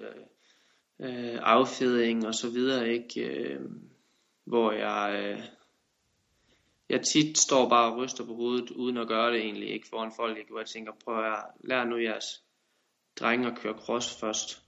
øh, 1.00 1.40
affjedring 1.42 2.28
og 2.28 2.36
så 2.36 2.50
videre, 2.50 2.90
ikke? 2.90 3.22
Øh, 3.30 3.62
hvor 4.44 4.72
jeg, 4.72 5.24
øh, 5.24 5.44
jeg 6.90 7.02
tit 7.02 7.38
står 7.38 7.70
bare 7.70 7.92
og 7.92 7.98
ryster 7.98 8.26
på 8.26 8.34
hovedet, 8.34 8.72
uden 8.72 8.98
at 8.98 9.08
gøre 9.08 9.32
det 9.32 9.40
egentlig, 9.40 9.70
ikke 9.70 9.88
foran 9.90 10.12
folk, 10.16 10.38
ikke? 10.38 10.50
hvor 10.50 10.60
jeg 10.60 10.68
tænker, 10.68 10.92
prøv 11.06 11.26
at 11.26 11.44
lære 11.64 11.86
nu 11.86 11.98
jeres 11.98 12.44
drenge 13.20 13.48
at 13.48 13.58
køre 13.58 13.78
cross 13.78 14.20
først. 14.20 14.64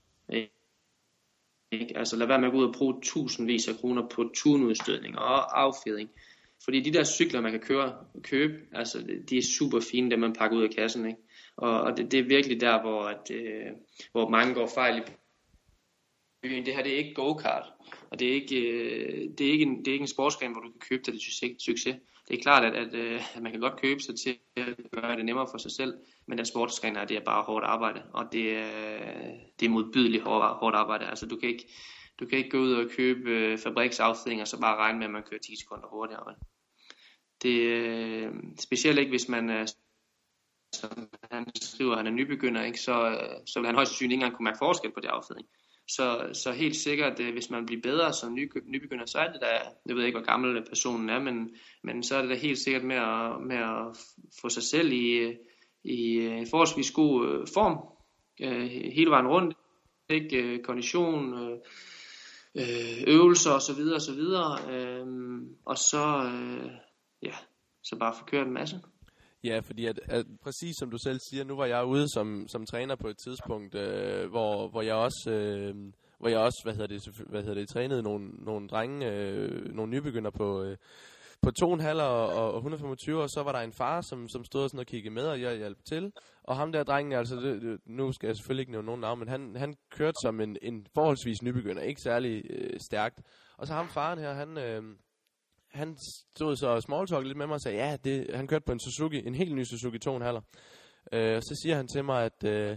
Ikke? 1.72 1.98
Altså 1.98 2.16
lad 2.16 2.26
være 2.26 2.38
med 2.40 2.48
at 2.48 2.52
gå 2.52 2.58
ud 2.58 2.68
og 2.68 2.74
bruge 2.74 3.00
tusindvis 3.02 3.68
af 3.68 3.74
kroner 3.74 4.08
på 4.08 4.30
tunudstødning 4.34 5.18
og 5.18 5.60
affjedring. 5.60 6.10
Fordi 6.64 6.80
de 6.80 6.92
der 6.92 7.04
cykler, 7.04 7.40
man 7.40 7.50
kan 7.50 7.60
køre, 7.60 7.94
købe, 8.22 8.54
altså 8.72 8.98
de 9.30 9.38
er 9.38 9.42
super 9.42 9.80
fine, 9.90 10.10
dem 10.10 10.18
man 10.18 10.32
pakker 10.32 10.56
ud 10.56 10.62
af 10.62 10.70
kassen. 10.70 11.06
Ikke? 11.06 11.18
Og, 11.56 11.80
og 11.80 11.96
det, 11.96 12.12
det, 12.12 12.20
er 12.20 12.24
virkelig 12.24 12.60
der, 12.60 12.80
hvor, 12.80 13.02
at, 13.02 13.30
øh, 13.30 13.66
hvor 14.12 14.28
mange 14.28 14.54
går 14.54 14.70
fejl 14.74 14.98
i 14.98 15.02
byen. 16.42 16.66
Det 16.66 16.74
her 16.74 16.82
det 16.82 16.92
er 16.92 16.96
ikke 16.96 17.14
go-kart, 17.14 17.64
og 18.10 18.18
det 18.18 18.28
er 18.28 18.32
ikke, 18.32 18.56
øh, 18.56 19.28
det 19.38 19.46
er 19.46 19.52
ikke, 19.52 19.64
en, 19.64 19.78
det 19.78 19.88
er 19.88 19.92
ikke 19.92 20.02
en 20.02 20.16
sportsgren, 20.16 20.52
hvor 20.52 20.60
du 20.60 20.70
kan 20.70 20.80
købe 20.88 21.02
dig 21.06 21.20
til 21.20 21.56
succes. 21.58 21.96
Det 22.28 22.38
er 22.38 22.42
klart, 22.42 22.64
at, 22.64 22.74
at, 22.74 22.94
øh, 22.94 23.36
at 23.36 23.42
man 23.42 23.52
kan 23.52 23.60
godt 23.60 23.80
købe 23.80 24.00
sig 24.00 24.14
til 24.24 24.36
at 24.56 24.76
gøre 24.92 25.16
det 25.16 25.24
nemmere 25.24 25.46
for 25.50 25.58
sig 25.58 25.70
selv, 25.70 25.94
men 26.26 26.38
den 26.38 26.46
sportsgren 26.46 26.96
er, 26.96 27.04
det 27.04 27.16
er 27.16 27.24
bare 27.24 27.42
hårdt 27.42 27.64
arbejde, 27.64 28.02
og 28.12 28.24
det 28.32 28.56
er, 28.56 28.70
det 29.60 29.66
er 29.66 29.70
modbydeligt 29.70 30.22
hårdt, 30.22 30.44
hårdt 30.44 30.76
arbejde. 30.76 31.06
Altså 31.06 31.26
du 31.26 31.36
kan 31.36 31.48
ikke, 31.48 31.68
du 32.20 32.26
kan 32.26 32.38
ikke 32.38 32.50
gå 32.50 32.58
ud 32.58 32.72
og 32.72 32.90
købe 32.90 33.30
øh, 33.30 33.58
fabriksaffjedring 33.58 34.40
og 34.40 34.48
så 34.48 34.60
bare 34.60 34.76
regne 34.76 34.98
med, 34.98 35.06
at 35.06 35.12
man 35.12 35.22
kører 35.22 35.40
10 35.40 35.56
sekunder 35.56 35.88
hurtigere. 35.88 36.34
Det 37.42 37.60
øh, 37.60 38.32
specielt 38.58 38.98
ikke, 38.98 39.10
hvis 39.10 39.28
man 39.28 39.50
er, 39.50 39.66
som 40.72 41.08
han 41.30 41.46
skriver, 41.56 41.96
han 41.96 42.06
er 42.06 42.10
nybegynder, 42.10 42.64
ikke? 42.64 42.80
Så, 42.80 43.10
øh, 43.10 43.46
så 43.46 43.60
vil 43.60 43.66
han 43.66 43.74
højst 43.74 43.90
sandsynligt 43.90 44.12
ikke 44.12 44.24
engang 44.24 44.36
kunne 44.36 44.44
mærke 44.44 44.58
forskel 44.58 44.92
på 44.92 45.00
det 45.00 45.08
affedring. 45.08 45.48
Så, 45.88 46.30
så 46.32 46.52
helt 46.52 46.76
sikkert, 46.76 47.20
øh, 47.20 47.32
hvis 47.32 47.50
man 47.50 47.66
bliver 47.66 47.82
bedre 47.82 48.12
som 48.12 48.34
ny, 48.34 48.52
nybegynder, 48.64 49.06
så 49.06 49.18
er 49.18 49.32
det 49.32 49.40
da, 49.40 49.46
jeg 49.86 49.96
ved 49.96 50.04
ikke, 50.04 50.18
hvor 50.18 50.26
gammel 50.26 50.64
personen 50.68 51.08
er, 51.08 51.18
men, 51.18 51.56
men 51.84 52.02
så 52.02 52.16
er 52.16 52.20
det 52.20 52.30
da 52.30 52.36
helt 52.36 52.58
sikkert 52.58 52.84
med 52.84 52.96
at, 52.96 53.40
med 53.42 53.56
at 53.56 53.96
få 54.40 54.48
sig 54.48 54.62
selv 54.62 54.92
i, 54.92 55.10
øh, 55.10 55.34
i 55.84 56.18
en 56.26 56.46
forholdsvis 56.50 56.90
god 56.90 57.28
øh, 57.28 57.46
form, 57.54 57.78
øh, 58.40 58.66
hele 58.70 59.10
vejen 59.10 59.26
rundt, 59.26 59.56
ikke? 60.10 60.36
Øh, 60.36 60.62
kondition, 60.62 61.34
Øh, 62.54 63.04
øvelser 63.06 63.50
osv. 63.50 63.76
videre 63.76 63.96
Og 63.96 64.02
så, 64.02 64.12
videre 64.12 65.00
ehm 65.00 65.56
og 65.64 65.78
så 65.78 66.30
øh, 66.32 66.70
ja, 67.22 67.34
så 67.82 67.96
bare 67.98 68.14
få 68.18 68.24
kørt 68.24 68.46
en 68.46 68.52
masse. 68.52 68.80
Ja, 69.44 69.60
fordi 69.60 69.86
at, 69.86 70.00
at, 70.04 70.26
præcis 70.42 70.74
som 70.78 70.90
du 70.90 70.98
selv 70.98 71.20
siger, 71.30 71.44
nu 71.44 71.56
var 71.56 71.66
jeg 71.66 71.84
ude 71.84 72.08
som, 72.08 72.48
som 72.48 72.66
træner 72.66 72.96
på 72.96 73.08
et 73.08 73.18
tidspunkt, 73.18 73.74
øh, 73.74 74.30
hvor, 74.30 74.68
hvor 74.68 74.82
jeg 74.82 74.94
også, 74.94 75.30
øh, 75.30 75.74
hvor 76.18 76.28
jeg 76.28 76.38
også, 76.38 76.60
hvad 76.64 76.74
hedder 76.74 76.86
det, 76.86 77.26
hvad 77.30 77.42
hedder 77.42 77.54
det 77.54 77.68
trænede 77.68 78.02
nogle, 78.02 78.28
nogle 78.28 78.68
drenge, 78.68 79.12
øh, 79.12 79.74
nogle 79.74 79.90
nybegynder 79.92 80.30
på, 80.30 80.62
øh, 80.62 80.76
på 81.42 81.50
2,5 81.62 82.02
og, 82.02 82.52
og 82.52 82.56
125, 82.56 83.22
og 83.22 83.30
så 83.30 83.42
var 83.42 83.52
der 83.52 83.58
en 83.58 83.72
far, 83.72 84.00
som, 84.00 84.28
som 84.28 84.44
stod 84.44 84.68
sådan 84.68 84.80
og 84.80 84.86
kiggede 84.86 85.14
med, 85.14 85.22
og 85.22 85.40
jeg 85.40 85.56
hjalp 85.56 85.78
til. 85.88 86.12
Og 86.42 86.56
ham 86.56 86.72
der 86.72 86.84
drengen, 86.84 87.12
altså, 87.12 87.36
det, 87.36 87.78
nu 87.86 88.12
skal 88.12 88.26
jeg 88.26 88.36
selvfølgelig 88.36 88.62
ikke 88.62 88.72
nævne 88.72 88.86
nogen 88.86 89.00
navn, 89.00 89.18
men 89.18 89.28
han, 89.28 89.56
han 89.56 89.74
kørte 89.90 90.16
som 90.22 90.40
en, 90.40 90.56
en 90.62 90.86
forholdsvis 90.94 91.42
nybegynder, 91.42 91.82
ikke 91.82 92.00
særlig 92.00 92.42
øh, 92.50 92.80
stærkt. 92.80 93.20
Og 93.56 93.66
så 93.66 93.72
ham 93.74 93.88
faren 93.88 94.18
her, 94.18 94.32
han... 94.32 94.58
Øh, 94.58 94.82
han 95.68 95.96
stod 96.36 96.56
så 96.56 96.66
og 96.68 96.82
smalltalk 96.82 97.26
lidt 97.26 97.38
med 97.38 97.46
mig 97.46 97.54
og 97.54 97.60
sagde, 97.60 97.78
ja, 97.78 97.96
det, 98.04 98.30
han 98.34 98.46
kørte 98.46 98.64
på 98.64 98.72
en 98.72 98.80
Suzuki, 98.80 99.26
en 99.26 99.34
helt 99.34 99.54
ny 99.54 99.64
Suzuki 99.64 99.98
2,5. 100.08 100.40
Øh, 101.12 101.42
så 101.42 101.60
siger 101.62 101.76
han 101.76 101.88
til 101.88 102.04
mig, 102.04 102.24
at 102.24 102.44
øh, 102.44 102.76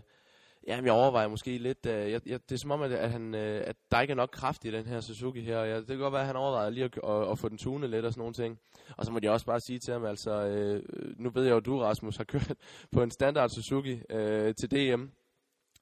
jamen, 0.67 0.85
jeg 0.85 0.93
overvejer 0.93 1.27
måske 1.27 1.57
lidt, 1.57 1.85
øh, 1.85 2.11
jeg, 2.11 2.21
jeg, 2.25 2.39
det 2.49 2.55
er 2.55 2.59
som 2.59 2.71
om, 2.71 2.81
at, 2.81 2.91
at, 2.91 3.11
han, 3.11 3.35
øh, 3.35 3.63
at 3.65 3.75
der 3.91 4.01
ikke 4.01 4.11
er 4.11 4.15
nok 4.15 4.29
kraft 4.31 4.65
i 4.65 4.71
den 4.71 4.85
her 4.85 5.01
Suzuki 5.01 5.41
her. 5.41 5.59
Ja, 5.59 5.77
det 5.77 5.87
kan 5.87 5.97
godt 5.97 6.13
være, 6.13 6.21
at 6.21 6.27
han 6.27 6.35
overvejer 6.35 6.69
lige 6.69 6.83
at, 6.83 6.99
at, 7.03 7.31
at 7.31 7.39
få 7.39 7.49
den 7.49 7.57
tunet 7.57 7.89
lidt 7.89 8.05
og 8.05 8.13
sådan 8.13 8.21
nogle 8.21 8.33
ting. 8.33 8.59
Og 8.97 9.05
så 9.05 9.11
må 9.11 9.19
jeg 9.23 9.31
også 9.31 9.45
bare 9.45 9.59
sige 9.59 9.79
til 9.79 9.93
ham, 9.93 10.05
altså, 10.05 10.31
øh, 10.31 10.83
nu 11.19 11.29
ved 11.29 11.43
jeg 11.43 11.51
jo, 11.51 11.57
at 11.57 11.65
du, 11.65 11.79
Rasmus, 11.79 12.17
har 12.17 12.23
kørt 12.23 12.53
på 12.91 13.03
en 13.03 13.11
standard 13.11 13.49
Suzuki 13.49 14.01
øh, 14.09 14.55
til 14.55 14.71
DM, 14.71 15.05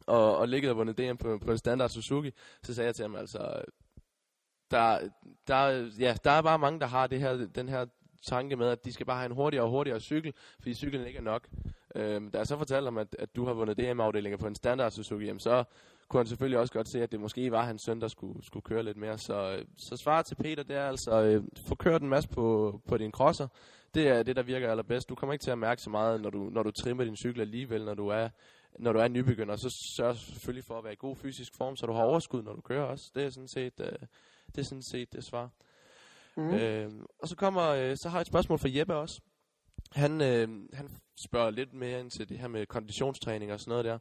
og, 0.08 0.38
og 0.38 0.48
ligget 0.48 0.72
og 0.72 0.78
vundet 0.78 0.98
DM 0.98 1.16
på, 1.16 1.38
på 1.38 1.52
en 1.52 1.58
standard 1.58 1.90
Suzuki. 1.90 2.32
Så 2.64 2.74
sagde 2.74 2.86
jeg 2.86 2.96
til 2.96 3.04
ham, 3.04 3.16
altså, 3.16 3.62
der, 4.72 5.10
der, 5.48 5.92
ja, 6.00 6.16
der 6.24 6.32
er 6.32 6.42
bare 6.42 6.60
mange, 6.60 6.80
der 6.80 6.86
har 6.86 7.08
det 7.08 7.20
her, 7.20 7.34
den 7.56 7.70
her 7.70 7.86
tanke 8.22 8.56
med, 8.56 8.68
at 8.68 8.86
de 8.86 8.94
skal 8.94 9.06
bare 9.06 9.18
have 9.18 9.26
en 9.26 9.36
hurtigere 9.36 9.66
og 9.66 9.70
hurtigere 9.70 10.00
cykel, 10.00 10.34
fordi 10.60 10.74
cyklen 10.74 11.08
ikke 11.08 11.18
er 11.18 11.24
nok. 11.24 11.48
Øhm, 11.96 12.32
da 12.32 12.38
jeg 12.38 12.48
så 12.48 12.58
fortalte 12.58 12.88
om, 12.88 12.98
at, 12.98 13.16
at 13.20 13.36
du 13.36 13.46
har 13.46 13.54
vundet 13.54 13.78
DM-afdelinger 13.78 14.38
på 14.38 14.48
en 14.48 14.56
standard 14.56 14.92
Suzuki, 14.92 15.26
jamen 15.26 15.40
så 15.40 15.64
kunne 16.08 16.20
han 16.20 16.28
selvfølgelig 16.28 16.60
også 16.60 16.74
godt 16.74 16.90
se, 16.90 17.04
at 17.04 17.12
det 17.12 17.20
måske 17.20 17.52
var 17.52 17.66
hans 17.66 17.82
søn, 17.82 18.02
der 18.02 18.08
skulle, 18.08 18.46
skulle 18.46 18.64
køre 18.64 18.84
lidt 18.84 18.98
mere. 18.98 19.18
Så, 19.18 19.64
så 19.78 19.98
svar 19.98 20.22
til 20.22 20.36
Peter, 20.36 20.64
det 20.64 20.76
er 20.76 20.88
altså, 20.88 21.22
øh, 21.22 21.44
få 21.68 21.76
kørt 21.76 22.02
en 22.02 22.10
masse 22.10 22.30
på, 22.30 22.80
på 22.88 22.98
din 22.98 23.12
crosser. 23.12 23.48
Det 23.94 24.08
er 24.08 24.24
det, 24.24 24.36
der 24.36 24.44
virker 24.44 24.72
allerbedst. 24.72 25.10
Du 25.10 25.16
kommer 25.16 25.34
ikke 25.34 25.44
til 25.44 25.52
at 25.52 25.58
mærke 25.58 25.82
så 25.82 25.90
meget, 25.90 26.22
når 26.22 26.30
du, 26.30 26.50
når 26.52 26.64
du 26.64 26.72
trimmer 26.72 27.04
din 27.04 27.16
cykel 27.16 27.42
alligevel, 27.42 27.86
når 27.86 27.94
du 27.94 28.08
er 28.08 28.30
når 28.80 28.94
du 28.94 29.00
er 29.00 29.08
nybegynder, 29.08 29.56
så 29.56 29.70
sørg 29.96 30.18
selvfølgelig 30.18 30.64
for 30.64 30.78
at 30.78 30.84
være 30.84 30.94
i 30.94 31.00
god 31.00 31.16
fysisk 31.16 31.56
form, 31.56 31.76
så 31.76 31.86
du 31.86 31.94
har 31.94 32.04
overskud, 32.04 32.44
når 32.44 32.54
du 32.54 32.62
kører 32.62 32.84
også. 32.84 33.12
Det 33.16 33.24
er 33.24 33.30
sådan 33.30 33.48
set, 33.48 33.74
øh, 33.80 33.92
det 34.48 34.58
er 34.58 34.64
sådan 34.64 34.84
set 34.92 35.14
det 35.14 35.24
svar. 35.24 35.50
Mm. 36.38 36.54
Øh, 36.54 36.92
og 37.20 37.28
så 37.28 37.36
kommer, 37.36 37.68
øh, 37.68 37.98
så 37.98 38.10
har 38.10 38.18
jeg 38.18 38.22
et 38.22 38.28
spørgsmål 38.28 38.60
fra 38.60 38.70
Jeppe 38.72 38.96
også. 38.96 39.22
Han, 39.92 40.22
øh, 40.22 40.48
han 40.74 40.90
spørger 41.26 41.50
lidt 41.50 41.74
mere 41.74 42.00
ind 42.00 42.12
til 42.12 42.30
det 42.30 42.40
her 42.40 42.48
med 42.48 42.66
konditionstræning 42.66 43.54
og 43.54 43.60
sådan 43.60 43.70
noget 43.70 43.86
der. 43.86 43.98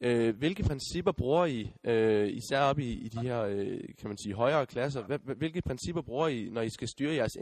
Øh, 0.00 0.36
hvilke 0.36 0.62
principper 0.62 1.12
bruger 1.12 1.46
I, 1.46 1.72
øh, 1.84 2.28
især 2.28 2.60
op 2.60 2.78
i, 2.78 2.92
i 2.92 3.08
de 3.08 3.20
her, 3.20 3.40
øh, 3.42 3.80
kan 3.98 4.08
man 4.08 4.18
sige, 4.18 4.34
højere 4.34 4.66
klasser, 4.66 5.18
hvilke 5.34 5.62
principper 5.62 6.02
bruger 6.02 6.28
I, 6.28 6.48
når 6.52 6.62
I 6.62 6.70
skal 6.70 6.88
styre 6.88 7.14
jeres 7.14 7.36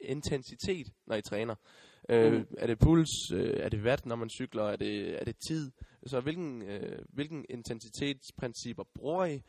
intensitet, 0.00 0.92
når 1.06 1.16
I 1.16 1.22
træner? 1.22 1.54
Øh, 2.08 2.32
mm. 2.32 2.46
Er 2.58 2.66
det 2.66 2.78
puls? 2.78 3.32
Øh, 3.32 3.54
er 3.60 3.68
det 3.68 3.82
watt, 3.82 4.06
når 4.06 4.16
man 4.16 4.30
cykler? 4.30 4.64
Er 4.64 4.76
det, 4.76 5.20
er 5.20 5.24
det 5.24 5.36
tid? 5.48 5.70
Så 6.06 6.20
hvilken, 6.20 6.62
øh, 6.62 6.98
hvilken 7.08 7.44
intensitetsprincipper 7.48 8.84
bruger 8.94 9.24
I? 9.24 9.42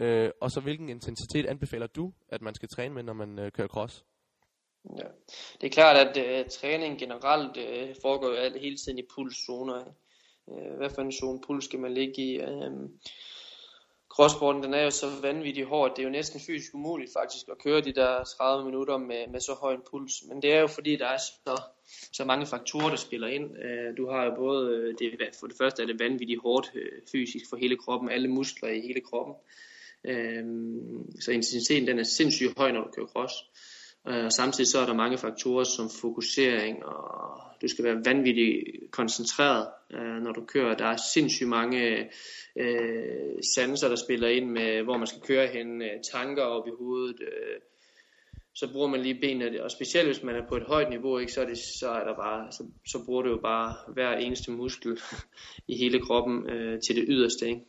Øh, 0.00 0.30
og 0.40 0.50
så 0.50 0.60
hvilken 0.60 0.88
intensitet 0.88 1.46
anbefaler 1.46 1.86
du, 1.86 2.12
at 2.28 2.42
man 2.42 2.54
skal 2.54 2.68
træne 2.68 2.94
med, 2.94 3.02
når 3.02 3.12
man 3.12 3.38
øh, 3.38 3.52
kører 3.52 3.68
cross? 3.68 4.04
Ja. 4.98 5.06
Det 5.60 5.66
er 5.66 5.70
klart, 5.70 5.96
at 5.96 6.16
øh, 6.16 6.50
træning 6.50 6.98
generelt 6.98 7.56
øh, 7.56 7.94
foregår 8.02 8.28
jo 8.28 8.34
alt, 8.34 8.60
hele 8.60 8.76
tiden 8.76 8.98
i 8.98 9.08
pulszoner. 9.14 9.84
Øh, 10.50 10.76
hvad 10.76 10.90
for 10.90 11.02
en 11.02 11.12
zone 11.12 11.40
puls 11.46 11.64
skal 11.64 11.78
man 11.78 11.94
ligge 11.94 12.22
i? 12.22 12.36
Øh, 12.40 12.70
crosssporten 14.14 14.62
den 14.62 14.74
er 14.74 14.82
jo 14.82 14.90
så 14.90 15.06
vanvittigt 15.22 15.66
hård, 15.66 15.90
det 15.90 15.98
er 15.98 16.06
jo 16.06 16.10
næsten 16.10 16.40
fysisk 16.40 16.74
umuligt 16.74 17.12
faktisk 17.12 17.48
at 17.50 17.58
køre 17.58 17.80
de 17.80 17.92
der 17.92 18.24
30 18.24 18.64
minutter 18.64 18.98
med, 18.98 19.26
med 19.28 19.40
så 19.40 19.52
høj 19.60 19.74
en 19.74 19.80
puls. 19.90 20.14
Men 20.28 20.42
det 20.42 20.52
er 20.52 20.60
jo 20.60 20.66
fordi, 20.66 20.96
der 20.96 21.06
er 21.06 21.18
så, 21.18 21.62
så 22.12 22.24
mange 22.24 22.46
faktorer, 22.46 22.88
der 22.88 22.96
spiller 22.96 23.28
ind. 23.28 23.58
Øh, 23.58 23.96
du 23.96 24.10
har 24.10 24.24
jo 24.24 24.34
både, 24.34 24.70
øh, 24.70 24.94
det, 24.98 25.36
for 25.40 25.46
det 25.46 25.56
første 25.56 25.82
er 25.82 25.86
det 25.86 26.00
vanvittigt 26.00 26.42
hårdt 26.42 26.72
øh, 26.74 26.92
fysisk 27.12 27.44
for 27.50 27.56
hele 27.56 27.76
kroppen, 27.76 28.10
alle 28.10 28.28
muskler 28.28 28.68
i 28.68 28.80
hele 28.80 29.00
kroppen. 29.00 29.34
Øhm, 30.04 31.20
så 31.20 31.30
intensiteten 31.30 31.86
den 31.86 31.98
er 31.98 32.02
sindssygt 32.02 32.58
høj, 32.58 32.72
når 32.72 32.84
du 32.84 32.90
kører 32.90 33.06
cross. 33.06 33.34
Øh, 34.08 34.24
og 34.24 34.32
samtidig 34.32 34.68
så 34.70 34.78
er 34.78 34.86
der 34.86 34.94
mange 34.94 35.18
faktorer 35.18 35.64
som 35.64 35.90
fokusering, 36.00 36.84
og 36.84 37.40
du 37.62 37.68
skal 37.68 37.84
være 37.84 38.02
vanvittigt 38.04 38.90
koncentreret, 38.90 39.66
øh, 39.94 40.22
når 40.22 40.32
du 40.32 40.44
kører. 40.44 40.74
Der 40.74 40.86
er 40.86 40.96
sindssygt 41.14 41.48
mange 41.48 42.10
øh, 42.56 43.42
sanser, 43.54 43.88
der 43.88 43.96
spiller 43.96 44.28
ind 44.28 44.50
med, 44.50 44.82
hvor 44.82 44.96
man 44.96 45.06
skal 45.06 45.22
køre 45.22 45.46
hen, 45.46 45.82
øh, 45.82 46.02
tanker 46.12 46.42
op 46.42 46.66
i 46.66 46.76
hovedet, 46.78 47.20
øh, 47.20 47.60
så 48.56 48.72
bruger 48.72 48.88
man 48.88 49.00
lige 49.00 49.20
benene, 49.20 49.64
og 49.64 49.70
specielt 49.70 50.08
hvis 50.08 50.22
man 50.22 50.36
er 50.36 50.48
på 50.48 50.56
et 50.56 50.62
højt 50.62 50.90
niveau, 50.90 51.18
ikke, 51.18 51.32
så, 51.32 51.40
er 51.40 51.46
det, 51.46 51.58
så, 51.58 51.88
er 51.88 52.04
der 52.04 52.14
bare, 52.14 52.52
så, 52.52 52.64
så 52.86 53.04
bruger 53.04 53.22
du 53.22 53.30
jo 53.30 53.40
bare 53.42 53.74
hver 53.92 54.12
eneste 54.12 54.50
muskel 54.50 55.00
i 55.72 55.76
hele 55.76 56.00
kroppen 56.00 56.50
øh, 56.50 56.80
til 56.80 56.96
det 56.96 57.04
yderste. 57.08 57.48
Ikke? 57.48 57.60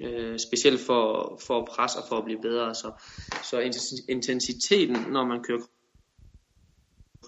Øh, 0.00 0.38
specielt 0.38 0.80
for, 0.80 1.38
for 1.46 1.58
at 1.58 1.68
presse 1.68 1.98
og 1.98 2.04
for 2.08 2.16
at 2.16 2.24
blive 2.24 2.40
bedre. 2.40 2.74
Så, 2.74 2.92
så 3.50 3.58
intensiteten, 4.08 4.96
når 5.12 5.24
man 5.24 5.42
kører 5.42 5.60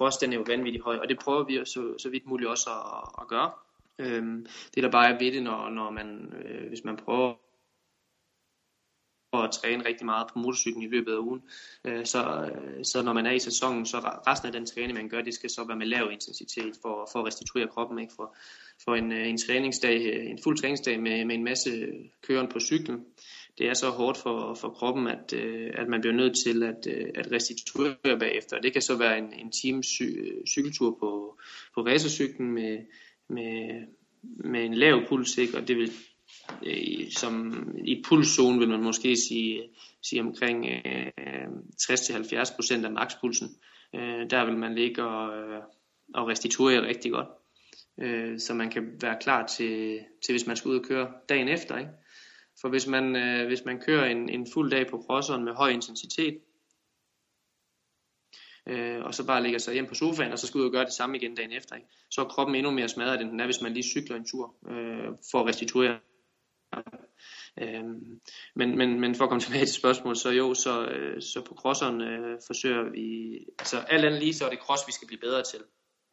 cross, 0.03 0.17
den 0.17 0.33
er 0.33 0.37
jo 0.37 0.45
vanvittigt 0.47 0.85
høj, 0.85 0.97
og 0.97 1.09
det 1.09 1.19
prøver 1.19 1.45
vi 1.45 1.65
så, 1.65 1.95
så 1.99 2.09
vidt 2.11 2.27
muligt 2.27 2.51
også 2.51 2.71
at, 2.71 3.23
at 3.23 3.29
gøre. 3.29 3.51
Øhm, 3.99 4.47
det 4.75 4.83
der 4.83 4.91
bare 4.91 5.09
er 5.15 5.19
ved 5.19 5.33
det, 5.33 5.43
når, 5.43 5.71
når 5.71 5.91
man, 5.91 6.33
øh, 6.45 6.69
hvis 6.69 6.85
man 6.85 6.97
prøver 6.97 7.35
at 9.33 9.51
træne 9.51 9.85
rigtig 9.85 10.07
meget 10.07 10.27
på 10.33 10.39
motorcyklen 10.39 10.83
i 10.83 10.89
løbet 10.89 11.13
af 11.13 11.19
ugen, 11.19 11.43
øh, 11.85 12.07
så, 12.07 12.51
øh, 12.51 12.85
så 12.85 13.03
når 13.03 13.13
man 13.13 13.27
er 13.27 13.31
i 13.31 13.39
sæsonen, 13.39 13.87
så 13.87 13.99
resten 13.99 14.47
af 14.47 14.53
den 14.53 14.67
træning, 14.67 14.95
man 14.95 15.09
gør, 15.09 15.23
det 15.23 15.35
skal 15.35 15.51
så 15.51 15.65
være 15.67 15.79
med 15.79 15.87
lav 15.87 16.09
intensitet 16.13 16.75
for, 16.83 17.09
for 17.13 17.19
at 17.19 17.27
restituere 17.27 17.69
kroppen. 17.69 17.99
Ikke? 17.99 18.13
For, 18.17 18.37
for 18.85 18.95
en, 18.95 19.13
øh, 19.13 19.29
en 19.29 19.39
træningsdag, 19.39 20.01
øh, 20.15 20.31
en 20.31 20.39
fuld 20.45 20.59
træningsdag 20.59 21.01
med, 21.01 21.25
med 21.25 21.35
en 21.35 21.45
masse 21.45 21.71
køren 22.23 22.49
på 22.49 22.61
cyklen, 22.61 23.05
det 23.59 23.69
er 23.69 23.75
så 23.75 23.91
hårdt 23.91 24.19
for, 24.19 24.55
for 24.55 24.69
kroppen, 24.69 25.07
at, 25.07 25.33
øh, 25.33 25.71
at 25.75 25.89
man 25.89 26.01
bliver 26.01 26.15
nødt 26.15 26.37
til 26.45 26.63
at, 26.63 26.87
øh, 26.87 27.09
at 27.15 27.33
restituere 27.33 28.19
bagefter. 28.19 28.61
Det 28.61 28.73
kan 28.73 28.83
så 28.83 28.97
være 28.97 29.19
en, 29.19 29.33
en 29.33 29.51
times 29.51 29.87
cy, 29.87 30.03
øh, 30.03 30.47
cykeltur 30.47 30.91
på, 31.01 31.39
på 31.75 31.81
racercyklen 31.81 32.51
med, 32.51 32.79
med, 33.29 33.83
med 34.23 34.65
en 34.65 34.75
lav 34.75 35.07
puls, 35.09 35.39
ikke? 35.39 35.57
og 35.57 35.69
det 35.69 35.77
vil 35.77 35.93
øh, 36.67 37.11
som 37.11 37.67
i 37.85 38.03
pulszonen 38.09 38.61
vil 38.61 38.69
man 38.69 38.83
måske 38.83 39.17
sige, 39.17 39.63
sige 40.03 40.23
omkring 40.23 40.67
øh, 40.67 41.47
60-70% 41.83 42.85
af 42.85 42.93
makspulsen. 42.93 43.57
Øh, 43.95 44.31
der 44.31 44.45
vil 44.45 44.57
man 44.57 44.75
ligge 44.75 45.05
og, 45.05 45.39
øh, 45.39 45.63
og 46.15 46.29
restituere 46.29 46.87
rigtig 46.87 47.13
godt. 47.13 47.29
Øh, 48.01 48.39
så 48.39 48.55
man 48.55 48.71
kan 48.71 48.99
være 49.01 49.17
klar 49.21 49.47
til, 49.47 50.01
til, 50.25 50.33
hvis 50.33 50.47
man 50.47 50.57
skal 50.57 50.69
ud 50.69 50.79
og 50.79 50.85
køre 50.85 51.13
dagen 51.29 51.49
efter. 51.49 51.79
Ikke? 51.79 51.91
For 52.61 52.69
hvis 52.69 52.87
man, 52.87 53.17
øh, 53.17 53.47
hvis 53.47 53.65
man 53.65 53.81
kører 53.81 54.05
en, 54.05 54.29
en 54.29 54.47
fuld 54.53 54.71
dag 54.71 54.87
på 54.91 55.03
crosseren 55.07 55.45
med 55.45 55.53
høj 55.53 55.69
intensitet, 55.71 56.39
øh, 58.69 59.05
og 59.05 59.15
så 59.15 59.27
bare 59.27 59.43
ligger 59.43 59.59
sig 59.59 59.75
hjem 59.75 59.87
på 59.87 59.95
sofaen, 59.95 60.33
og 60.33 60.39
så 60.39 60.47
skal 60.47 60.61
ud 60.61 60.67
og 60.67 60.73
gøre 60.73 60.85
det 60.85 60.93
samme 60.93 61.17
igen 61.17 61.35
dagen 61.35 61.53
efter. 61.53 61.77
Ikke? 61.77 61.89
Så 62.11 62.21
er 62.21 62.29
kroppen 62.29 62.57
endnu 62.57 62.71
mere 62.71 62.89
smadret, 62.89 63.21
end 63.21 63.31
den 63.31 63.41
er, 63.41 63.45
hvis 63.45 63.63
man 63.63 63.73
lige 63.73 63.91
cykler 63.91 64.17
en 64.17 64.27
tur 64.27 64.55
øh, 64.69 65.09
for 65.31 65.41
at 65.41 65.47
restituere. 65.47 65.99
Øh, 67.61 67.85
men, 68.55 68.79
men, 68.79 69.01
men 69.01 69.15
for 69.15 69.25
at 69.25 69.29
komme 69.29 69.41
tilbage 69.47 69.67
til 69.67 69.75
spørgsmålet, 69.75 70.19
så 70.19 70.31
jo, 70.31 70.55
så, 70.55 70.87
øh, 70.87 71.23
så 71.23 71.45
på 71.45 71.55
crosseren 71.55 72.01
øh, 72.01 72.39
forsøger 72.47 72.91
vi, 72.91 73.39
altså 73.59 73.79
alt 73.79 74.05
andet 74.05 74.21
lige, 74.21 74.35
så 74.35 74.45
er 74.45 74.51
det 74.51 74.59
cross, 74.59 74.87
vi 74.87 74.93
skal 74.93 75.09
blive 75.09 75.21
bedre 75.21 75.43
til. 75.43 75.61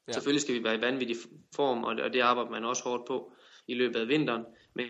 Ja. 0.08 0.14
Selvfølgelig 0.14 0.42
skal 0.42 0.56
vi 0.56 0.64
være 0.64 0.76
i 0.76 0.82
vanvittig 0.82 1.16
form, 1.56 1.84
og 1.84 1.96
det, 1.96 2.04
og 2.04 2.14
det 2.14 2.20
arbejder 2.20 2.52
man 2.52 2.66
også 2.66 2.84
hårdt 2.84 3.08
på 3.08 3.34
i 3.68 3.74
løbet 3.74 4.00
af 4.00 4.08
vinteren. 4.08 4.46
Men 4.76 4.86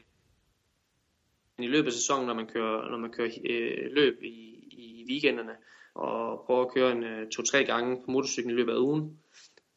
i 1.63 1.67
løbet 1.67 1.87
af 1.87 1.93
sæsonen, 1.93 2.27
når 2.27 2.33
man 2.33 2.47
kører, 2.47 2.89
når 2.89 2.97
man 2.97 3.11
kører 3.11 3.29
øh, 3.49 3.91
løb 3.91 4.23
i, 4.23 4.67
i 4.71 5.05
weekenderne, 5.09 5.55
og 5.93 6.43
prøver 6.45 6.65
at 6.65 6.73
køre 6.73 6.91
en 6.91 7.03
øh, 7.03 7.29
to-tre 7.29 7.63
gange 7.63 7.97
på 8.05 8.11
motorcyklen 8.11 8.53
i 8.53 8.55
løbet 8.55 8.71
af 8.71 8.77
ugen, 8.77 9.19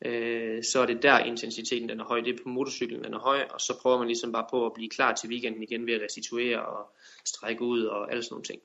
øh, 0.05 0.63
så 0.65 0.81
er 0.81 0.87
det 0.87 1.03
der 1.03 1.19
intensiteten 1.19 1.89
den 1.89 2.01
er 2.01 2.05
høj. 2.05 2.21
Det 2.21 2.35
er 2.35 2.43
på 2.43 2.49
motorcyklen 2.49 3.05
den 3.05 3.15
er 3.15 3.19
høj, 3.19 3.43
og 3.51 3.61
så 3.61 3.79
prøver 3.83 3.99
man 3.99 4.07
ligesom 4.07 4.33
bare 4.33 4.47
på 4.51 4.67
at 4.67 4.73
blive 4.75 4.91
klar 4.91 5.15
til 5.15 5.29
weekenden 5.29 5.63
igen 5.63 5.87
ved 5.87 5.95
at 5.95 6.03
restituere 6.03 6.67
og 6.67 6.95
strække 7.25 7.63
ud 7.63 7.85
og 7.85 8.11
alle 8.11 8.23
sådan 8.23 8.35
nogle 8.35 8.45
ting. 8.45 8.61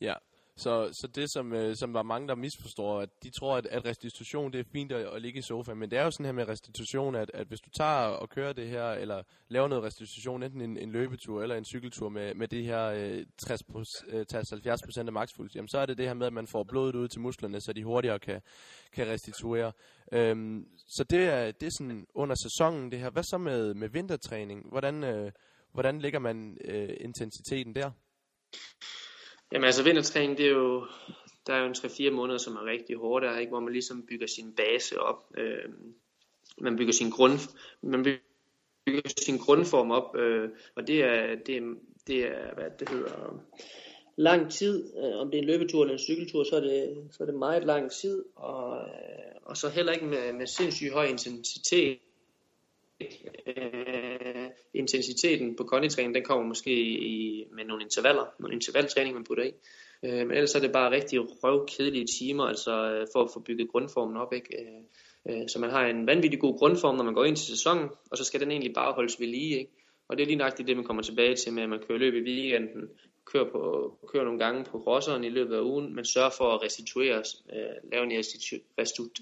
Ja, 0.00 0.14
så, 0.56 0.88
så 0.92 1.06
det, 1.06 1.32
som, 1.32 1.52
øh, 1.52 1.76
som 1.76 1.94
var 1.94 2.02
mange, 2.02 2.28
der 2.28 2.34
misforstår, 2.34 3.00
at 3.00 3.08
de 3.22 3.30
tror, 3.30 3.56
at, 3.56 3.66
at 3.66 3.84
restitution 3.84 4.52
det 4.52 4.60
er 4.60 4.64
fint 4.72 4.92
at, 4.92 5.14
at 5.14 5.22
ligge 5.22 5.38
i 5.38 5.42
sofaen. 5.42 5.78
Men 5.78 5.90
det 5.90 5.98
er 5.98 6.04
jo 6.04 6.10
sådan 6.10 6.26
her 6.26 6.32
med 6.32 6.48
restitution, 6.48 7.14
at, 7.14 7.30
at 7.34 7.46
hvis 7.46 7.60
du 7.60 7.70
tager 7.70 8.06
og 8.06 8.30
kører 8.30 8.52
det 8.52 8.68
her, 8.68 8.84
eller 8.84 9.22
laver 9.48 9.68
noget 9.68 9.84
restitution, 9.84 10.42
enten 10.42 10.60
en, 10.60 10.76
en 10.76 10.92
løbetur 10.92 11.42
eller 11.42 11.56
en 11.56 11.64
cykeltur 11.64 12.08
med, 12.08 12.34
med 12.34 12.48
det 12.48 12.64
her 12.64 12.84
øh, 12.84 13.24
60-70% 13.42 15.00
øh, 15.00 15.06
af 15.06 15.12
maksfuldt, 15.12 15.54
jamen 15.54 15.68
så 15.68 15.78
er 15.78 15.86
det 15.86 15.98
det 15.98 16.06
her 16.06 16.14
med, 16.14 16.26
at 16.26 16.32
man 16.32 16.46
får 16.46 16.64
blodet 16.64 16.94
ud 16.94 17.08
til 17.08 17.20
musklerne, 17.20 17.60
så 17.60 17.72
de 17.72 17.84
hurtigere 17.84 18.18
kan, 18.18 18.40
kan 18.92 19.06
restituere. 19.06 19.72
Øhm, 20.12 20.66
så 20.86 21.04
det 21.04 21.24
er, 21.24 21.52
det 21.52 21.66
er 21.66 21.70
sådan 21.78 22.06
under 22.14 22.34
sæsonen 22.34 22.92
det 22.92 22.98
her. 22.98 23.10
Hvad 23.10 23.22
så 23.22 23.38
med, 23.38 23.74
med 23.74 23.88
vintertræning? 23.88 24.68
Hvordan, 24.68 25.04
øh, 25.04 25.32
hvordan 25.72 25.98
ligger 25.98 26.18
man 26.18 26.58
øh, 26.64 26.96
intensiteten 27.00 27.74
der? 27.74 27.90
Jamen 29.52 29.64
altså 29.64 29.82
vintertræning, 29.82 30.38
det 30.38 30.46
er 30.46 30.50
jo, 30.50 30.86
der 31.46 31.54
er 31.54 31.60
jo 31.60 31.66
en 31.66 31.72
3-4 31.72 32.10
måneder, 32.10 32.38
som 32.38 32.56
er 32.56 32.64
rigtig 32.64 32.96
hårdt, 32.96 33.24
der, 33.24 33.38
ikke? 33.38 33.50
hvor 33.50 33.60
man 33.60 33.72
ligesom 33.72 34.06
bygger 34.06 34.26
sin 34.26 34.52
base 34.52 35.00
op. 35.00 35.24
Øh, 35.38 35.68
man 36.58 36.76
bygger 36.76 36.92
sin 36.92 37.10
grund, 37.10 37.38
man 37.82 38.02
bygger 38.86 39.00
sin 39.24 39.38
grundform 39.38 39.90
op, 39.90 40.16
øh, 40.16 40.50
og 40.74 40.86
det 40.86 41.04
er, 41.04 41.36
det, 41.46 41.56
er, 41.56 41.74
det 42.06 42.26
er, 42.26 42.54
hvad 42.54 42.64
det 42.78 42.88
hedder, 42.88 43.42
lang 44.16 44.50
tid. 44.50 44.96
Øh, 44.96 45.20
om 45.20 45.30
det 45.30 45.38
er 45.38 45.42
en 45.42 45.48
løbetur 45.48 45.82
eller 45.82 45.94
en 45.94 45.98
cykeltur, 45.98 46.44
så 46.44 46.56
er 46.56 46.60
det, 46.60 47.08
så 47.10 47.22
er 47.22 47.26
det 47.26 47.34
meget 47.34 47.64
lang 47.64 47.90
tid, 47.90 48.24
og, 48.36 48.76
øh, 48.76 49.34
og 49.42 49.56
så 49.56 49.68
heller 49.68 49.92
ikke 49.92 50.06
med, 50.06 50.32
med 50.32 50.46
sindssygt 50.46 50.92
høj 50.92 51.04
intensitet. 51.04 51.98
Øh, 53.00 54.11
intensiteten 54.74 55.56
på 55.56 55.64
konditræning, 55.64 56.14
den 56.14 56.24
kommer 56.24 56.46
måske 56.46 56.72
i, 57.12 57.44
med 57.56 57.64
nogle 57.64 57.82
intervaller, 57.82 58.26
nogle 58.38 58.54
intervaltræning, 58.54 59.14
man 59.14 59.24
putter 59.24 59.44
i. 59.44 59.52
Øh, 60.04 60.26
men 60.26 60.30
ellers 60.30 60.54
er 60.54 60.60
det 60.60 60.72
bare 60.72 60.90
rigtig 60.90 61.20
røvkedelige 61.44 62.06
timer, 62.18 62.44
altså 62.44 62.92
øh, 62.92 63.06
for 63.12 63.22
at 63.24 63.30
få 63.34 63.40
bygget 63.40 63.68
grundformen 63.68 64.16
op. 64.16 64.32
Ikke? 64.32 64.56
Øh, 64.60 64.82
øh, 65.28 65.48
så 65.48 65.58
man 65.58 65.70
har 65.70 65.86
en 65.86 66.06
vanvittig 66.06 66.40
god 66.40 66.58
grundform, 66.58 66.96
når 66.96 67.04
man 67.04 67.14
går 67.14 67.24
ind 67.24 67.36
til 67.36 67.46
sæsonen, 67.46 67.88
og 68.10 68.18
så 68.18 68.24
skal 68.24 68.40
den 68.40 68.50
egentlig 68.50 68.74
bare 68.74 68.92
holdes 68.92 69.20
ved 69.20 69.26
lige. 69.26 69.58
Ikke? 69.58 69.72
Og 70.08 70.16
det 70.16 70.22
er 70.22 70.26
lige 70.26 70.38
nøjagtigt 70.38 70.68
det, 70.68 70.76
man 70.76 70.84
kommer 70.84 71.02
tilbage 71.02 71.36
til 71.36 71.52
med, 71.52 71.62
at 71.62 71.68
man 71.68 71.82
kører 71.88 71.98
løb 71.98 72.14
i 72.14 72.30
weekenden, 72.30 72.88
kører, 73.24 73.50
på, 73.50 73.98
kører 74.06 74.24
nogle 74.24 74.38
gange 74.38 74.64
på 74.64 74.80
crosseren 74.84 75.24
i 75.24 75.28
løbet 75.28 75.56
af 75.56 75.60
ugen, 75.60 75.94
men 75.94 76.04
sørger 76.04 76.30
for 76.30 76.54
at 76.54 76.62
restituere, 76.62 77.22
øh, 77.52 77.90
lave 77.92 78.04
en 78.04 78.18
restitu, 78.18 78.56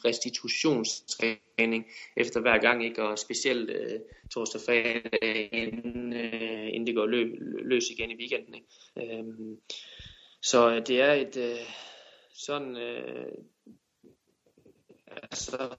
restitutionstræning 0.04 1.86
efter 2.16 2.40
hver 2.40 2.58
gang, 2.58 2.84
ikke? 2.84 3.02
og 3.02 3.18
specielt 3.18 3.70
øh, 3.70 4.00
torsdag 4.30 4.60
fredag, 4.60 5.48
inden, 5.52 6.12
øh, 6.12 6.68
inden 6.68 6.86
det 6.86 6.94
går 6.94 7.06
løb, 7.06 7.34
løs 7.40 7.90
igen 7.90 8.10
i 8.10 8.16
weekenden. 8.16 8.54
Ikke? 8.54 9.16
Øhm, 9.18 9.60
så 10.42 10.70
øh, 10.70 10.86
det 10.86 11.00
er 11.00 11.12
et 11.12 11.36
øh, 11.36 11.58
sådan, 12.34 12.76
øh, 12.76 13.32
altså, 15.22 15.76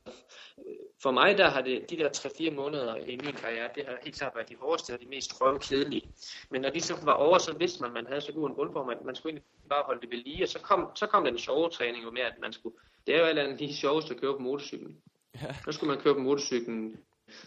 for 1.02 1.12
mig 1.12 1.38
der 1.38 1.50
har 1.50 1.62
det, 1.62 1.90
de 1.90 1.98
der 1.98 2.10
3-4 2.10 2.52
måneder 2.52 2.96
i 2.96 3.16
min 3.16 3.34
karriere, 3.34 3.70
det 3.76 3.86
har 3.86 3.98
helt 4.04 4.16
klart 4.16 4.36
været 4.36 4.50
de 4.50 4.56
hårdeste 4.56 4.94
og 4.94 5.00
de 5.00 5.06
mest 5.06 5.42
røvkedelige. 5.42 6.12
Men 6.50 6.62
når 6.62 6.70
de 6.70 6.82
så 6.82 6.96
var 7.04 7.14
over, 7.14 7.38
så 7.38 7.54
vidste 7.54 7.82
man, 7.82 7.90
at 7.90 7.94
man 7.94 8.06
havde 8.08 8.22
så 8.22 8.34
god 8.34 8.50
en 8.50 8.56
grundform, 8.56 8.90
at 8.90 9.06
man 9.06 9.16
skulle 9.16 9.32
egentlig 9.32 9.70
bare 9.70 9.84
holde 9.86 10.02
det 10.02 10.10
ved 10.12 10.18
lige. 10.18 10.44
Og 10.44 10.50
så 10.50 10.60
kom, 10.60 10.88
så 10.96 11.08
kom 11.08 11.26
den 11.26 11.38
sjove 11.38 11.70
træning 11.70 12.04
jo 12.04 12.12
med, 12.12 12.22
at 12.22 12.34
man 12.42 12.54
skulle, 12.54 12.76
det 13.08 13.16
er 13.16 13.20
jo 13.20 13.26
alt 13.26 13.40
andet 13.40 13.60
lige 13.60 13.74
sjovest 13.74 14.12
at 14.12 14.22
køre 14.22 14.34
på 14.34 14.40
motorcyklen. 14.40 14.98
Ja. 15.42 15.56
Så 15.66 15.72
skulle 15.72 15.94
man 15.94 16.04
køre 16.04 16.14
på 16.14 16.20
motorcyklen 16.20 16.98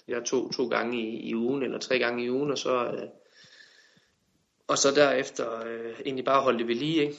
ja, 0.09 0.20
to, 0.20 0.52
to 0.52 0.68
gange 0.68 1.00
i, 1.00 1.28
i 1.28 1.34
ugen, 1.34 1.62
eller 1.62 1.78
tre 1.78 1.98
gange 1.98 2.24
i 2.24 2.30
ugen, 2.30 2.50
og 2.50 2.59
så, 2.59 2.84
øh, 2.84 3.09
og 4.68 4.78
så 4.78 4.90
derefter 4.94 5.66
øh, 5.66 6.00
egentlig 6.07 6.24
bare 6.24 6.42
holde 6.42 6.59
det 6.59 6.68
ved 6.68 6.74
lige, 6.74 7.02
ikke? 7.02 7.14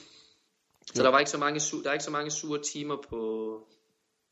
Så 0.86 0.92
ja. 0.96 1.02
der 1.02 1.10
var 1.10 1.18
ikke 1.18 1.30
så 1.30 1.38
mange, 1.38 1.60
der 1.84 1.88
er 1.88 1.92
ikke 1.92 2.04
så 2.04 2.10
mange 2.10 2.30
sure 2.30 2.62
timer 2.62 2.96
på, 3.08 3.62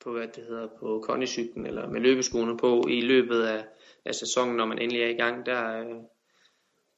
på, 0.05 0.13
hvad 0.13 0.29
det 0.29 0.45
hedder, 0.45 0.69
på 0.81 1.01
kondicyklen 1.07 1.67
eller 1.67 1.89
med 1.89 2.01
løbeskoene 2.01 2.57
på 2.57 2.85
i 2.89 3.01
løbet 3.01 3.43
af, 3.43 3.65
af 4.05 4.15
sæsonen, 4.15 4.57
når 4.57 4.67
man 4.67 4.79
endelig 4.79 5.03
er 5.03 5.09
i 5.09 5.21
gang. 5.23 5.47
Der, 5.47 5.81
øh, 5.81 5.97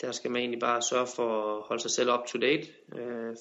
der 0.00 0.12
skal 0.12 0.30
man 0.30 0.40
egentlig 0.40 0.60
bare 0.60 0.82
sørge 0.82 1.06
for 1.16 1.56
at 1.56 1.62
holde 1.62 1.82
sig 1.82 1.90
selv 1.90 2.12
up 2.12 2.26
to 2.26 2.38
date. 2.38 2.66
Øh, 2.98 3.36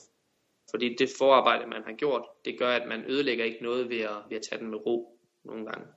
fordi 0.72 0.96
det 1.00 1.10
forarbejde, 1.18 1.68
man 1.68 1.84
har 1.86 1.94
gjort, 1.94 2.26
det 2.46 2.60
gør, 2.60 2.70
at 2.70 2.88
man 2.88 3.06
ødelægger 3.12 3.46
ikke 3.46 3.64
noget 3.64 3.90
ved 3.90 4.00
at, 4.00 4.18
ved 4.30 4.38
at 4.38 4.44
tage 4.50 4.62
den 4.62 4.70
med 4.70 4.86
ro 4.86 5.20
nogle 5.44 5.66
gange. 5.66 5.88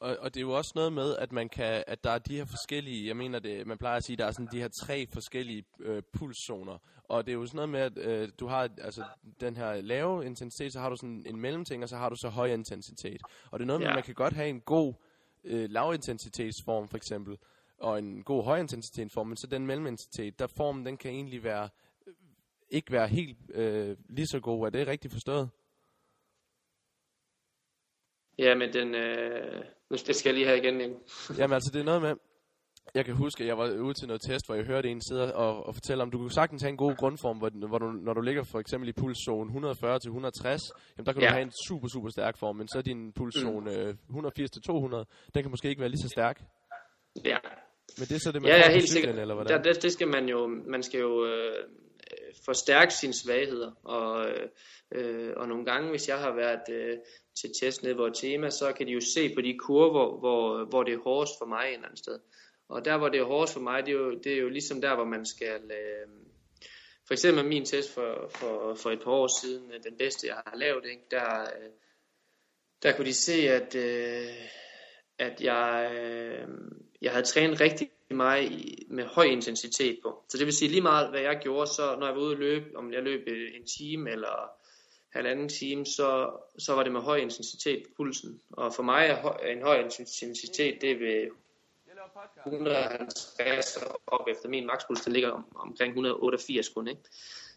Og, 0.00 0.16
og 0.20 0.34
det 0.34 0.40
er 0.40 0.44
jo 0.44 0.52
også 0.52 0.72
noget 0.74 0.92
med, 0.92 1.16
at 1.16 1.32
man 1.32 1.48
kan, 1.48 1.84
at 1.86 2.04
der 2.04 2.10
er 2.10 2.18
de 2.18 2.36
her 2.36 2.44
forskellige, 2.44 3.08
jeg 3.08 3.16
mener 3.16 3.38
det, 3.38 3.66
man 3.66 3.78
plejer 3.78 3.96
at 3.96 4.04
sige, 4.04 4.16
der 4.16 4.26
er 4.26 4.30
sådan 4.30 4.48
de 4.52 4.60
her 4.60 4.68
tre 4.68 5.06
forskellige 5.12 5.64
øh, 5.80 6.02
pulszoner. 6.12 6.78
Og 7.04 7.26
det 7.26 7.32
er 7.32 7.36
jo 7.36 7.46
sådan 7.46 7.56
noget 7.56 7.68
med, 7.68 7.80
at 7.80 7.98
øh, 7.98 8.28
du 8.40 8.46
har 8.46 8.68
altså 8.78 9.04
den 9.40 9.56
her 9.56 9.80
lave 9.80 10.26
intensitet, 10.26 10.72
så 10.72 10.80
har 10.80 10.88
du 10.88 10.96
sådan 10.96 11.24
en 11.26 11.40
mellemting, 11.40 11.82
og 11.82 11.88
så 11.88 11.96
har 11.96 12.08
du 12.08 12.16
så 12.16 12.28
høj 12.28 12.52
intensitet. 12.52 13.22
Og 13.50 13.58
det 13.58 13.64
er 13.64 13.66
noget 13.66 13.80
med, 13.80 13.86
ja. 13.86 13.92
at 13.92 13.96
man 13.96 14.04
kan 14.04 14.14
godt 14.14 14.34
have 14.34 14.48
en 14.48 14.60
god 14.60 14.94
øh, 15.44 15.70
lavintensitetsform 15.70 16.88
for 16.88 16.96
eksempel, 16.96 17.38
og 17.78 17.98
en 17.98 18.22
god 18.22 18.44
højintensitetsform, 18.44 19.26
men 19.26 19.36
så 19.36 19.46
den 19.46 19.66
mellemintensitet, 19.66 20.38
der 20.38 20.46
formen, 20.46 20.86
den 20.86 20.96
kan 20.96 21.10
egentlig 21.10 21.44
være, 21.44 21.68
øh, 22.06 22.14
ikke 22.70 22.92
være 22.92 23.08
helt 23.08 23.38
øh, 23.54 23.96
lige 24.08 24.26
så 24.26 24.40
god. 24.40 24.66
Er 24.66 24.70
det 24.70 24.86
rigtigt 24.86 25.12
forstået? 25.12 25.50
Ja, 28.38 28.54
men 28.54 28.72
den, 28.72 28.94
øh, 28.94 29.64
nu 29.90 29.96
skal 29.96 30.16
jeg 30.24 30.34
lige 30.34 30.46
have 30.46 30.58
igen. 30.58 30.80
Jamen 31.38 31.54
altså, 31.54 31.70
det 31.72 31.80
er 31.80 31.84
noget 31.84 32.02
med, 32.02 32.14
jeg 32.94 33.04
kan 33.04 33.14
huske, 33.14 33.42
at 33.42 33.48
jeg 33.48 33.58
var 33.58 33.66
ude 33.86 33.94
til 33.94 34.06
noget 34.08 34.22
test, 34.28 34.46
hvor 34.46 34.54
jeg 34.54 34.64
hørte 34.64 34.88
en 34.88 35.00
sidde 35.08 35.34
og, 35.34 35.66
og 35.66 35.74
fortælle 35.74 36.02
om, 36.02 36.10
du 36.10 36.18
kunne 36.18 36.32
sagtens 36.32 36.62
have 36.62 36.70
en 36.70 36.76
god 36.76 36.96
grundform, 36.96 37.38
hvor, 37.38 37.68
hvor 37.68 37.78
du, 37.78 37.86
når 37.86 38.14
du 38.14 38.20
ligger 38.20 38.42
for 38.42 38.60
eksempel 38.60 38.88
i 38.88 38.92
pulszone 38.92 39.48
140 39.48 39.98
til 39.98 40.08
160, 40.08 40.62
jamen 40.96 41.06
der 41.06 41.12
kan 41.12 41.22
ja. 41.22 41.28
du 41.28 41.32
have 41.32 41.42
en 41.42 41.52
super, 41.68 41.88
super 41.88 42.08
stærk 42.08 42.38
form, 42.38 42.56
men 42.56 42.68
så 42.68 42.78
er 42.78 42.82
din 42.82 43.12
pulszone 43.12 43.70
mm. 43.86 43.98
180 44.08 44.50
til 44.50 44.62
200, 44.62 45.06
den 45.34 45.42
kan 45.42 45.50
måske 45.50 45.68
ikke 45.68 45.80
være 45.80 45.90
lige 45.90 46.02
så 46.02 46.08
stærk. 46.08 46.40
Ja. 47.24 47.38
Men 47.98 48.06
det 48.08 48.14
er 48.14 48.18
så 48.18 48.32
det, 48.32 48.42
man 48.42 48.50
ja, 48.50 48.56
ja, 48.56 48.72
helt 48.72 48.88
cyklen, 48.88 49.02
sikkert. 49.02 49.18
eller 49.18 49.34
hvordan? 49.34 49.64
Der, 49.64 49.72
det, 49.72 49.82
det 49.82 49.92
skal 49.92 50.08
man 50.08 50.28
jo, 50.28 50.46
man 50.46 50.82
skal 50.82 51.00
jo 51.00 51.26
øh, 51.26 51.64
forstærke 52.44 52.94
sine 52.94 53.12
svagheder, 53.12 53.70
og, 53.84 54.26
øh, 54.92 55.32
og 55.36 55.48
nogle 55.48 55.64
gange, 55.64 55.90
hvis 55.90 56.08
jeg 56.08 56.18
har 56.18 56.32
været 56.34 56.66
øh, 56.70 56.98
til 57.40 57.50
test 57.60 57.82
nede 57.82 57.94
hvor 57.94 58.08
tema, 58.08 58.50
så 58.50 58.72
kan 58.72 58.86
de 58.86 58.92
jo 58.92 59.00
se 59.00 59.34
på 59.34 59.40
de 59.40 59.58
kurver, 59.58 60.18
hvor, 60.18 60.64
hvor 60.64 60.82
det 60.82 60.94
er 60.94 60.98
hårdest 60.98 61.32
for 61.38 61.46
mig 61.46 61.64
et 61.66 61.74
eller 61.74 61.86
andet 61.86 61.98
sted. 61.98 62.18
Og 62.68 62.84
der, 62.84 62.98
hvor 62.98 63.08
det 63.08 63.20
er 63.20 63.24
hårdest 63.24 63.52
for 63.52 63.60
mig, 63.60 63.86
det 63.86 63.94
er 63.94 63.98
jo, 63.98 64.14
det 64.14 64.32
er 64.32 64.36
jo 64.36 64.48
ligesom 64.48 64.80
der, 64.80 64.94
hvor 64.94 65.04
man 65.04 65.26
skal... 65.26 65.60
Øh, 65.70 66.08
for 67.06 67.14
eksempel 67.14 67.44
min 67.44 67.64
test 67.64 67.94
for, 67.94 68.30
for, 68.34 68.74
for 68.74 68.90
et 68.90 69.02
par 69.04 69.10
år 69.10 69.40
siden, 69.40 69.72
øh, 69.72 69.80
den 69.84 69.96
bedste, 69.98 70.26
jeg 70.26 70.42
har 70.46 70.56
lavet, 70.56 70.84
ikke, 70.84 71.02
der, 71.10 71.40
øh, 71.40 71.70
der 72.82 72.96
kunne 72.96 73.06
de 73.06 73.14
se, 73.14 73.32
at, 73.32 73.74
øh, 73.74 74.34
at 75.18 75.40
jeg, 75.40 75.92
øh, 75.94 76.48
jeg 77.02 77.12
havde 77.12 77.26
trænet 77.26 77.60
rigtig 77.60 77.90
meget 78.10 78.50
med 78.88 79.04
høj 79.04 79.24
intensitet 79.24 79.98
på. 80.02 80.24
Så 80.28 80.38
det 80.38 80.46
vil 80.46 80.54
sige 80.54 80.70
lige 80.70 80.80
meget, 80.80 81.10
hvad 81.10 81.20
jeg 81.20 81.40
gjorde, 81.42 81.66
så 81.66 81.96
når 81.98 82.06
jeg 82.06 82.16
var 82.16 82.22
ude 82.22 82.32
at 82.32 82.38
løbe, 82.38 82.76
om 82.76 82.92
jeg 82.92 83.02
løb 83.02 83.28
øh, 83.28 83.50
en 83.54 83.66
time 83.78 84.10
eller 84.10 84.50
halvanden 85.14 85.48
time, 85.48 85.86
så, 85.86 86.30
så 86.58 86.74
var 86.74 86.82
det 86.82 86.92
med 86.92 87.00
høj 87.00 87.16
intensitet 87.16 87.82
på 87.82 87.90
pulsen. 87.96 88.40
Og 88.50 88.74
for 88.74 88.82
mig 88.82 89.06
er 89.06 89.16
høj, 89.16 89.36
en 89.36 89.62
høj 89.62 89.76
intensitet, 89.78 90.80
det 90.80 90.90
er 90.90 90.98
ved 90.98 91.30
150 92.46 93.78
op 94.06 94.28
efter 94.28 94.48
min 94.48 94.66
makspuls, 94.66 95.00
der 95.00 95.10
ligger 95.10 95.30
om, 95.30 95.44
omkring 95.54 95.90
188 95.90 96.68
kun. 96.68 96.88
Ikke? 96.88 97.00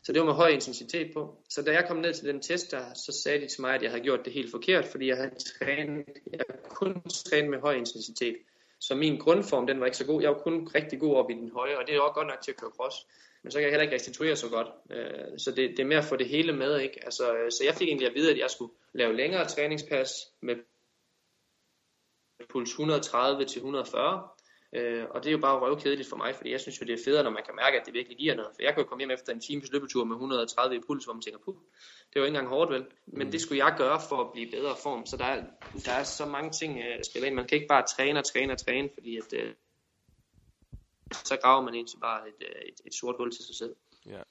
Så 0.03 0.13
det 0.13 0.19
var 0.19 0.25
med 0.25 0.33
høj 0.33 0.47
intensitet 0.47 1.13
på. 1.13 1.35
Så 1.49 1.61
da 1.61 1.71
jeg 1.71 1.85
kom 1.87 1.97
ned 1.97 2.13
til 2.13 2.27
den 2.27 2.41
test, 2.41 2.71
der, 2.71 2.93
så 2.93 3.11
sagde 3.11 3.41
de 3.41 3.47
til 3.47 3.61
mig, 3.61 3.75
at 3.75 3.81
jeg 3.81 3.91
havde 3.91 4.03
gjort 4.03 4.25
det 4.25 4.33
helt 4.33 4.51
forkert, 4.51 4.85
fordi 4.85 5.07
jeg 5.07 5.17
havde 5.17 5.31
trænet, 5.59 6.05
jeg 6.33 6.45
kun 6.69 7.01
trænet 7.09 7.49
med 7.49 7.59
høj 7.59 7.73
intensitet. 7.73 8.35
Så 8.79 8.95
min 8.95 9.19
grundform, 9.19 9.67
den 9.67 9.79
var 9.79 9.85
ikke 9.85 9.97
så 9.97 10.05
god. 10.05 10.21
Jeg 10.21 10.31
var 10.31 10.37
kun 10.37 10.67
rigtig 10.75 10.99
god 10.99 11.15
op 11.15 11.29
i 11.29 11.33
den 11.33 11.51
høje, 11.51 11.77
og 11.77 11.87
det 11.87 11.95
er 11.95 12.01
også 12.01 12.13
godt 12.13 12.27
nok 12.27 12.41
til 12.41 12.51
at 12.51 12.57
køre 12.57 12.71
cross. 12.77 13.07
Men 13.47 13.51
så 13.51 13.57
kan 13.57 13.63
jeg 13.63 13.71
heller 13.71 13.83
ikke 13.83 13.95
restituere 13.95 14.35
så 14.35 14.49
godt. 14.49 14.67
Øh, 14.91 15.39
så 15.39 15.51
det, 15.51 15.69
det 15.69 15.79
er 15.79 15.85
mere 15.85 15.97
at 15.97 16.09
få 16.11 16.15
det 16.15 16.29
hele 16.29 16.53
med. 16.53 16.79
Ikke? 16.79 16.99
Altså, 17.05 17.23
så 17.49 17.63
jeg 17.65 17.75
fik 17.75 17.87
egentlig 17.87 18.07
at 18.07 18.15
vide, 18.15 18.31
at 18.31 18.37
jeg 18.37 18.49
skulle 18.49 18.73
lave 18.93 19.15
længere 19.15 19.45
træningspas 19.47 20.09
med 20.41 20.55
puls 22.49 22.69
130 22.69 23.45
til 23.45 23.57
140. 23.59 24.27
Øh, 24.75 25.05
og 25.09 25.23
det 25.23 25.29
er 25.29 25.31
jo 25.31 25.37
bare 25.37 25.59
røvkedeligt 25.59 26.09
for 26.09 26.17
mig, 26.17 26.35
fordi 26.35 26.51
jeg 26.51 26.61
synes 26.61 26.81
jo, 26.81 26.85
det 26.85 26.93
er 26.93 27.03
federe, 27.05 27.23
når 27.23 27.31
man 27.31 27.43
kan 27.45 27.55
mærke, 27.55 27.79
at 27.79 27.85
det 27.85 27.93
virkelig 27.93 28.17
giver 28.17 28.35
noget. 28.35 28.51
For 28.55 28.61
jeg 28.63 28.73
kan 28.73 28.83
jo 28.83 28.87
komme 28.89 29.01
hjem 29.01 29.11
efter 29.11 29.33
en 29.33 29.41
times 29.41 29.71
løbetur 29.73 30.03
med 30.03 30.15
130 30.15 30.75
i 30.75 30.79
puls, 30.87 31.05
hvor 31.05 31.13
man 31.13 31.21
tænker, 31.21 31.39
puh, 31.45 31.55
det 32.09 32.15
jo 32.15 32.25
ikke 32.25 32.35
engang 32.35 32.49
hårdt 32.55 32.71
vel. 32.71 32.85
Men 33.05 33.27
mm. 33.27 33.31
det 33.31 33.41
skulle 33.41 33.65
jeg 33.65 33.75
gøre 33.77 33.99
for 34.09 34.17
at 34.25 34.31
blive 34.33 34.51
bedre 34.51 34.75
form. 34.83 35.05
Så 35.05 35.17
der 35.17 35.25
er, 35.25 35.43
der 35.85 35.91
er 35.91 36.03
så 36.03 36.25
mange 36.25 36.51
ting, 36.51 36.71
at 36.83 37.05
spille 37.05 37.27
ind. 37.27 37.35
Man 37.35 37.47
kan 37.47 37.55
ikke 37.55 37.73
bare 37.75 37.85
træne 37.95 38.19
og 38.19 38.25
træne 38.25 38.53
og 38.53 38.59
træne, 38.65 38.89
fordi 38.97 39.17
at, 39.17 39.33
øh, 39.33 39.53
så 41.13 41.37
graver 41.43 41.61
man 41.61 41.73
egentlig 41.73 41.99
bare 42.01 42.27
et, 42.27 42.41
øh, 42.41 42.61
et, 42.61 42.81
et 42.85 42.93
sort 42.93 43.15
hul 43.17 43.31
til 43.31 43.45
sig 43.45 43.55
selv. 43.55 43.75
Ja. 44.05 44.21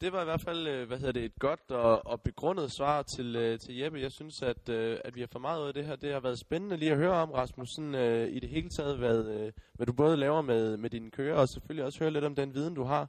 Det 0.00 0.12
var 0.12 0.20
i 0.20 0.24
hvert 0.24 0.40
fald, 0.40 0.66
øh, 0.66 0.86
hvad 0.86 0.98
hedder 0.98 1.12
det, 1.12 1.24
et 1.24 1.38
godt 1.38 1.70
og, 1.70 2.06
og 2.06 2.20
begrundet 2.22 2.72
svar 2.72 3.02
til, 3.02 3.36
øh, 3.36 3.58
til 3.58 3.76
Jeppe. 3.76 4.00
Jeg 4.00 4.12
synes, 4.12 4.42
at, 4.42 4.68
at 4.68 5.14
vi 5.14 5.20
har 5.20 5.28
for 5.32 5.38
meget 5.38 5.62
ud 5.62 5.68
af 5.68 5.74
det 5.74 5.84
her. 5.84 5.96
Det 5.96 6.12
har 6.12 6.20
været 6.20 6.38
spændende 6.38 6.76
lige 6.76 6.90
at 6.90 6.96
høre 6.96 7.12
om, 7.12 7.30
Rasmus, 7.30 7.70
sådan, 7.70 7.94
uh, 7.94 8.36
i 8.36 8.38
det 8.38 8.48
hele 8.48 8.68
taget, 8.68 8.98
hvad, 8.98 9.50
hvad 9.72 9.86
du 9.86 9.92
både 9.92 10.16
laver 10.16 10.42
med, 10.42 10.76
med 10.76 10.90
dine 10.90 11.10
kører, 11.10 11.36
og 11.36 11.48
selvfølgelig 11.48 11.84
også 11.84 11.98
høre 11.98 12.10
lidt 12.10 12.24
om 12.24 12.34
den 12.34 12.54
viden, 12.54 12.74
du 12.74 12.82
har. 12.82 13.08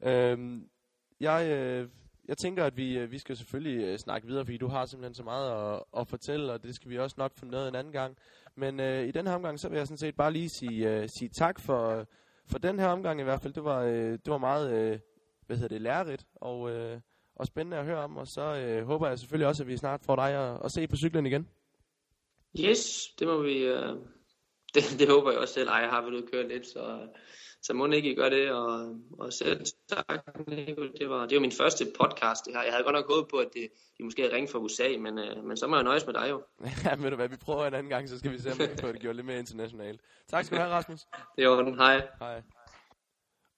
Uh, 0.00 0.62
jeg, 1.20 1.82
uh, 1.84 1.90
jeg 2.28 2.38
tænker, 2.38 2.64
at 2.64 2.76
vi, 2.76 2.98
øh, 2.98 3.10
vi 3.10 3.18
skal 3.18 3.36
selvfølgelig 3.36 3.84
øh, 3.84 3.98
snakke 3.98 4.26
videre, 4.26 4.44
fordi 4.44 4.58
du 4.58 4.68
har 4.68 4.86
simpelthen 4.86 5.14
så 5.14 5.22
meget 5.22 5.74
at, 5.74 5.82
at 6.00 6.08
fortælle, 6.08 6.52
og 6.52 6.62
det 6.62 6.74
skal 6.74 6.90
vi 6.90 6.98
også 6.98 7.16
nok 7.18 7.32
finde 7.38 7.52
noget 7.52 7.68
en 7.68 7.74
anden 7.74 7.92
gang. 7.92 8.16
Men 8.56 8.80
øh, 8.80 9.08
i 9.08 9.10
den 9.10 9.26
her 9.26 9.34
omgang, 9.34 9.60
så 9.60 9.68
vil 9.68 9.76
jeg 9.76 9.86
sådan 9.86 9.98
set 9.98 10.16
bare 10.16 10.32
lige 10.32 10.48
sige, 10.48 10.90
øh, 10.90 11.08
sige 11.18 11.28
tak 11.28 11.60
for, 11.60 12.06
for 12.46 12.58
den 12.58 12.78
her 12.78 12.86
omgang 12.86 13.20
i 13.20 13.24
hvert 13.24 13.40
fald. 13.42 13.52
Det 13.52 13.64
var, 13.64 13.82
øh, 13.82 14.12
det 14.12 14.26
var 14.30 14.38
meget... 14.38 14.72
øh, 14.72 14.98
hvad 15.48 15.56
hedder 15.56 15.74
det, 15.74 15.82
lærerigt 15.82 16.26
og, 16.34 16.70
øh, 16.70 17.00
og 17.36 17.46
spændende 17.46 17.76
at 17.76 17.84
høre 17.84 18.04
om. 18.04 18.16
Og 18.16 18.26
så 18.26 18.42
øh, 18.42 18.86
håber 18.86 19.08
jeg 19.08 19.18
selvfølgelig 19.18 19.48
også, 19.48 19.62
at 19.62 19.68
vi 19.68 19.76
snart 19.76 20.00
får 20.06 20.16
dig 20.16 20.30
at, 20.34 20.60
at 20.64 20.72
se 20.72 20.86
på 20.86 20.96
cyklen 20.96 21.26
igen. 21.26 21.48
Yes, 22.60 22.82
det 23.18 23.26
må 23.26 23.42
vi... 23.42 23.56
Øh, 23.58 23.88
det, 24.74 24.82
det 24.98 25.08
håber 25.08 25.30
jeg 25.30 25.40
også 25.40 25.54
selv. 25.54 25.68
Ej, 25.68 25.76
jeg 25.76 25.90
har 25.90 26.02
vel 26.02 26.28
kørt 26.32 26.48
lidt, 26.48 26.66
så, 26.66 27.08
så 27.62 27.74
må 27.74 27.86
ikke 27.86 28.12
I 28.12 28.14
gøre 28.14 28.30
det. 28.30 28.50
Og, 28.50 28.96
og 29.18 29.32
selv 29.32 29.66
tak, 29.88 30.38
Nico. 30.46 30.82
Det 30.98 31.10
var, 31.10 31.26
det 31.26 31.34
var 31.34 31.40
min 31.40 31.52
første 31.52 31.86
podcast, 32.00 32.44
det 32.44 32.54
her. 32.54 32.62
Jeg 32.62 32.72
havde 32.72 32.84
godt 32.84 32.94
nok 32.94 33.10
håbet 33.10 33.30
på, 33.30 33.36
at 33.36 33.48
det, 33.54 33.68
de 33.98 34.04
måske 34.04 34.22
havde 34.22 34.34
ringet 34.34 34.50
fra 34.50 34.58
USA, 34.58 34.88
men, 34.98 35.18
øh, 35.18 35.44
men 35.44 35.56
så 35.56 35.66
må 35.66 35.76
jeg 35.76 35.84
nøjes 35.84 36.06
med 36.06 36.14
dig 36.14 36.26
jo. 36.30 36.42
ja, 36.84 36.94
ved 36.94 37.10
du 37.10 37.16
hvad, 37.16 37.28
vi 37.28 37.36
prøver 37.36 37.66
en 37.66 37.74
anden 37.74 37.90
gang, 37.90 38.08
så 38.08 38.18
skal 38.18 38.32
vi 38.32 38.38
se, 38.38 38.52
om 38.52 38.58
vi 38.58 38.66
kan 38.66 38.78
få 38.78 38.92
det 38.92 39.00
gjort 39.00 39.16
lidt 39.16 39.26
mere 39.26 39.38
internationalt. 39.38 40.00
Tak 40.28 40.44
skal 40.44 40.58
du 40.58 40.62
have, 40.62 40.74
Rasmus. 40.74 41.00
Det 41.36 41.44
er 41.44 41.48
orden. 41.48 41.74
Hej. 41.74 42.06
Hej. 42.18 42.42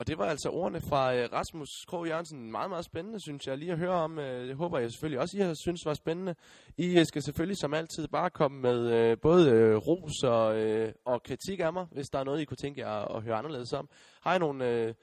Og 0.00 0.06
det 0.06 0.18
var 0.18 0.24
altså 0.24 0.48
ordene 0.48 0.80
fra 0.80 1.14
øh, 1.14 1.32
Rasmus 1.32 1.84
K. 1.88 1.92
Jørgensen. 1.92 2.50
Meget, 2.50 2.70
meget 2.70 2.84
spændende, 2.84 3.20
synes 3.20 3.46
jeg, 3.46 3.58
lige 3.58 3.72
at 3.72 3.78
høre 3.78 3.90
om. 3.90 4.18
Øh, 4.18 4.48
det 4.48 4.56
håber 4.56 4.78
jeg 4.78 4.90
selvfølgelig 4.90 5.20
også, 5.20 5.36
I 5.36 5.40
har 5.40 5.54
synes 5.54 5.86
var 5.86 5.94
spændende. 5.94 6.34
I 6.76 6.98
øh, 6.98 7.06
skal 7.06 7.22
selvfølgelig 7.22 7.56
som 7.56 7.74
altid 7.74 8.08
bare 8.08 8.30
komme 8.30 8.60
med 8.60 8.92
øh, 8.92 9.18
både 9.18 9.50
øh, 9.50 9.76
ros 9.76 10.22
og, 10.22 10.56
øh, 10.56 10.92
og 11.04 11.22
kritik 11.22 11.60
af 11.60 11.72
mig, 11.72 11.86
hvis 11.92 12.10
der 12.10 12.18
er 12.18 12.24
noget, 12.24 12.40
I 12.40 12.44
kunne 12.44 12.56
tænke 12.56 12.80
jer 12.80 12.90
at, 12.90 13.16
at 13.16 13.22
høre 13.22 13.34
anderledes 13.34 13.72
om. 13.72 13.88
Har 14.20 14.34
I 14.34 14.38
nogle... 14.38 14.68
Øh, 14.68 14.94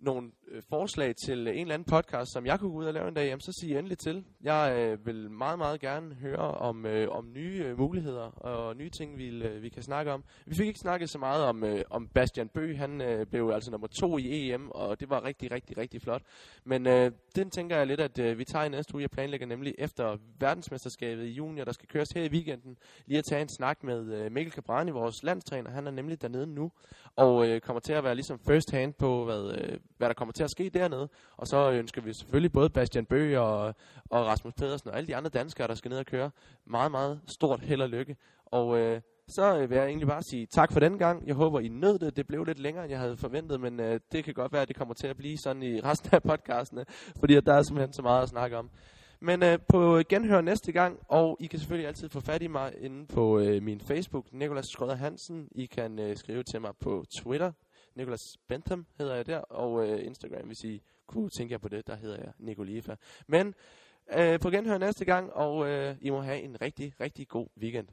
nogle 0.00 0.30
øh, 0.48 0.62
forslag 0.68 1.16
til 1.16 1.38
en 1.38 1.48
eller 1.48 1.74
anden 1.74 1.86
podcast, 1.90 2.32
som 2.32 2.46
jeg 2.46 2.60
kunne 2.60 2.70
gå 2.70 2.76
ud 2.76 2.84
og 2.84 2.94
lave 2.94 3.08
en 3.08 3.14
dag, 3.14 3.26
jamen, 3.26 3.40
så 3.40 3.52
sig 3.60 3.78
endelig 3.78 3.98
til. 3.98 4.24
Jeg 4.42 4.76
øh, 4.78 5.06
vil 5.06 5.30
meget, 5.30 5.58
meget 5.58 5.80
gerne 5.80 6.14
høre 6.14 6.36
om, 6.38 6.86
øh, 6.86 7.08
om 7.10 7.32
nye 7.32 7.64
øh, 7.64 7.78
muligheder 7.78 8.22
og 8.22 8.76
nye 8.76 8.90
ting, 8.90 9.18
vi, 9.18 9.28
øh, 9.28 9.62
vi 9.62 9.68
kan 9.68 9.82
snakke 9.82 10.12
om. 10.12 10.24
Vi 10.46 10.54
fik 10.54 10.66
ikke 10.66 10.80
snakket 10.80 11.10
så 11.10 11.18
meget 11.18 11.44
om, 11.44 11.64
øh, 11.64 11.80
om 11.90 12.08
Bastian 12.08 12.48
Bø. 12.48 12.74
Han 12.74 13.00
øh, 13.00 13.26
blev 13.26 13.50
altså 13.54 13.70
nummer 13.70 13.86
to 13.86 14.18
i 14.18 14.50
EM, 14.50 14.70
og 14.70 15.00
det 15.00 15.10
var 15.10 15.24
rigtig, 15.24 15.50
rigtig, 15.50 15.78
rigtig 15.78 16.02
flot. 16.02 16.22
Men 16.64 16.86
øh, 16.86 17.10
den 17.36 17.50
tænker 17.50 17.76
jeg 17.76 17.86
lidt, 17.86 18.00
at 18.00 18.18
øh, 18.18 18.38
vi 18.38 18.44
tager 18.44 18.64
i 18.64 18.68
næste 18.68 18.94
uge. 18.94 19.02
Jeg 19.02 19.10
planlægger 19.10 19.46
nemlig 19.46 19.74
efter 19.78 20.16
verdensmesterskabet 20.38 21.24
i 21.24 21.30
juni, 21.30 21.60
der 21.60 21.72
skal 21.72 21.88
køres 21.88 22.08
her 22.14 22.22
i 22.22 22.28
weekenden, 22.28 22.76
lige 23.06 23.18
at 23.18 23.24
tage 23.24 23.42
en 23.42 23.48
snak 23.48 23.84
med 23.84 24.12
øh, 24.14 24.32
Mikkel 24.32 24.52
Cabrani, 24.52 24.90
vores 24.90 25.22
landstræner. 25.22 25.70
Han 25.70 25.86
er 25.86 25.90
nemlig 25.90 26.22
dernede 26.22 26.46
nu, 26.46 26.72
og 27.16 27.48
øh, 27.48 27.60
kommer 27.60 27.80
til 27.80 27.92
at 27.92 28.04
være 28.04 28.14
ligesom 28.14 28.38
first 28.38 28.70
hand 28.70 28.94
på, 28.94 29.24
hvad... 29.24 29.58
Øh, 29.58 29.78
hvad 29.98 30.08
der 30.08 30.14
kommer 30.14 30.32
til 30.32 30.44
at 30.44 30.50
ske 30.50 30.70
dernede. 30.74 31.08
Og 31.36 31.46
så 31.46 31.70
ønsker 31.70 32.02
vi 32.02 32.12
selvfølgelig 32.12 32.52
både 32.52 32.70
Bastian 32.70 33.06
Bøge 33.06 33.40
og, 33.40 33.74
og 34.10 34.26
Rasmus 34.26 34.54
Pedersen 34.54 34.90
og 34.90 34.96
alle 34.96 35.06
de 35.06 35.16
andre 35.16 35.30
danskere, 35.30 35.68
der 35.68 35.74
skal 35.74 35.88
ned 35.88 35.98
og 35.98 36.06
køre, 36.06 36.30
meget, 36.66 36.90
meget 36.90 37.20
stort 37.26 37.60
held 37.60 37.82
og 37.82 37.88
lykke. 37.88 38.16
Og 38.46 38.78
øh, 38.78 39.00
så 39.28 39.58
øh, 39.58 39.70
vil 39.70 39.76
jeg 39.76 39.86
egentlig 39.86 40.08
bare 40.08 40.22
sige 40.22 40.46
tak 40.46 40.72
for 40.72 40.80
den 40.80 40.98
gang. 40.98 41.26
Jeg 41.26 41.34
håber, 41.34 41.60
I 41.60 41.68
nød 41.68 41.98
det. 41.98 42.16
Det 42.16 42.26
blev 42.26 42.44
lidt 42.44 42.58
længere, 42.58 42.84
end 42.84 42.90
jeg 42.90 43.00
havde 43.00 43.16
forventet, 43.16 43.60
men 43.60 43.80
øh, 43.80 44.00
det 44.12 44.24
kan 44.24 44.34
godt 44.34 44.52
være, 44.52 44.62
at 44.62 44.68
det 44.68 44.76
kommer 44.76 44.94
til 44.94 45.06
at 45.06 45.16
blive 45.16 45.38
sådan 45.38 45.62
i 45.62 45.80
resten 45.80 46.10
af 46.12 46.22
podcastene, 46.22 46.84
fordi 47.20 47.34
at 47.34 47.46
der 47.46 47.54
er 47.54 47.62
simpelthen 47.62 47.92
så 47.92 48.02
meget 48.02 48.22
at 48.22 48.28
snakke 48.28 48.56
om. 48.56 48.70
Men 49.20 49.42
øh, 49.42 49.58
på 49.68 50.02
genhør 50.08 50.40
næste 50.40 50.72
gang, 50.72 50.98
og 51.08 51.36
I 51.40 51.46
kan 51.46 51.58
selvfølgelig 51.58 51.88
altid 51.88 52.08
få 52.08 52.20
fat 52.20 52.42
i 52.42 52.46
mig 52.46 52.74
inde 52.80 53.06
på 53.06 53.38
øh, 53.38 53.62
min 53.62 53.80
Facebook, 53.80 54.32
Nikolas 54.32 54.66
Skrøder 54.66 54.94
Hansen. 54.94 55.48
I 55.52 55.66
kan 55.66 55.98
øh, 55.98 56.16
skrive 56.16 56.42
til 56.42 56.60
mig 56.60 56.72
på 56.80 57.04
Twitter, 57.22 57.52
Nikolas 57.94 58.20
Bentham 58.48 58.86
hedder 58.98 59.14
jeg 59.14 59.26
der, 59.26 59.38
og 59.38 59.88
øh, 59.88 60.06
Instagram, 60.06 60.46
hvis 60.46 60.64
I 60.64 60.82
kunne 61.06 61.30
tænke 61.30 61.52
jer 61.52 61.58
på 61.58 61.68
det, 61.68 61.86
der 61.86 61.96
hedder 61.96 62.16
jeg 62.16 62.32
Nicolifa. 62.38 62.94
Men 63.26 63.54
øh, 64.12 64.40
på 64.40 64.50
genhør 64.50 64.78
næste 64.78 65.04
gang, 65.04 65.32
og 65.32 65.68
øh, 65.68 65.96
I 66.00 66.10
må 66.10 66.20
have 66.20 66.40
en 66.40 66.60
rigtig, 66.60 66.92
rigtig 67.00 67.28
god 67.28 67.46
weekend. 67.60 67.88